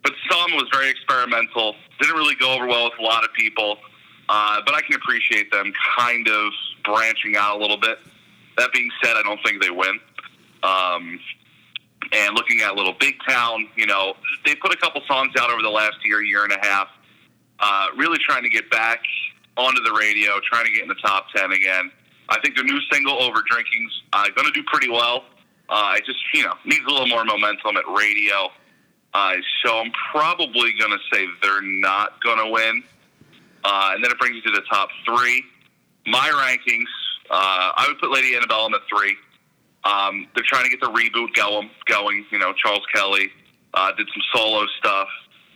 but 0.03 0.13
some 0.31 0.53
was 0.53 0.69
very 0.73 0.91
experimental. 0.91 1.75
Didn't 2.01 2.17
really 2.17 2.35
go 2.37 2.55
over 2.55 2.67
well 2.67 2.85
with 2.85 2.99
a 2.99 3.03
lot 3.03 3.25
of 3.25 3.33
people. 3.35 3.79
Uh, 4.29 4.61
but 4.65 4.75
I 4.75 4.81
can 4.81 4.95
appreciate 4.95 5.51
them 5.51 5.73
kind 5.99 6.27
of 6.27 6.53
branching 6.85 7.37
out 7.37 7.59
a 7.59 7.61
little 7.61 7.77
bit. 7.77 7.99
That 8.57 8.73
being 8.73 8.89
said, 9.03 9.17
I 9.17 9.23
don't 9.23 9.41
think 9.45 9.63
they 9.63 9.71
win. 9.71 10.01
Um, 10.63 11.21
and 12.13 12.35
looking 12.35 12.61
at 12.61 12.75
Little 12.75 12.95
Big 12.99 13.15
Town, 13.29 13.69
you 13.77 13.87
know, 13.87 14.15
they 14.45 14.55
put 14.55 14.73
a 14.73 14.77
couple 14.77 15.01
songs 15.07 15.33
out 15.39 15.51
over 15.51 15.63
the 15.63 15.71
last 15.71 15.97
year, 16.05 16.23
year 16.23 16.45
and 16.45 16.53
a 16.53 16.59
half, 16.61 16.89
uh, 17.61 17.87
really 17.97 18.19
trying 18.19 18.43
to 18.43 18.49
get 18.49 18.71
back 18.71 19.01
onto 19.57 19.83
the 19.83 19.93
radio, 19.93 20.41
trying 20.41 20.65
to 20.65 20.73
get 20.73 20.83
in 20.83 20.89
the 20.89 20.95
top 20.97 21.27
10 21.35 21.53
again. 21.53 21.91
I 22.29 22.41
think 22.41 22.57
their 22.57 22.65
new 22.65 22.81
single, 22.91 23.21
Over 23.23 23.41
Drinking's 23.49 24.03
uh, 24.13 24.25
going 24.35 24.47
to 24.47 24.53
do 24.53 24.63
pretty 24.67 24.89
well. 24.89 25.25
Uh, 25.69 25.95
it 25.97 26.05
just, 26.05 26.19
you 26.35 26.43
know, 26.43 26.55
needs 26.65 26.85
a 26.87 26.91
little 26.91 27.07
more 27.07 27.25
momentum 27.25 27.77
at 27.77 27.85
radio. 27.89 28.49
Uh, 29.15 29.35
so 29.65 29.79
I'm 29.79 29.93
probably 30.11 30.73
going 30.79 30.91
to 30.91 30.99
say 31.13 31.27
they're 31.43 31.63
not 31.63 32.23
going 32.23 32.39
to 32.39 32.51
win. 32.51 32.83
Uh, 33.65 33.93
and 33.95 34.05
then 34.05 34.11
it 34.11 34.19
brings 34.19 34.37
you 34.37 34.43
to 34.43 34.51
the 34.51 34.63
top 34.71 34.89
three. 35.05 35.45
My 36.07 36.29
rankings, 36.31 36.89
uh, 37.31 37.73
I 37.77 37.87
would 37.89 37.99
put 37.99 38.11
Lady 38.11 38.35
Antebellum 38.35 38.75
in 38.75 38.81
the 38.81 38.99
three. 38.99 39.17
Um, 39.85 40.29
they're 40.35 40.45
trying 40.47 40.65
to 40.65 40.71
get 40.71 40.81
the 40.81 40.91
reboot 40.91 41.35
going. 41.35 41.71
Going, 41.87 42.25
you 42.31 42.39
know, 42.39 42.53
Charles 42.53 42.85
Kelley 42.95 43.31
uh, 43.75 43.93
did 43.97 44.09
some 44.13 44.23
solo 44.35 44.67
stuff. 44.79 45.09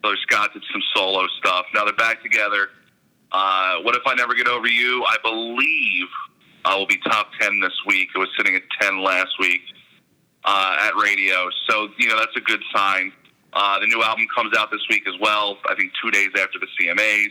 Hillary 0.03 0.19
Scott 0.23 0.53
did 0.53 0.63
some 0.73 0.83
solo 0.95 1.27
stuff. 1.39 1.67
Now 1.75 1.85
they're 1.85 1.95
back 1.95 2.23
together. 2.23 2.69
Uh, 3.33 3.79
what 3.83 3.97
if 3.97 4.03
I 4.07 4.15
never 4.15 4.35
get 4.35 4.49
over 4.49 4.69
you? 4.69 5.05
I 5.09 5.17
believe 5.23 6.07
I 6.65 6.77
will 6.77 6.87
be 6.87 6.99
top 6.99 7.31
ten 7.41 7.61
this 7.61 7.73
week. 7.87 8.09
It 8.15 8.19
was 8.19 8.29
sitting 8.37 8.55
at 8.55 8.63
ten 8.81 9.03
last 9.03 9.33
week 9.39 9.63
uh, 10.45 10.77
at 10.81 10.95
radio, 10.97 11.49
so 11.69 11.89
you 11.99 12.09
know 12.09 12.19
that's 12.19 12.37
a 12.37 12.41
good 12.41 12.63
sign. 12.75 13.13
Uh, 13.53 13.81
the 13.81 13.87
new 13.87 14.03
album 14.03 14.27
comes 14.35 14.57
out 14.57 14.71
this 14.71 14.85
week 14.91 15.09
as 15.09 15.15
well. 15.21 15.59
I 15.69 15.75
think 15.75 15.93
two 16.03 16.11
days 16.11 16.29
after 16.39 16.59
the 16.59 16.67
CMAs 16.79 17.31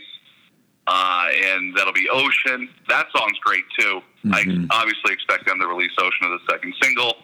uh, 0.86 1.26
and 1.44 1.76
that'll 1.76 1.92
be 1.92 2.08
Ocean. 2.10 2.68
That 2.88 3.06
song's 3.16 3.38
great 3.40 3.64
too. 3.78 4.00
Mhm. 4.24 4.66
I 4.70 4.80
obviously 4.80 5.12
expect 5.12 5.46
them 5.46 5.58
to 5.60 5.66
release 5.66 5.92
Ocean 5.98 6.32
as 6.32 6.40
the 6.40 6.52
second 6.52 6.74
single. 6.82 7.16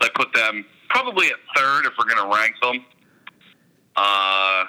So 0.00 0.06
I 0.06 0.10
put 0.14 0.32
them 0.32 0.64
probably 0.88 1.28
at 1.28 1.36
third 1.56 1.86
if 1.86 1.92
we're 1.98 2.04
going 2.12 2.30
to 2.30 2.36
rank 2.36 2.54
them. 2.62 2.84
Uh, 3.96 4.64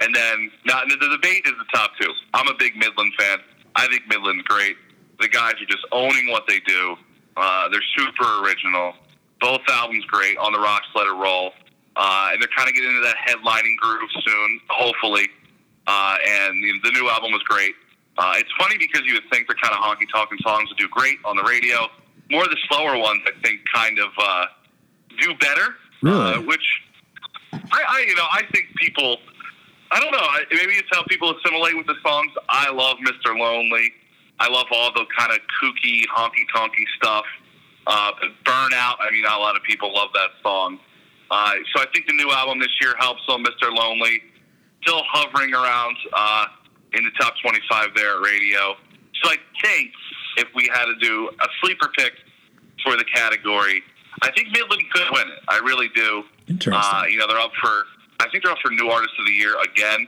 and 0.00 0.14
then 0.14 0.50
now 0.64 0.80
the, 0.88 0.96
the 0.96 1.08
debate 1.08 1.42
is 1.46 1.52
the 1.58 1.66
top 1.74 1.90
two. 2.00 2.10
I'm 2.34 2.48
a 2.48 2.54
big 2.58 2.76
Midland 2.76 3.12
fan. 3.18 3.38
I 3.74 3.86
think 3.88 4.02
Midland's 4.08 4.44
great. 4.44 4.76
The 5.20 5.28
guys 5.28 5.54
are 5.54 5.66
just 5.66 5.84
owning 5.92 6.30
what 6.30 6.46
they 6.46 6.60
do. 6.60 6.96
Uh, 7.36 7.68
they're 7.70 7.82
super 7.96 8.42
original. 8.44 8.94
Both 9.40 9.62
albums 9.68 10.04
great. 10.06 10.36
On 10.38 10.52
the 10.52 10.58
Rocks, 10.58 10.86
Let 10.94 11.06
It 11.06 11.10
Roll. 11.12 11.52
Uh, 11.96 12.30
and 12.32 12.40
they're 12.40 12.48
kind 12.56 12.68
of 12.68 12.74
getting 12.74 12.90
into 12.90 13.02
that 13.02 13.16
headlining 13.26 13.76
groove 13.78 14.08
soon, 14.24 14.60
hopefully. 14.68 15.28
Uh, 15.88 16.16
and 16.44 16.62
the, 16.62 16.72
the 16.84 16.90
new 16.92 17.08
album 17.08 17.32
was 17.32 17.42
great. 17.44 17.74
Uh, 18.18 18.34
it's 18.36 18.50
funny 18.58 18.76
because 18.78 19.02
you 19.06 19.14
would 19.14 19.22
think 19.32 19.48
the 19.48 19.54
kind 19.54 19.74
of 19.74 19.80
honky 19.80 20.04
talking 20.12 20.36
songs 20.42 20.68
would 20.68 20.76
do 20.78 20.86
great 20.88 21.16
on 21.24 21.34
the 21.36 21.42
radio. 21.44 21.88
More 22.30 22.44
of 22.44 22.50
the 22.50 22.58
slower 22.68 22.98
ones, 22.98 23.22
I 23.26 23.30
think, 23.42 23.60
kind 23.72 23.98
of 23.98 24.10
uh, 24.20 24.46
do 25.20 25.34
better. 25.36 25.74
Really? 26.02 26.34
Uh, 26.34 26.40
which 26.42 26.66
I, 27.52 27.58
I, 27.88 28.04
you 28.06 28.14
know, 28.14 28.26
I 28.30 28.42
think 28.52 28.66
people. 28.76 29.16
I 29.90 29.98
don't 30.00 30.12
know. 30.12 30.18
I- 30.18 30.44
Maybe 30.52 30.74
it's 30.74 30.88
how 30.92 31.02
people 31.08 31.34
assimilate 31.34 31.76
with 31.76 31.86
the 31.86 31.94
songs. 32.04 32.30
I 32.50 32.70
love 32.70 32.98
Mr. 32.98 33.38
Lonely. 33.38 33.90
I 34.40 34.48
love 34.48 34.66
all 34.70 34.92
the 34.92 35.06
kind 35.16 35.32
of 35.32 35.38
kooky, 35.62 36.02
honky 36.14 36.44
tonky 36.54 36.84
stuff. 36.96 37.24
Uh, 37.86 38.12
Burnout. 38.44 38.96
I 39.00 39.10
mean, 39.10 39.22
not 39.22 39.38
a 39.38 39.40
lot 39.40 39.56
of 39.56 39.62
people 39.62 39.94
love 39.94 40.10
that 40.12 40.30
song. 40.42 40.78
Uh, 41.30 41.54
so 41.74 41.82
I 41.82 41.86
think 41.94 42.06
the 42.06 42.12
new 42.12 42.30
album 42.32 42.58
this 42.58 42.68
year 42.80 42.94
helps 42.98 43.22
on 43.28 43.42
Mr. 43.42 43.74
Lonely. 43.74 44.20
Still 44.82 45.02
hovering 45.10 45.52
around 45.54 45.96
uh, 46.14 46.46
in 46.94 47.04
the 47.04 47.10
top 47.20 47.34
25 47.42 47.88
there 47.94 48.16
at 48.16 48.20
radio. 48.22 48.74
So 49.22 49.30
I 49.30 49.36
think 49.62 49.90
if 50.36 50.46
we 50.54 50.68
had 50.72 50.86
to 50.86 50.94
do 51.00 51.28
a 51.40 51.46
sleeper 51.62 51.88
pick 51.98 52.12
for 52.84 52.96
the 52.96 53.04
category, 53.04 53.82
I 54.22 54.30
think 54.32 54.48
Midland 54.52 54.82
could 54.92 55.06
win 55.12 55.28
it. 55.28 55.38
I 55.48 55.58
really 55.58 55.88
do. 55.94 56.22
Interesting. 56.48 56.72
Uh, 56.74 57.04
you 57.10 57.18
know, 57.18 57.26
they're 57.26 57.38
up 57.40 57.50
for, 57.60 57.84
I 58.20 58.28
think 58.30 58.44
they're 58.44 58.52
up 58.52 58.58
for 58.62 58.70
New 58.70 58.88
Artist 58.88 59.12
of 59.18 59.26
the 59.26 59.32
Year 59.32 59.54
again. 59.62 60.06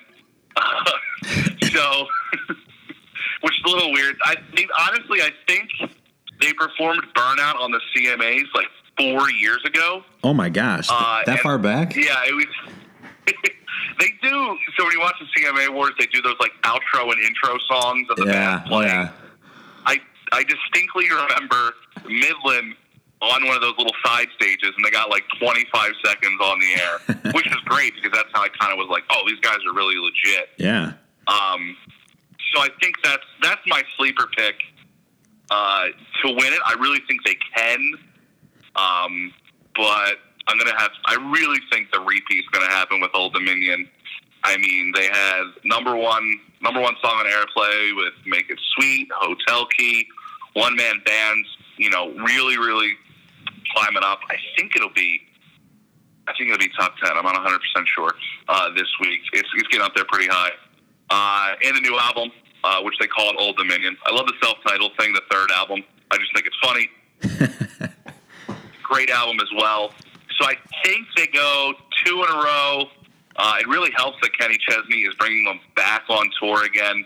so, 1.73 2.07
which 3.43 3.55
is 3.59 3.64
a 3.64 3.68
little 3.68 3.93
weird. 3.93 4.16
I 4.25 4.37
mean, 4.57 4.68
honestly, 4.87 5.21
I 5.23 5.31
think 5.47 5.68
they 6.41 6.53
performed 6.53 7.03
Burnout 7.14 7.57
on 7.57 7.71
the 7.73 7.81
CMAs 7.95 8.45
like 8.55 8.68
four 8.99 9.31
years 9.33 9.62
ago. 9.64 10.03
oh 10.25 10.35
my 10.35 10.49
gosh, 10.49 10.89
Uh, 10.91 11.21
that 11.27 11.29
and- 11.33 11.41
far 11.41 11.59
back? 11.59 11.95
Yeah, 11.97 12.23
it 12.27 12.35
was. 12.35 12.47
they 14.01 14.09
do. 14.22 14.57
So 14.76 14.84
when 14.84 14.92
you 14.92 15.01
watch 15.01 15.16
the 15.20 15.26
CMA 15.40 15.68
Awards, 15.68 15.94
they 15.98 16.07
do 16.07 16.20
those 16.22 16.36
like 16.40 16.53
outro 16.62 17.12
and 17.12 17.22
intro 17.22 17.57
songs 17.68 18.09
of 18.11 18.16
the 18.16 18.24
Yeah, 18.26 18.32
band 18.59 18.64
playing. 18.66 18.88
yeah. 18.88 19.12
I 19.86 19.98
I 20.32 20.42
distinctly 20.44 21.09
remember 21.11 21.74
Midland 22.09 22.74
on 23.22 23.46
one 23.46 23.55
of 23.55 23.61
those 23.62 23.76
little 23.76 23.92
side 24.05 24.28
stages, 24.34 24.70
and 24.76 24.82
they 24.84 24.90
got 24.90 25.11
like 25.11 25.24
25 25.38 25.92
seconds 26.05 26.40
on 26.42 26.59
the 26.59 26.72
air, 26.80 27.30
which 27.34 27.46
is 27.46 27.57
great 27.66 27.94
because 27.94 28.11
that's 28.12 28.30
how 28.32 28.42
I 28.42 28.48
kind 28.59 28.72
of 28.72 28.78
was 28.78 28.88
like, 28.90 29.05
oh, 29.11 29.22
these 29.26 29.38
guys 29.40 29.59
are 29.68 29.74
really 29.74 29.96
legit. 29.96 30.48
Yeah. 30.57 30.92
Um, 31.28 31.76
so 32.55 32.62
I 32.62 32.68
think 32.80 32.96
that's 33.05 33.22
that's 33.42 33.61
my 33.66 33.82
sleeper 33.96 34.26
pick 34.36 34.57
uh, 35.51 35.84
to 36.24 36.28
win 36.28 36.53
it. 36.53 36.61
I 36.66 36.74
really 36.80 37.01
think 37.07 37.24
they 37.24 37.36
can, 37.55 37.92
um, 38.76 39.32
but 39.76 40.16
I'm 40.51 40.59
gonna 40.59 40.78
have. 40.78 40.90
I 41.07 41.14
really 41.32 41.61
think 41.70 41.92
the 41.92 42.01
repeat's 42.01 42.48
gonna 42.48 42.70
happen 42.70 43.01
with 43.01 43.11
Old 43.14 43.32
Dominion. 43.32 43.88
I 44.42 44.57
mean, 44.57 44.92
they 44.94 45.07
had 45.07 45.44
number 45.64 45.94
one 45.94 46.40
number 46.61 46.80
one 46.80 46.96
song 47.01 47.12
on 47.12 47.26
airplay 47.26 47.96
with 47.96 48.14
"Make 48.26 48.51
It 48.51 48.59
Sweet," 48.74 49.09
"Hotel 49.14 49.66
Key," 49.66 50.09
one 50.55 50.74
man 50.74 51.01
bands. 51.05 51.48
You 51.76 51.90
know, 51.90 52.11
really, 52.14 52.59
really 52.59 52.94
climbing 53.74 54.03
up. 54.03 54.20
I 54.28 54.36
think 54.57 54.74
it'll 54.74 54.92
be. 54.92 55.20
I 56.26 56.32
think 56.36 56.51
it'll 56.51 56.59
be 56.59 56.70
top 56.76 56.94
ten. 57.03 57.16
I'm 57.16 57.24
not 57.24 57.34
100 57.34 57.61
percent 57.61 57.88
sure 57.88 58.14
uh, 58.48 58.70
this 58.74 58.88
week. 59.01 59.20
It's, 59.32 59.48
it's 59.55 59.68
getting 59.68 59.84
up 59.84 59.94
there 59.94 60.05
pretty 60.05 60.28
high. 60.28 60.51
Uh, 61.11 61.55
and 61.64 61.76
a 61.76 61.80
new 61.80 61.98
album, 61.98 62.30
uh, 62.62 62.80
which 62.82 62.94
they 63.01 63.07
call 63.07 63.30
it 63.30 63.36
Old 63.38 63.57
Dominion. 63.57 63.96
I 64.07 64.14
love 64.14 64.26
the 64.26 64.34
self-titled 64.42 64.92
thing, 64.98 65.12
the 65.12 65.22
third 65.30 65.51
album. 65.51 65.82
I 66.12 66.18
just 66.18 66.32
think 66.34 66.46
it's 66.46 66.57
funny. 66.62 66.88
Great 68.84 69.11
album 69.11 69.38
as 69.40 69.48
well. 69.57 69.92
So 70.41 70.49
I 70.49 70.55
think 70.84 71.07
they 71.16 71.26
go 71.26 71.72
two 72.05 72.14
in 72.14 72.28
a 72.28 72.43
row. 72.43 72.84
Uh, 73.36 73.57
it 73.61 73.68
really 73.68 73.91
helps 73.97 74.18
that 74.22 74.36
Kenny 74.38 74.57
Chesney 74.68 75.03
is 75.03 75.14
bringing 75.16 75.45
them 75.45 75.61
back 75.76 76.05
on 76.09 76.30
tour 76.41 76.64
again. 76.64 77.05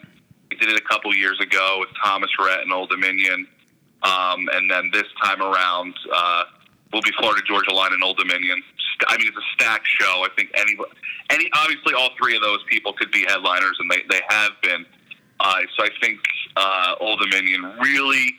He 0.51 0.57
did 0.57 0.69
it 0.69 0.77
a 0.77 0.89
couple 0.89 1.15
years 1.15 1.41
ago 1.41 1.79
with 1.81 1.89
Thomas 2.03 2.31
Rhett 2.39 2.61
and 2.61 2.73
Old 2.73 2.91
Dominion. 2.91 3.47
Um, 4.03 4.49
and 4.53 4.71
then 4.71 4.91
this 4.93 5.07
time 5.23 5.43
around, 5.43 5.95
uh, 6.15 6.45
will 6.93 7.03
be 7.03 7.11
Florida 7.19 7.43
Georgia 7.47 7.75
Line 7.75 7.93
and 7.93 8.05
Old 8.05 8.19
Dominion. 8.19 8.63
I 9.09 9.19
mean, 9.19 9.27
it's 9.27 9.37
a 9.37 9.49
stacked 9.55 9.87
show. 9.87 10.25
I 10.25 10.29
think 10.37 10.51
any, 10.55 10.77
any, 11.31 11.51
obviously, 11.57 11.95
all 11.95 12.11
three 12.17 12.37
of 12.37 12.43
those 12.43 12.63
people 12.71 12.93
could 12.93 13.11
be 13.11 13.25
headliners, 13.27 13.77
and 13.81 13.91
they, 13.91 14.03
they 14.09 14.21
have 14.29 14.53
been. 14.63 14.87
Uh, 15.41 15.61
so 15.77 15.85
I 15.85 15.89
think 16.01 16.21
uh, 16.57 16.95
Old 17.01 17.19
Dominion 17.21 17.63
really. 17.81 18.37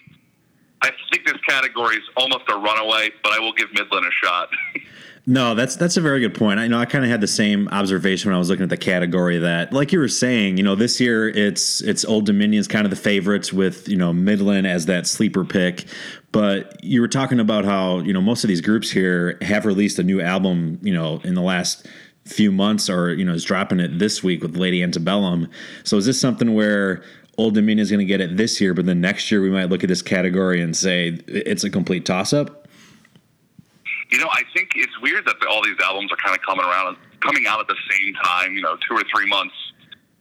I 0.86 0.92
think 1.12 1.26
this 1.26 1.42
category 1.48 1.96
is 1.96 2.04
almost 2.18 2.44
a 2.50 2.56
runaway, 2.56 3.10
but 3.24 3.34
I 3.34 3.40
will 3.40 3.54
give 3.54 3.74
Midland 3.74 4.06
a 4.06 4.26
shot. 4.26 4.50
No, 5.28 5.56
that's 5.56 5.76
that's 5.76 5.98
a 5.98 6.02
very 6.02 6.20
good 6.20 6.36
point. 6.36 6.60
I 6.60 6.68
know 6.68 6.78
I 6.78 6.86
kind 6.86 7.04
of 7.04 7.10
had 7.10 7.20
the 7.20 7.28
same 7.28 7.68
observation 7.70 8.30
when 8.30 8.36
I 8.36 8.38
was 8.38 8.48
looking 8.48 8.62
at 8.62 8.70
the 8.70 8.78
category 8.78 9.40
that, 9.40 9.74
like 9.74 9.92
you 9.92 9.98
were 9.98 10.08
saying, 10.08 10.58
you 10.58 10.64
know, 10.64 10.76
this 10.76 11.02
year 11.02 11.28
it's 11.28 11.82
it's 11.82 12.06
Old 12.06 12.28
Dominion's 12.28 12.68
kind 12.68 12.86
of 12.86 12.92
the 12.92 12.96
favorites 12.96 13.52
with 13.52 13.90
you 13.90 13.98
know 13.98 14.14
Midland 14.14 14.68
as 14.68 14.86
that 14.86 15.08
sleeper 15.08 15.44
pick, 15.44 15.86
but 16.32 16.78
you 16.84 17.02
were 17.02 17.08
talking 17.08 17.40
about 17.40 17.66
how 17.66 18.00
you 18.00 18.14
know 18.14 18.22
most 18.22 18.44
of 18.44 18.50
these 18.50 18.62
groups 18.62 18.92
here 18.92 19.40
have 19.42 19.66
released 19.66 19.98
a 19.98 20.04
new 20.04 20.22
album, 20.22 20.80
you 20.84 20.94
know, 20.94 21.20
in 21.24 21.34
the 21.34 21.42
last 21.42 21.88
few 22.26 22.52
months, 22.52 22.88
or 22.88 23.12
you 23.12 23.26
know, 23.26 23.34
is 23.34 23.44
dropping 23.44 23.80
it 23.80 23.98
this 23.98 24.22
week 24.22 24.44
with 24.44 24.56
Lady 24.56 24.84
Antebellum. 24.84 25.50
So 25.84 25.98
is 25.98 26.06
this 26.06 26.22
something 26.22 26.54
where 26.54 27.04
Old 27.38 27.54
Dominion 27.54 27.80
is 27.80 27.92
going 27.92 28.00
to 28.00 28.06
get 28.06 28.22
it 28.22 28.38
this 28.38 28.62
year, 28.62 28.74
but 28.74 28.86
then 28.86 29.02
next 29.02 29.30
year 29.30 29.42
we 29.42 29.50
might 29.50 29.70
look 29.70 29.84
at 29.84 29.90
this 29.90 30.02
category 30.02 30.62
and 30.62 30.76
say 30.76 31.20
it's 31.28 31.64
a 31.64 31.70
complete 31.70 32.06
toss 32.06 32.32
up? 32.32 32.68
You 34.12 34.20
know, 34.20 34.30
I 34.32 34.44
think 34.54 34.72
it's 34.76 35.00
weird 35.02 35.26
that 35.26 35.36
all 35.50 35.64
these 35.64 35.78
albums 35.84 36.12
are 36.12 36.18
kind 36.24 36.38
of 36.38 36.42
coming 36.46 36.64
around, 36.64 36.98
coming 37.22 37.46
out 37.48 37.60
at 37.60 37.68
the 37.68 37.76
same 37.90 38.14
time. 38.24 38.54
You 38.54 38.62
know, 38.62 38.78
two 38.88 38.96
or 38.96 39.04
three 39.14 39.28
months 39.28 39.56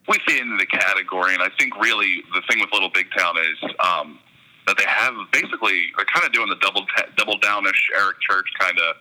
within 0.08 0.56
the 0.58 0.66
category. 0.66 1.34
And 1.34 1.42
I 1.42 1.48
think 1.58 1.76
really 1.80 2.22
the 2.34 2.42
thing 2.48 2.60
with 2.60 2.70
Little 2.72 2.90
Big 2.90 3.06
Town 3.16 3.36
is 3.38 3.70
um, 3.78 4.18
that 4.66 4.76
they 4.76 4.84
have 4.86 5.14
basically 5.32 5.92
they're 5.96 6.06
kind 6.12 6.26
of 6.26 6.32
doing 6.32 6.48
the 6.48 6.56
double 6.56 6.84
double 7.16 7.38
downish 7.38 7.90
Eric 7.96 8.16
Church 8.28 8.46
kind 8.58 8.78
of 8.78 8.96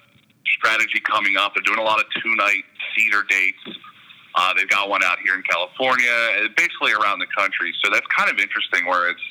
strategy 0.46 1.00
coming 1.00 1.38
up. 1.38 1.54
They're 1.56 1.64
doing 1.64 1.80
a 1.80 1.88
lot 1.88 2.00
of 2.00 2.06
two 2.22 2.36
night 2.36 2.64
theater 2.96 3.24
dates. 3.30 3.78
Uh, 4.36 4.54
they've 4.56 4.70
got 4.70 4.90
one 4.90 5.04
out 5.04 5.20
here 5.20 5.36
in 5.36 5.44
California, 5.44 6.48
basically 6.58 6.92
around 6.94 7.20
the 7.20 7.28
country. 7.38 7.74
So 7.84 7.92
that's 7.92 8.08
kind 8.08 8.30
of 8.30 8.40
interesting. 8.40 8.86
Where 8.86 9.10
it's 9.10 9.22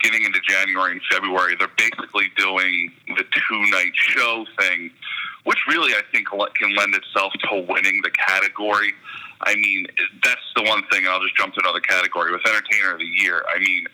getting 0.00 0.24
into 0.24 0.40
January 0.40 0.92
and 0.92 1.00
February, 1.10 1.56
they're 1.58 1.68
basically 1.76 2.32
doing 2.36 2.92
the 3.08 3.24
two 3.24 3.70
night 3.70 3.92
show 3.94 4.46
thing, 4.58 4.90
which 5.44 5.58
really 5.68 5.92
I 5.92 6.02
think 6.10 6.28
can 6.28 6.74
lend 6.74 6.94
itself 6.94 7.32
to 7.50 7.66
winning 7.68 8.00
the 8.02 8.10
category. 8.10 8.92
I 9.42 9.54
mean, 9.54 9.86
that's 10.22 10.40
the 10.54 10.62
one 10.64 10.82
thing. 10.90 11.06
I'll 11.08 11.20
just 11.22 11.36
jump 11.36 11.54
to 11.54 11.60
another 11.60 11.80
category 11.80 12.32
with 12.32 12.42
Entertainer 12.46 12.92
of 12.92 12.98
the 12.98 13.06
Year. 13.06 13.42
I 13.54 13.58
mean, 13.58 13.86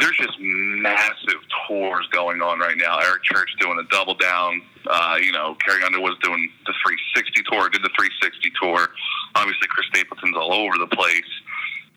there's 0.00 0.16
just 0.16 0.38
massive 0.40 1.40
tours 1.66 2.06
going 2.12 2.42
on 2.42 2.58
right 2.58 2.76
now. 2.76 2.98
Eric 2.98 3.22
Church 3.22 3.50
doing 3.60 3.78
a 3.78 3.86
double 3.90 4.14
down. 4.14 4.62
Uh, 4.86 5.16
you 5.20 5.32
know, 5.32 5.56
Carrie 5.64 5.82
Underwood's 5.82 6.18
doing 6.22 6.48
the 6.66 6.74
360 6.84 7.42
tour, 7.50 7.68
did 7.68 7.82
the 7.82 7.90
360 7.96 8.52
tour. 8.60 8.88
Obviously, 9.34 9.68
Chris 9.68 9.86
Stapleton's 9.92 10.36
all 10.36 10.52
over 10.52 10.78
the 10.78 10.88
place. 10.94 11.32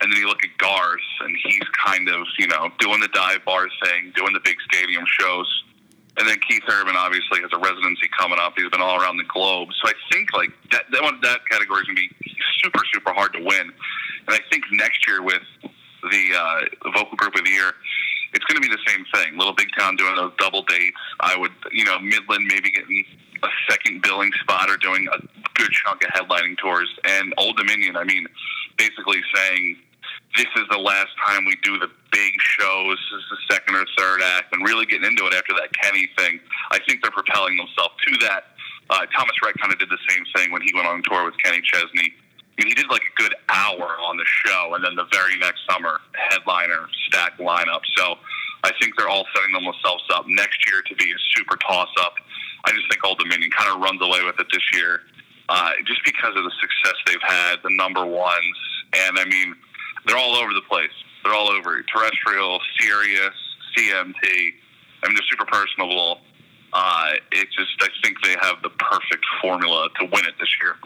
And 0.00 0.12
then 0.12 0.18
you 0.18 0.26
look 0.26 0.42
at 0.42 0.50
Garth, 0.58 0.98
and 1.20 1.36
he's 1.44 1.62
kind 1.86 2.08
of, 2.08 2.26
you 2.38 2.48
know, 2.48 2.70
doing 2.80 3.00
the 3.00 3.08
dive 3.14 3.44
bar 3.44 3.68
thing, 3.84 4.12
doing 4.16 4.32
the 4.32 4.40
big 4.42 4.56
stadium 4.72 5.04
shows. 5.06 5.46
And 6.18 6.28
then 6.28 6.38
Keith 6.46 6.64
Urban 6.68 6.96
obviously 6.96 7.40
has 7.40 7.50
a 7.52 7.58
residency 7.58 8.08
coming 8.18 8.38
up. 8.40 8.52
He's 8.56 8.68
been 8.68 8.82
all 8.82 9.00
around 9.00 9.16
the 9.16 9.28
globe. 9.32 9.68
So 9.80 9.88
I 9.88 9.94
think 10.12 10.32
like 10.34 10.50
that 10.70 10.84
that, 10.92 11.02
one, 11.02 11.18
that 11.22 11.40
category 11.48 11.80
is 11.80 11.86
going 11.86 11.96
to 11.96 12.02
be 12.02 12.10
super 12.62 12.82
super 12.92 13.12
hard 13.14 13.32
to 13.32 13.40
win. 13.40 13.72
And 14.26 14.28
I 14.28 14.40
think 14.50 14.64
next 14.72 15.06
year 15.06 15.22
with 15.22 15.42
the, 16.10 16.24
uh, 16.36 16.90
vocal 16.98 17.16
group 17.16 17.34
of 17.36 17.44
the 17.44 17.50
year, 17.50 17.72
it's 18.34 18.44
going 18.46 18.60
to 18.60 18.66
be 18.66 18.74
the 18.74 18.80
same 18.86 19.04
thing. 19.14 19.38
Little 19.38 19.54
Big 19.54 19.68
Town 19.78 19.96
doing 19.96 20.16
those 20.16 20.32
double 20.38 20.62
dates. 20.62 20.96
I 21.20 21.36
would 21.36 21.52
you 21.70 21.84
know 21.84 21.98
Midland 22.00 22.46
maybe 22.48 22.70
getting 22.70 23.04
a 23.42 23.48
second 23.68 24.02
billing 24.02 24.32
spot 24.40 24.70
or 24.70 24.76
doing 24.76 25.06
a 25.12 25.18
good 25.54 25.70
chunk 25.70 26.02
of 26.04 26.10
headlining 26.10 26.56
tours. 26.58 26.88
And 27.04 27.34
Old 27.36 27.56
Dominion, 27.56 27.96
I 27.96 28.04
mean, 28.04 28.26
basically 28.76 29.20
saying 29.34 29.76
this 30.36 30.46
is 30.56 30.64
the 30.70 30.78
last 30.78 31.10
time 31.26 31.44
we 31.44 31.56
do 31.62 31.78
the 31.78 31.88
big 32.10 32.32
shows. 32.40 32.96
This 33.12 33.20
is 33.20 33.26
the 33.30 33.54
second 33.54 33.74
or 33.74 33.84
third 33.98 34.22
act, 34.36 34.54
and 34.54 34.64
really 34.66 34.86
getting 34.86 35.04
into 35.04 35.26
it 35.26 35.34
after 35.34 35.52
that 35.54 35.72
Kenny 35.76 36.08
thing. 36.16 36.40
I 36.70 36.78
think 36.88 37.02
they're 37.02 37.10
propelling 37.10 37.56
themselves 37.56 37.94
to 38.06 38.26
that. 38.26 38.44
Uh, 38.90 39.06
Thomas 39.16 39.36
Rhett 39.44 39.56
kind 39.58 39.72
of 39.72 39.78
did 39.78 39.88
the 39.88 40.00
same 40.08 40.24
thing 40.36 40.52
when 40.52 40.62
he 40.62 40.72
went 40.74 40.86
on 40.86 41.02
tour 41.04 41.24
with 41.24 41.34
Kenny 41.42 41.60
Chesney. 41.62 42.14
He 42.58 42.74
did 42.74 42.88
like 42.90 43.02
a 43.02 43.22
good 43.22 43.34
hour 43.48 43.96
on 44.06 44.16
the 44.16 44.24
show, 44.26 44.74
and 44.74 44.84
then 44.84 44.94
the 44.94 45.06
very 45.10 45.38
next 45.38 45.60
summer, 45.70 46.00
headliner, 46.30 46.86
stacked 47.08 47.40
lineup. 47.40 47.80
So 47.96 48.16
I 48.64 48.70
think 48.80 48.94
they're 48.96 49.08
all 49.08 49.26
setting 49.34 49.52
themselves 49.52 50.04
up 50.12 50.26
next 50.28 50.68
year 50.70 50.82
to 50.82 50.94
be 50.94 51.10
a 51.10 51.20
super 51.34 51.56
toss 51.56 51.88
up. 52.00 52.14
I 52.64 52.72
just 52.72 52.88
think 52.90 53.04
Old 53.04 53.18
Dominion 53.18 53.50
kind 53.50 53.74
of 53.74 53.80
runs 53.80 54.00
away 54.02 54.22
with 54.22 54.38
it 54.38 54.46
this 54.52 54.62
year, 54.74 55.00
uh, 55.48 55.70
just 55.86 56.04
because 56.04 56.36
of 56.36 56.44
the 56.44 56.52
success 56.60 56.94
they've 57.06 57.26
had, 57.26 57.56
the 57.64 57.74
number 57.74 58.04
ones, 58.04 58.56
and 59.08 59.18
I 59.18 59.24
mean 59.24 59.56
they're 60.06 60.16
all 60.16 60.36
over 60.36 60.52
the 60.52 60.62
place. 60.68 60.90
They're 61.24 61.34
all 61.34 61.50
over 61.50 61.82
terrestrial, 61.82 62.60
Sirius, 62.80 63.34
CMT. 63.76 64.24
I 64.24 65.08
mean, 65.08 65.14
they're 65.14 65.30
super 65.30 65.44
personable. 65.44 66.20
Uh, 66.72 67.12
it 67.32 67.48
just, 67.56 67.70
I 67.80 67.88
think 68.02 68.16
they 68.24 68.34
have 68.40 68.62
the 68.62 68.70
perfect 68.70 69.24
formula 69.40 69.88
to 70.00 70.06
win 70.06 70.24
it 70.24 70.34
this 70.40 70.48
year. 70.60 70.76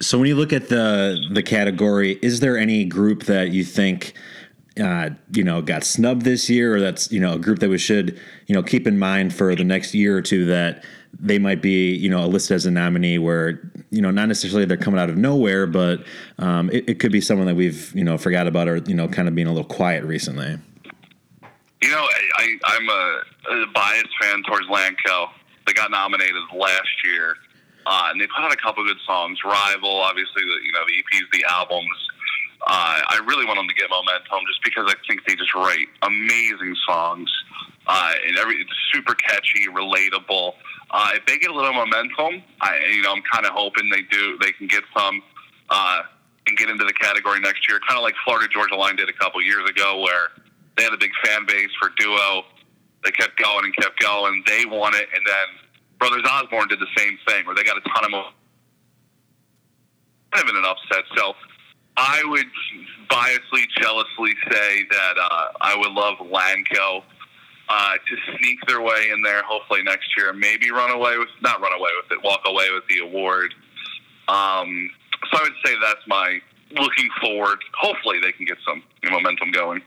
So 0.00 0.18
when 0.18 0.28
you 0.28 0.36
look 0.36 0.52
at 0.52 0.68
the 0.68 1.18
the 1.32 1.42
category, 1.42 2.18
is 2.22 2.40
there 2.40 2.58
any 2.58 2.84
group 2.84 3.24
that 3.24 3.50
you 3.50 3.64
think? 3.64 4.14
Uh, 4.82 5.10
you 5.30 5.44
know, 5.44 5.62
got 5.62 5.84
snubbed 5.84 6.22
this 6.22 6.50
year, 6.50 6.74
or 6.74 6.80
that's 6.80 7.12
you 7.12 7.20
know 7.20 7.34
a 7.34 7.38
group 7.38 7.60
that 7.60 7.70
we 7.70 7.78
should 7.78 8.18
you 8.48 8.54
know 8.56 8.62
keep 8.62 8.88
in 8.88 8.98
mind 8.98 9.32
for 9.32 9.54
the 9.54 9.62
next 9.62 9.94
year 9.94 10.16
or 10.16 10.22
two 10.22 10.46
that 10.46 10.84
they 11.20 11.38
might 11.38 11.62
be, 11.62 11.94
you 11.94 12.08
know, 12.08 12.26
listed 12.26 12.54
as 12.54 12.66
a 12.66 12.70
nominee 12.70 13.18
where, 13.18 13.60
you 13.90 14.02
know, 14.02 14.10
not 14.10 14.28
necessarily 14.28 14.64
they're 14.64 14.76
coming 14.76 15.00
out 15.00 15.10
of 15.10 15.16
nowhere, 15.16 15.66
but 15.66 16.04
um, 16.38 16.70
it, 16.70 16.88
it, 16.88 16.98
could 16.98 17.12
be 17.12 17.20
someone 17.20 17.46
that 17.46 17.54
we've, 17.54 17.94
you 17.94 18.04
know, 18.04 18.18
forgot 18.18 18.46
about 18.46 18.68
or, 18.68 18.76
you 18.86 18.94
know, 18.94 19.08
kind 19.08 19.28
of 19.28 19.34
being 19.34 19.46
a 19.46 19.52
little 19.52 19.68
quiet 19.68 20.04
recently. 20.04 20.58
You 21.82 21.90
know, 21.90 22.06
I, 22.36 22.58
I'm 22.64 22.88
a, 22.88 23.62
a 23.62 23.66
biased 23.74 24.08
fan 24.20 24.42
towards 24.44 24.66
Lanco. 24.68 25.28
They 25.66 25.72
got 25.72 25.90
nominated 25.90 26.42
last 26.54 27.04
year, 27.04 27.36
uh, 27.86 28.08
and 28.10 28.20
they 28.20 28.26
put 28.26 28.44
out 28.44 28.52
a 28.52 28.56
couple 28.56 28.84
good 28.84 29.00
songs. 29.06 29.38
Rival, 29.44 29.96
obviously, 30.00 30.42
the, 30.42 30.58
you 30.64 30.72
know, 30.72 30.84
the 30.86 30.92
EPs, 30.92 31.30
the 31.32 31.44
albums. 31.48 31.96
Uh, 32.66 33.00
I 33.08 33.20
really 33.26 33.44
want 33.44 33.58
them 33.58 33.68
to 33.68 33.74
get 33.74 33.90
momentum 33.90 34.40
just 34.46 34.64
because 34.64 34.88
I 34.88 34.94
think 35.06 35.26
they 35.26 35.34
just 35.34 35.54
write 35.54 35.88
amazing 36.02 36.74
songs. 36.86 37.30
Uh, 37.86 38.12
and 38.26 38.38
every 38.38 38.56
it's 38.56 38.72
super 38.92 39.14
catchy, 39.14 39.66
relatable. 39.68 40.54
Uh, 40.90 41.10
if 41.14 41.26
they 41.26 41.36
get 41.38 41.50
a 41.50 41.54
little 41.54 41.74
momentum, 41.74 42.42
I 42.60 42.80
you 42.90 43.02
know 43.02 43.12
I'm 43.12 43.22
kind 43.30 43.44
of 43.44 43.52
hoping 43.52 43.90
they 43.90 44.02
do. 44.02 44.38
They 44.40 44.52
can 44.52 44.66
get 44.66 44.84
some 44.96 45.22
uh, 45.68 46.02
and 46.46 46.56
get 46.56 46.70
into 46.70 46.84
the 46.84 46.92
category 46.94 47.40
next 47.40 47.68
year, 47.68 47.80
kind 47.86 47.98
of 47.98 48.02
like 48.02 48.14
Florida 48.24 48.48
Georgia 48.48 48.76
Line 48.76 48.96
did 48.96 49.08
a 49.08 49.12
couple 49.12 49.42
years 49.42 49.68
ago, 49.68 50.00
where 50.00 50.28
they 50.76 50.84
had 50.84 50.94
a 50.94 50.98
big 50.98 51.12
fan 51.24 51.44
base 51.46 51.70
for 51.78 51.90
duo. 51.98 52.44
They 53.04 53.10
kept 53.10 53.36
going 53.38 53.66
and 53.66 53.76
kept 53.76 54.00
going. 54.00 54.42
They 54.46 54.64
won 54.64 54.94
it, 54.94 55.08
and 55.14 55.26
then 55.26 55.63
Brothers 55.98 56.24
Osborne 56.28 56.68
did 56.68 56.80
the 56.80 56.90
same 56.96 57.18
thing, 57.26 57.46
where 57.46 57.54
they 57.54 57.64
got 57.64 57.76
a 57.76 57.80
ton 57.80 58.12
of 58.12 58.32
kind 60.32 60.48
of 60.48 60.50
in 60.50 60.56
an 60.56 60.64
upset. 60.64 61.04
So 61.16 61.34
I 61.96 62.22
would 62.26 62.46
biasly, 63.08 63.66
jealously 63.80 64.34
say 64.50 64.84
that 64.90 65.14
uh, 65.20 65.46
I 65.60 65.76
would 65.76 65.92
love 65.92 66.18
Lanco 66.18 67.02
uh, 67.68 67.92
to 67.94 68.36
sneak 68.38 68.58
their 68.66 68.80
way 68.80 69.10
in 69.12 69.22
there. 69.22 69.42
Hopefully 69.44 69.82
next 69.82 70.08
year, 70.16 70.32
maybe 70.32 70.70
run 70.70 70.90
away 70.90 71.18
with 71.18 71.28
not 71.40 71.60
run 71.60 71.72
away 71.72 71.90
with 72.02 72.10
it, 72.12 72.22
walk 72.24 72.40
away 72.46 72.66
with 72.72 72.84
the 72.88 72.98
award. 72.98 73.54
Um, 74.28 74.90
so 75.30 75.38
I 75.38 75.42
would 75.42 75.52
say 75.64 75.74
that's 75.80 76.06
my 76.06 76.40
looking 76.72 77.08
forward. 77.20 77.58
Hopefully 77.78 78.18
they 78.20 78.32
can 78.32 78.46
get 78.46 78.58
some 78.66 78.82
momentum 79.10 79.52
going. 79.52 79.82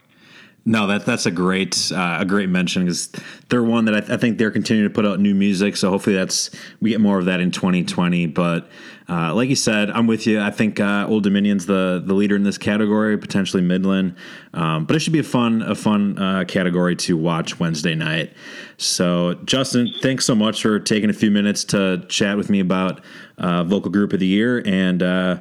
No, 0.67 0.85
that 0.87 1.05
that's 1.05 1.25
a 1.25 1.31
great 1.31 1.93
uh, 1.95 2.17
a 2.19 2.25
great 2.25 2.49
mention 2.49 2.83
because 2.83 3.09
they're 3.47 3.63
one 3.63 3.85
that 3.85 3.95
I, 3.95 3.99
th- 4.01 4.11
I, 4.11 4.17
think 4.17 4.37
they're 4.37 4.51
continuing 4.51 4.89
to 4.89 4.93
put 4.93 5.05
out 5.05 5.17
new 5.17 5.33
music. 5.33 5.77
So 5.77 5.89
hopefully 5.89 6.17
that's 6.17 6.51
we 6.81 6.89
get 6.89 6.99
more 6.99 7.17
of 7.17 7.23
that 7.23 7.39
in 7.39 7.51
2020. 7.51 8.25
But 8.25 8.67
uh, 9.07 9.33
like 9.33 9.47
you 9.47 9.55
said, 9.55 9.89
I'm 9.89 10.07
with 10.07 10.27
you. 10.27 10.41
I 10.41 10.51
think 10.51 10.81
uh, 10.81 11.05
Old 11.07 11.23
Dominion's 11.23 11.67
the 11.67 12.03
the 12.05 12.13
leader 12.13 12.35
in 12.35 12.43
this 12.43 12.57
category, 12.57 13.17
potentially 13.17 13.63
Midland. 13.63 14.17
Um, 14.53 14.83
but 14.83 14.97
it 14.97 14.99
should 14.99 15.13
be 15.13 15.19
a 15.19 15.23
fun 15.23 15.61
a 15.61 15.73
fun 15.73 16.19
uh, 16.19 16.43
category 16.45 16.97
to 16.97 17.15
watch 17.15 17.61
Wednesday 17.61 17.95
night. 17.95 18.33
So 18.75 19.35
Justin, 19.45 19.93
thanks 20.01 20.25
so 20.25 20.35
much 20.35 20.61
for 20.61 20.81
taking 20.81 21.09
a 21.09 21.13
few 21.13 21.31
minutes 21.31 21.63
to 21.65 22.05
chat 22.09 22.35
with 22.35 22.49
me 22.49 22.59
about 22.59 22.99
uh, 23.37 23.63
vocal 23.63 23.89
group 23.89 24.11
of 24.11 24.19
the 24.19 24.27
year, 24.27 24.61
and 24.65 25.01
uh, 25.01 25.37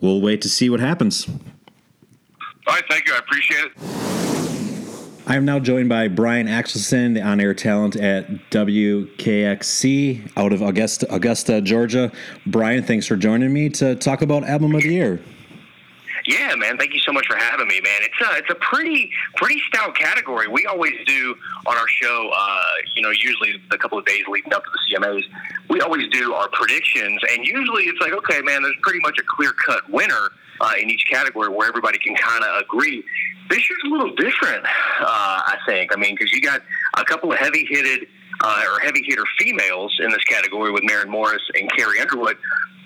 we'll 0.00 0.20
wait 0.20 0.42
to 0.42 0.48
see 0.48 0.70
what 0.70 0.78
happens. 0.78 1.28
All 2.68 2.74
right, 2.76 2.84
thank 2.88 3.08
you. 3.08 3.14
I 3.14 3.18
appreciate 3.18 3.64
it. 3.64 4.59
I 5.30 5.36
am 5.36 5.44
now 5.44 5.60
joined 5.60 5.88
by 5.88 6.08
Bryan 6.08 6.48
Axelson, 6.48 7.14
the 7.14 7.22
on-air 7.22 7.54
talent 7.54 7.94
at 7.94 8.26
WKXC 8.50 10.32
out 10.36 10.52
of 10.52 10.60
Augusta, 10.60 11.06
Augusta, 11.14 11.60
Georgia. 11.60 12.10
Bryan, 12.46 12.82
thanks 12.82 13.06
for 13.06 13.14
joining 13.14 13.52
me 13.52 13.68
to 13.68 13.94
talk 13.94 14.22
about 14.22 14.42
album 14.42 14.74
of 14.74 14.82
the 14.82 14.92
year. 14.92 15.20
Yeah, 16.30 16.54
man. 16.54 16.78
Thank 16.78 16.94
you 16.94 17.00
so 17.00 17.12
much 17.12 17.26
for 17.26 17.34
having 17.36 17.66
me, 17.66 17.80
man. 17.80 18.02
It's 18.02 18.20
a 18.20 18.38
it's 18.38 18.50
a 18.50 18.54
pretty 18.54 19.10
pretty 19.34 19.60
stout 19.66 19.96
category. 19.96 20.46
We 20.46 20.64
always 20.64 20.94
do 21.04 21.34
on 21.66 21.76
our 21.76 21.88
show. 21.88 22.30
Uh, 22.32 22.62
you 22.94 23.02
know, 23.02 23.10
usually 23.10 23.60
the 23.68 23.76
couple 23.76 23.98
of 23.98 24.06
days 24.06 24.22
leading 24.28 24.52
up 24.52 24.62
to 24.62 24.70
the 24.70 24.94
CMAs, 24.94 25.24
we 25.68 25.80
always 25.80 26.08
do 26.10 26.32
our 26.34 26.48
predictions, 26.50 27.20
and 27.32 27.44
usually 27.44 27.84
it's 27.84 28.00
like, 28.00 28.12
okay, 28.12 28.42
man, 28.42 28.62
there's 28.62 28.76
pretty 28.80 29.00
much 29.00 29.18
a 29.18 29.24
clear 29.28 29.52
cut 29.66 29.90
winner 29.90 30.30
uh, 30.60 30.70
in 30.80 30.88
each 30.88 31.04
category 31.10 31.48
where 31.48 31.66
everybody 31.66 31.98
can 31.98 32.14
kind 32.14 32.44
of 32.44 32.62
agree. 32.62 33.02
This 33.48 33.68
year's 33.68 33.82
a 33.86 33.88
little 33.88 34.14
different, 34.14 34.64
uh, 34.64 35.40
I 35.46 35.56
think. 35.66 35.92
I 35.92 35.98
mean, 35.98 36.14
because 36.14 36.30
you 36.30 36.40
got 36.40 36.62
a 36.96 37.04
couple 37.04 37.32
of 37.32 37.38
heavy 37.38 37.66
hitted 37.68 38.06
uh, 38.40 38.64
or 38.72 38.78
heavy 38.78 39.02
hitter 39.04 39.24
females 39.36 39.98
in 39.98 40.10
this 40.10 40.22
category 40.24 40.70
with 40.70 40.84
Maren 40.84 41.10
Morris 41.10 41.42
and 41.54 41.68
Carrie 41.76 41.98
Underwood. 41.98 42.36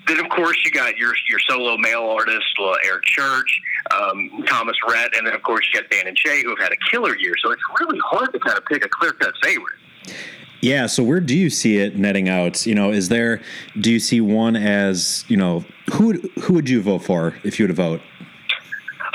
Then, 0.07 0.19
of 0.19 0.29
course, 0.29 0.57
you 0.63 0.71
got 0.71 0.97
your 0.97 1.13
your 1.29 1.39
solo 1.39 1.77
male 1.77 2.03
artist, 2.03 2.45
uh, 2.59 2.73
Eric 2.85 3.03
Church, 3.05 3.61
um, 3.91 4.43
Thomas 4.47 4.77
Rhett, 4.87 5.15
and 5.15 5.25
then, 5.25 5.33
of 5.33 5.41
course, 5.43 5.67
you 5.73 5.81
got 5.81 5.89
Dan 5.89 6.07
and 6.07 6.17
Shay, 6.17 6.43
who 6.43 6.49
have 6.49 6.59
had 6.59 6.71
a 6.71 6.91
killer 6.91 7.15
year. 7.17 7.33
So 7.41 7.51
it's 7.51 7.61
really 7.79 7.99
hard 7.99 8.31
to 8.33 8.39
kind 8.39 8.57
of 8.57 8.65
pick 8.65 8.85
a 8.85 8.89
clear 8.89 9.13
cut 9.13 9.33
favorite. 9.41 9.75
Yeah. 10.61 10.87
So 10.87 11.03
where 11.03 11.19
do 11.19 11.37
you 11.37 11.49
see 11.49 11.77
it 11.77 11.95
netting 11.97 12.29
out? 12.29 12.65
You 12.65 12.75
know, 12.75 12.91
is 12.91 13.09
there? 13.09 13.41
Do 13.79 13.91
you 13.91 13.99
see 13.99 14.21
one 14.21 14.55
as 14.55 15.25
you 15.27 15.37
know 15.37 15.65
who 15.93 16.13
who 16.41 16.53
would 16.53 16.69
you 16.69 16.81
vote 16.81 17.03
for 17.03 17.35
if 17.43 17.59
you 17.59 17.63
were 17.65 17.67
to 17.67 17.73
vote? 17.73 18.01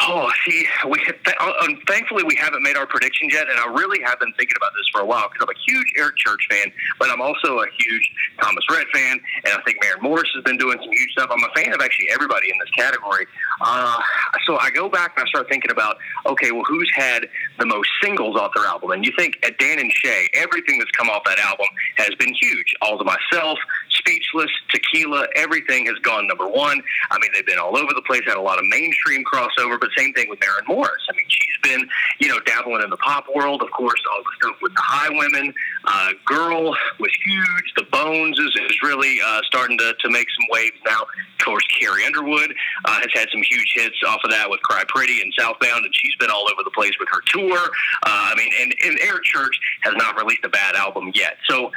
Oh, 0.03 0.31
see, 0.47 0.67
we 0.89 0.99
uh, 1.41 1.67
thankfully 1.87 2.23
we 2.25 2.35
haven't 2.35 2.63
made 2.63 2.77
our 2.77 2.87
predictions 2.87 3.35
yet, 3.35 3.49
and 3.51 3.59
I 3.59 3.67
really 3.67 4.03
have 4.03 4.19
been 4.19 4.33
thinking 4.39 4.57
about 4.57 4.73
this 4.73 4.89
for 4.93 5.03
a 5.03 5.05
while 5.05 5.29
because 5.29 5.47
I'm 5.47 5.55
a 5.55 5.61
huge 5.67 5.93
Eric 5.99 6.17
Church 6.17 6.41
fan, 6.49 6.73
but 6.99 7.11
I'm 7.11 7.21
also 7.21 7.59
a 7.61 7.67
huge 7.79 8.11
Thomas 8.41 8.65
Rhett 8.71 8.87
fan, 8.95 9.21
and 9.45 9.53
I 9.53 9.61
think 9.63 9.77
Maren 9.83 10.01
Morris 10.01 10.31
has 10.35 10.45
been 10.45 10.57
doing 10.57 10.79
some 10.81 10.91
huge 10.91 11.11
stuff. 11.13 11.29
I'm 11.31 11.45
a 11.45 11.53
fan 11.55 11.75
of 11.75 11.83
actually 11.83 12.09
everybody 12.11 12.49
in 12.51 12.59
this 12.59 12.71
category. 12.71 13.27
Uh, 13.61 14.01
so 14.47 14.59
I 14.59 14.71
go 14.71 14.89
back 14.89 15.13
and 15.17 15.27
I 15.27 15.29
start 15.29 15.49
thinking 15.51 15.71
about, 15.71 15.99
okay, 16.25 16.51
well, 16.51 16.65
who's 16.67 16.91
had 16.95 17.29
the 17.59 17.67
most 17.67 17.91
singles 18.03 18.39
off 18.39 18.53
their 18.55 18.67
album? 18.67 18.93
And 18.93 19.05
you 19.05 19.13
think 19.19 19.37
at 19.45 19.59
Dan 19.59 19.79
and 19.79 19.93
Shay, 19.93 20.29
everything 20.35 20.79
that's 20.79 20.91
come 20.93 21.11
off 21.11 21.25
that 21.27 21.39
album 21.41 21.67
has 21.97 22.15
been 22.19 22.35
huge. 22.41 22.75
All 22.81 22.97
to 22.97 23.05
myself, 23.05 23.59
Speechless, 24.01 24.51
Tequila, 24.71 25.27
everything 25.37 25.87
has 25.87 25.99
gone 26.01 26.27
number 26.27 26.49
one. 26.49 26.83
I 27.11 27.19
mean, 27.19 27.31
they've 27.35 27.47
been 27.47 27.59
all 27.59 27.77
over 27.77 27.93
the 27.95 28.03
place, 28.03 28.23
had 28.27 28.37
a 28.37 28.41
lot 28.41 28.59
of 28.59 28.65
mainstream 28.67 29.25
crossover, 29.25 29.79
but 29.79 29.91
same 29.97 30.13
thing 30.13 30.29
with 30.29 30.41
Maren 30.41 30.65
Morris. 30.67 31.03
I 31.09 31.17
mean, 31.17 31.27
she's 31.29 31.61
been, 31.63 31.89
you 32.21 32.29
know, 32.29 32.41
dabbling 32.41 32.83
in 32.83 32.91
the 32.91 32.97
pop 32.97 33.27
world, 33.35 33.63
of 33.63 33.71
course, 33.71 34.01
all 34.13 34.23
the 34.23 34.47
stuff 34.47 34.57
with 34.63 34.75
the 34.75 34.81
Highwomen. 34.81 35.55
Uh, 35.85 36.11
Girl 36.25 36.77
was 36.99 37.13
huge. 37.25 37.73
The 37.77 37.85
Bones 37.91 38.39
is, 38.39 38.53
is 38.71 38.83
really 38.83 39.19
uh, 39.25 39.41
starting 39.47 39.79
to, 39.79 39.95
to 40.01 40.11
make 40.11 40.27
some 40.31 40.47
waves 40.51 40.77
now. 40.85 41.03
Of 41.03 41.45
course, 41.45 41.65
Carrie 41.79 42.05
Underwood 42.05 42.55
uh, 42.85 43.01
has 43.01 43.11
had 43.15 43.29
some 43.33 43.43
huge 43.43 43.73
hits 43.75 43.97
off 44.07 44.21
of 44.25 44.31
that 44.31 44.51
with 44.51 44.61
Cry 44.63 44.85
Pretty 44.89 45.23
and 45.23 45.33
Southbound, 45.39 45.85
and 45.85 45.95
she's 45.95 46.15
been 46.17 46.31
all 46.31 46.47
over 46.53 46.63
the 46.63 46.71
place 46.71 46.93
with 47.01 47.09
her 47.11 47.21
tour. 47.27 47.59
Uh, 47.59 48.33
I 48.33 48.35
mean, 48.37 48.53
and, 48.61 48.75
and 48.85 48.99
Eric 49.01 49.25
Church 49.25 49.59
has 49.83 49.95
not 49.97 50.17
released 50.17 50.45
a 50.45 50.49
bad 50.49 50.75
album 50.75 51.13
yet. 51.15 51.39
So 51.49 51.71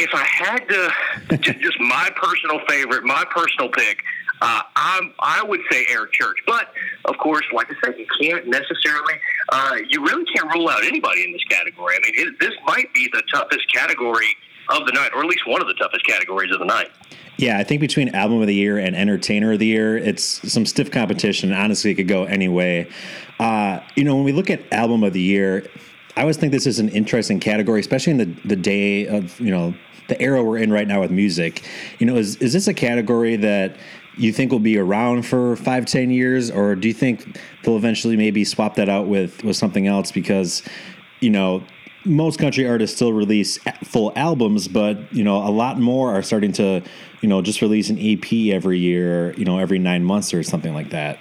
if 0.00 0.14
I 0.14 0.24
had 0.24 0.66
to, 0.68 1.36
just 1.38 1.78
my 1.78 2.10
personal 2.16 2.60
favorite, 2.66 3.04
my 3.04 3.24
personal 3.30 3.68
pick, 3.68 4.02
uh, 4.40 4.62
I'm, 4.74 5.12
I 5.20 5.42
would 5.42 5.60
say 5.70 5.84
Eric 5.90 6.12
Church. 6.12 6.38
But 6.46 6.72
of 7.04 7.18
course, 7.18 7.44
like 7.52 7.68
I 7.70 7.74
said, 7.84 7.98
you 7.98 8.06
can't 8.20 8.46
necessarily, 8.46 9.14
uh, 9.50 9.76
you 9.88 10.02
really 10.02 10.24
can't 10.34 10.52
rule 10.54 10.68
out 10.68 10.84
anybody 10.84 11.24
in 11.24 11.32
this 11.32 11.44
category. 11.44 11.96
I 11.96 12.00
mean, 12.00 12.14
it, 12.16 12.40
this 12.40 12.54
might 12.66 12.92
be 12.94 13.08
the 13.12 13.22
toughest 13.32 13.70
category 13.72 14.34
of 14.70 14.86
the 14.86 14.92
night, 14.92 15.10
or 15.14 15.20
at 15.20 15.26
least 15.26 15.46
one 15.46 15.60
of 15.60 15.68
the 15.68 15.74
toughest 15.74 16.06
categories 16.06 16.50
of 16.52 16.60
the 16.60 16.64
night. 16.64 16.90
Yeah, 17.36 17.58
I 17.58 17.64
think 17.64 17.80
between 17.80 18.14
album 18.14 18.40
of 18.40 18.46
the 18.46 18.54
year 18.54 18.78
and 18.78 18.94
entertainer 18.94 19.52
of 19.52 19.58
the 19.58 19.66
year, 19.66 19.96
it's 19.96 20.24
some 20.50 20.64
stiff 20.64 20.90
competition. 20.90 21.52
Honestly, 21.52 21.90
it 21.90 21.94
could 21.94 22.08
go 22.08 22.24
any 22.24 22.48
way. 22.48 22.88
Uh, 23.38 23.80
you 23.96 24.04
know, 24.04 24.14
when 24.14 24.24
we 24.24 24.32
look 24.32 24.50
at 24.50 24.60
album 24.72 25.02
of 25.02 25.12
the 25.12 25.22
year, 25.22 25.66
I 26.16 26.22
always 26.22 26.36
think 26.36 26.52
this 26.52 26.66
is 26.66 26.78
an 26.78 26.90
interesting 26.90 27.40
category, 27.40 27.80
especially 27.80 28.12
in 28.12 28.18
the 28.18 28.26
the 28.44 28.56
day 28.56 29.06
of 29.06 29.38
you 29.40 29.50
know 29.50 29.74
the 30.08 30.20
era 30.20 30.42
we're 30.42 30.58
in 30.58 30.72
right 30.72 30.86
now 30.86 31.00
with 31.00 31.10
music. 31.10 31.62
You 31.98 32.06
know, 32.06 32.16
is 32.16 32.36
is 32.36 32.52
this 32.52 32.68
a 32.68 32.74
category 32.74 33.36
that 33.36 33.76
you 34.16 34.32
think 34.32 34.52
will 34.52 34.58
be 34.58 34.76
around 34.78 35.22
for 35.24 35.56
five, 35.56 35.86
ten 35.86 36.10
years, 36.10 36.50
or 36.50 36.74
do 36.74 36.88
you 36.88 36.94
think 36.94 37.38
they'll 37.62 37.76
eventually 37.76 38.16
maybe 38.16 38.44
swap 38.44 38.74
that 38.76 38.88
out 38.88 39.08
with 39.08 39.42
with 39.44 39.56
something 39.56 39.86
else? 39.86 40.12
Because 40.12 40.62
you 41.20 41.30
know, 41.30 41.62
most 42.04 42.38
country 42.38 42.66
artists 42.68 42.96
still 42.96 43.12
release 43.12 43.58
full 43.84 44.12
albums, 44.16 44.68
but 44.68 45.12
you 45.12 45.24
know, 45.24 45.36
a 45.36 45.50
lot 45.50 45.78
more 45.78 46.14
are 46.14 46.22
starting 46.22 46.52
to 46.52 46.82
you 47.20 47.28
know 47.28 47.42
just 47.42 47.62
release 47.62 47.90
an 47.90 47.98
EP 47.98 48.54
every 48.54 48.78
year, 48.78 49.32
you 49.34 49.44
know, 49.44 49.58
every 49.58 49.78
nine 49.78 50.04
months 50.04 50.34
or 50.34 50.42
something 50.42 50.74
like 50.74 50.90
that. 50.90 51.18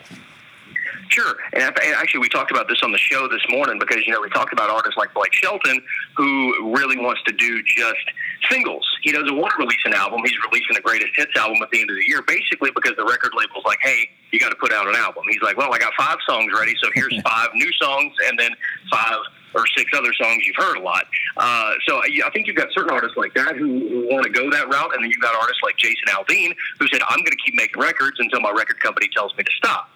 Sure, 1.10 1.36
and 1.53 1.64
actually, 1.64 2.20
we 2.20 2.30
talked 2.30 2.51
about 2.51 2.68
this 2.68 2.78
on 2.84 2.91
the 2.91 2.97
show 2.99 3.28
this 3.28 3.41
morning 3.49 3.80
because 3.80 4.05
you 4.05 4.14
know 4.14 4.22
we 4.22 4.30
talked 4.30 4.53
about 4.53 4.70
artists 4.70 4.95
like 4.95 5.12
Blake 5.16 5.34
Shelton, 5.34 5.82
who 6.16 6.76
really 6.78 6.97
wants 6.97 7.22
to 7.26 7.34
do 7.34 7.64
just 7.64 8.05
singles. 8.49 8.86
He 9.01 9.12
doesn't 9.12 9.36
want 9.36 9.51
to 9.57 9.64
release 9.64 9.82
an 9.86 9.93
album. 9.93 10.22
He's 10.24 10.38
releasing 10.51 10.76
the 10.76 10.82
greatest 10.82 11.10
hits 11.16 11.32
album 11.36 11.57
at 11.64 11.72
the 11.72 11.82
end 11.82 11.89
of 11.89 11.95
the 11.95 12.05
year, 12.07 12.22
basically 12.22 12.70
because 12.76 12.93
the 12.95 13.05
record 13.05 13.32
label's 13.36 13.66
like, 13.66 13.80
"Hey, 13.82 14.07
you 14.32 14.39
got 14.39 14.49
to 14.49 14.55
put 14.55 14.72
out 14.72 14.88
an 14.88 14.95
album." 14.95 15.24
He's 15.30 15.41
like, 15.41 15.57
"Well, 15.57 15.74
I 15.74 15.80
got 15.80 15.93
five 15.97 16.18
songs 16.30 16.51
ready, 16.53 16.76
so 16.80 16.91
here's 16.93 17.20
five 17.26 17.49
new 17.55 17.72
songs, 17.82 18.14
and 18.28 18.38
then 18.38 18.51
five 18.91 19.18
or 19.55 19.66
six 19.76 19.89
other 19.97 20.14
songs 20.14 20.45
you've 20.45 20.55
heard 20.57 20.78
a 20.78 20.82
lot. 20.82 21.05
Uh, 21.38 21.74
so 21.88 21.97
I 21.97 22.30
think 22.32 22.45
you've 22.45 22.55
got 22.55 22.68
certain 22.72 22.91
artists 22.91 23.18
like 23.18 23.34
that 23.34 23.55
who, 23.55 23.80
who 23.89 24.07
want 24.14 24.26
to 24.26 24.30
go 24.30 24.47
that 24.51 24.70
route, 24.70 24.93
and 24.93 25.03
then 25.03 25.10
you've 25.10 25.22
got 25.22 25.34
artists 25.34 25.64
like 25.64 25.76
Jason 25.78 26.05
Aldean 26.10 26.53
who 26.78 26.88
said, 26.88 27.01
"I'm 27.10 27.18
going 27.18 27.34
to 27.34 27.43
keep 27.43 27.55
making 27.55 27.82
records 27.82 28.20
until 28.20 28.41
my 28.41 28.51
record 28.51 28.80
company 28.80 29.10
tells 29.12 29.36
me 29.36 29.43
to 29.43 29.51
stop." 29.57 29.89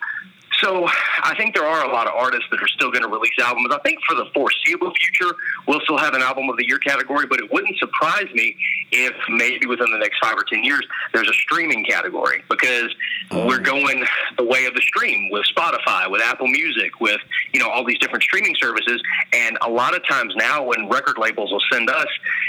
So 0.63 0.87
I 0.87 1.35
think 1.35 1.55
there 1.55 1.65
are 1.65 1.83
a 1.83 1.91
lot 1.91 2.07
of 2.07 2.13
artists 2.15 2.45
that 2.49 2.63
are 2.63 2.67
still 2.69 2.89
going 2.89 3.03
to 3.03 3.09
release 3.09 3.33
albums. 3.37 3.67
I 3.73 3.79
think 3.79 3.99
for 4.07 4.15
the 4.15 4.25
foreseeable 4.33 4.93
future, 4.93 5.35
we'll 5.67 5.81
still 5.81 5.97
have 5.97 6.13
an 6.13 6.21
album 6.21 6.49
of 6.49 6.55
the 6.55 6.65
year 6.65 6.77
category, 6.77 7.25
but 7.27 7.39
it 7.41 7.51
wouldn't 7.51 7.77
surprise 7.79 8.27
me 8.33 8.55
if 8.93 9.13
maybe 9.27 9.65
within 9.65 9.91
the 9.91 9.97
next 9.97 10.19
five 10.23 10.35
or 10.37 10.43
ten 10.49 10.63
years 10.63 10.87
there's 11.13 11.27
a 11.27 11.33
streaming 11.33 11.83
category 11.83 12.43
because 12.49 12.95
oh. 13.31 13.45
we're 13.45 13.59
going 13.59 14.05
the 14.37 14.45
way 14.45 14.63
of 14.65 14.73
the 14.73 14.81
stream 14.81 15.29
with 15.31 15.43
Spotify, 15.53 16.09
with 16.09 16.21
Apple 16.21 16.47
Music, 16.47 17.01
with 17.01 17.19
you 17.51 17.59
know 17.59 17.69
all 17.69 17.83
these 17.83 17.99
different 17.99 18.23
streaming 18.23 18.55
services. 18.57 19.01
And 19.33 19.57
a 19.61 19.69
lot 19.69 19.93
of 19.93 20.07
times 20.07 20.33
now, 20.37 20.63
when 20.63 20.87
record 20.87 21.17
labels 21.17 21.51
will 21.51 21.63
send 21.73 21.89
us 21.89 22.07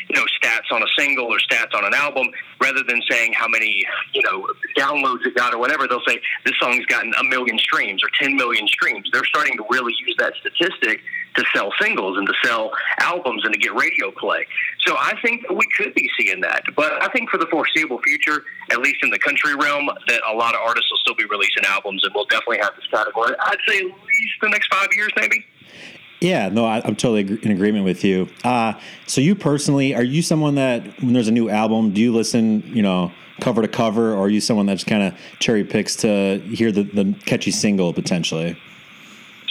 you 0.08 0.14
know 0.14 0.24
stats 0.40 0.70
on 0.70 0.84
a 0.84 0.88
single 0.96 1.26
or 1.26 1.38
stats 1.38 1.74
on 1.74 1.84
an 1.84 1.94
album, 1.94 2.28
rather 2.60 2.84
than 2.84 3.02
saying 3.10 3.32
how 3.32 3.48
many 3.48 3.84
you 4.12 4.22
know 4.22 4.46
downloads 4.78 5.26
it 5.26 5.34
got 5.34 5.52
or 5.52 5.58
whatever, 5.58 5.88
they'll 5.88 6.04
say 6.06 6.20
this 6.44 6.54
song's 6.60 6.86
gotten 6.86 7.12
a 7.18 7.24
million 7.24 7.58
streams 7.58 8.03
or 8.04 8.10
10 8.20 8.36
million 8.36 8.68
streams. 8.68 9.08
They're 9.12 9.24
starting 9.24 9.56
to 9.56 9.64
really 9.70 9.94
use 10.06 10.14
that 10.18 10.34
statistic 10.40 11.00
to 11.36 11.44
sell 11.54 11.72
singles 11.80 12.18
and 12.18 12.26
to 12.26 12.34
sell 12.44 12.70
albums 12.98 13.44
and 13.44 13.52
to 13.52 13.58
get 13.58 13.74
radio 13.74 14.10
play. 14.12 14.46
So 14.86 14.94
I 14.96 15.18
think 15.22 15.48
we 15.50 15.66
could 15.76 15.94
be 15.94 16.08
seeing 16.18 16.40
that. 16.42 16.62
But 16.76 17.02
I 17.02 17.08
think 17.08 17.30
for 17.30 17.38
the 17.38 17.46
foreseeable 17.46 18.00
future, 18.02 18.42
at 18.70 18.78
least 18.78 18.98
in 19.02 19.10
the 19.10 19.18
country 19.18 19.54
realm, 19.56 19.88
that 20.08 20.20
a 20.30 20.34
lot 20.34 20.54
of 20.54 20.60
artists 20.60 20.90
will 20.90 20.98
still 20.98 21.14
be 21.14 21.24
releasing 21.24 21.64
albums 21.66 22.04
and 22.04 22.12
we'll 22.14 22.26
definitely 22.26 22.58
have 22.58 22.74
this 22.76 22.86
category. 22.90 23.34
I'd 23.40 23.58
say 23.66 23.78
at 23.78 23.84
least 23.84 24.34
the 24.42 24.48
next 24.50 24.72
five 24.72 24.88
years, 24.94 25.10
maybe. 25.16 25.44
Yeah, 26.20 26.48
no, 26.48 26.64
I, 26.64 26.78
am 26.78 26.96
totally 26.96 27.38
in 27.42 27.50
agreement 27.50 27.84
with 27.84 28.04
you. 28.04 28.28
Uh, 28.44 28.74
so 29.06 29.20
you 29.20 29.34
personally, 29.34 29.94
are 29.94 30.02
you 30.02 30.22
someone 30.22 30.54
that 30.54 31.02
when 31.02 31.12
there's 31.12 31.28
a 31.28 31.32
new 31.32 31.50
album, 31.50 31.92
do 31.92 32.00
you 32.00 32.14
listen, 32.14 32.62
you 32.66 32.82
know, 32.82 33.12
cover 33.44 33.60
to 33.60 33.68
cover, 33.68 34.14
or 34.14 34.20
are 34.20 34.28
you 34.30 34.40
someone 34.40 34.64
that 34.66 34.74
just 34.74 34.86
kind 34.86 35.02
of 35.02 35.14
cherry 35.38 35.64
picks 35.64 35.96
to 35.96 36.38
hear 36.38 36.72
the, 36.72 36.84
the 36.84 37.14
catchy 37.26 37.50
single 37.50 37.92
potentially? 37.92 38.56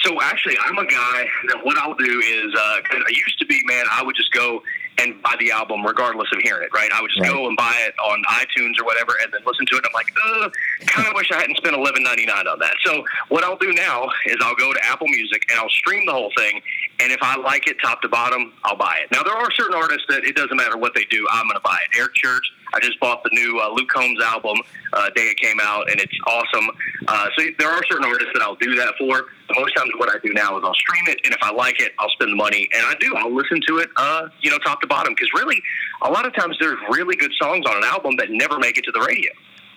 So 0.01 0.19
actually, 0.21 0.57
I'm 0.65 0.77
a 0.79 0.85
guy 0.85 1.27
that 1.49 1.63
what 1.63 1.77
I'll 1.77 1.93
do 1.93 2.19
is, 2.19 2.53
uh, 2.55 2.81
I 2.91 3.03
used 3.09 3.37
to 3.39 3.45
be, 3.45 3.61
man, 3.65 3.85
I 3.89 4.03
would 4.03 4.15
just 4.15 4.33
go 4.33 4.63
and 4.97 5.21
buy 5.23 5.35
the 5.39 5.51
album 5.51 5.85
regardless 5.85 6.27
of 6.33 6.39
hearing 6.43 6.63
it, 6.63 6.69
right? 6.73 6.91
I 6.91 7.01
would 7.01 7.09
just 7.09 7.21
right. 7.21 7.31
go 7.31 7.47
and 7.47 7.55
buy 7.55 7.73
it 7.87 7.93
on 7.99 8.21
iTunes 8.29 8.79
or 8.79 8.85
whatever 8.85 9.13
and 9.23 9.31
then 9.31 9.41
listen 9.45 9.65
to 9.67 9.75
it. 9.77 9.83
I'm 9.85 9.93
like, 9.93 10.07
ugh, 10.27 10.53
kind 10.85 11.07
of 11.07 11.13
wish 11.15 11.31
I 11.31 11.39
hadn't 11.39 11.57
spent 11.57 11.75
eleven 11.75 12.03
ninety 12.03 12.25
nine 12.25 12.47
on 12.47 12.59
that. 12.59 12.75
So 12.83 13.03
what 13.29 13.43
I'll 13.43 13.57
do 13.57 13.73
now 13.73 14.09
is 14.25 14.37
I'll 14.41 14.55
go 14.55 14.73
to 14.73 14.85
Apple 14.85 15.07
Music 15.07 15.45
and 15.49 15.59
I'll 15.59 15.69
stream 15.69 16.05
the 16.05 16.11
whole 16.11 16.31
thing. 16.37 16.61
And 16.99 17.11
if 17.11 17.19
I 17.21 17.37
like 17.37 17.67
it 17.67 17.77
top 17.81 18.01
to 18.03 18.09
bottom, 18.09 18.53
I'll 18.63 18.77
buy 18.77 18.99
it. 19.03 19.11
Now 19.11 19.23
there 19.23 19.33
are 19.33 19.51
certain 19.51 19.75
artists 19.75 20.05
that 20.09 20.23
it 20.23 20.35
doesn't 20.35 20.55
matter 20.55 20.77
what 20.77 20.93
they 20.93 21.05
do, 21.05 21.27
I'm 21.31 21.45
going 21.45 21.55
to 21.55 21.61
buy 21.61 21.77
it. 21.83 21.97
Eric 21.97 22.13
Church, 22.13 22.45
I 22.73 22.79
just 22.79 22.99
bought 22.99 23.23
the 23.23 23.29
new 23.33 23.59
uh, 23.59 23.69
Luke 23.73 23.89
Combs 23.89 24.21
album 24.21 24.57
uh, 24.93 25.09
day 25.15 25.23
it 25.23 25.37
came 25.37 25.59
out, 25.61 25.89
and 25.89 25.99
it's 25.99 26.13
awesome. 26.27 26.69
Uh, 27.07 27.27
so 27.37 27.45
there 27.59 27.69
are 27.69 27.81
certain 27.89 28.05
artists 28.05 28.31
that 28.33 28.41
I'll 28.41 28.55
do 28.55 28.75
that 28.75 28.93
for. 28.97 29.25
Most 29.55 29.75
times, 29.75 29.91
what 29.97 30.09
I 30.09 30.17
do 30.23 30.33
now 30.33 30.57
is 30.57 30.63
I'll 30.65 30.73
stream 30.73 31.03
it, 31.07 31.19
and 31.25 31.33
if 31.33 31.39
I 31.41 31.51
like 31.51 31.79
it, 31.81 31.93
I'll 31.99 32.09
spend 32.09 32.31
the 32.31 32.35
money, 32.35 32.69
and 32.73 32.85
I 32.85 32.95
do. 32.99 33.15
I'll 33.15 33.33
listen 33.33 33.59
to 33.67 33.77
it, 33.79 33.89
uh, 33.97 34.27
you 34.41 34.49
know, 34.49 34.57
top 34.59 34.81
to 34.81 34.87
bottom, 34.87 35.13
because 35.13 35.29
really, 35.33 35.61
a 36.01 36.09
lot 36.09 36.25
of 36.25 36.33
times 36.35 36.57
there's 36.59 36.79
really 36.89 37.15
good 37.15 37.31
songs 37.39 37.65
on 37.67 37.77
an 37.77 37.83
album 37.83 38.15
that 38.17 38.29
never 38.29 38.57
make 38.59 38.77
it 38.77 38.83
to 38.85 38.91
the 38.91 39.01
radio. 39.01 39.31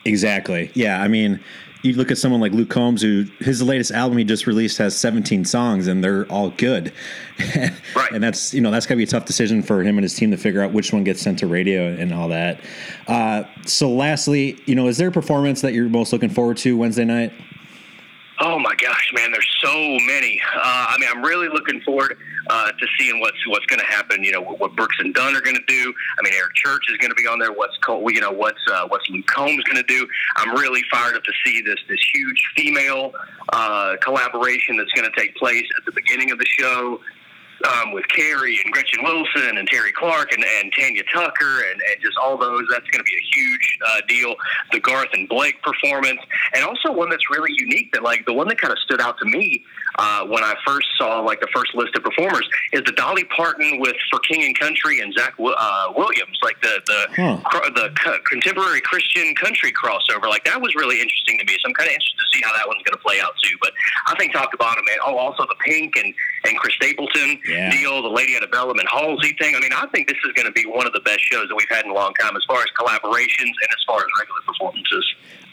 Exactly. 0.04 0.70
Yeah. 0.74 1.02
I 1.02 1.08
mean, 1.08 1.40
you 1.86 1.94
look 1.94 2.10
at 2.10 2.18
someone 2.18 2.40
like 2.40 2.52
Luke 2.52 2.68
Combs, 2.68 3.00
who 3.00 3.26
his 3.38 3.62
latest 3.62 3.92
album 3.92 4.18
he 4.18 4.24
just 4.24 4.46
released 4.46 4.78
has 4.78 4.96
17 4.96 5.44
songs, 5.44 5.86
and 5.86 6.02
they're 6.02 6.26
all 6.26 6.50
good. 6.50 6.92
right. 7.94 8.12
And 8.12 8.22
that's 8.22 8.52
you 8.52 8.60
know 8.60 8.70
that's 8.70 8.86
gonna 8.86 8.98
be 8.98 9.04
a 9.04 9.06
tough 9.06 9.24
decision 9.24 9.62
for 9.62 9.82
him 9.82 9.96
and 9.96 10.04
his 10.04 10.14
team 10.14 10.30
to 10.32 10.36
figure 10.36 10.62
out 10.62 10.72
which 10.72 10.92
one 10.92 11.04
gets 11.04 11.22
sent 11.22 11.38
to 11.38 11.46
radio 11.46 11.88
and 11.88 12.12
all 12.12 12.28
that. 12.28 12.60
Uh, 13.06 13.44
so, 13.64 13.90
lastly, 13.90 14.58
you 14.66 14.74
know, 14.74 14.88
is 14.88 14.98
there 14.98 15.08
a 15.08 15.12
performance 15.12 15.60
that 15.62 15.72
you're 15.72 15.88
most 15.88 16.12
looking 16.12 16.30
forward 16.30 16.56
to 16.58 16.76
Wednesday 16.76 17.04
night? 17.04 17.32
Oh 18.40 18.58
my 18.58 18.74
gosh, 18.74 19.12
man! 19.14 19.32
There's 19.32 19.48
so 19.62 19.72
many. 20.06 20.40
Uh, 20.54 20.86
I 20.90 20.96
mean, 20.98 21.08
I'm 21.10 21.22
really 21.22 21.48
looking 21.48 21.80
forward 21.82 22.18
uh, 22.48 22.72
to 22.72 22.86
seeing 22.98 23.20
what's 23.20 23.38
what's 23.48 23.66
going 23.66 23.80
to 23.80 23.86
happen. 23.86 24.22
You 24.22 24.32
know, 24.32 24.42
what 24.42 24.74
Brooks 24.76 24.96
and 24.98 25.14
Dunn 25.14 25.34
are 25.34 25.40
going 25.40 25.56
to 25.56 25.64
do. 25.66 25.94
I 26.18 26.22
mean, 26.22 26.34
Eric 26.34 26.54
Church 26.54 26.84
is 26.90 26.96
going 26.98 27.10
to 27.10 27.14
be 27.14 27.26
on 27.26 27.38
there. 27.38 27.52
What's 27.52 27.76
you 27.88 28.20
know 28.20 28.32
what's 28.32 28.60
uh, 28.70 28.86
what's 28.88 29.08
Luke 29.10 29.26
Combs 29.26 29.62
going 29.64 29.76
to 29.76 29.82
do? 29.82 30.06
I'm 30.36 30.54
really 30.56 30.82
fired 30.90 31.16
up 31.16 31.24
to 31.24 31.32
see 31.44 31.60
this 31.62 31.78
this 31.88 32.00
huge 32.12 32.42
female 32.56 33.12
uh, 33.52 33.96
collaboration 34.02 34.76
that's 34.76 34.92
going 34.92 35.10
to 35.10 35.20
take 35.20 35.36
place 35.36 35.66
at 35.76 35.84
the 35.84 35.92
beginning 35.92 36.30
of 36.30 36.38
the 36.38 36.46
show 36.46 37.00
um, 37.64 37.92
with 37.92 38.06
Carrie 38.08 38.58
and 38.64 38.72
Gretchen 38.72 39.02
Wilson 39.02 39.58
and 39.58 39.68
Terri 39.68 39.92
Clark 39.92 40.32
and, 40.32 40.44
and 40.44 40.72
Tanya 40.78 41.02
Tucker 41.12 41.62
and, 41.70 41.80
and 41.80 42.02
just 42.02 42.16
all 42.18 42.36
those. 42.36 42.64
That's 42.70 42.88
going 42.90 42.98
to 42.98 43.04
be 43.04 43.14
a 43.14 43.36
huge 43.36 43.78
uh, 43.86 44.00
deal. 44.08 44.34
The 44.72 44.80
Garth 44.80 45.08
and 45.12 45.28
Blake 45.28 45.62
performance, 45.62 46.20
and 46.54 46.64
also 46.64 46.92
one 46.92 47.10
that's 47.10 47.30
really 47.30 47.52
unique. 47.56 47.92
That 47.92 48.02
like 48.02 48.26
the 48.26 48.34
one 48.34 48.48
that 48.48 48.60
kind 48.60 48.72
of 48.72 48.78
stood 48.80 49.00
out 49.00 49.18
to 49.18 49.24
me 49.24 49.64
uh, 49.98 50.24
when 50.26 50.42
I 50.44 50.54
first 50.66 50.86
saw 50.98 51.20
like 51.20 51.40
the 51.40 51.48
first 51.54 51.74
list 51.74 51.96
of 51.96 52.02
performers 52.02 52.48
is 52.72 52.82
the 52.84 52.92
Dolly 52.92 53.24
Parton 53.24 53.80
with 53.80 53.96
for 54.10 54.18
King 54.20 54.42
and 54.44 54.58
Country 54.58 55.00
and 55.00 55.12
Zach 55.14 55.34
uh, 55.38 55.92
Williams, 55.96 56.38
like 56.42 56.60
the 56.62 56.80
the 56.86 57.06
Huh. 57.16 57.36
cr- 57.44 57.70
the 57.70 57.90
co- 58.02 58.18
contemporary 58.28 58.80
Christian 58.80 59.34
country 59.34 59.72
crossover. 59.72 60.28
Like 60.28 60.44
that 60.44 60.60
was 60.60 60.74
really 60.74 61.00
interesting 61.00 61.38
to 61.38 61.44
me. 61.44 61.52
So 61.60 61.68
I'm 61.68 61.74
kind 61.74 61.88
of 61.88 61.94
interested 61.94 62.18
to 62.18 62.26
see 62.36 62.42
how 62.44 62.52
that 62.56 62.66
one's 62.68 62.82
going 62.82 62.96
to 62.96 63.02
play 63.04 63.20
out 63.20 63.32
too. 63.42 63.56
But 63.60 63.72
I 64.06 64.14
think 64.16 64.32
top 64.32 64.50
to 64.52 64.56
bottom, 64.58 64.84
man. 64.86 64.96
Oh, 65.04 65.16
also 65.16 65.44
the 65.48 65.56
Pink 65.64 65.96
and 65.96 66.12
and 66.44 66.56
Chris 66.58 66.74
Stapleton 66.74 67.40
Yeah. 67.48 67.70
deal, 67.70 68.02
the 68.02 68.08
Lady 68.08 68.34
Antebellum 68.36 68.78
and 68.78 68.88
Halsey 68.88 69.34
thing. 69.40 69.54
I 69.56 69.60
mean, 69.60 69.72
I 69.74 69.86
think 69.92 70.08
this 70.08 70.18
is 70.24 70.32
going 70.32 70.46
to 70.46 70.52
be 70.52 70.64
one 70.66 70.86
of 70.86 70.92
the 70.92 71.00
best 71.00 71.20
shows 71.20 71.48
that 71.48 71.54
we've 71.56 71.68
had 71.70 71.84
in 71.84 71.90
a 71.90 71.94
long 71.94 72.12
time 72.20 72.36
as 72.36 72.44
far 72.46 72.58
as 72.60 72.66
collaborations 72.78 73.54
and 73.64 73.70
as 73.70 73.82
far 73.86 73.98
as 73.98 74.06
regular 74.20 74.40
performances. 74.46 75.04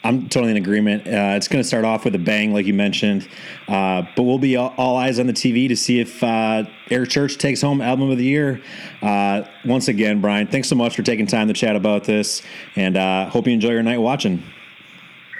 I'm 0.04 0.28
totally 0.28 0.50
in 0.50 0.58
agreement. 0.58 1.06
Uh, 1.06 1.34
it's 1.34 1.48
going 1.48 1.62
to 1.62 1.66
start 1.66 1.86
off 1.86 2.04
with 2.04 2.14
a 2.14 2.18
bang, 2.18 2.52
like 2.52 2.66
you 2.66 2.74
mentioned, 2.74 3.26
uh, 3.68 4.02
but 4.14 4.24
we'll 4.24 4.38
be 4.38 4.54
all, 4.54 4.74
all 4.76 4.98
eyes 4.98 5.18
on 5.18 5.26
the 5.26 5.32
TV 5.32 5.66
to 5.68 5.76
see 5.76 5.98
if 5.98 6.22
uh, 6.22 6.64
Eric 6.90 7.08
Church 7.08 7.38
takes 7.38 7.62
home 7.62 7.80
Album 7.80 8.10
of 8.10 8.18
the 8.18 8.24
Year. 8.24 8.60
Uh, 9.00 9.44
once 9.64 9.88
again, 9.88 10.20
Bryan, 10.20 10.46
thanks 10.46 10.68
so 10.68 10.76
much 10.76 10.94
for 10.94 11.02
taking 11.02 11.26
time 11.26 11.48
to 11.48 11.54
chat 11.54 11.74
about 11.74 12.04
this, 12.04 12.42
and 12.76 12.98
uh, 12.98 13.30
hope 13.30 13.46
you 13.46 13.54
enjoy 13.54 13.70
your 13.70 13.82
night 13.82 13.96
watching. 13.96 14.42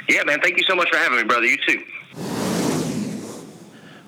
Yeah, 0.08 0.24
man. 0.24 0.40
Thank 0.40 0.56
you 0.56 0.64
so 0.64 0.74
much 0.74 0.88
for 0.88 0.96
having 0.96 1.18
me, 1.18 1.24
brother. 1.24 1.44
You 1.44 1.58
too. 1.58 1.84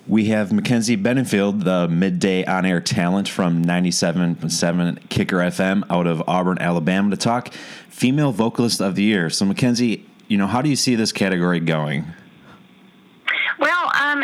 We 0.08 0.26
have 0.26 0.50
McKenzie 0.50 1.02
Benefield, 1.02 1.64
the 1.64 1.88
midday 1.88 2.44
on 2.44 2.64
air 2.64 2.80
talent 2.80 3.28
from 3.28 3.62
97.7 3.64 5.08
Kicker 5.10 5.38
FM 5.38 5.82
out 5.90 6.06
of 6.06 6.22
Auburn, 6.26 6.58
Alabama, 6.60 7.10
to 7.10 7.16
talk 7.16 7.52
Female 7.90 8.32
Vocalist 8.32 8.80
of 8.80 8.94
the 8.94 9.02
Year. 9.02 9.28
So, 9.30 9.44
McKenzie, 9.44 10.04
you 10.28 10.38
know, 10.38 10.46
how 10.46 10.62
do 10.62 10.68
you 10.68 10.76
see 10.76 10.94
this 10.94 11.12
category 11.12 11.60
going? 11.60 12.04
Well, 13.58 13.90
um, 14.00 14.22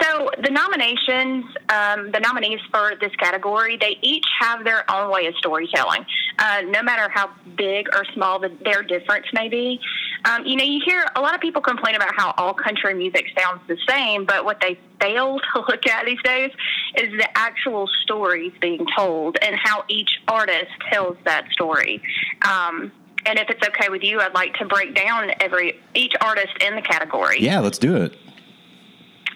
so 0.00 0.30
the 0.42 0.50
nominations, 0.50 1.44
um, 1.68 2.10
the 2.12 2.20
nominees 2.20 2.60
for 2.70 2.92
this 3.00 3.14
category, 3.16 3.76
they 3.76 3.98
each 4.02 4.26
have 4.40 4.64
their 4.64 4.88
own 4.90 5.10
way 5.10 5.26
of 5.26 5.34
storytelling. 5.36 6.04
Uh, 6.38 6.62
no 6.68 6.82
matter 6.82 7.08
how 7.12 7.30
big 7.56 7.88
or 7.94 8.04
small 8.14 8.38
the, 8.38 8.50
their 8.64 8.82
difference 8.82 9.26
may 9.32 9.48
be. 9.48 9.80
Um, 10.24 10.46
you 10.46 10.56
know, 10.56 10.64
you 10.64 10.80
hear 10.84 11.04
a 11.16 11.20
lot 11.20 11.34
of 11.34 11.40
people 11.40 11.60
complain 11.60 11.96
about 11.96 12.14
how 12.14 12.32
all 12.36 12.54
country 12.54 12.94
music 12.94 13.26
sounds 13.36 13.60
the 13.66 13.76
same, 13.88 14.24
but 14.24 14.44
what 14.44 14.60
they 14.60 14.78
fail 15.00 15.40
to 15.54 15.60
look 15.60 15.86
at 15.86 16.06
these 16.06 16.22
days 16.22 16.52
is 16.96 17.10
the 17.18 17.28
actual 17.36 17.88
stories 18.04 18.52
being 18.60 18.86
told 18.96 19.36
and 19.42 19.56
how 19.56 19.84
each 19.88 20.20
artist 20.28 20.70
tells 20.92 21.16
that 21.24 21.48
story. 21.50 22.00
Um, 22.46 22.92
and 23.26 23.38
if 23.38 23.50
it's 23.50 23.66
okay 23.68 23.88
with 23.88 24.02
you, 24.02 24.20
I'd 24.20 24.34
like 24.34 24.54
to 24.54 24.64
break 24.64 24.94
down 24.94 25.30
every 25.40 25.80
each 25.94 26.14
artist 26.20 26.54
in 26.60 26.74
the 26.74 26.82
category. 26.82 27.40
Yeah, 27.40 27.60
let's 27.60 27.78
do 27.78 27.96
it. 27.96 28.16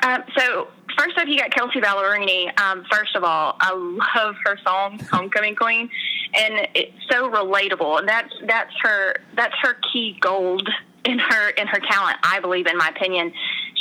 Um, 0.03 0.25
so 0.37 0.69
first 0.99 1.17
up, 1.19 1.29
you 1.29 1.39
got 1.39 1.51
Kelsea 1.51 1.81
Ballerini. 1.81 2.59
Um, 2.61 2.85
first 2.91 3.15
of 3.15 3.25
all, 3.25 3.57
I 3.61 3.73
love 3.73 4.37
her 4.45 4.59
song 4.65 4.99
"Homecoming 5.11 5.55
Queen," 5.55 5.91
and 6.35 6.69
it's 6.75 6.97
so 7.11 7.31
relatable. 7.31 7.99
And 7.99 8.09
that's 8.09 8.33
that's 8.47 8.73
her 8.83 9.17
that's 9.35 9.55
her 9.63 9.77
key 9.93 10.17
gold 10.21 10.69
in 11.05 11.19
her 11.19 11.51
in 11.51 11.67
her 11.67 11.81
talent. 11.81 12.19
I 12.23 12.41
believe, 12.41 12.67
in 12.67 12.77
my 12.77 12.89
opinion, 12.89 13.33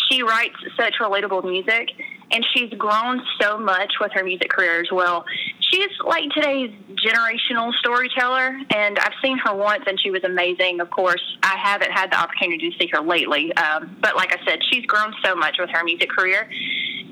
she 0.10 0.24
writes 0.24 0.56
such 0.78 0.95
relatable 0.99 1.43
music, 1.43 1.89
and 2.32 2.45
she's 2.54 2.72
grown 2.74 3.22
so 3.39 3.58
much 3.58 3.93
with 3.99 4.12
her 4.14 4.24
music 4.24 4.49
career 4.49 4.82
as 4.82 4.91
well. 4.91 5.26
She's 5.72 5.89
like 6.05 6.30
today's 6.32 6.72
generational 6.95 7.74
storyteller, 7.76 8.59
and 8.76 8.99
I've 8.99 9.13
seen 9.22 9.38
her 9.38 9.55
once, 9.55 9.84
and 9.88 9.99
she 9.99 10.11
was 10.11 10.24
amazing. 10.24 10.82
Of 10.82 10.89
course, 10.89 11.22
I 11.43 11.55
haven't 11.57 11.91
had 11.91 12.11
the 12.11 12.19
opportunity 12.19 12.72
to 12.72 12.78
see 12.78 12.89
her 12.91 12.99
lately, 12.99 13.53
um, 13.55 13.95
but 14.01 14.17
like 14.17 14.34
I 14.34 14.45
said, 14.45 14.59
she's 14.69 14.86
grown 14.86 15.13
so 15.24 15.34
much 15.34 15.55
with 15.59 15.69
her 15.69 15.84
music 15.84 16.09
career. 16.09 16.49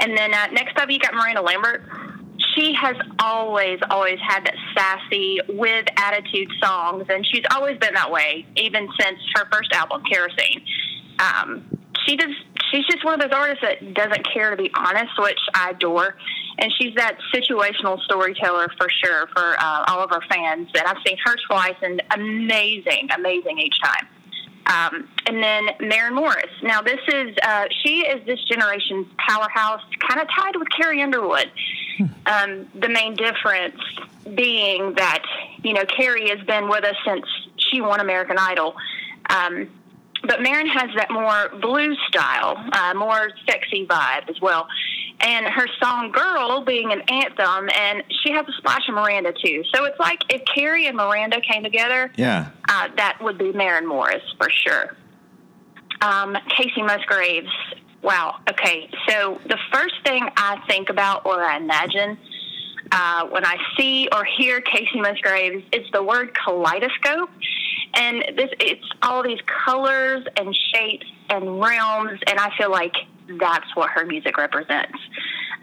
And 0.01 0.17
then 0.17 0.33
uh, 0.33 0.47
next 0.51 0.77
up, 0.77 0.89
you 0.89 0.99
got 0.99 1.13
Miranda 1.13 1.41
Lambert. 1.41 1.83
She 2.55 2.73
has 2.73 2.97
always, 3.19 3.79
always 3.89 4.19
had 4.19 4.45
that 4.45 4.55
sassy, 4.75 5.39
with 5.47 5.85
attitude 5.95 6.51
songs, 6.61 7.05
and 7.09 7.25
she's 7.25 7.43
always 7.55 7.77
been 7.77 7.93
that 7.93 8.11
way, 8.11 8.45
even 8.57 8.89
since 8.99 9.19
her 9.35 9.47
first 9.51 9.71
album, 9.71 10.03
Kerosene. 10.09 10.65
Um, 11.19 11.78
she 12.09 12.15
does. 12.15 12.31
She's 12.71 12.85
just 12.85 13.05
one 13.05 13.13
of 13.13 13.19
those 13.19 13.37
artists 13.37 13.63
that 13.63 13.93
doesn't 13.93 14.27
care 14.31 14.49
to 14.49 14.57
be 14.57 14.71
honest, 14.73 15.11
which 15.19 15.39
I 15.53 15.71
adore. 15.71 16.15
And 16.57 16.71
she's 16.79 16.93
that 16.95 17.17
situational 17.33 18.01
storyteller 18.01 18.67
for 18.77 18.87
sure 18.89 19.27
for 19.27 19.55
uh, 19.59 19.85
all 19.87 20.03
of 20.03 20.11
our 20.11 20.21
fans. 20.29 20.69
And 20.75 20.83
I've 20.85 20.97
seen 21.05 21.17
her 21.23 21.35
twice, 21.47 21.75
and 21.81 22.01
amazing, 22.11 23.09
amazing 23.15 23.59
each 23.59 23.79
time. 23.81 24.07
Um, 24.65 25.07
and 25.25 25.41
then 25.41 25.69
Maren 25.79 26.13
Morris. 26.13 26.51
Now, 26.61 26.81
this 26.81 26.99
is 27.07 27.35
uh, 27.41 27.65
she 27.83 28.01
is 28.01 28.25
this 28.25 28.43
generation's 28.43 29.07
powerhouse, 29.17 29.81
kind 29.99 30.21
of 30.21 30.27
tied 30.35 30.55
with 30.55 30.67
Carrie 30.69 31.01
Underwood. 31.01 31.51
Um, 32.25 32.67
the 32.75 32.87
main 32.87 33.15
difference 33.15 33.81
being 34.35 34.93
that 34.95 35.23
you 35.63 35.73
know 35.73 35.83
Carrie 35.85 36.29
has 36.29 36.45
been 36.45 36.69
with 36.69 36.83
us 36.83 36.95
since 37.05 37.25
she 37.57 37.81
won 37.81 37.99
American 37.99 38.37
Idol. 38.37 38.75
Um, 39.29 39.69
but 40.23 40.41
Maren 40.41 40.67
has 40.67 40.89
that 40.95 41.09
more 41.11 41.49
blues 41.61 41.97
style, 42.07 42.55
uh, 42.73 42.93
more 42.95 43.29
sexy 43.47 43.85
vibe 43.85 44.29
as 44.29 44.39
well. 44.41 44.67
And 45.21 45.45
her 45.47 45.67
song 45.81 46.11
"Girl" 46.11 46.61
being 46.61 46.91
an 46.91 47.01
anthem, 47.09 47.69
and 47.75 48.03
she 48.23 48.31
has 48.31 48.45
a 48.47 48.51
splash 48.53 48.87
of 48.87 48.95
Miranda 48.95 49.33
too. 49.33 49.63
So 49.73 49.85
it's 49.85 49.99
like 49.99 50.19
if 50.33 50.41
Carrie 50.53 50.87
and 50.87 50.95
Miranda 50.97 51.41
came 51.41 51.63
together, 51.63 52.11
Yeah. 52.15 52.47
uh, 52.69 52.87
that 52.95 53.17
would 53.21 53.37
be 53.37 53.51
Maren 53.51 53.85
Morris 53.87 54.23
for 54.39 54.49
sure. 54.49 54.95
Um, 56.01 56.35
Kacey 56.57 56.85
Musgraves. 56.85 57.49
Wow. 58.01 58.35
Okay. 58.49 58.89
So 59.09 59.39
the 59.45 59.57
first 59.73 59.95
thing 60.05 60.29
I 60.37 60.61
think 60.69 60.89
about 60.89 61.25
or 61.25 61.43
I 61.43 61.57
imagine 61.57 62.17
uh, 62.93 63.25
when 63.27 63.45
I 63.45 63.57
see 63.77 64.07
or 64.13 64.23
hear 64.23 64.61
Kacey 64.61 65.01
Musgraves 65.01 65.63
is 65.73 65.85
the 65.91 66.01
word 66.01 66.33
kaleidoscope. 66.33 67.29
And 67.95 68.23
this, 68.37 68.49
it's 68.59 68.85
all 69.01 69.23
these 69.23 69.39
colors 69.65 70.25
and 70.37 70.57
shapes 70.73 71.05
and 71.29 71.59
realms, 71.59 72.19
and 72.27 72.39
I 72.39 72.49
feel 72.57 72.71
like 72.71 72.93
that's 73.39 73.75
what 73.75 73.89
her 73.91 74.05
music 74.05 74.37
represents. 74.37 74.97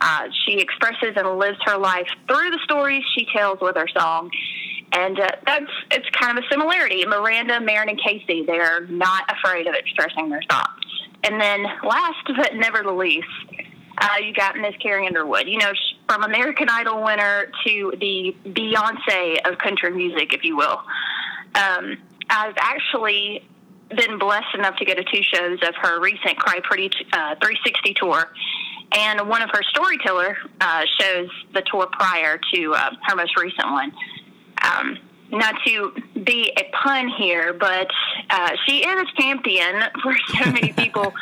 Uh, 0.01 0.29
she 0.45 0.59
expresses 0.59 1.14
and 1.17 1.39
lives 1.39 1.59
her 1.64 1.79
life 1.79 2.07
through 2.29 2.51
the 2.51 2.61
stories 2.64 3.03
she 3.17 3.27
tells 3.35 3.59
with 3.61 3.77
her 3.77 3.89
song, 3.97 4.31
and 4.93 5.19
uh, 5.19 5.29
that's 5.47 5.71
it's 5.91 6.09
kind 6.11 6.39
of 6.39 6.45
a 6.45 6.49
similarity. 6.51 7.05
Miranda, 7.07 7.61
Maren, 7.61 7.89
and 7.89 8.01
Kacey 8.01 8.47
they're 8.47 8.87
not 8.87 9.25
afraid 9.31 9.67
of 9.67 9.75
expressing 9.75 10.29
their 10.29 10.43
thoughts. 10.49 10.71
And 11.25 11.41
then, 11.41 11.64
last 11.83 12.31
but 12.37 12.55
never 12.55 12.83
the 12.83 12.93
least, 12.93 13.27
uh, 13.99 14.09
you 14.23 14.35
got 14.35 14.57
Miss 14.57 14.75
Carrie 14.83 15.07
Underwood. 15.07 15.49
You 15.49 15.59
know, 15.59 15.73
from 16.09 16.23
American 16.23 16.69
Idol 16.69 17.03
winner 17.03 17.47
to 17.67 17.93
the 17.99 18.37
Beyonce 18.45 19.39
of 19.51 19.59
country 19.59 19.93
music, 19.93 20.35
if 20.35 20.45
you 20.45 20.57
will. 20.57 20.83
Um, 21.57 21.98
I've 22.28 22.54
actually 22.59 23.48
been 23.90 24.18
blessed 24.18 24.54
enough 24.54 24.76
to 24.76 24.84
go 24.84 24.94
to 24.94 25.04
two 25.04 25.22
shows 25.22 25.59
of 25.66 25.74
her 25.80 26.00
recent 26.00 26.36
Cry 26.38 26.61
Pretty 26.62 26.90
uh, 27.12 27.36
360 27.36 27.94
tour. 27.94 28.28
And 28.92 29.28
one 29.28 29.42
of 29.42 29.50
her 29.52 29.62
storyteller 29.70 30.36
uh, 30.61 30.84
shows 30.98 31.28
the 31.54 31.62
tour 31.62 31.88
prior 31.92 32.38
to 32.54 32.74
uh, 32.74 32.90
her 33.02 33.16
most 33.16 33.36
recent 33.36 33.70
one. 33.70 33.92
Um, 34.62 34.98
not 35.30 35.57
to 35.66 35.92
be 36.22 36.52
a 36.57 36.70
pun 36.72 37.09
here, 37.09 37.52
but 37.52 37.90
uh, 38.30 38.50
she 38.66 38.78
is 38.78 39.09
a 39.09 39.20
champion 39.20 39.82
for 40.02 40.16
so 40.34 40.50
many 40.52 40.72
people, 40.76 41.12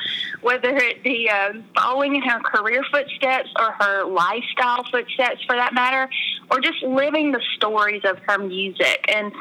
whether 0.43 0.76
it 0.76 1.03
be 1.03 1.28
uh, 1.32 1.55
following 1.74 2.16
in 2.16 2.22
her 2.22 2.41
career 2.41 2.85
footsteps 2.91 3.49
or 3.59 3.72
her 3.72 4.05
lifestyle 4.05 4.85
footsteps 4.91 5.43
for 5.47 5.57
that 5.57 5.72
matter, 5.72 6.09
or 6.51 6.61
just 6.61 6.82
living 6.82 7.32
the 7.32 7.41
stories 7.57 8.03
of 8.05 8.18
her 8.26 8.39
music. 8.39 9.05
And 9.09 9.32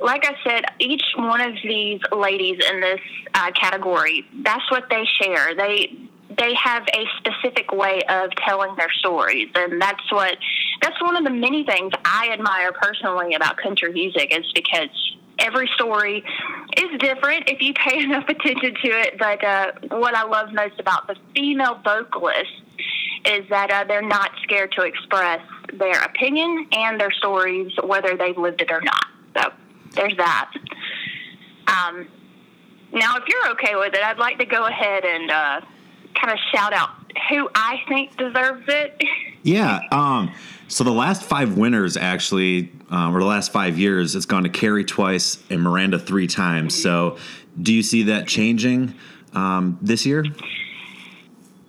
like 0.00 0.24
I 0.24 0.34
said, 0.44 0.64
each 0.78 1.02
one 1.16 1.40
of 1.40 1.54
these 1.62 2.00
ladies 2.16 2.62
in 2.70 2.80
this 2.80 3.00
uh, 3.34 3.50
category, 3.52 4.24
that's 4.42 4.70
what 4.70 4.84
they 4.90 5.04
share. 5.20 5.54
They 5.56 5.96
they 6.36 6.54
have 6.54 6.84
a 6.94 7.04
specific 7.18 7.72
way 7.72 8.00
of 8.08 8.30
telling 8.46 8.76
their 8.76 8.92
stories, 8.98 9.48
and 9.54 9.80
that's 9.80 10.12
what 10.12 10.36
that's 10.82 11.00
one 11.02 11.16
of 11.16 11.24
the 11.24 11.30
many 11.30 11.64
things 11.64 11.92
I 12.04 12.30
admire 12.32 12.72
personally 12.72 13.34
about 13.34 13.56
country 13.56 13.92
music 13.92 14.36
is 14.36 14.44
because 14.54 14.88
every 15.38 15.68
story 15.74 16.24
is 16.76 17.00
different 17.00 17.48
if 17.48 17.60
you 17.60 17.72
pay 17.74 17.98
enough 18.04 18.28
attention 18.28 18.74
to 18.74 18.88
it. 18.88 19.18
But 19.18 19.44
uh, 19.44 19.72
what 19.90 20.14
I 20.14 20.24
love 20.24 20.52
most 20.52 20.78
about 20.78 21.06
the 21.06 21.16
female 21.34 21.80
vocalists 21.82 22.52
is 23.24 23.48
that 23.50 23.70
uh, 23.70 23.84
they're 23.84 24.00
not 24.00 24.30
scared 24.44 24.72
to 24.72 24.82
express 24.82 25.40
their 25.72 26.00
opinion 26.02 26.68
and 26.72 27.00
their 27.00 27.10
stories, 27.10 27.72
whether 27.82 28.16
they've 28.16 28.38
lived 28.38 28.60
it 28.60 28.70
or 28.70 28.80
not. 28.80 29.06
There's 29.98 30.16
that. 30.16 30.52
Um, 31.66 32.06
now, 32.92 33.16
if 33.16 33.24
you're 33.26 33.50
okay 33.52 33.74
with 33.74 33.94
it, 33.94 34.02
I'd 34.02 34.18
like 34.18 34.38
to 34.38 34.46
go 34.46 34.66
ahead 34.66 35.04
and 35.04 35.28
uh, 35.28 35.60
kind 36.14 36.32
of 36.32 36.38
shout 36.54 36.72
out 36.72 36.90
who 37.28 37.48
I 37.54 37.82
think 37.88 38.16
deserves 38.16 38.64
it. 38.68 39.02
Yeah. 39.44 39.80
Um, 39.92 40.34
so 40.66 40.82
the 40.82 40.90
last 40.90 41.22
five 41.22 41.56
winners, 41.56 41.96
actually, 41.96 42.72
um, 42.90 43.16
or 43.16 43.20
the 43.20 43.24
last 43.24 43.52
five 43.52 43.78
years, 43.78 44.16
it's 44.16 44.26
gone 44.26 44.42
to 44.42 44.48
Carrie 44.48 44.84
twice 44.84 45.38
and 45.48 45.62
Miranda 45.62 45.98
three 45.98 46.26
times. 46.26 46.74
So, 46.82 47.16
do 47.62 47.72
you 47.72 47.84
see 47.84 48.02
that 48.02 48.26
changing 48.26 48.94
um, 49.32 49.78
this 49.80 50.04
year? 50.04 50.24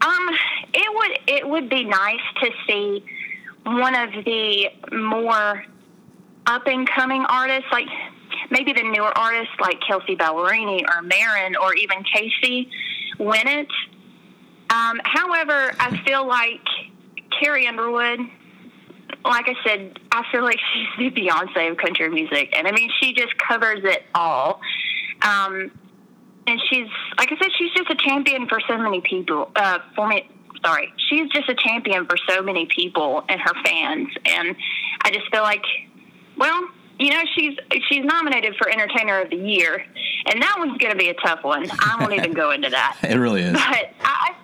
Um, 0.01 0.30
it 0.73 0.93
would 0.93 1.19
it 1.27 1.47
would 1.47 1.69
be 1.69 1.86
nice 1.86 2.19
to 2.41 2.49
see 2.67 3.05
one 3.63 3.95
of 3.95 4.25
the 4.25 4.71
more 4.91 5.63
up 6.47 6.65
and 6.65 6.89
coming 6.89 7.23
artists, 7.30 7.69
like 7.71 7.88
maybe 8.52 8.74
the 8.74 8.84
newer 8.84 9.16
artists 9.18 9.54
like 9.60 9.80
Kelsea 9.88 10.16
Ballerini 10.16 10.82
or 10.84 11.02
Maren 11.02 11.56
or 11.56 11.74
even 11.76 12.04
Kacey, 12.04 12.70
win 13.18 13.47
it. 13.47 13.68
Um, 14.70 15.00
however, 15.04 15.72
I 15.80 16.00
feel 16.06 16.28
like 16.28 16.62
Carrie 17.39 17.68
Underwood, 17.68 18.20
like 19.26 19.47
I 19.47 19.56
said, 19.66 20.00
I 20.12 20.24
feel 20.32 20.43
like 20.43 20.60
she's 20.74 21.14
the 21.14 21.22
Beyonce 21.22 21.72
of 21.72 21.78
country 21.78 22.10
music, 22.10 22.56
and 22.56 22.68
I 22.68 22.72
mean 22.72 22.89
she 23.02 23.14
just 23.14 23.38
covers 23.38 23.82
it 23.84 24.04
all. 24.14 24.62
Um, 25.22 25.72
and 26.47 26.60
she's 26.70 26.88
like 27.18 27.32
I 27.32 27.38
said, 27.38 27.52
she's 27.58 27.72
just 27.76 27.89
a 27.89 27.95
champion 27.95 28.47
for 28.47 28.60
so 28.68 28.78
many 28.78 29.02
people. 29.02 29.52
Uh, 29.56 29.80
for 29.95 30.08
me, 30.08 30.30
sorry, 30.64 30.91
she's 31.10 31.30
just 31.30 31.50
a 31.50 31.56
champion 31.56 32.06
for 32.06 32.18
so 32.28 32.41
many 32.41 32.66
people 32.66 33.24
and 33.28 33.39
her 33.39 33.54
fans, 33.64 34.10
and 34.26 34.56
I 35.04 35.12
just 35.12 35.30
feel 35.32 35.41
like, 35.41 35.64
well, 36.38 36.62
you 37.00 37.12
know, 37.12 37.22
she's 37.36 37.58
she's 37.89 38.04
nominated 38.04 38.56
for 38.58 38.70
Entertainer 38.70 39.22
of 39.22 39.30
the 39.30 39.38
Year, 39.38 39.86
and 40.26 40.41
that 40.41 40.56
one's 40.58 40.78
going 40.78 40.91
to 40.91 40.97
be 40.97 41.10
a 41.10 41.14
tough 41.16 41.43
one. 41.43 41.66
I 41.72 41.97
won't 42.00 42.14
even 42.14 42.34
go 42.34 42.52
into 42.52 42.70
that. 42.70 42.97
It 43.10 43.16
really 43.16 43.41
is. 43.41 43.54
But 43.54 43.93
I 44.02 44.36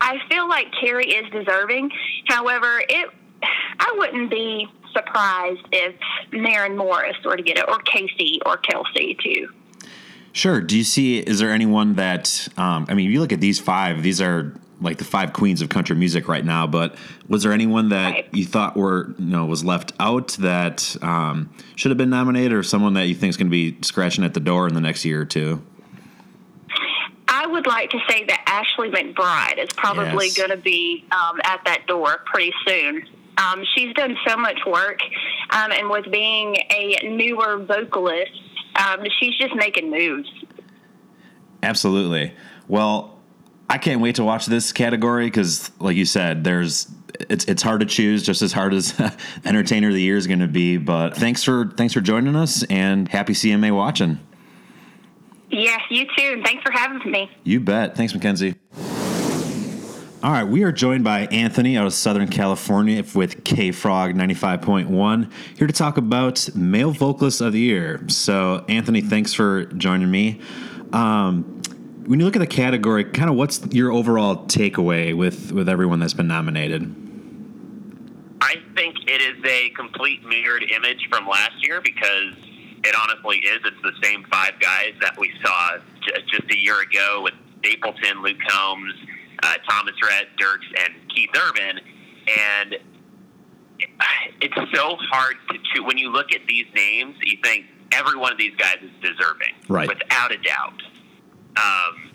I 0.00 0.18
feel 0.28 0.48
like 0.48 0.66
Carrie 0.80 1.10
is 1.10 1.30
deserving. 1.30 1.90
However, 2.26 2.82
it 2.88 3.10
I 3.42 3.94
wouldn't 3.98 4.30
be 4.30 4.68
surprised 4.92 5.66
if 5.72 5.94
Maren 6.32 6.76
Morris 6.76 7.16
were 7.24 7.36
to 7.36 7.42
get 7.42 7.58
it, 7.58 7.68
or 7.68 7.78
Kacey, 7.80 8.38
or 8.46 8.56
Kelsea 8.58 9.16
too. 9.22 9.48
Sure. 10.32 10.60
Do 10.60 10.76
you 10.76 10.84
see? 10.84 11.18
Is 11.18 11.40
there 11.40 11.50
anyone 11.50 11.94
that? 11.94 12.48
Um, 12.56 12.86
I 12.88 12.94
mean, 12.94 13.08
if 13.08 13.12
you 13.12 13.20
look 13.20 13.32
at 13.32 13.40
these 13.40 13.58
five. 13.58 14.02
These 14.02 14.20
are 14.20 14.54
like 14.80 14.98
the 14.98 15.04
five 15.04 15.32
queens 15.32 15.62
of 15.62 15.68
country 15.68 15.94
music 15.96 16.28
right 16.28 16.44
now. 16.44 16.66
But 16.66 16.96
was 17.28 17.42
there 17.42 17.52
anyone 17.52 17.88
that 17.90 18.10
Right. 18.12 18.28
you 18.32 18.44
thought 18.44 18.76
were 18.76 19.14
you 19.18 19.26
know 19.26 19.46
was 19.46 19.64
left 19.64 19.92
out 20.00 20.28
that 20.40 20.96
um, 21.02 21.50
should 21.76 21.90
have 21.90 21.98
been 21.98 22.10
nominated, 22.10 22.52
or 22.52 22.62
someone 22.62 22.94
that 22.94 23.06
you 23.06 23.14
think 23.14 23.30
is 23.30 23.36
going 23.36 23.46
to 23.46 23.50
be 23.50 23.76
scratching 23.82 24.24
at 24.24 24.34
the 24.34 24.40
door 24.40 24.66
in 24.68 24.74
the 24.74 24.80
next 24.80 25.04
year 25.04 25.20
or 25.20 25.24
two? 25.24 25.62
I 27.28 27.46
would 27.46 27.66
like 27.66 27.90
to 27.90 27.98
say 28.08 28.24
that 28.26 28.42
Ashley 28.46 28.90
McBryde 28.90 29.58
is 29.62 29.68
probably 29.76 30.26
Yes. 30.26 30.36
going 30.36 30.50
to 30.50 30.56
be 30.56 31.04
um, 31.12 31.40
at 31.44 31.60
that 31.64 31.86
door 31.86 32.20
pretty 32.26 32.52
soon. 32.66 33.04
Um, 33.38 33.64
she's 33.74 33.92
done 33.94 34.16
so 34.26 34.36
much 34.36 34.58
work, 34.66 35.00
um, 35.50 35.72
and 35.72 35.90
with 35.90 36.10
being 36.12 36.54
a 36.70 36.96
newer 37.08 37.58
vocalist, 37.58 38.30
um, 38.76 39.00
she's 39.18 39.36
just 39.36 39.54
making 39.56 39.90
moves. 39.90 40.28
Absolutely. 41.62 42.32
Well, 42.68 43.13
I 43.68 43.78
can't 43.78 44.00
wait 44.00 44.16
to 44.16 44.24
watch 44.24 44.46
this 44.46 44.72
category 44.72 45.26
because, 45.26 45.70
like 45.80 45.96
you 45.96 46.04
said, 46.04 46.44
there's 46.44 46.86
it's 47.30 47.44
it's 47.46 47.62
hard 47.62 47.80
to 47.80 47.86
choose, 47.86 48.22
just 48.22 48.42
as 48.42 48.52
hard 48.52 48.74
as 48.74 48.94
Entertainer 49.44 49.88
of 49.88 49.94
the 49.94 50.02
Year 50.02 50.16
is 50.16 50.26
going 50.26 50.40
to 50.40 50.48
be. 50.48 50.76
But 50.76 51.16
thanks 51.16 51.42
for 51.42 51.72
thanks 51.76 51.94
for 51.94 52.00
joining 52.00 52.36
us, 52.36 52.62
and 52.64 53.08
happy 53.08 53.32
CMA 53.32 53.74
watching. 53.74 54.20
Yes, 55.50 55.80
you 55.90 56.04
too, 56.16 56.32
and 56.32 56.44
thanks 56.44 56.62
for 56.62 56.72
having 56.72 57.10
me. 57.10 57.30
You 57.44 57.60
bet. 57.60 57.96
Thanks, 57.96 58.12
McKenzie. 58.12 58.56
All 60.24 60.32
right, 60.32 60.44
we 60.44 60.62
are 60.62 60.72
joined 60.72 61.04
by 61.04 61.26
Anthony 61.26 61.76
out 61.76 61.86
of 61.86 61.92
Southern 61.92 62.28
California 62.28 63.04
with 63.14 63.44
K 63.44 63.72
Frog 63.72 64.14
95.1 64.14 65.30
here 65.58 65.66
to 65.66 65.72
talk 65.72 65.98
about 65.98 66.48
Male 66.54 66.92
Vocalist 66.92 67.42
of 67.42 67.52
the 67.52 67.60
Year. 67.60 68.00
So, 68.08 68.64
Anthony, 68.66 69.02
thanks 69.02 69.34
for 69.34 69.66
joining 69.66 70.10
me. 70.10 70.40
Um, 70.94 71.60
when 72.06 72.20
you 72.20 72.26
look 72.26 72.36
at 72.36 72.40
the 72.40 72.46
category, 72.46 73.04
kind 73.04 73.30
of 73.30 73.36
what's 73.36 73.64
your 73.72 73.92
overall 73.92 74.46
takeaway 74.46 75.16
with, 75.16 75.52
with 75.52 75.68
everyone 75.68 76.00
that's 76.00 76.14
been 76.14 76.28
nominated? 76.28 76.82
I 78.40 78.56
think 78.76 78.96
it 79.08 79.20
is 79.22 79.42
a 79.44 79.70
complete 79.70 80.22
mirrored 80.24 80.64
image 80.70 81.06
from 81.10 81.26
last 81.26 81.66
year 81.66 81.80
because 81.80 82.34
it 82.84 82.94
honestly 83.00 83.38
is. 83.38 83.60
It's 83.64 83.82
the 83.82 83.92
same 84.02 84.24
five 84.30 84.52
guys 84.60 84.92
that 85.00 85.16
we 85.18 85.32
saw 85.42 85.78
j- 86.06 86.22
just 86.30 86.50
a 86.50 86.58
year 86.58 86.80
ago 86.82 87.22
with 87.22 87.34
Stapleton, 87.60 88.22
Luke 88.22 88.36
Combs, 88.48 88.92
uh, 89.42 89.54
Thomas 89.68 89.94
Rhett, 90.02 90.26
Dierks, 90.38 90.84
and 90.84 90.94
Keith 91.08 91.30
Urban. 91.34 91.80
And 92.50 92.76
it's 94.42 94.54
so 94.76 94.96
hard 95.10 95.36
to 95.50 95.54
choose. 95.72 95.84
When 95.84 95.96
you 95.98 96.10
look 96.10 96.32
at 96.32 96.46
these 96.46 96.66
names, 96.74 97.16
you 97.22 97.38
think 97.42 97.64
every 97.92 98.16
one 98.18 98.32
of 98.32 98.38
these 98.38 98.54
guys 98.56 98.76
is 98.82 98.90
deserving, 99.00 99.54
Right. 99.68 99.88
without 99.88 100.32
a 100.32 100.36
doubt. 100.38 100.82
Um, 101.56 102.10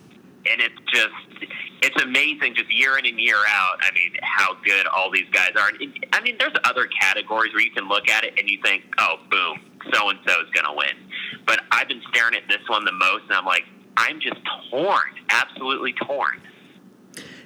and 0.50 0.62
it's 0.62 0.76
just 0.94 1.52
it's 1.82 2.02
amazing 2.02 2.56
just 2.56 2.74
year 2.74 2.98
in 2.98 3.06
and 3.06 3.20
year 3.20 3.38
out 3.48 3.78
i 3.82 3.94
mean 3.94 4.12
how 4.22 4.54
good 4.66 4.88
all 4.88 5.12
these 5.12 5.28
guys 5.32 5.52
are. 5.58 5.70
I 6.14 6.22
mean 6.22 6.38
there's 6.40 6.54
other 6.64 6.88
categories 6.88 7.54
where 7.54 7.62
you 7.62 7.72
can 7.72 7.88
look 7.88 8.08
at 8.10 8.24
it 8.24 8.34
and 8.40 8.50
you 8.50 8.58
think 8.64 8.84
oh 8.98 9.18
boom 9.30 9.60
so 9.94 10.10
and 10.10 10.20
so 10.26 10.34
is 10.42 10.50
going 10.54 10.66
to 10.66 10.74
win. 10.76 11.12
But 11.46 11.62
i've 11.72 11.88
been 11.88 12.02
staring 12.10 12.36
at 12.36 12.48
this 12.48 12.62
one 12.68 12.86
the 12.86 12.94
most 12.94 13.24
and 13.28 13.34
i'm 13.34 13.46
like 13.46 13.66
i'm 13.98 14.20
just 14.20 14.38
torn 14.72 15.20
absolutely 15.30 15.94
torn. 16.06 16.42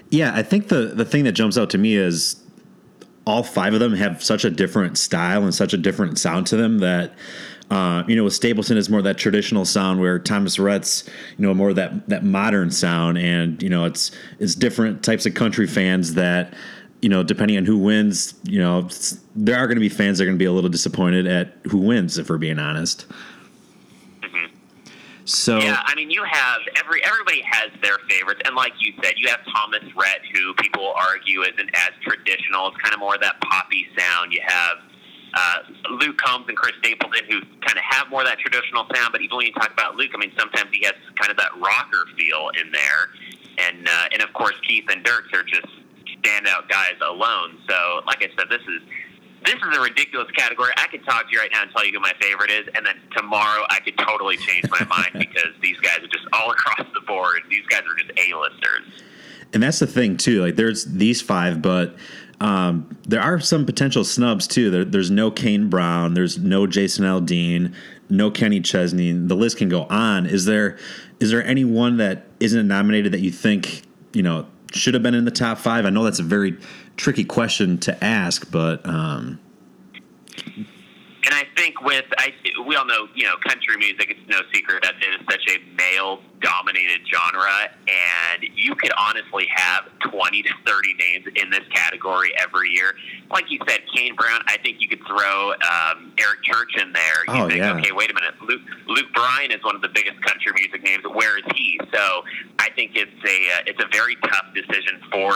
Yeah, 0.10 0.32
I 0.36 0.44
think 0.44 0.68
the, 0.68 0.92
the 0.94 1.06
thing 1.06 1.24
that 1.24 1.32
jumps 1.32 1.58
out 1.58 1.70
to 1.72 1.78
me 1.78 1.96
is 1.96 2.42
all 3.26 3.44
five 3.44 3.74
of 3.74 3.80
them 3.80 3.94
have 3.94 4.24
such 4.24 4.46
a 4.46 4.50
different 4.50 4.98
style 4.98 5.44
and 5.44 5.56
such 5.56 5.74
a 5.74 5.78
different 5.78 6.20
sound 6.20 6.46
to 6.48 6.58
them 6.58 6.80
that 6.80 7.16
uh, 7.74 8.04
you 8.08 8.16
know 8.16 8.24
with 8.24 8.34
Stapleton 8.34 8.78
is 8.78 8.88
more 8.88 9.02
that 9.02 9.18
traditional 9.18 9.66
sound 9.66 10.00
where 10.00 10.20
Thomas 10.20 10.60
Rhett's 10.60 11.10
you 11.38 11.46
know 11.48 11.56
more 11.56 11.74
that 11.74 12.08
that 12.08 12.24
modern 12.24 12.70
sound 12.70 13.18
and 13.18 13.62
you 13.64 13.70
know 13.70 13.86
it's 13.86 14.12
it's 14.38 14.54
different 14.54 15.04
types 15.04 15.26
of 15.26 15.34
country 15.34 15.66
fans 15.66 16.14
that 16.14 16.54
you 17.02 17.10
know 17.10 17.24
depending 17.24 17.58
on 17.58 17.66
who 17.66 17.80
wins 17.80 18.36
you 18.44 18.60
know 18.60 18.88
there 19.36 19.58
are 19.58 19.66
going 19.66 19.78
to 19.78 19.82
be 19.82 19.90
fans 19.90 20.20
that 20.20 20.26
are 20.26 20.28
going 20.28 20.38
to 20.38 20.40
be 20.40 20.46
a 20.46 20.52
little 20.52 20.70
disappointed 20.70 21.26
at 21.26 21.56
who 21.72 21.80
wins 21.80 22.20
if 22.20 22.30
we're 22.30 22.38
being 22.38 22.60
honest. 22.60 23.08
So 25.26 25.58
Yeah, 25.58 25.82
I 25.86 25.96
mean, 25.96 26.12
you 26.12 26.22
have 26.26 26.60
every 26.78 27.04
everybody 27.06 27.42
has 27.46 27.72
their 27.82 27.98
favorites, 28.10 28.42
and 28.44 28.56
like 28.56 28.74
you 28.80 28.94
said, 29.02 29.14
you 29.16 29.30
have 29.30 29.40
Thomas 29.56 29.82
Rhett, 29.96 30.20
who 30.34 30.54
people 30.56 30.94
argue 30.98 31.44
isn't 31.44 31.70
as 31.74 31.92
traditional. 32.02 32.68
It's 32.68 32.78
kind 32.78 32.94
of 32.94 33.00
more 33.00 33.18
that 33.18 33.40
poppy 33.40 33.88
sound. 33.98 34.34
You 34.34 34.42
have 34.46 34.80
uh, 35.34 35.58
Luke 36.00 36.18
Combs 36.18 36.46
and 36.48 36.58
Chris 36.58 36.74
Stapleton, 36.80 37.26
who 37.30 37.42
kind 37.66 37.78
of 37.78 37.84
have 37.90 38.10
more 38.10 38.22
of 38.22 38.28
that 38.28 38.40
traditional 38.40 38.86
sound. 38.94 39.12
But 39.12 39.22
even 39.22 39.38
when 39.38 39.48
you 39.48 39.54
talk 39.54 39.72
about 39.72 39.96
Luke, 39.96 40.12
I 40.14 40.18
mean, 40.18 40.32
sometimes 40.38 40.70
he 40.72 40.86
has 40.86 40.94
kind 41.20 41.32
of 41.32 41.38
that 41.38 41.52
rocker 41.58 42.06
feel 42.18 42.50
in 42.62 42.72
there, 42.72 43.10
and 43.58 43.88
uh, 43.88 44.14
and 44.14 44.22
of 44.22 44.32
course 44.34 44.56
Keith 44.68 44.86
and 44.90 45.04
Dierks 45.04 45.34
are 45.34 45.44
just 45.44 45.68
standout 46.22 46.70
guys 46.70 46.96
alone. 47.02 47.58
So, 47.68 48.02
like 48.06 48.24
I 48.24 48.30
said, 48.38 48.48
this 48.50 48.62
is 48.62 48.82
this 49.46 49.56
is 49.56 49.78
a 49.78 49.82
ridiculous 49.82 50.30
category. 50.32 50.72
I 50.78 50.88
could 50.88 51.04
talk 51.06 51.28
to 51.28 51.32
you 51.32 51.40
right 51.40 51.50
now 51.52 51.64
and 51.64 51.72
tell 51.72 51.86
you 51.86 51.94
who 51.94 52.00
my 52.00 52.14
favorite 52.22 52.52
is, 52.52 52.68
and 52.76 52.86
then 52.86 52.96
tomorrow 53.16 53.66
I 53.70 53.80
could 53.80 53.98
totally 53.98 54.38
change 54.38 54.70
my 54.70 54.86
mind 54.86 55.12
because 55.14 55.52
these 55.62 55.78
guys 55.78 56.00
are 56.00 56.08
just 56.08 56.26
all 56.32 56.52
across 56.52 56.88
the 56.94 57.02
board. 57.02 57.42
These 57.50 57.66
guys 57.68 57.82
are 57.82 57.96
just 57.96 58.12
A-listers. 58.18 59.04
And 59.54 59.62
that's 59.62 59.80
the 59.80 59.88
thing 59.88 60.18
too. 60.18 60.42
Like 60.42 60.56
there's 60.56 60.86
these 60.86 61.22
five, 61.22 61.62
but 61.62 61.96
um, 62.40 62.98
there 63.08 63.22
are 63.22 63.40
some 63.40 63.66
potential 63.66 64.04
snubs 64.04 64.48
too. 64.48 64.70
There, 64.70 64.86
there's 64.86 65.12
no 65.12 65.32
Kane 65.32 65.70
Brown. 65.70 66.14
There's 66.14 66.38
no 66.38 66.68
Jason 66.68 67.06
Aldean. 67.06 67.74
No 68.10 68.30
Kenny 68.32 68.60
Chesney. 68.60 69.12
The 69.12 69.36
list 69.36 69.58
can 69.58 69.70
go 69.70 69.84
on. 69.86 70.26
Is 70.26 70.46
there 70.46 70.78
is 71.20 71.32
there 71.32 71.44
anyone 71.46 71.98
that 71.98 72.28
isn't 72.40 72.68
nominated 72.68 73.12
that 73.14 73.22
you 73.22 73.32
think 73.32 73.84
you 74.14 74.22
know 74.22 74.46
should 74.74 74.94
have 74.94 75.04
been 75.04 75.16
in 75.16 75.26
the 75.26 75.32
top 75.32 75.58
five? 75.58 75.86
I 75.86 75.90
know 75.90 76.04
that's 76.04 76.20
a 76.20 76.24
very 76.24 76.58
tricky 76.98 77.24
question 77.24 77.78
to 77.80 78.04
ask, 78.04 78.52
but 78.52 78.86
um, 78.86 79.40
And 81.26 81.34
I 81.34 81.44
think 81.56 81.82
with 81.82 82.06
I, 82.18 82.34
we 82.68 82.76
all 82.76 82.86
know, 82.86 83.08
you 83.16 83.24
know, 83.24 83.36
country 83.48 83.78
music. 83.78 84.10
It's 84.12 84.20
no 84.28 84.40
secret 84.54 84.84
that 84.84 84.96
it 85.02 85.22
is 85.22 85.26
such 85.30 85.44
a 85.50 85.58
male-dominated 85.76 87.02
genre, 87.08 87.70
and 87.88 88.44
you 88.56 88.76
could 88.76 88.92
honestly 89.00 89.48
have 89.56 89.86
twenty 90.02 90.44
to 90.44 90.50
thirty 90.66 90.94
names 90.96 91.26
in 91.36 91.50
this 91.50 91.64
category 91.74 92.32
every 92.38 92.70
year. 92.70 92.94
Like 93.32 93.50
you 93.50 93.60
said, 93.68 93.82
Kane 93.96 94.16
Brown. 94.16 94.42
I 94.48 94.58
think 94.58 94.82
you 94.82 94.88
could 94.90 95.02
throw 95.08 95.52
um, 95.54 96.12
Eric 96.18 96.44
Church 96.44 96.76
in 96.82 96.92
there. 96.94 97.26
You 97.28 97.44
Oh, 97.44 97.48
think, 97.48 97.60
yeah. 97.60 97.76
okay, 97.78 97.92
wait 97.92 98.12
a 98.12 98.14
minute. 98.14 98.34
Luke 98.42 98.62
Luke 98.88 99.08
Bryan 99.14 99.52
is 99.52 99.64
one 99.64 99.76
of 99.76 99.82
the 99.82 99.90
biggest 99.90 100.22
country 100.22 100.52
music 100.56 100.84
names. 100.84 101.04
Where 101.14 101.38
is 101.38 101.46
he? 101.56 101.80
So 101.94 102.24
I 102.60 102.70
think 102.76 102.92
it's 102.96 103.12
a 103.24 103.38
uh, 103.56 103.64
it's 103.68 103.82
a 103.84 103.88
very 103.92 104.16
tough 104.28 104.48
decision 104.54 105.00
for 105.12 105.34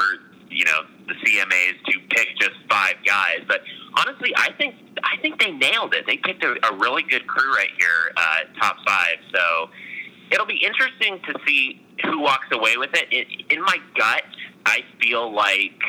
you 0.49 0.65
know 0.65 0.81
the 1.07 1.13
CMAs 1.13 1.83
to 1.85 1.99
pick 2.09 2.27
just 2.39 2.55
five 2.69 2.95
guys. 3.05 3.39
But 3.47 3.61
honestly, 3.97 4.33
I 4.35 4.51
think 4.57 4.75
I 5.03 5.17
think 5.21 5.39
they 5.39 5.51
nailed 5.51 5.93
it. 5.93 6.05
They 6.05 6.17
picked 6.17 6.43
a, 6.43 6.55
a 6.71 6.75
really 6.77 7.03
good 7.03 7.27
crew 7.27 7.53
right 7.53 7.69
here, 7.77 8.11
uh, 8.15 8.59
top 8.59 8.77
five. 8.85 9.17
So 9.33 9.69
it'll 10.31 10.45
be 10.45 10.61
interesting 10.63 11.19
to 11.27 11.33
see 11.45 11.81
who 12.03 12.21
walks 12.21 12.47
away 12.51 12.77
with 12.77 12.91
it. 12.93 13.11
In, 13.11 13.57
in 13.57 13.61
my 13.63 13.77
gut, 13.97 14.23
I 14.65 14.81
feel 15.01 15.33
like 15.33 15.81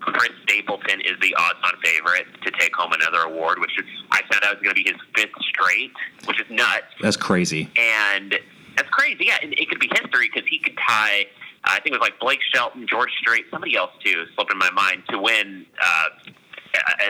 Chris 0.00 0.30
Stapleton 0.44 1.00
is 1.00 1.14
the 1.20 1.34
odds-on 1.36 1.72
favorite 1.82 2.26
to 2.44 2.50
take 2.58 2.74
home 2.74 2.92
another 2.92 3.20
award, 3.22 3.58
which 3.58 3.78
is, 3.78 3.84
I 4.10 4.20
found 4.30 4.44
out 4.44 4.54
was 4.54 4.62
going 4.62 4.74
to 4.74 4.82
be 4.82 4.88
his 4.88 5.00
fifth 5.14 5.34
straight, 5.48 5.92
which 6.26 6.40
is 6.40 6.46
nuts 6.50 6.86
that's 7.00 7.16
crazy. 7.16 7.70
and 7.76 8.34
that's 8.76 8.88
crazy. 8.90 9.24
Yeah, 9.26 9.38
and 9.42 9.52
it 9.54 9.68
could 9.68 9.80
be 9.80 9.88
history 9.88 10.30
because 10.32 10.48
he 10.48 10.58
could 10.60 10.76
tie 10.86 11.26
I 11.68 11.80
think 11.80 11.94
it 11.94 12.00
was 12.00 12.08
like 12.08 12.18
Blake 12.18 12.40
Shelton, 12.52 12.86
George 12.88 13.10
Strait, 13.20 13.44
somebody 13.50 13.76
else 13.76 13.90
too, 14.04 14.24
slipped 14.34 14.52
in 14.52 14.58
my 14.58 14.70
mind 14.70 15.02
to 15.10 15.18
win 15.18 15.66
uh, 15.80 16.04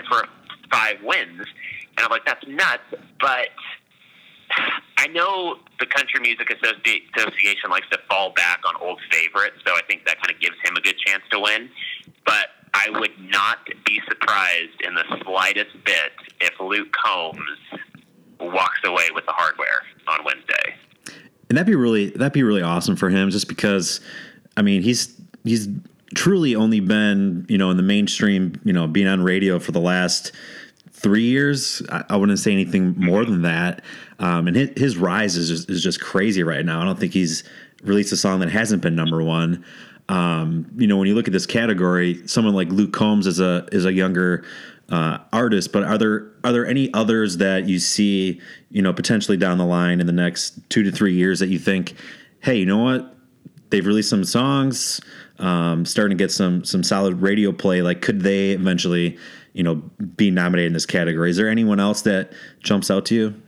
for 0.09 0.27
five 0.71 0.97
wins. 1.03 1.47
And 1.97 2.05
I'm 2.05 2.11
like, 2.11 2.27
that's 2.27 2.47
nuts. 2.47 2.83
But 3.21 3.49
I 4.99 5.07
know 5.09 5.57
the 5.79 5.87
Country 5.87 6.21
Music 6.21 6.51
Association 6.51 7.71
likes 7.71 7.89
to 7.91 7.99
fall 8.09 8.33
back 8.33 8.61
on 8.67 8.75
old 8.81 9.01
favorites, 9.11 9.57
so 9.67 9.75
I 9.75 9.81
think 9.89 10.05
that 10.07 10.21
kind 10.21 10.35
of 10.35 10.41
gives 10.41 10.57
him 10.65 10.77
a 10.77 10.81
good 10.81 10.97
chance 10.99 11.23
to 11.31 11.41
win. 11.41 11.71
But 12.27 12.49
I 12.75 12.91
would 12.91 13.19
not 13.19 13.59
be 13.87 14.01
surprised 14.09 14.81
in 14.85 14.95
the 14.95 15.05
slightest 15.25 15.73
bit 15.85 16.13
if 16.41 16.53
Luke 16.61 16.93
Combs 16.93 17.39
walks 18.41 18.81
away 18.85 19.09
with 19.15 19.27
the 19.27 19.33
hardware 19.33 19.83
on 20.07 20.25
Wednesday. 20.25 20.75
And 21.49 21.57
that'd 21.57 21.67
be 21.67 21.75
really 21.75 22.11
that'd 22.11 22.33
be 22.33 22.43
really 22.43 22.63
awesome 22.63 22.95
for 22.95 23.09
him, 23.09 23.31
just 23.31 23.49
because, 23.49 24.01
I 24.59 24.63
mean, 24.63 24.83
he's 24.83 25.15
he's 25.45 25.69
truly 26.15 26.57
only 26.57 26.81
been 26.81 27.47
you 27.49 27.57
know 27.57 27.71
in 27.71 27.77
the 27.77 27.83
mainstream, 27.83 28.61
you 28.65 28.73
know, 28.73 28.87
being 28.87 29.07
on 29.07 29.23
radio 29.23 29.59
for 29.59 29.73
the 29.73 29.81
last 29.81 30.33
three 30.91 31.23
years. 31.23 31.81
I, 31.91 32.05
I 32.11 32.17
wouldn't 32.17 32.41
say 32.41 32.53
anything 32.53 32.95
more 32.99 33.25
than 33.25 33.43
that. 33.43 33.83
Um, 34.19 34.49
and 34.49 34.57
his, 34.57 34.71
his 34.77 34.97
rise 34.97 35.37
is 35.37 35.49
just, 35.49 35.71
is 35.71 35.81
just 35.81 36.01
crazy 36.01 36.43
right 36.43 36.65
now. 36.65 36.83
I 36.83 36.85
don't 36.85 36.99
think 36.99 37.13
he's 37.13 37.45
released 37.85 38.11
a 38.13 38.17
song 38.17 38.41
that 38.41 38.51
hasn't 38.51 38.83
been 38.83 38.97
number 38.97 39.23
one. 39.23 39.65
Um, 40.09 40.67
you 40.77 40.89
know, 40.89 40.97
when 40.97 41.07
you 41.07 41.15
look 41.15 41.29
at 41.29 41.33
this 41.33 41.47
category, 41.47 42.27
someone 42.27 42.55
like 42.55 42.69
Luke 42.71 42.93
Combs 42.93 43.27
is 43.27 43.39
a 43.39 43.69
is 43.71 43.85
a 43.85 43.93
younger 43.93 44.45
uh, 44.89 45.19
artist, 45.33 45.73
but 45.73 45.85
are 45.85 45.99
there 45.99 46.33
are 46.43 46.53
there 46.53 46.67
any 46.67 46.93
others 46.95 47.37
that 47.37 47.69
you 47.69 47.79
see, 47.79 48.41
you 48.71 48.83
know, 48.83 48.93
potentially 48.93 49.37
down 49.37 49.59
the 49.59 49.67
line 49.67 50.01
in 50.01 50.07
the 50.07 50.13
next 50.13 50.59
two 50.69 50.83
to 50.83 50.91
three 50.91 51.15
years 51.15 51.39
that 51.39 51.49
you 51.49 51.59
think, 51.59 51.95
hey, 52.41 52.57
you 52.57 52.67
know 52.67 52.79
what, 52.79 53.15
they've 53.71 53.87
released 53.87 54.11
some 54.11 54.25
songs, 54.25 55.01
um, 55.39 55.85
starting 55.85 56.17
to 56.17 56.23
get 56.23 56.31
some 56.31 56.65
some 56.65 56.83
solid 56.83 57.21
radio 57.21 57.53
play. 57.53 57.83
Like, 57.83 58.03
could 58.03 58.21
they 58.23 58.51
eventually, 58.51 59.19
you 59.53 59.63
know, 59.63 59.77
be 60.17 60.31
nominated 60.31 60.69
in 60.69 60.73
this 60.73 60.87
category? 60.87 61.31
Is 61.31 61.37
there 61.37 61.49
anyone 61.49 61.81
else 61.81 62.03
that 62.03 62.33
jumps 62.63 62.91
out 62.91 63.05
to 63.07 63.15
you? 63.15 63.43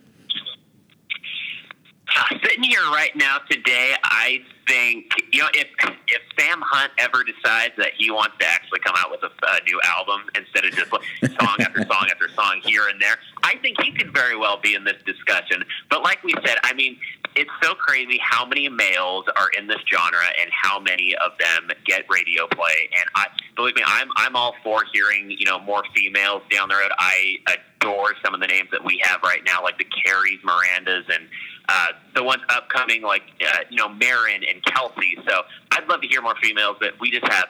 Sitting 2.43 2.65
here 2.65 2.83
right 2.93 3.15
now 3.15 3.39
today, 3.49 3.95
I 4.03 4.41
think 4.71 5.07
you 5.33 5.41
know 5.41 5.49
if 5.55 5.67
if 6.09 6.23
Sam 6.39 6.63
Hunt 6.65 6.93
ever 6.99 7.25
decides 7.25 7.75
that 7.77 7.93
he 7.99 8.11
wants 8.11 8.37
to 8.39 8.47
actually 8.47 8.79
come 8.81 8.95
out 8.99 9.11
with 9.11 9.21
a, 9.23 9.27
a 9.27 9.65
new 9.65 9.81
album 9.85 10.23
instead 10.37 10.65
of 10.65 10.73
just 10.73 10.91
song 10.91 11.57
after 11.61 11.85
song 11.87 12.07
after 12.11 12.29
song 12.29 12.61
here 12.65 12.87
and 12.89 13.01
there, 13.01 13.19
I 13.43 13.57
think 13.57 13.81
he 13.83 13.93
could 13.93 14.13
very 14.15 14.37
well 14.37 14.61
be 14.61 14.75
in 14.75 14.85
this 14.85 15.01
discussion. 15.05 15.65
But 15.89 16.03
like 16.03 16.23
we 16.23 16.35
said, 16.45 16.59
I 16.63 16.73
mean, 16.75 16.99
it's 17.41 17.51
so 17.63 17.75
crazy 17.75 18.21
how 18.23 18.45
many 18.45 18.69
males 18.69 19.25
are 19.35 19.49
in 19.59 19.67
this 19.67 19.79
genre 19.91 20.27
and 20.39 20.51
how 20.53 20.79
many 20.79 21.15
of 21.17 21.33
them 21.39 21.71
get 21.87 22.05
radio 22.11 22.47
play. 22.49 22.91
And 22.93 23.09
I 23.15 23.29
believe 23.57 23.77
me, 23.77 23.83
I'm 23.87 24.09
I'm 24.17 24.37
all 24.37 24.55
for 24.63 24.85
hearing 24.93 25.31
you 25.31 25.47
know 25.47 25.59
more 25.59 25.83
females 25.95 26.43
down 26.51 26.69
the 26.69 26.75
road. 26.75 26.91
I 26.99 27.37
adore 27.81 28.13
some 28.23 28.35
of 28.35 28.41
the 28.41 28.47
names 28.47 28.69
that 28.73 28.85
we 28.85 29.01
have 29.05 29.23
right 29.23 29.41
now, 29.47 29.63
like 29.63 29.79
the 29.79 29.87
Carries, 29.87 30.39
Mirandas, 30.41 31.09
and 31.09 31.27
uh, 31.71 31.87
the 32.15 32.23
ones 32.23 32.43
upcoming, 32.51 33.01
like 33.01 33.23
uh, 33.41 33.61
you 33.71 33.79
know 33.79 33.89
Maren 33.89 34.43
and 34.45 34.63
Kelsea. 34.67 35.17
So 35.27 35.43
I'd 35.73 35.89
love 35.89 36.03
to 36.03 36.09
hear 36.09 36.21
more 36.21 36.35
females, 36.43 36.77
but 36.79 36.93
we 37.01 37.11
just 37.11 37.27
have 37.33 37.47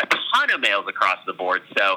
a 0.00 0.06
ton 0.06 0.52
of 0.54 0.60
males 0.60 0.84
across 0.88 1.18
the 1.26 1.32
board. 1.32 1.62
So 1.76 1.96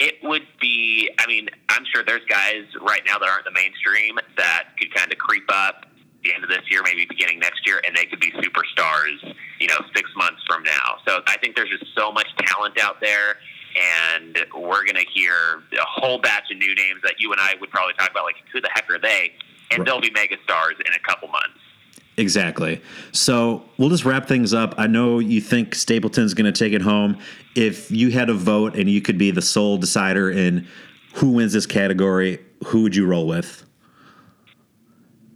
it 0.00 0.14
would 0.22 0.46
be. 0.62 1.10
I 1.18 1.26
mean, 1.26 1.50
I'm 1.68 1.84
sure 1.94 2.02
there's 2.02 2.24
guys 2.26 2.64
right 2.80 3.02
now 3.04 3.18
that 3.18 3.28
aren't 3.28 3.44
the 3.44 3.52
mainstream 3.52 4.16
that 4.38 4.68
could 4.80 4.94
kind 4.94 5.12
of 5.12 5.18
creep 5.18 5.44
up 5.50 5.84
the 6.26 6.34
end 6.34 6.44
of 6.44 6.50
this 6.50 6.62
year, 6.70 6.82
maybe 6.84 7.06
beginning 7.08 7.38
next 7.38 7.66
year, 7.66 7.80
and 7.86 7.96
they 7.96 8.06
could 8.06 8.20
be 8.20 8.32
superstars. 8.32 9.34
You 9.60 9.68
know, 9.68 9.78
six 9.94 10.10
months 10.16 10.42
from 10.46 10.62
now. 10.64 10.98
So 11.08 11.20
I 11.26 11.38
think 11.38 11.56
there's 11.56 11.70
just 11.70 11.86
so 11.96 12.12
much 12.12 12.28
talent 12.38 12.78
out 12.80 13.00
there. 13.00 13.36
And 14.12 14.38
we're 14.54 14.84
going 14.84 14.96
to 14.96 15.06
hear 15.12 15.62
a 15.72 15.84
whole 15.84 16.18
batch 16.18 16.44
of 16.50 16.58
new 16.58 16.74
names 16.74 17.00
that 17.04 17.14
you 17.18 17.32
and 17.32 17.40
I 17.40 17.54
would 17.60 17.70
probably 17.70 17.92
talk 17.94 18.10
about, 18.10 18.24
like 18.24 18.36
who 18.52 18.60
the 18.60 18.70
heck 18.74 18.90
are 18.90 18.98
they? 18.98 19.32
and 19.70 19.80
right. 19.80 19.86
they'll 19.86 20.00
be 20.00 20.10
mega 20.10 20.36
stars 20.44 20.74
in 20.84 20.92
a 20.92 20.98
couple 21.00 21.28
months. 21.28 21.58
Exactly. 22.18 22.80
So 23.12 23.62
we'll 23.76 23.90
just 23.90 24.04
wrap 24.04 24.26
things 24.26 24.54
up. 24.54 24.74
I 24.78 24.86
know 24.86 25.18
you 25.18 25.40
think 25.40 25.74
Stapleton's 25.74 26.32
going 26.32 26.50
to 26.50 26.58
take 26.58 26.72
it 26.72 26.80
home. 26.80 27.18
If 27.54 27.90
you 27.90 28.10
had 28.10 28.30
a 28.30 28.34
vote 28.34 28.74
and 28.74 28.88
you 28.88 29.02
could 29.02 29.18
be 29.18 29.30
the 29.30 29.42
sole 29.42 29.76
decider 29.76 30.30
in 30.30 30.66
who 31.14 31.32
wins 31.32 31.52
this 31.52 31.66
category, 31.66 32.38
who 32.66 32.82
would 32.82 32.96
you 32.96 33.06
roll 33.06 33.26
with? 33.26 33.65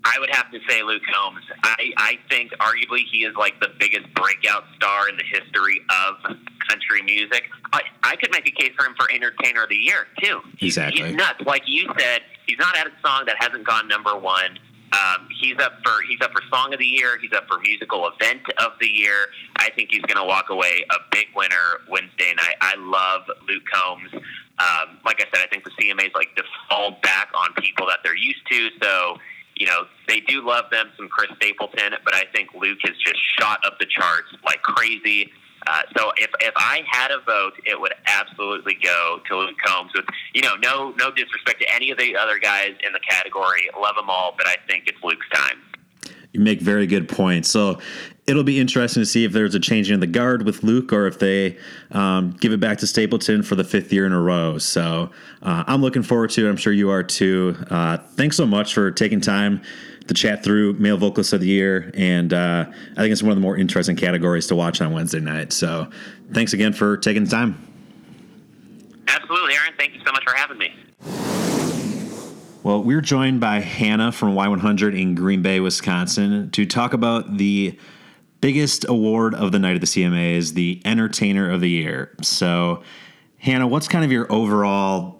I 0.05 0.19
would 0.19 0.31
have 0.31 0.51
to 0.51 0.59
say 0.69 0.83
Luke 0.83 1.03
Combs. 1.13 1.43
I, 1.63 1.93
I 1.97 2.19
think 2.31 2.53
arguably 2.53 3.05
he 3.11 3.19
is 3.25 3.35
like 3.37 3.61
the 3.61 3.69
biggest 3.79 4.13
breakout 4.15 4.65
star 4.77 5.09
in 5.09 5.17
the 5.17 5.25
history 5.25 5.83
of 6.07 6.37
country 6.69 7.03
music. 7.05 7.45
I, 7.73 7.83
I 8.03 8.17
could 8.17 8.31
make 8.33 8.49
a 8.49 8.51
case 8.51 8.73
for 8.79 8.87
him 8.87 8.95
for 8.99 9.11
Entertainer 9.11 9.65
of 9.65 9.69
the 9.69 9.77
Year 9.77 10.07
too. 10.23 10.41
Exactly. 10.61 11.09
He's 11.09 11.15
nuts. 11.15 11.43
Like 11.45 11.63
you 11.67 11.87
said, 11.99 12.23
He's 12.51 12.59
not 12.59 12.77
had 12.77 12.89
a 12.89 13.07
song 13.07 13.27
that 13.27 13.37
hasn't 13.39 13.65
gone 13.65 13.87
number 13.87 14.17
one. 14.17 14.59
Um, 14.93 15.29
he's 15.41 15.57
up 15.61 15.75
for 15.85 16.03
he's 16.09 16.21
up 16.21 16.33
for 16.33 16.43
song 16.51 16.73
of 16.73 16.81
the 16.81 16.85
year. 16.85 17.17
He's 17.23 17.33
up 17.33 17.47
for 17.47 17.61
musical 17.61 18.09
event 18.09 18.43
of 18.59 18.73
the 18.81 18.89
year. 18.89 19.29
I 19.55 19.71
think 19.71 19.91
he's 19.93 20.03
going 20.03 20.17
to 20.17 20.25
walk 20.25 20.51
away 20.51 20.85
a 20.91 20.97
big 21.13 21.27
winner 21.37 21.79
Wednesday 21.89 22.35
night. 22.37 22.57
I 22.61 22.75
love 22.77 23.23
Luke 23.47 23.63
Combs. 23.73 24.11
Um, 24.59 24.99
like 25.05 25.23
I 25.23 25.27
said, 25.33 25.45
I 25.45 25.47
think 25.47 25.63
the 25.63 25.71
CMA's 25.79 26.11
like 26.17 26.35
default 26.35 27.01
back 27.03 27.31
on 27.37 27.55
people 27.63 27.87
that 27.87 28.01
they're 28.03 28.17
used 28.17 28.45
to. 28.51 28.69
So 28.83 29.17
you 29.61 29.67
know 29.67 29.85
they 30.09 30.21
do 30.21 30.45
love 30.45 30.65
them 30.73 30.91
some 30.97 31.09
Chris 31.09 31.31
Stapleton, 31.37 31.93
but 32.05 32.15
I 32.15 32.25
think 32.35 32.49
Luke 32.55 32.79
has 32.83 32.97
just 32.97 33.19
shot 33.39 33.61
up 33.65 33.79
the 33.79 33.87
charts 33.87 34.29
like 34.45 34.63
crazy. 34.63 35.31
Uh, 35.67 35.83
so 35.95 36.11
if, 36.17 36.31
if 36.41 36.55
I 36.57 36.81
had 36.91 37.11
a 37.11 37.21
vote, 37.21 37.53
it 37.67 37.79
would 37.79 37.93
absolutely 38.07 38.79
go 38.83 39.21
to 39.29 39.37
Luke 39.37 39.57
Combs. 39.63 39.93
With 39.95 40.07
you 40.35 40.41
know, 40.41 40.55
no 40.57 40.95
no 40.97 41.11
disrespect 41.11 41.61
to 41.61 41.75
any 41.75 41.91
of 41.91 41.99
the 41.99 42.17
other 42.17 42.39
guys 42.39 42.75
in 42.85 42.93
the 42.95 43.01
category, 43.01 43.69
love 43.79 43.95
them 43.97 44.09
all, 44.09 44.35
but 44.37 44.49
I 44.49 44.57
think 44.67 44.85
it's 44.87 44.99
Luke's 45.05 45.29
time. 45.33 45.59
You 46.33 46.41
make 46.41 46.61
very 46.61 46.87
good 46.87 47.09
points. 47.09 47.51
So 47.51 47.81
it'll 48.27 48.45
be 48.45 48.61
interesting 48.61 49.03
to 49.03 49.07
see 49.07 49.25
if 49.25 49.33
there's 49.33 49.55
a 49.57 49.61
change 49.61 49.91
in 49.91 49.99
the 49.99 50.07
guard 50.07 50.45
with 50.45 50.63
Luke 50.63 50.93
or 50.93 51.07
if 51.09 51.19
they 51.19 51.59
um, 51.91 52.31
give 52.31 52.53
it 52.53 52.61
back 52.61 52.79
to 52.79 52.87
Stapleton 52.87 53.43
for 53.43 53.57
the 53.57 53.65
fifth 53.65 53.93
year 53.93 54.07
in 54.07 54.13
a 54.13 54.21
row. 54.21 54.57
So 54.57 55.11
uh, 55.43 55.65
I'm 55.67 55.81
looking 55.81 56.03
forward 56.03 56.31
to 56.31 56.47
it. 56.47 56.51
I'm 56.51 56.57
sure 56.57 56.73
you 56.73 56.91
are 56.91 57.03
too. 57.03 57.57
Uh, 57.71 57.99
thanks 57.99 58.37
so 58.37 58.47
much 58.47 58.75
for 58.75 58.91
taking 58.91 59.21
time 59.21 59.63
to 60.07 60.15
chat 60.15 60.43
through 60.43 60.75
male 60.75 60.97
Vocalist 60.97 61.33
of 61.33 61.41
the 61.41 61.47
year, 61.47 61.91
and 61.95 62.33
uh, 62.33 62.65
I 62.69 62.95
think 62.95 63.13
it's 63.13 63.23
one 63.23 63.33
of 63.33 63.37
the 63.37 63.43
more 63.43 63.57
interesting 63.57 63.97
categories 63.97 64.47
to 64.49 64.57
watch 64.57 64.81
on 64.81 64.93
Wednesday 64.93 65.21
night. 65.21 65.53
So, 65.53 65.89
thanks 66.33 66.53
again 66.53 66.73
for 66.73 66.97
taking 66.97 67.25
the 67.25 67.31
time. 67.31 67.67
Absolutely, 69.07 69.55
Aaron. 69.55 69.73
Thank 69.79 69.95
you 69.95 70.01
so 70.05 70.13
much 70.13 70.25
for 70.25 70.35
having 70.35 70.59
me. 70.59 70.75
Well, 72.63 72.83
we're 72.83 73.01
joined 73.01 73.41
by 73.41 73.61
Hannah 73.61 74.13
from 74.13 74.35
Y100 74.35 75.01
in 75.01 75.15
Green 75.15 75.41
Bay, 75.41 75.61
Wisconsin, 75.61 76.51
to 76.51 76.67
talk 76.67 76.93
about 76.93 77.39
the 77.39 77.79
biggest 78.43 78.85
award 78.89 79.35
of 79.35 79.53
the 79.53 79.59
night 79.59 79.77
of 79.77 79.81
the 79.81 79.87
CMAs, 79.87 80.53
the 80.53 80.83
Entertainer 80.85 81.51
of 81.51 81.61
the 81.61 81.71
Year. 81.71 82.15
So, 82.21 82.83
Hannah, 83.39 83.67
what's 83.67 83.89
kind 83.89 84.05
of 84.05 84.13
your 84.13 84.31
overall 84.31 85.20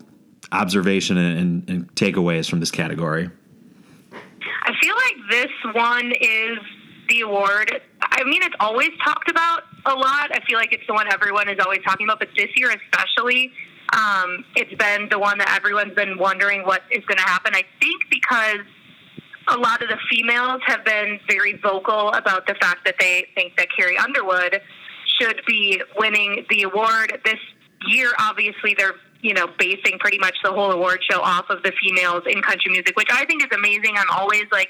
observation 0.53 1.17
and, 1.17 1.69
and 1.69 1.95
takeaways 1.95 2.49
from 2.49 2.61
this 2.61 2.71
category? 2.71 3.31
I 4.63 4.73
feel 4.81 4.95
like 4.95 5.31
this 5.31 5.75
one 5.75 6.13
is 6.21 6.59
the 7.09 7.21
award. 7.23 7.81
I 8.03 8.25
mean, 8.25 8.43
it's 8.43 8.55
always 8.61 8.91
talked 9.05 9.31
about 9.31 9.63
a 9.87 9.95
lot. 9.95 10.31
I 10.33 10.41
feel 10.47 10.59
like 10.59 10.73
it's 10.73 10.87
the 10.87 10.95
one 10.95 11.11
everyone 11.13 11.49
is 11.49 11.59
always 11.61 11.81
talking 11.85 12.07
about, 12.07 12.19
but 12.19 12.29
this 12.37 12.49
year 12.57 12.71
especially, 12.71 13.53
um, 13.93 14.45
it's 14.57 14.75
been 14.75 15.09
the 15.11 15.19
one 15.19 15.39
that 15.39 15.53
everyone's 15.57 15.95
been 15.95 16.19
wondering 16.19 16.65
what 16.65 16.83
is 16.91 17.05
going 17.07 17.19
to 17.19 17.25
happen. 17.25 17.55
I 17.55 17.65
think 17.81 18.03
because 18.11 18.61
a 19.49 19.57
lot 19.57 19.83
of 19.83 19.89
the 19.89 19.99
females 20.09 20.61
have 20.67 20.85
been 20.85 21.19
very 21.29 21.57
vocal 21.57 22.11
about 22.11 22.47
the 22.47 22.55
fact 22.61 22.85
that 22.85 22.95
they 23.01 23.27
think 23.35 23.57
that 23.57 23.69
Carrie 23.77 23.99
Underwood 23.99 24.61
should 25.21 25.43
be 25.47 25.83
winning 25.97 26.47
the 26.49 26.63
award 26.63 27.21
this 27.25 27.39
year. 27.87 28.11
Obviously, 28.19 28.75
they're 28.77 28.95
you 29.23 29.35
know, 29.35 29.47
basing 29.59 29.99
pretty 29.99 30.19
much 30.19 30.35
the 30.43 30.51
whole 30.51 30.71
award 30.71 31.01
show 31.11 31.21
off 31.21 31.51
of 31.51 31.63
the 31.63 31.73
females 31.81 32.23
in 32.27 32.41
country 32.43 32.71
music, 32.71 32.97
which 32.97 33.11
I 33.13 33.25
think 33.27 33.43
is 33.43 33.51
amazing. 33.53 33.95
I'm 33.97 34.11
always 34.11 34.45
like, 34.51 34.69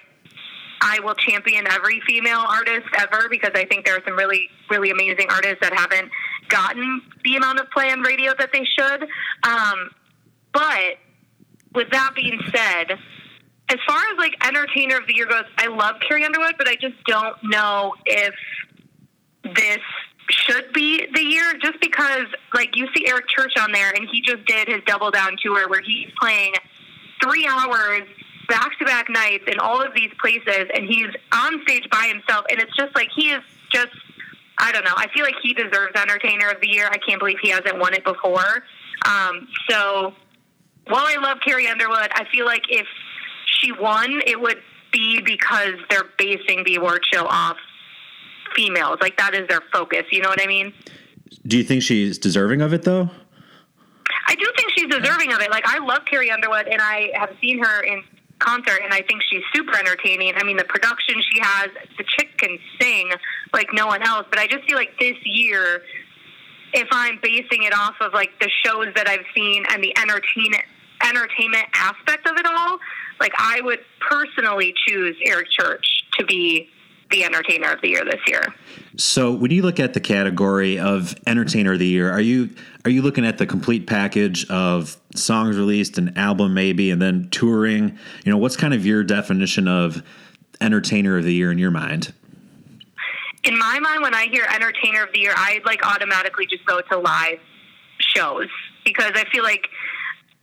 I 0.80 0.98
will 1.00 1.14
champion 1.14 1.66
every 1.68 2.00
female 2.06 2.42
artist 2.48 2.86
ever 2.98 3.28
because 3.28 3.52
I 3.54 3.64
think 3.66 3.84
there 3.84 3.96
are 3.96 4.02
some 4.04 4.16
really, 4.16 4.48
really 4.70 4.90
amazing 4.90 5.26
artists 5.30 5.58
that 5.61 5.72
haven't 5.74 6.11
gotten 6.48 7.02
the 7.24 7.36
amount 7.36 7.61
of 7.61 7.70
play 7.70 7.90
on 7.90 8.00
radio 8.00 8.32
that 8.38 8.50
they 8.52 8.64
should. 8.64 9.02
Um, 9.44 9.90
but 10.52 10.96
with 11.74 11.90
that 11.90 12.12
being 12.16 12.40
said, 12.46 12.98
as 13.68 13.78
far 13.86 13.98
as 13.98 14.18
like 14.18 14.34
entertainer 14.44 14.96
of 14.96 15.06
the 15.06 15.14
year 15.14 15.26
goes, 15.26 15.44
I 15.58 15.68
love 15.68 15.96
Carrie 16.08 16.24
Underwood, 16.24 16.54
but 16.58 16.66
I 16.66 16.74
just 16.74 16.96
don't 17.06 17.36
know 17.44 17.94
if 18.06 18.34
this 19.44 19.78
should 20.33 20.72
be 20.72 21.07
the 21.12 21.22
year 21.22 21.55
just 21.62 21.81
because 21.81 22.26
like 22.55 22.76
you 22.76 22.89
see 22.95 23.07
Eric 23.07 23.28
Church 23.28 23.53
on 23.59 23.72
there 23.72 23.91
and 23.91 24.09
he 24.11 24.20
just 24.20 24.45
did 24.45 24.68
his 24.68 24.83
double 24.87 25.11
down 25.11 25.37
tour 25.43 25.68
where 25.68 25.81
he's 25.81 26.11
playing 26.20 26.55
three 27.22 27.47
hours 27.47 28.03
back 28.49 28.78
to 28.78 28.85
back 28.85 29.09
nights 29.09 29.45
in 29.47 29.59
all 29.61 29.81
of 29.81 29.95
these 29.95 30.11
places 30.20 30.66
and 30.74 30.87
he's 30.87 31.09
on 31.33 31.62
stage 31.62 31.89
by 31.91 32.11
himself 32.12 32.45
and 32.51 32.61
it's 32.61 32.74
just 32.76 32.95
like 32.95 33.09
he 33.14 33.31
is 33.31 33.43
just 33.72 33.93
I 34.59 34.72
don't 34.72 34.85
know. 34.85 34.93
I 34.95 35.07
feel 35.14 35.24
like 35.24 35.37
he 35.43 35.55
deserves 35.55 35.99
Entertainer 35.99 36.51
of 36.51 36.61
the 36.61 36.68
Year. 36.68 36.87
I 36.91 36.99
can't 36.99 37.18
believe 37.18 37.39
he 37.41 37.49
hasn't 37.49 37.78
won 37.78 37.95
it 37.95 38.05
before. 38.05 38.62
Um, 39.07 39.49
so 39.70 40.12
while 40.87 41.07
I 41.07 41.16
love 41.16 41.39
Carrie 41.43 41.66
Underwood, 41.66 42.11
I 42.12 42.26
feel 42.31 42.45
like 42.45 42.64
if 42.68 42.87
she 43.47 43.72
won, 43.72 44.20
it 44.26 44.39
would 44.39 44.61
be 44.93 45.22
because 45.22 45.76
they're 45.89 46.11
basing 46.18 46.62
the 46.64 46.74
award 46.74 47.01
show 47.11 47.26
off 47.26 47.57
females. 48.55 48.98
Like 49.01 49.16
that 49.18 49.34
is 49.34 49.48
their 49.48 49.62
focus. 49.72 50.05
You 50.11 50.22
know 50.22 50.28
what 50.28 50.42
I 50.42 50.46
mean? 50.46 50.72
Do 51.46 51.57
you 51.57 51.64
think 51.64 51.82
she's 51.82 52.18
deserving 52.18 52.62
of 52.62 52.72
it 52.72 52.82
though? 52.82 53.09
I 54.26 54.34
do 54.34 54.46
think 54.57 54.70
she's 54.76 54.88
deserving 54.88 55.32
of 55.32 55.40
it. 55.40 55.51
Like 55.51 55.66
I 55.66 55.78
love 55.78 56.05
Carrie 56.09 56.30
Underwood, 56.30 56.66
and 56.66 56.80
I 56.80 57.11
have 57.14 57.30
seen 57.40 57.62
her 57.62 57.82
in 57.82 58.03
concert, 58.38 58.80
and 58.82 58.92
I 58.92 59.03
think 59.03 59.22
she's 59.28 59.42
super 59.55 59.76
entertaining. 59.76 60.34
I 60.36 60.44
mean, 60.44 60.57
the 60.57 60.64
production 60.64 61.16
she 61.32 61.40
has, 61.40 61.70
the 61.98 62.05
chick 62.05 62.36
can 62.38 62.59
sing 62.80 63.11
like 63.53 63.68
no 63.72 63.86
one 63.86 64.03
else. 64.03 64.26
But 64.30 64.38
I 64.38 64.46
just 64.46 64.64
feel 64.64 64.76
like 64.76 64.98
this 64.98 65.16
year, 65.24 65.82
if 66.72 66.88
I'm 66.90 67.18
basing 67.22 67.64
it 67.64 67.72
off 67.76 67.94
of 68.01 68.12
like 68.12 68.30
the 68.40 68.51
shows 68.64 68.88
that 68.94 69.09
I've 69.09 69.24
seen 69.34 69.64
and 69.70 69.82
the 69.82 69.96
entertainment 69.98 70.64
entertainment 71.03 71.64
aspect 71.74 72.28
of 72.28 72.36
it 72.36 72.46
all, 72.46 72.78
like 73.20 73.32
I 73.38 73.61
would 73.62 73.80
personally 74.01 74.74
choose 74.86 75.16
Eric 75.24 75.48
Church 75.51 76.05
to 76.18 76.26
be 76.26 76.68
the 77.11 77.24
entertainer 77.24 77.70
of 77.72 77.80
the 77.80 77.88
year 77.88 78.04
this 78.04 78.20
year. 78.26 78.42
So 78.96 79.32
when 79.32 79.50
you 79.50 79.62
look 79.62 79.80
at 79.80 79.94
the 79.94 80.00
category 80.00 80.78
of 80.78 81.14
entertainer 81.26 81.72
of 81.72 81.78
the 81.78 81.86
year, 81.86 82.11
are 82.11 82.20
you 82.20 82.50
are 82.84 82.90
you 82.90 83.02
looking 83.02 83.24
at 83.24 83.38
the 83.38 83.46
complete 83.46 83.86
package 83.86 84.48
of 84.48 84.96
songs 85.14 85.56
released, 85.56 85.98
an 85.98 86.16
album 86.16 86.54
maybe, 86.54 86.90
and 86.90 87.00
then 87.00 87.28
touring? 87.30 87.98
You 88.24 88.32
know, 88.32 88.38
what's 88.38 88.56
kind 88.56 88.74
of 88.74 88.86
your 88.86 89.04
definition 89.04 89.68
of 89.68 90.02
entertainer 90.61 91.18
of 91.18 91.24
the 91.24 91.34
year 91.34 91.50
in 91.50 91.58
your 91.58 91.70
mind? 91.70 92.12
In 93.44 93.58
my 93.58 93.78
mind, 93.78 94.02
when 94.02 94.14
I 94.14 94.26
hear 94.26 94.44
entertainer 94.52 95.04
of 95.04 95.12
the 95.12 95.20
year, 95.20 95.32
I 95.34 95.61
like 95.64 95.84
automatically 95.84 96.46
just 96.46 96.64
go 96.66 96.80
to 96.80 96.98
live 96.98 97.38
shows 97.98 98.48
because 98.84 99.12
I 99.14 99.24
feel 99.30 99.42
like 99.42 99.68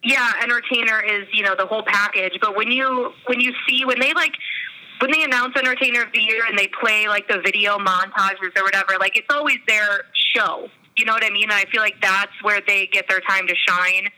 yeah, 0.03 0.32
entertainer 0.41 1.01
is, 1.01 1.28
you 1.34 1.43
know, 1.43 1.55
the 1.57 1.65
whole 1.65 1.84
package, 1.84 2.38
but 2.39 2.55
when 2.55 2.72
you 2.72 3.11
when 3.26 3.41
you 3.41 3.51
see 3.68 3.84
when 3.84 3.99
they 3.99 4.13
like 4.13 4.34
when 5.00 5.12
they 5.12 5.24
announce 5.24 5.56
entertainer 5.56 6.02
of 6.02 6.12
the 6.14 6.22
year 6.22 6.43
and 6.48 6.58
they 6.58 6.70
play 6.82 7.08
like 7.08 7.28
the 7.28 7.39
video 7.43 7.78
montages 7.78 8.56
or 8.58 8.64
whatever, 8.64 8.93
like 9.00 9.18
it's 9.18 9.28
always 9.30 9.58
their 9.68 10.06
show. 10.36 10.70
You 10.98 11.06
know 11.06 11.14
what 11.14 11.24
I 11.24 11.30
mean? 11.30 11.52
I 11.52 11.66
feel 11.72 11.82
like 11.82 12.02
that's 12.02 12.32
where 12.41 12.62
they 12.66 12.88
get 12.88 13.06
their 13.08 13.22
time 13.22 13.48
to 13.48 13.56
shine 13.68 14.10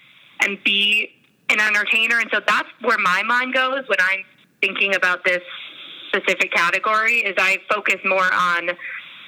and 0.41 0.57
be 0.63 1.09
an 1.49 1.59
entertainer. 1.59 2.19
And 2.19 2.29
so 2.31 2.39
that's 2.45 2.69
where 2.81 2.97
my 2.97 3.23
mind 3.23 3.53
goes 3.53 3.83
when 3.87 3.99
I'm 3.99 4.23
thinking 4.61 4.95
about 4.95 5.25
this 5.25 5.41
specific 6.07 6.53
category 6.53 7.19
is 7.19 7.35
I 7.37 7.57
focus 7.69 7.97
more 8.05 8.31
on 8.33 8.69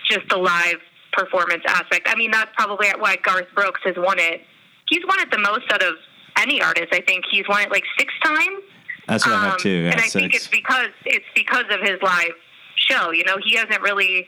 just 0.10 0.28
the 0.30 0.38
live 0.38 0.78
performance 1.14 1.64
aspect. 1.68 2.08
I 2.10 2.16
mean, 2.16 2.32
that's 2.32 2.52
probably 2.56 2.88
why 2.98 3.18
Garth 3.18 3.48
Brooks 3.54 3.82
has 3.84 3.96
won 3.98 4.18
it. 4.20 4.42
He's 4.90 5.06
won 5.08 5.20
it 5.20 5.32
the 5.32 5.40
most 5.40 5.72
out 5.72 5.84
of 5.84 5.96
any 6.38 6.62
artist. 6.62 6.88
I 6.92 7.02
think 7.02 7.26
he's 7.30 7.48
won 7.50 7.62
it 7.64 7.72
like 7.72 7.84
six 7.98 8.14
times. 8.24 8.64
That's 9.08 9.26
what 9.26 9.36
um, 9.36 9.42
I 9.42 9.50
have 9.50 9.58
too. 9.58 9.70
Yeah, 9.70 9.92
and 9.92 10.00
I 10.00 10.04
six. 10.04 10.14
think 10.14 10.36
it's 10.36 10.48
because 10.48 10.90
it's 11.06 11.26
because 11.36 11.66
of 11.70 11.82
his 11.82 12.02
live 12.02 12.32
show. 12.76 13.12
You 13.12 13.24
know, 13.26 13.38
he 13.44 13.56
hasn't 13.56 13.82
really. 13.82 14.28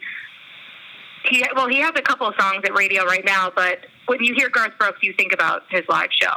He 1.30 1.44
well, 1.54 1.68
he 1.68 1.80
has 1.80 1.92
a 1.96 2.02
couple 2.02 2.26
of 2.26 2.34
songs 2.38 2.62
at 2.64 2.74
radio 2.76 3.04
right 3.04 3.24
now, 3.24 3.50
but 3.54 3.86
when 4.06 4.22
you 4.22 4.34
hear 4.34 4.48
Garth 4.50 4.72
Brooks, 4.78 4.98
you 5.02 5.14
think 5.14 5.32
about 5.32 5.62
his 5.70 5.82
live 5.88 6.10
show. 6.20 6.34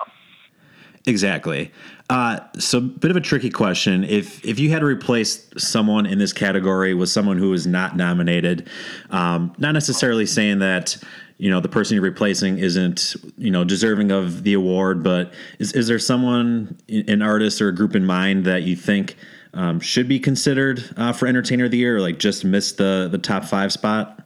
Exactly. 1.05 1.71
Uh, 2.09 2.39
so, 2.57 2.77
a 2.77 2.81
bit 2.81 3.11
of 3.11 3.17
a 3.17 3.21
tricky 3.21 3.49
question. 3.49 4.03
If 4.03 4.43
if 4.45 4.59
you 4.59 4.69
had 4.69 4.79
to 4.79 4.85
replace 4.85 5.49
someone 5.57 6.05
in 6.05 6.19
this 6.19 6.33
category 6.33 6.93
with 6.93 7.09
someone 7.09 7.37
who 7.37 7.49
was 7.49 7.65
not 7.65 7.95
nominated, 7.95 8.69
um, 9.09 9.53
not 9.57 9.73
necessarily 9.73 10.25
saying 10.25 10.59
that 10.59 10.97
you 11.37 11.49
know 11.49 11.59
the 11.59 11.69
person 11.69 11.95
you're 11.95 12.03
replacing 12.03 12.57
isn't 12.57 13.15
you 13.37 13.51
know 13.51 13.63
deserving 13.63 14.11
of 14.11 14.43
the 14.43 14.53
award 14.53 15.03
but 15.03 15.33
is, 15.59 15.73
is 15.73 15.87
there 15.87 15.99
someone 15.99 16.77
an 16.89 17.21
artist 17.21 17.61
or 17.61 17.69
a 17.69 17.75
group 17.75 17.95
in 17.95 18.05
mind 18.05 18.45
that 18.45 18.63
you 18.63 18.75
think 18.75 19.15
um, 19.53 19.79
should 19.79 20.07
be 20.07 20.19
considered 20.19 20.83
uh, 20.97 21.13
for 21.13 21.27
entertainer 21.27 21.65
of 21.65 21.71
the 21.71 21.77
year 21.77 21.97
or 21.97 22.01
like 22.01 22.19
just 22.19 22.43
missed 22.43 22.77
the 22.77 23.07
the 23.11 23.17
top 23.17 23.45
five 23.45 23.71
spot? 23.71 24.21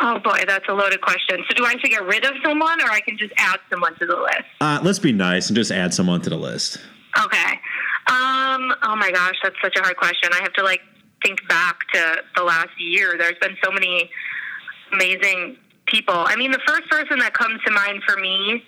Oh 0.00 0.18
boy 0.18 0.44
that's 0.46 0.68
a 0.68 0.72
loaded 0.72 1.00
question. 1.00 1.42
So 1.48 1.54
do 1.54 1.64
i 1.64 1.70
have 1.70 1.82
to 1.82 1.88
get 1.88 2.04
rid 2.04 2.24
of 2.24 2.34
someone 2.44 2.80
or 2.80 2.90
i 2.90 3.00
can 3.00 3.18
just 3.18 3.32
add 3.38 3.58
someone 3.70 3.96
to 3.98 4.06
the 4.06 4.16
list? 4.16 4.44
Uh, 4.60 4.80
let's 4.82 4.98
be 4.98 5.12
nice 5.12 5.48
and 5.48 5.56
just 5.56 5.70
add 5.70 5.92
someone 5.92 6.20
to 6.22 6.30
the 6.30 6.36
list. 6.36 6.78
Okay. 7.18 7.52
Um, 8.08 8.72
oh 8.82 8.94
my 8.96 9.10
gosh 9.12 9.34
that's 9.42 9.56
such 9.62 9.76
a 9.76 9.82
hard 9.82 9.96
question. 9.96 10.30
I 10.32 10.40
have 10.42 10.52
to 10.54 10.62
like 10.62 10.80
think 11.24 11.46
back 11.48 11.80
to 11.94 12.22
the 12.36 12.44
last 12.44 12.70
year. 12.78 13.16
There's 13.18 13.38
been 13.40 13.56
so 13.64 13.72
many 13.72 14.10
amazing 14.92 15.56
people. 15.86 16.14
I 16.14 16.36
mean, 16.36 16.50
the 16.50 16.60
first 16.66 16.88
person 16.90 17.18
that 17.20 17.34
comes 17.34 17.60
to 17.64 17.72
mind 17.72 18.02
for 18.06 18.16
me 18.20 18.62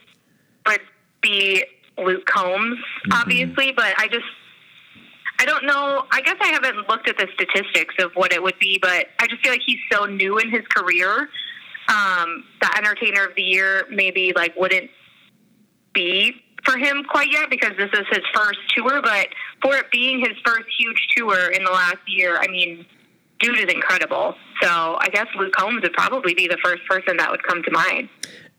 would 0.67 0.81
be 1.23 1.65
Luke 1.97 2.27
Combs, 2.27 2.79
mm-hmm. 2.79 3.13
obviously, 3.13 3.73
but 3.73 3.95
I 3.99 4.09
just 4.09 4.27
I 5.41 5.45
don't 5.45 5.65
know. 5.65 6.05
I 6.11 6.21
guess 6.21 6.37
I 6.41 6.49
haven't 6.49 6.89
looked 6.89 7.09
at 7.09 7.17
the 7.17 7.29
statistics 7.35 7.95
of 8.01 8.11
what 8.15 8.33
it 8.33 8.43
would 8.43 8.59
be, 8.59 8.79
but 8.81 9.07
I 9.21 9.27
just 9.29 9.41
feel 9.43 9.53
like 9.53 9.63
he's 9.65 9.79
so 9.91 10.05
new 10.05 10.39
in 10.39 10.51
his 10.51 10.67
career. 10.67 11.29
Um, 11.89 12.45
the 12.61 12.71
entertainer 12.77 13.25
of 13.25 13.35
the 13.37 13.43
year 13.43 13.87
maybe 13.89 14.33
like 14.35 14.55
wouldn't 14.57 14.91
be 15.95 16.35
for 16.65 16.77
him 16.77 17.05
quite 17.09 17.31
yet 17.33 17.51
because 17.51 17.73
this 17.79 17.91
is 17.93 18.05
his 18.11 18.25
first 18.35 18.59
tour, 18.77 19.01
but 19.01 19.29
for 19.63 19.77
it 19.77 19.91
being 19.93 20.19
his 20.19 20.37
first 20.45 20.67
huge 20.77 21.07
tour 21.17 21.51
in 21.51 21.65
the 21.65 21.71
last 21.71 21.99
year, 22.07 22.39
I 22.39 22.49
mean, 22.49 22.85
dude 23.41 23.59
is 23.59 23.73
incredible. 23.73 24.35
So 24.61 24.69
I 25.01 25.09
guess 25.13 25.27
Luke 25.37 25.53
Combs 25.53 25.83
would 25.83 25.93
probably 25.93 26.35
be 26.35 26.49
the 26.49 26.59
first 26.63 26.83
person 26.89 27.17
that 27.19 27.31
would 27.31 27.43
come 27.43 27.63
to 27.63 27.71
mind. 27.71 28.09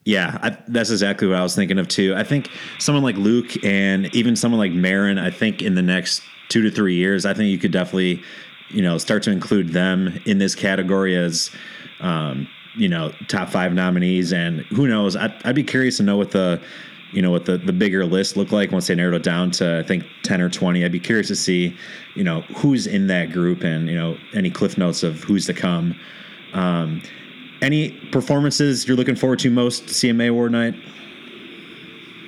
Yeah, 0.06 0.38
I, 0.42 0.58
that's 0.68 0.90
exactly 0.90 1.28
what 1.28 1.38
I 1.38 1.44
was 1.44 1.56
thinking 1.56 1.78
of 1.78 1.88
too. 1.88 2.16
I 2.16 2.24
think 2.24 2.50
someone 2.80 3.04
like 3.04 3.18
Luke 3.18 3.64
and 3.64 4.14
even 4.16 4.36
someone 4.36 4.60
like 4.60 4.72
Maren, 4.72 5.20
I 5.20 5.30
think 5.30 5.62
in 5.62 5.76
the 5.76 5.82
next 5.82 6.24
two 6.48 6.62
to 6.64 6.72
three 6.72 6.96
years, 6.96 7.26
I 7.26 7.34
think 7.34 7.50
you 7.50 7.60
could 7.60 7.72
definitely, 7.72 8.24
you 8.70 8.82
know, 8.82 8.98
start 8.98 9.24
to 9.24 9.32
include 9.32 9.70
them 9.70 10.20
in 10.26 10.38
this 10.38 10.56
category 10.56 11.16
as, 11.16 11.52
um, 12.00 12.48
you 12.76 12.88
know, 12.88 13.12
top 13.28 13.50
five 13.50 13.74
nominees. 13.74 14.32
And 14.32 14.62
who 14.62 14.88
knows? 14.88 15.16
I'd, 15.16 15.34
I'd 15.44 15.56
be 15.56 15.64
curious 15.64 15.98
to 15.98 16.04
know 16.04 16.18
what 16.18 16.32
the 16.32 16.62
you 17.12 17.22
know 17.22 17.32
what 17.32 17.46
the, 17.46 17.58
the 17.58 17.74
bigger 17.74 18.06
list 18.06 18.38
look 18.38 18.52
like 18.52 18.72
once 18.72 18.88
they 18.88 18.96
narrowed 18.96 19.16
it 19.16 19.24
down 19.24 19.52
to 19.52 19.80
I 19.80 19.84
think 19.84 20.06
ten 20.24 20.42
or 20.42 20.50
twenty. 20.50 20.86
I'd 20.86 20.92
be 20.92 21.00
curious 21.00 21.28
to 21.28 21.36
see, 21.36 21.76
you 22.16 22.24
know, 22.24 22.42
who's 22.58 22.88
in 22.88 23.08
that 23.08 23.32
group 23.32 23.64
and 23.64 23.88
you 23.88 23.96
know 23.96 24.18
any 24.34 24.50
cliff 24.50 24.78
notes 24.78 25.04
of 25.04 25.24
who's 25.24 25.46
to 25.48 25.54
come. 25.54 25.96
Um, 26.54 27.02
any 27.62 27.92
performances 28.12 28.88
you're 28.88 28.98
looking 28.98 29.16
forward 29.16 29.40
to 29.40 29.50
most 29.50 29.88
CMA 29.88 30.30
Award 30.30 30.52
night? 30.52 30.76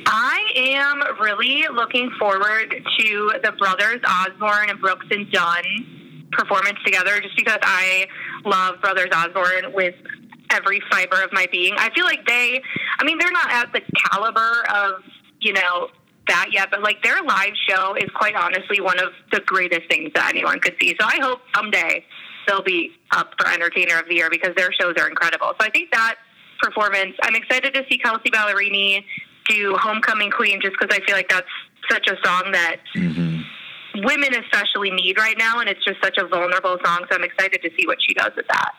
I 0.06 0.40
am 0.56 1.02
really 1.20 1.66
looking 1.74 2.12
forward 2.20 2.76
to 3.00 3.34
the 3.44 3.52
brothers 3.54 4.02
Osborne 4.06 4.70
and 4.70 4.80
Brooks 4.80 5.06
and 5.12 5.32
Dunn 5.32 6.28
performance 6.32 6.78
together, 6.86 7.20
just 7.22 7.36
because 7.36 7.60
I 7.62 8.08
love 8.46 8.82
Brothers 8.82 9.10
Osborne 9.14 9.74
with 9.74 9.96
every 10.52 10.82
fiber 10.92 11.22
of 11.22 11.32
my 11.32 11.48
being. 11.52 11.74
I 11.78 11.90
feel 11.94 12.06
like 12.06 12.26
they, 12.28 12.62
I 13.00 13.04
mean, 13.04 13.18
they're 13.18 13.32
not 13.32 13.52
at 13.52 13.74
the 13.74 13.82
caliber 14.10 14.64
of, 14.70 15.02
you 15.40 15.54
know, 15.54 15.90
that 16.28 16.48
yet, 16.52 16.70
but 16.72 16.82
like 16.82 17.02
their 17.04 17.22
live 17.24 17.54
show 17.68 17.96
is 17.96 18.10
quite 18.16 18.36
honestly 18.36 18.80
one 18.80 19.00
of 19.00 19.12
the 19.32 19.42
greatest 19.42 19.90
things 19.90 20.12
that 20.16 20.30
anyone 20.30 20.60
could 20.60 20.76
see. 20.80 20.96
So 21.00 21.06
I 21.06 21.20
hope 21.22 21.40
someday 21.56 22.06
they'll 22.48 22.64
be 22.64 22.92
up 23.12 23.34
for 23.40 23.50
Entertainer 23.50 24.00
of 24.00 24.08
the 24.08 24.16
Year 24.16 24.30
because 24.30 24.56
their 24.56 24.72
shows 24.80 24.96
are 24.98 25.10
incredible. 25.10 25.48
So 25.60 25.66
I 25.66 25.70
think 25.70 25.92
that 25.92 26.16
performance, 26.62 27.16
I'm 27.24 27.36
excited 27.36 27.74
to 27.74 27.84
see 27.90 27.98
Kelsea 27.98 28.30
Ballerini 28.30 29.04
do 29.50 29.76
Homecoming 29.80 30.32
Queen 30.32 30.62
just 30.62 30.76
because 30.80 30.96
I 30.96 31.04
feel 31.06 31.16
like 31.16 31.30
that's 31.30 31.48
such 31.90 32.08
a 32.08 32.16
song 32.24 32.52
that. 32.52 32.78
Mm-hmm 32.96 33.42
women 33.96 34.34
especially 34.36 34.90
need 34.90 35.18
right 35.18 35.38
now 35.38 35.60
and 35.60 35.70
it's 35.70 35.84
just 35.84 36.02
such 36.02 36.18
a 36.18 36.26
vulnerable 36.26 36.78
song 36.84 37.06
so 37.10 37.16
i'm 37.16 37.24
excited 37.24 37.62
to 37.62 37.70
see 37.78 37.86
what 37.86 37.98
she 38.02 38.14
does 38.14 38.32
with 38.36 38.48
that 38.48 38.72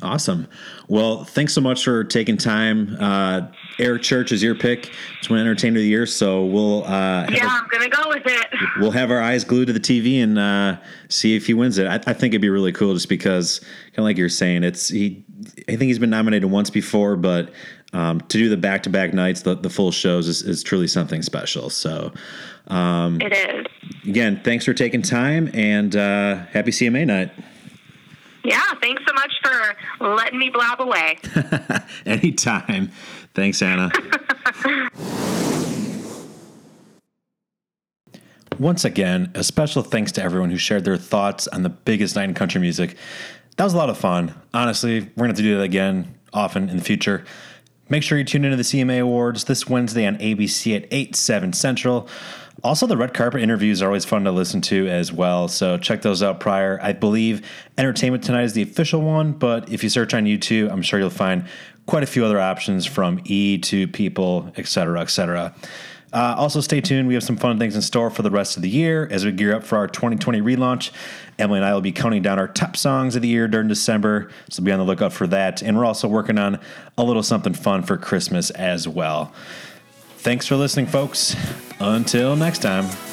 Awesome. 0.00 0.46
Well, 0.86 1.24
thanks 1.24 1.52
so 1.52 1.60
much 1.60 1.82
for 1.82 2.04
taking 2.04 2.36
time. 2.36 2.96
Uh, 3.00 3.48
Eric 3.80 4.02
Church 4.02 4.30
is 4.30 4.42
your 4.42 4.54
pick 4.54 4.92
to 5.22 5.32
win 5.32 5.40
Entertainer 5.40 5.78
of 5.78 5.82
the 5.82 5.88
Year, 5.88 6.06
so 6.06 6.44
we'll. 6.44 6.84
Uh, 6.84 7.26
yeah, 7.30 7.46
i 7.48 7.58
I'm 7.60 7.68
gonna 7.68 7.88
go 7.88 8.08
with 8.08 8.22
it. 8.24 8.46
We'll 8.78 8.92
have 8.92 9.10
our 9.10 9.20
eyes 9.20 9.42
glued 9.42 9.66
to 9.66 9.72
the 9.72 9.80
TV 9.80 10.22
and 10.22 10.38
uh, 10.38 10.76
see 11.08 11.34
if 11.34 11.46
he 11.46 11.54
wins 11.54 11.78
it. 11.78 11.88
I, 11.88 11.94
I, 11.94 12.12
think 12.12 12.32
it'd 12.32 12.40
be 12.40 12.48
really 12.48 12.70
cool, 12.70 12.94
just 12.94 13.08
because, 13.08 13.58
kind 13.58 13.98
of 13.98 14.04
like 14.04 14.16
you're 14.16 14.28
saying, 14.28 14.62
it's 14.62 14.88
he. 14.88 15.24
I 15.68 15.72
think 15.72 15.82
he's 15.82 15.98
been 15.98 16.10
nominated 16.10 16.48
once 16.48 16.70
before, 16.70 17.16
but 17.16 17.50
um, 17.92 18.20
to 18.20 18.38
do 18.38 18.48
the 18.48 18.56
back-to-back 18.56 19.14
nights, 19.14 19.42
the, 19.42 19.54
the 19.54 19.70
full 19.70 19.90
shows 19.90 20.28
is, 20.28 20.42
is 20.42 20.62
truly 20.62 20.88
something 20.88 21.22
special. 21.22 21.70
So, 21.70 22.12
um, 22.68 23.20
it 23.20 23.32
is. 23.32 23.66
Again, 24.04 24.40
thanks 24.44 24.64
for 24.64 24.74
taking 24.74 25.02
time, 25.02 25.50
and 25.54 25.96
uh, 25.96 26.36
happy 26.52 26.70
CMA 26.70 27.06
night. 27.06 27.32
Yeah, 28.48 28.72
thanks 28.80 29.02
so 29.06 29.12
much 29.12 29.32
for 29.42 29.76
letting 30.08 30.38
me 30.38 30.48
blab 30.48 30.80
away. 30.80 31.18
Anytime. 32.06 32.90
Thanks, 33.34 33.60
Anna. 33.60 33.92
Once 38.58 38.86
again, 38.86 39.30
a 39.34 39.44
special 39.44 39.82
thanks 39.82 40.12
to 40.12 40.22
everyone 40.22 40.50
who 40.50 40.56
shared 40.56 40.86
their 40.86 40.96
thoughts 40.96 41.46
on 41.48 41.62
the 41.62 41.68
biggest 41.68 42.16
night 42.16 42.24
in 42.24 42.34
country 42.34 42.58
music. 42.58 42.96
that 43.58 43.64
was 43.64 43.74
a 43.74 43.76
lot 43.76 43.90
of 43.90 43.98
fun. 43.98 44.34
Honestly, 44.54 45.00
we're 45.00 45.26
going 45.26 45.28
to 45.28 45.32
have 45.32 45.36
to 45.36 45.42
do 45.42 45.58
that 45.58 45.64
again 45.64 46.14
often 46.32 46.70
in 46.70 46.78
the 46.78 46.82
future. 46.82 47.26
Make 47.90 48.02
sure 48.02 48.16
you 48.16 48.24
tune 48.24 48.46
into 48.46 48.56
the 48.56 48.62
CMA 48.62 49.02
Awards 49.02 49.44
this 49.44 49.68
Wednesday 49.68 50.06
on 50.06 50.16
ABC 50.16 50.74
at 50.74 50.88
8, 50.90 51.14
7 51.14 51.52
Central. 51.52 52.08
Also, 52.64 52.88
the 52.88 52.96
red 52.96 53.14
carpet 53.14 53.40
interviews 53.40 53.82
are 53.82 53.86
always 53.86 54.04
fun 54.04 54.24
to 54.24 54.32
listen 54.32 54.60
to 54.60 54.88
as 54.88 55.12
well, 55.12 55.46
so 55.46 55.78
check 55.78 56.02
those 56.02 56.24
out 56.24 56.40
prior. 56.40 56.80
I 56.82 56.92
believe 56.92 57.48
Entertainment 57.76 58.24
Tonight 58.24 58.42
is 58.42 58.52
the 58.52 58.62
official 58.62 59.00
one, 59.00 59.32
but 59.32 59.70
if 59.72 59.84
you 59.84 59.88
search 59.88 60.12
on 60.12 60.24
YouTube, 60.24 60.70
I'm 60.72 60.82
sure 60.82 60.98
you'll 60.98 61.10
find 61.10 61.46
quite 61.86 62.02
a 62.02 62.06
few 62.06 62.24
other 62.24 62.40
options 62.40 62.84
from 62.84 63.20
E 63.24 63.58
to 63.58 63.86
People, 63.86 64.52
etc., 64.56 65.00
etc. 65.00 65.54
Uh, 66.12 66.34
also, 66.36 66.60
stay 66.60 66.80
tuned. 66.80 67.06
We 67.06 67.14
have 67.14 67.22
some 67.22 67.36
fun 67.36 67.58
things 67.58 67.76
in 67.76 67.82
store 67.82 68.10
for 68.10 68.22
the 68.22 68.30
rest 68.30 68.56
of 68.56 68.62
the 68.62 68.68
year 68.68 69.06
as 69.10 69.24
we 69.24 69.30
gear 69.30 69.54
up 69.54 69.62
for 69.62 69.76
our 69.76 69.86
2020 69.86 70.40
relaunch. 70.40 70.90
Emily 71.38 71.58
and 71.58 71.66
I 71.66 71.74
will 71.74 71.82
be 71.82 71.92
counting 71.92 72.22
down 72.22 72.38
our 72.38 72.48
top 72.48 72.76
songs 72.76 73.14
of 73.14 73.22
the 73.22 73.28
year 73.28 73.46
during 73.46 73.68
December, 73.68 74.30
so 74.50 74.62
be 74.62 74.72
on 74.72 74.78
the 74.78 74.84
lookout 74.84 75.12
for 75.12 75.26
that. 75.28 75.62
And 75.62 75.76
we're 75.76 75.84
also 75.84 76.08
working 76.08 76.38
on 76.38 76.58
a 76.96 77.04
little 77.04 77.22
something 77.22 77.54
fun 77.54 77.82
for 77.84 77.96
Christmas 77.96 78.50
as 78.50 78.88
well. 78.88 79.32
Thanks 80.20 80.46
for 80.46 80.56
listening, 80.56 80.86
folks. 80.86 81.36
Until 81.80 82.34
next 82.34 82.58
time. 82.58 83.07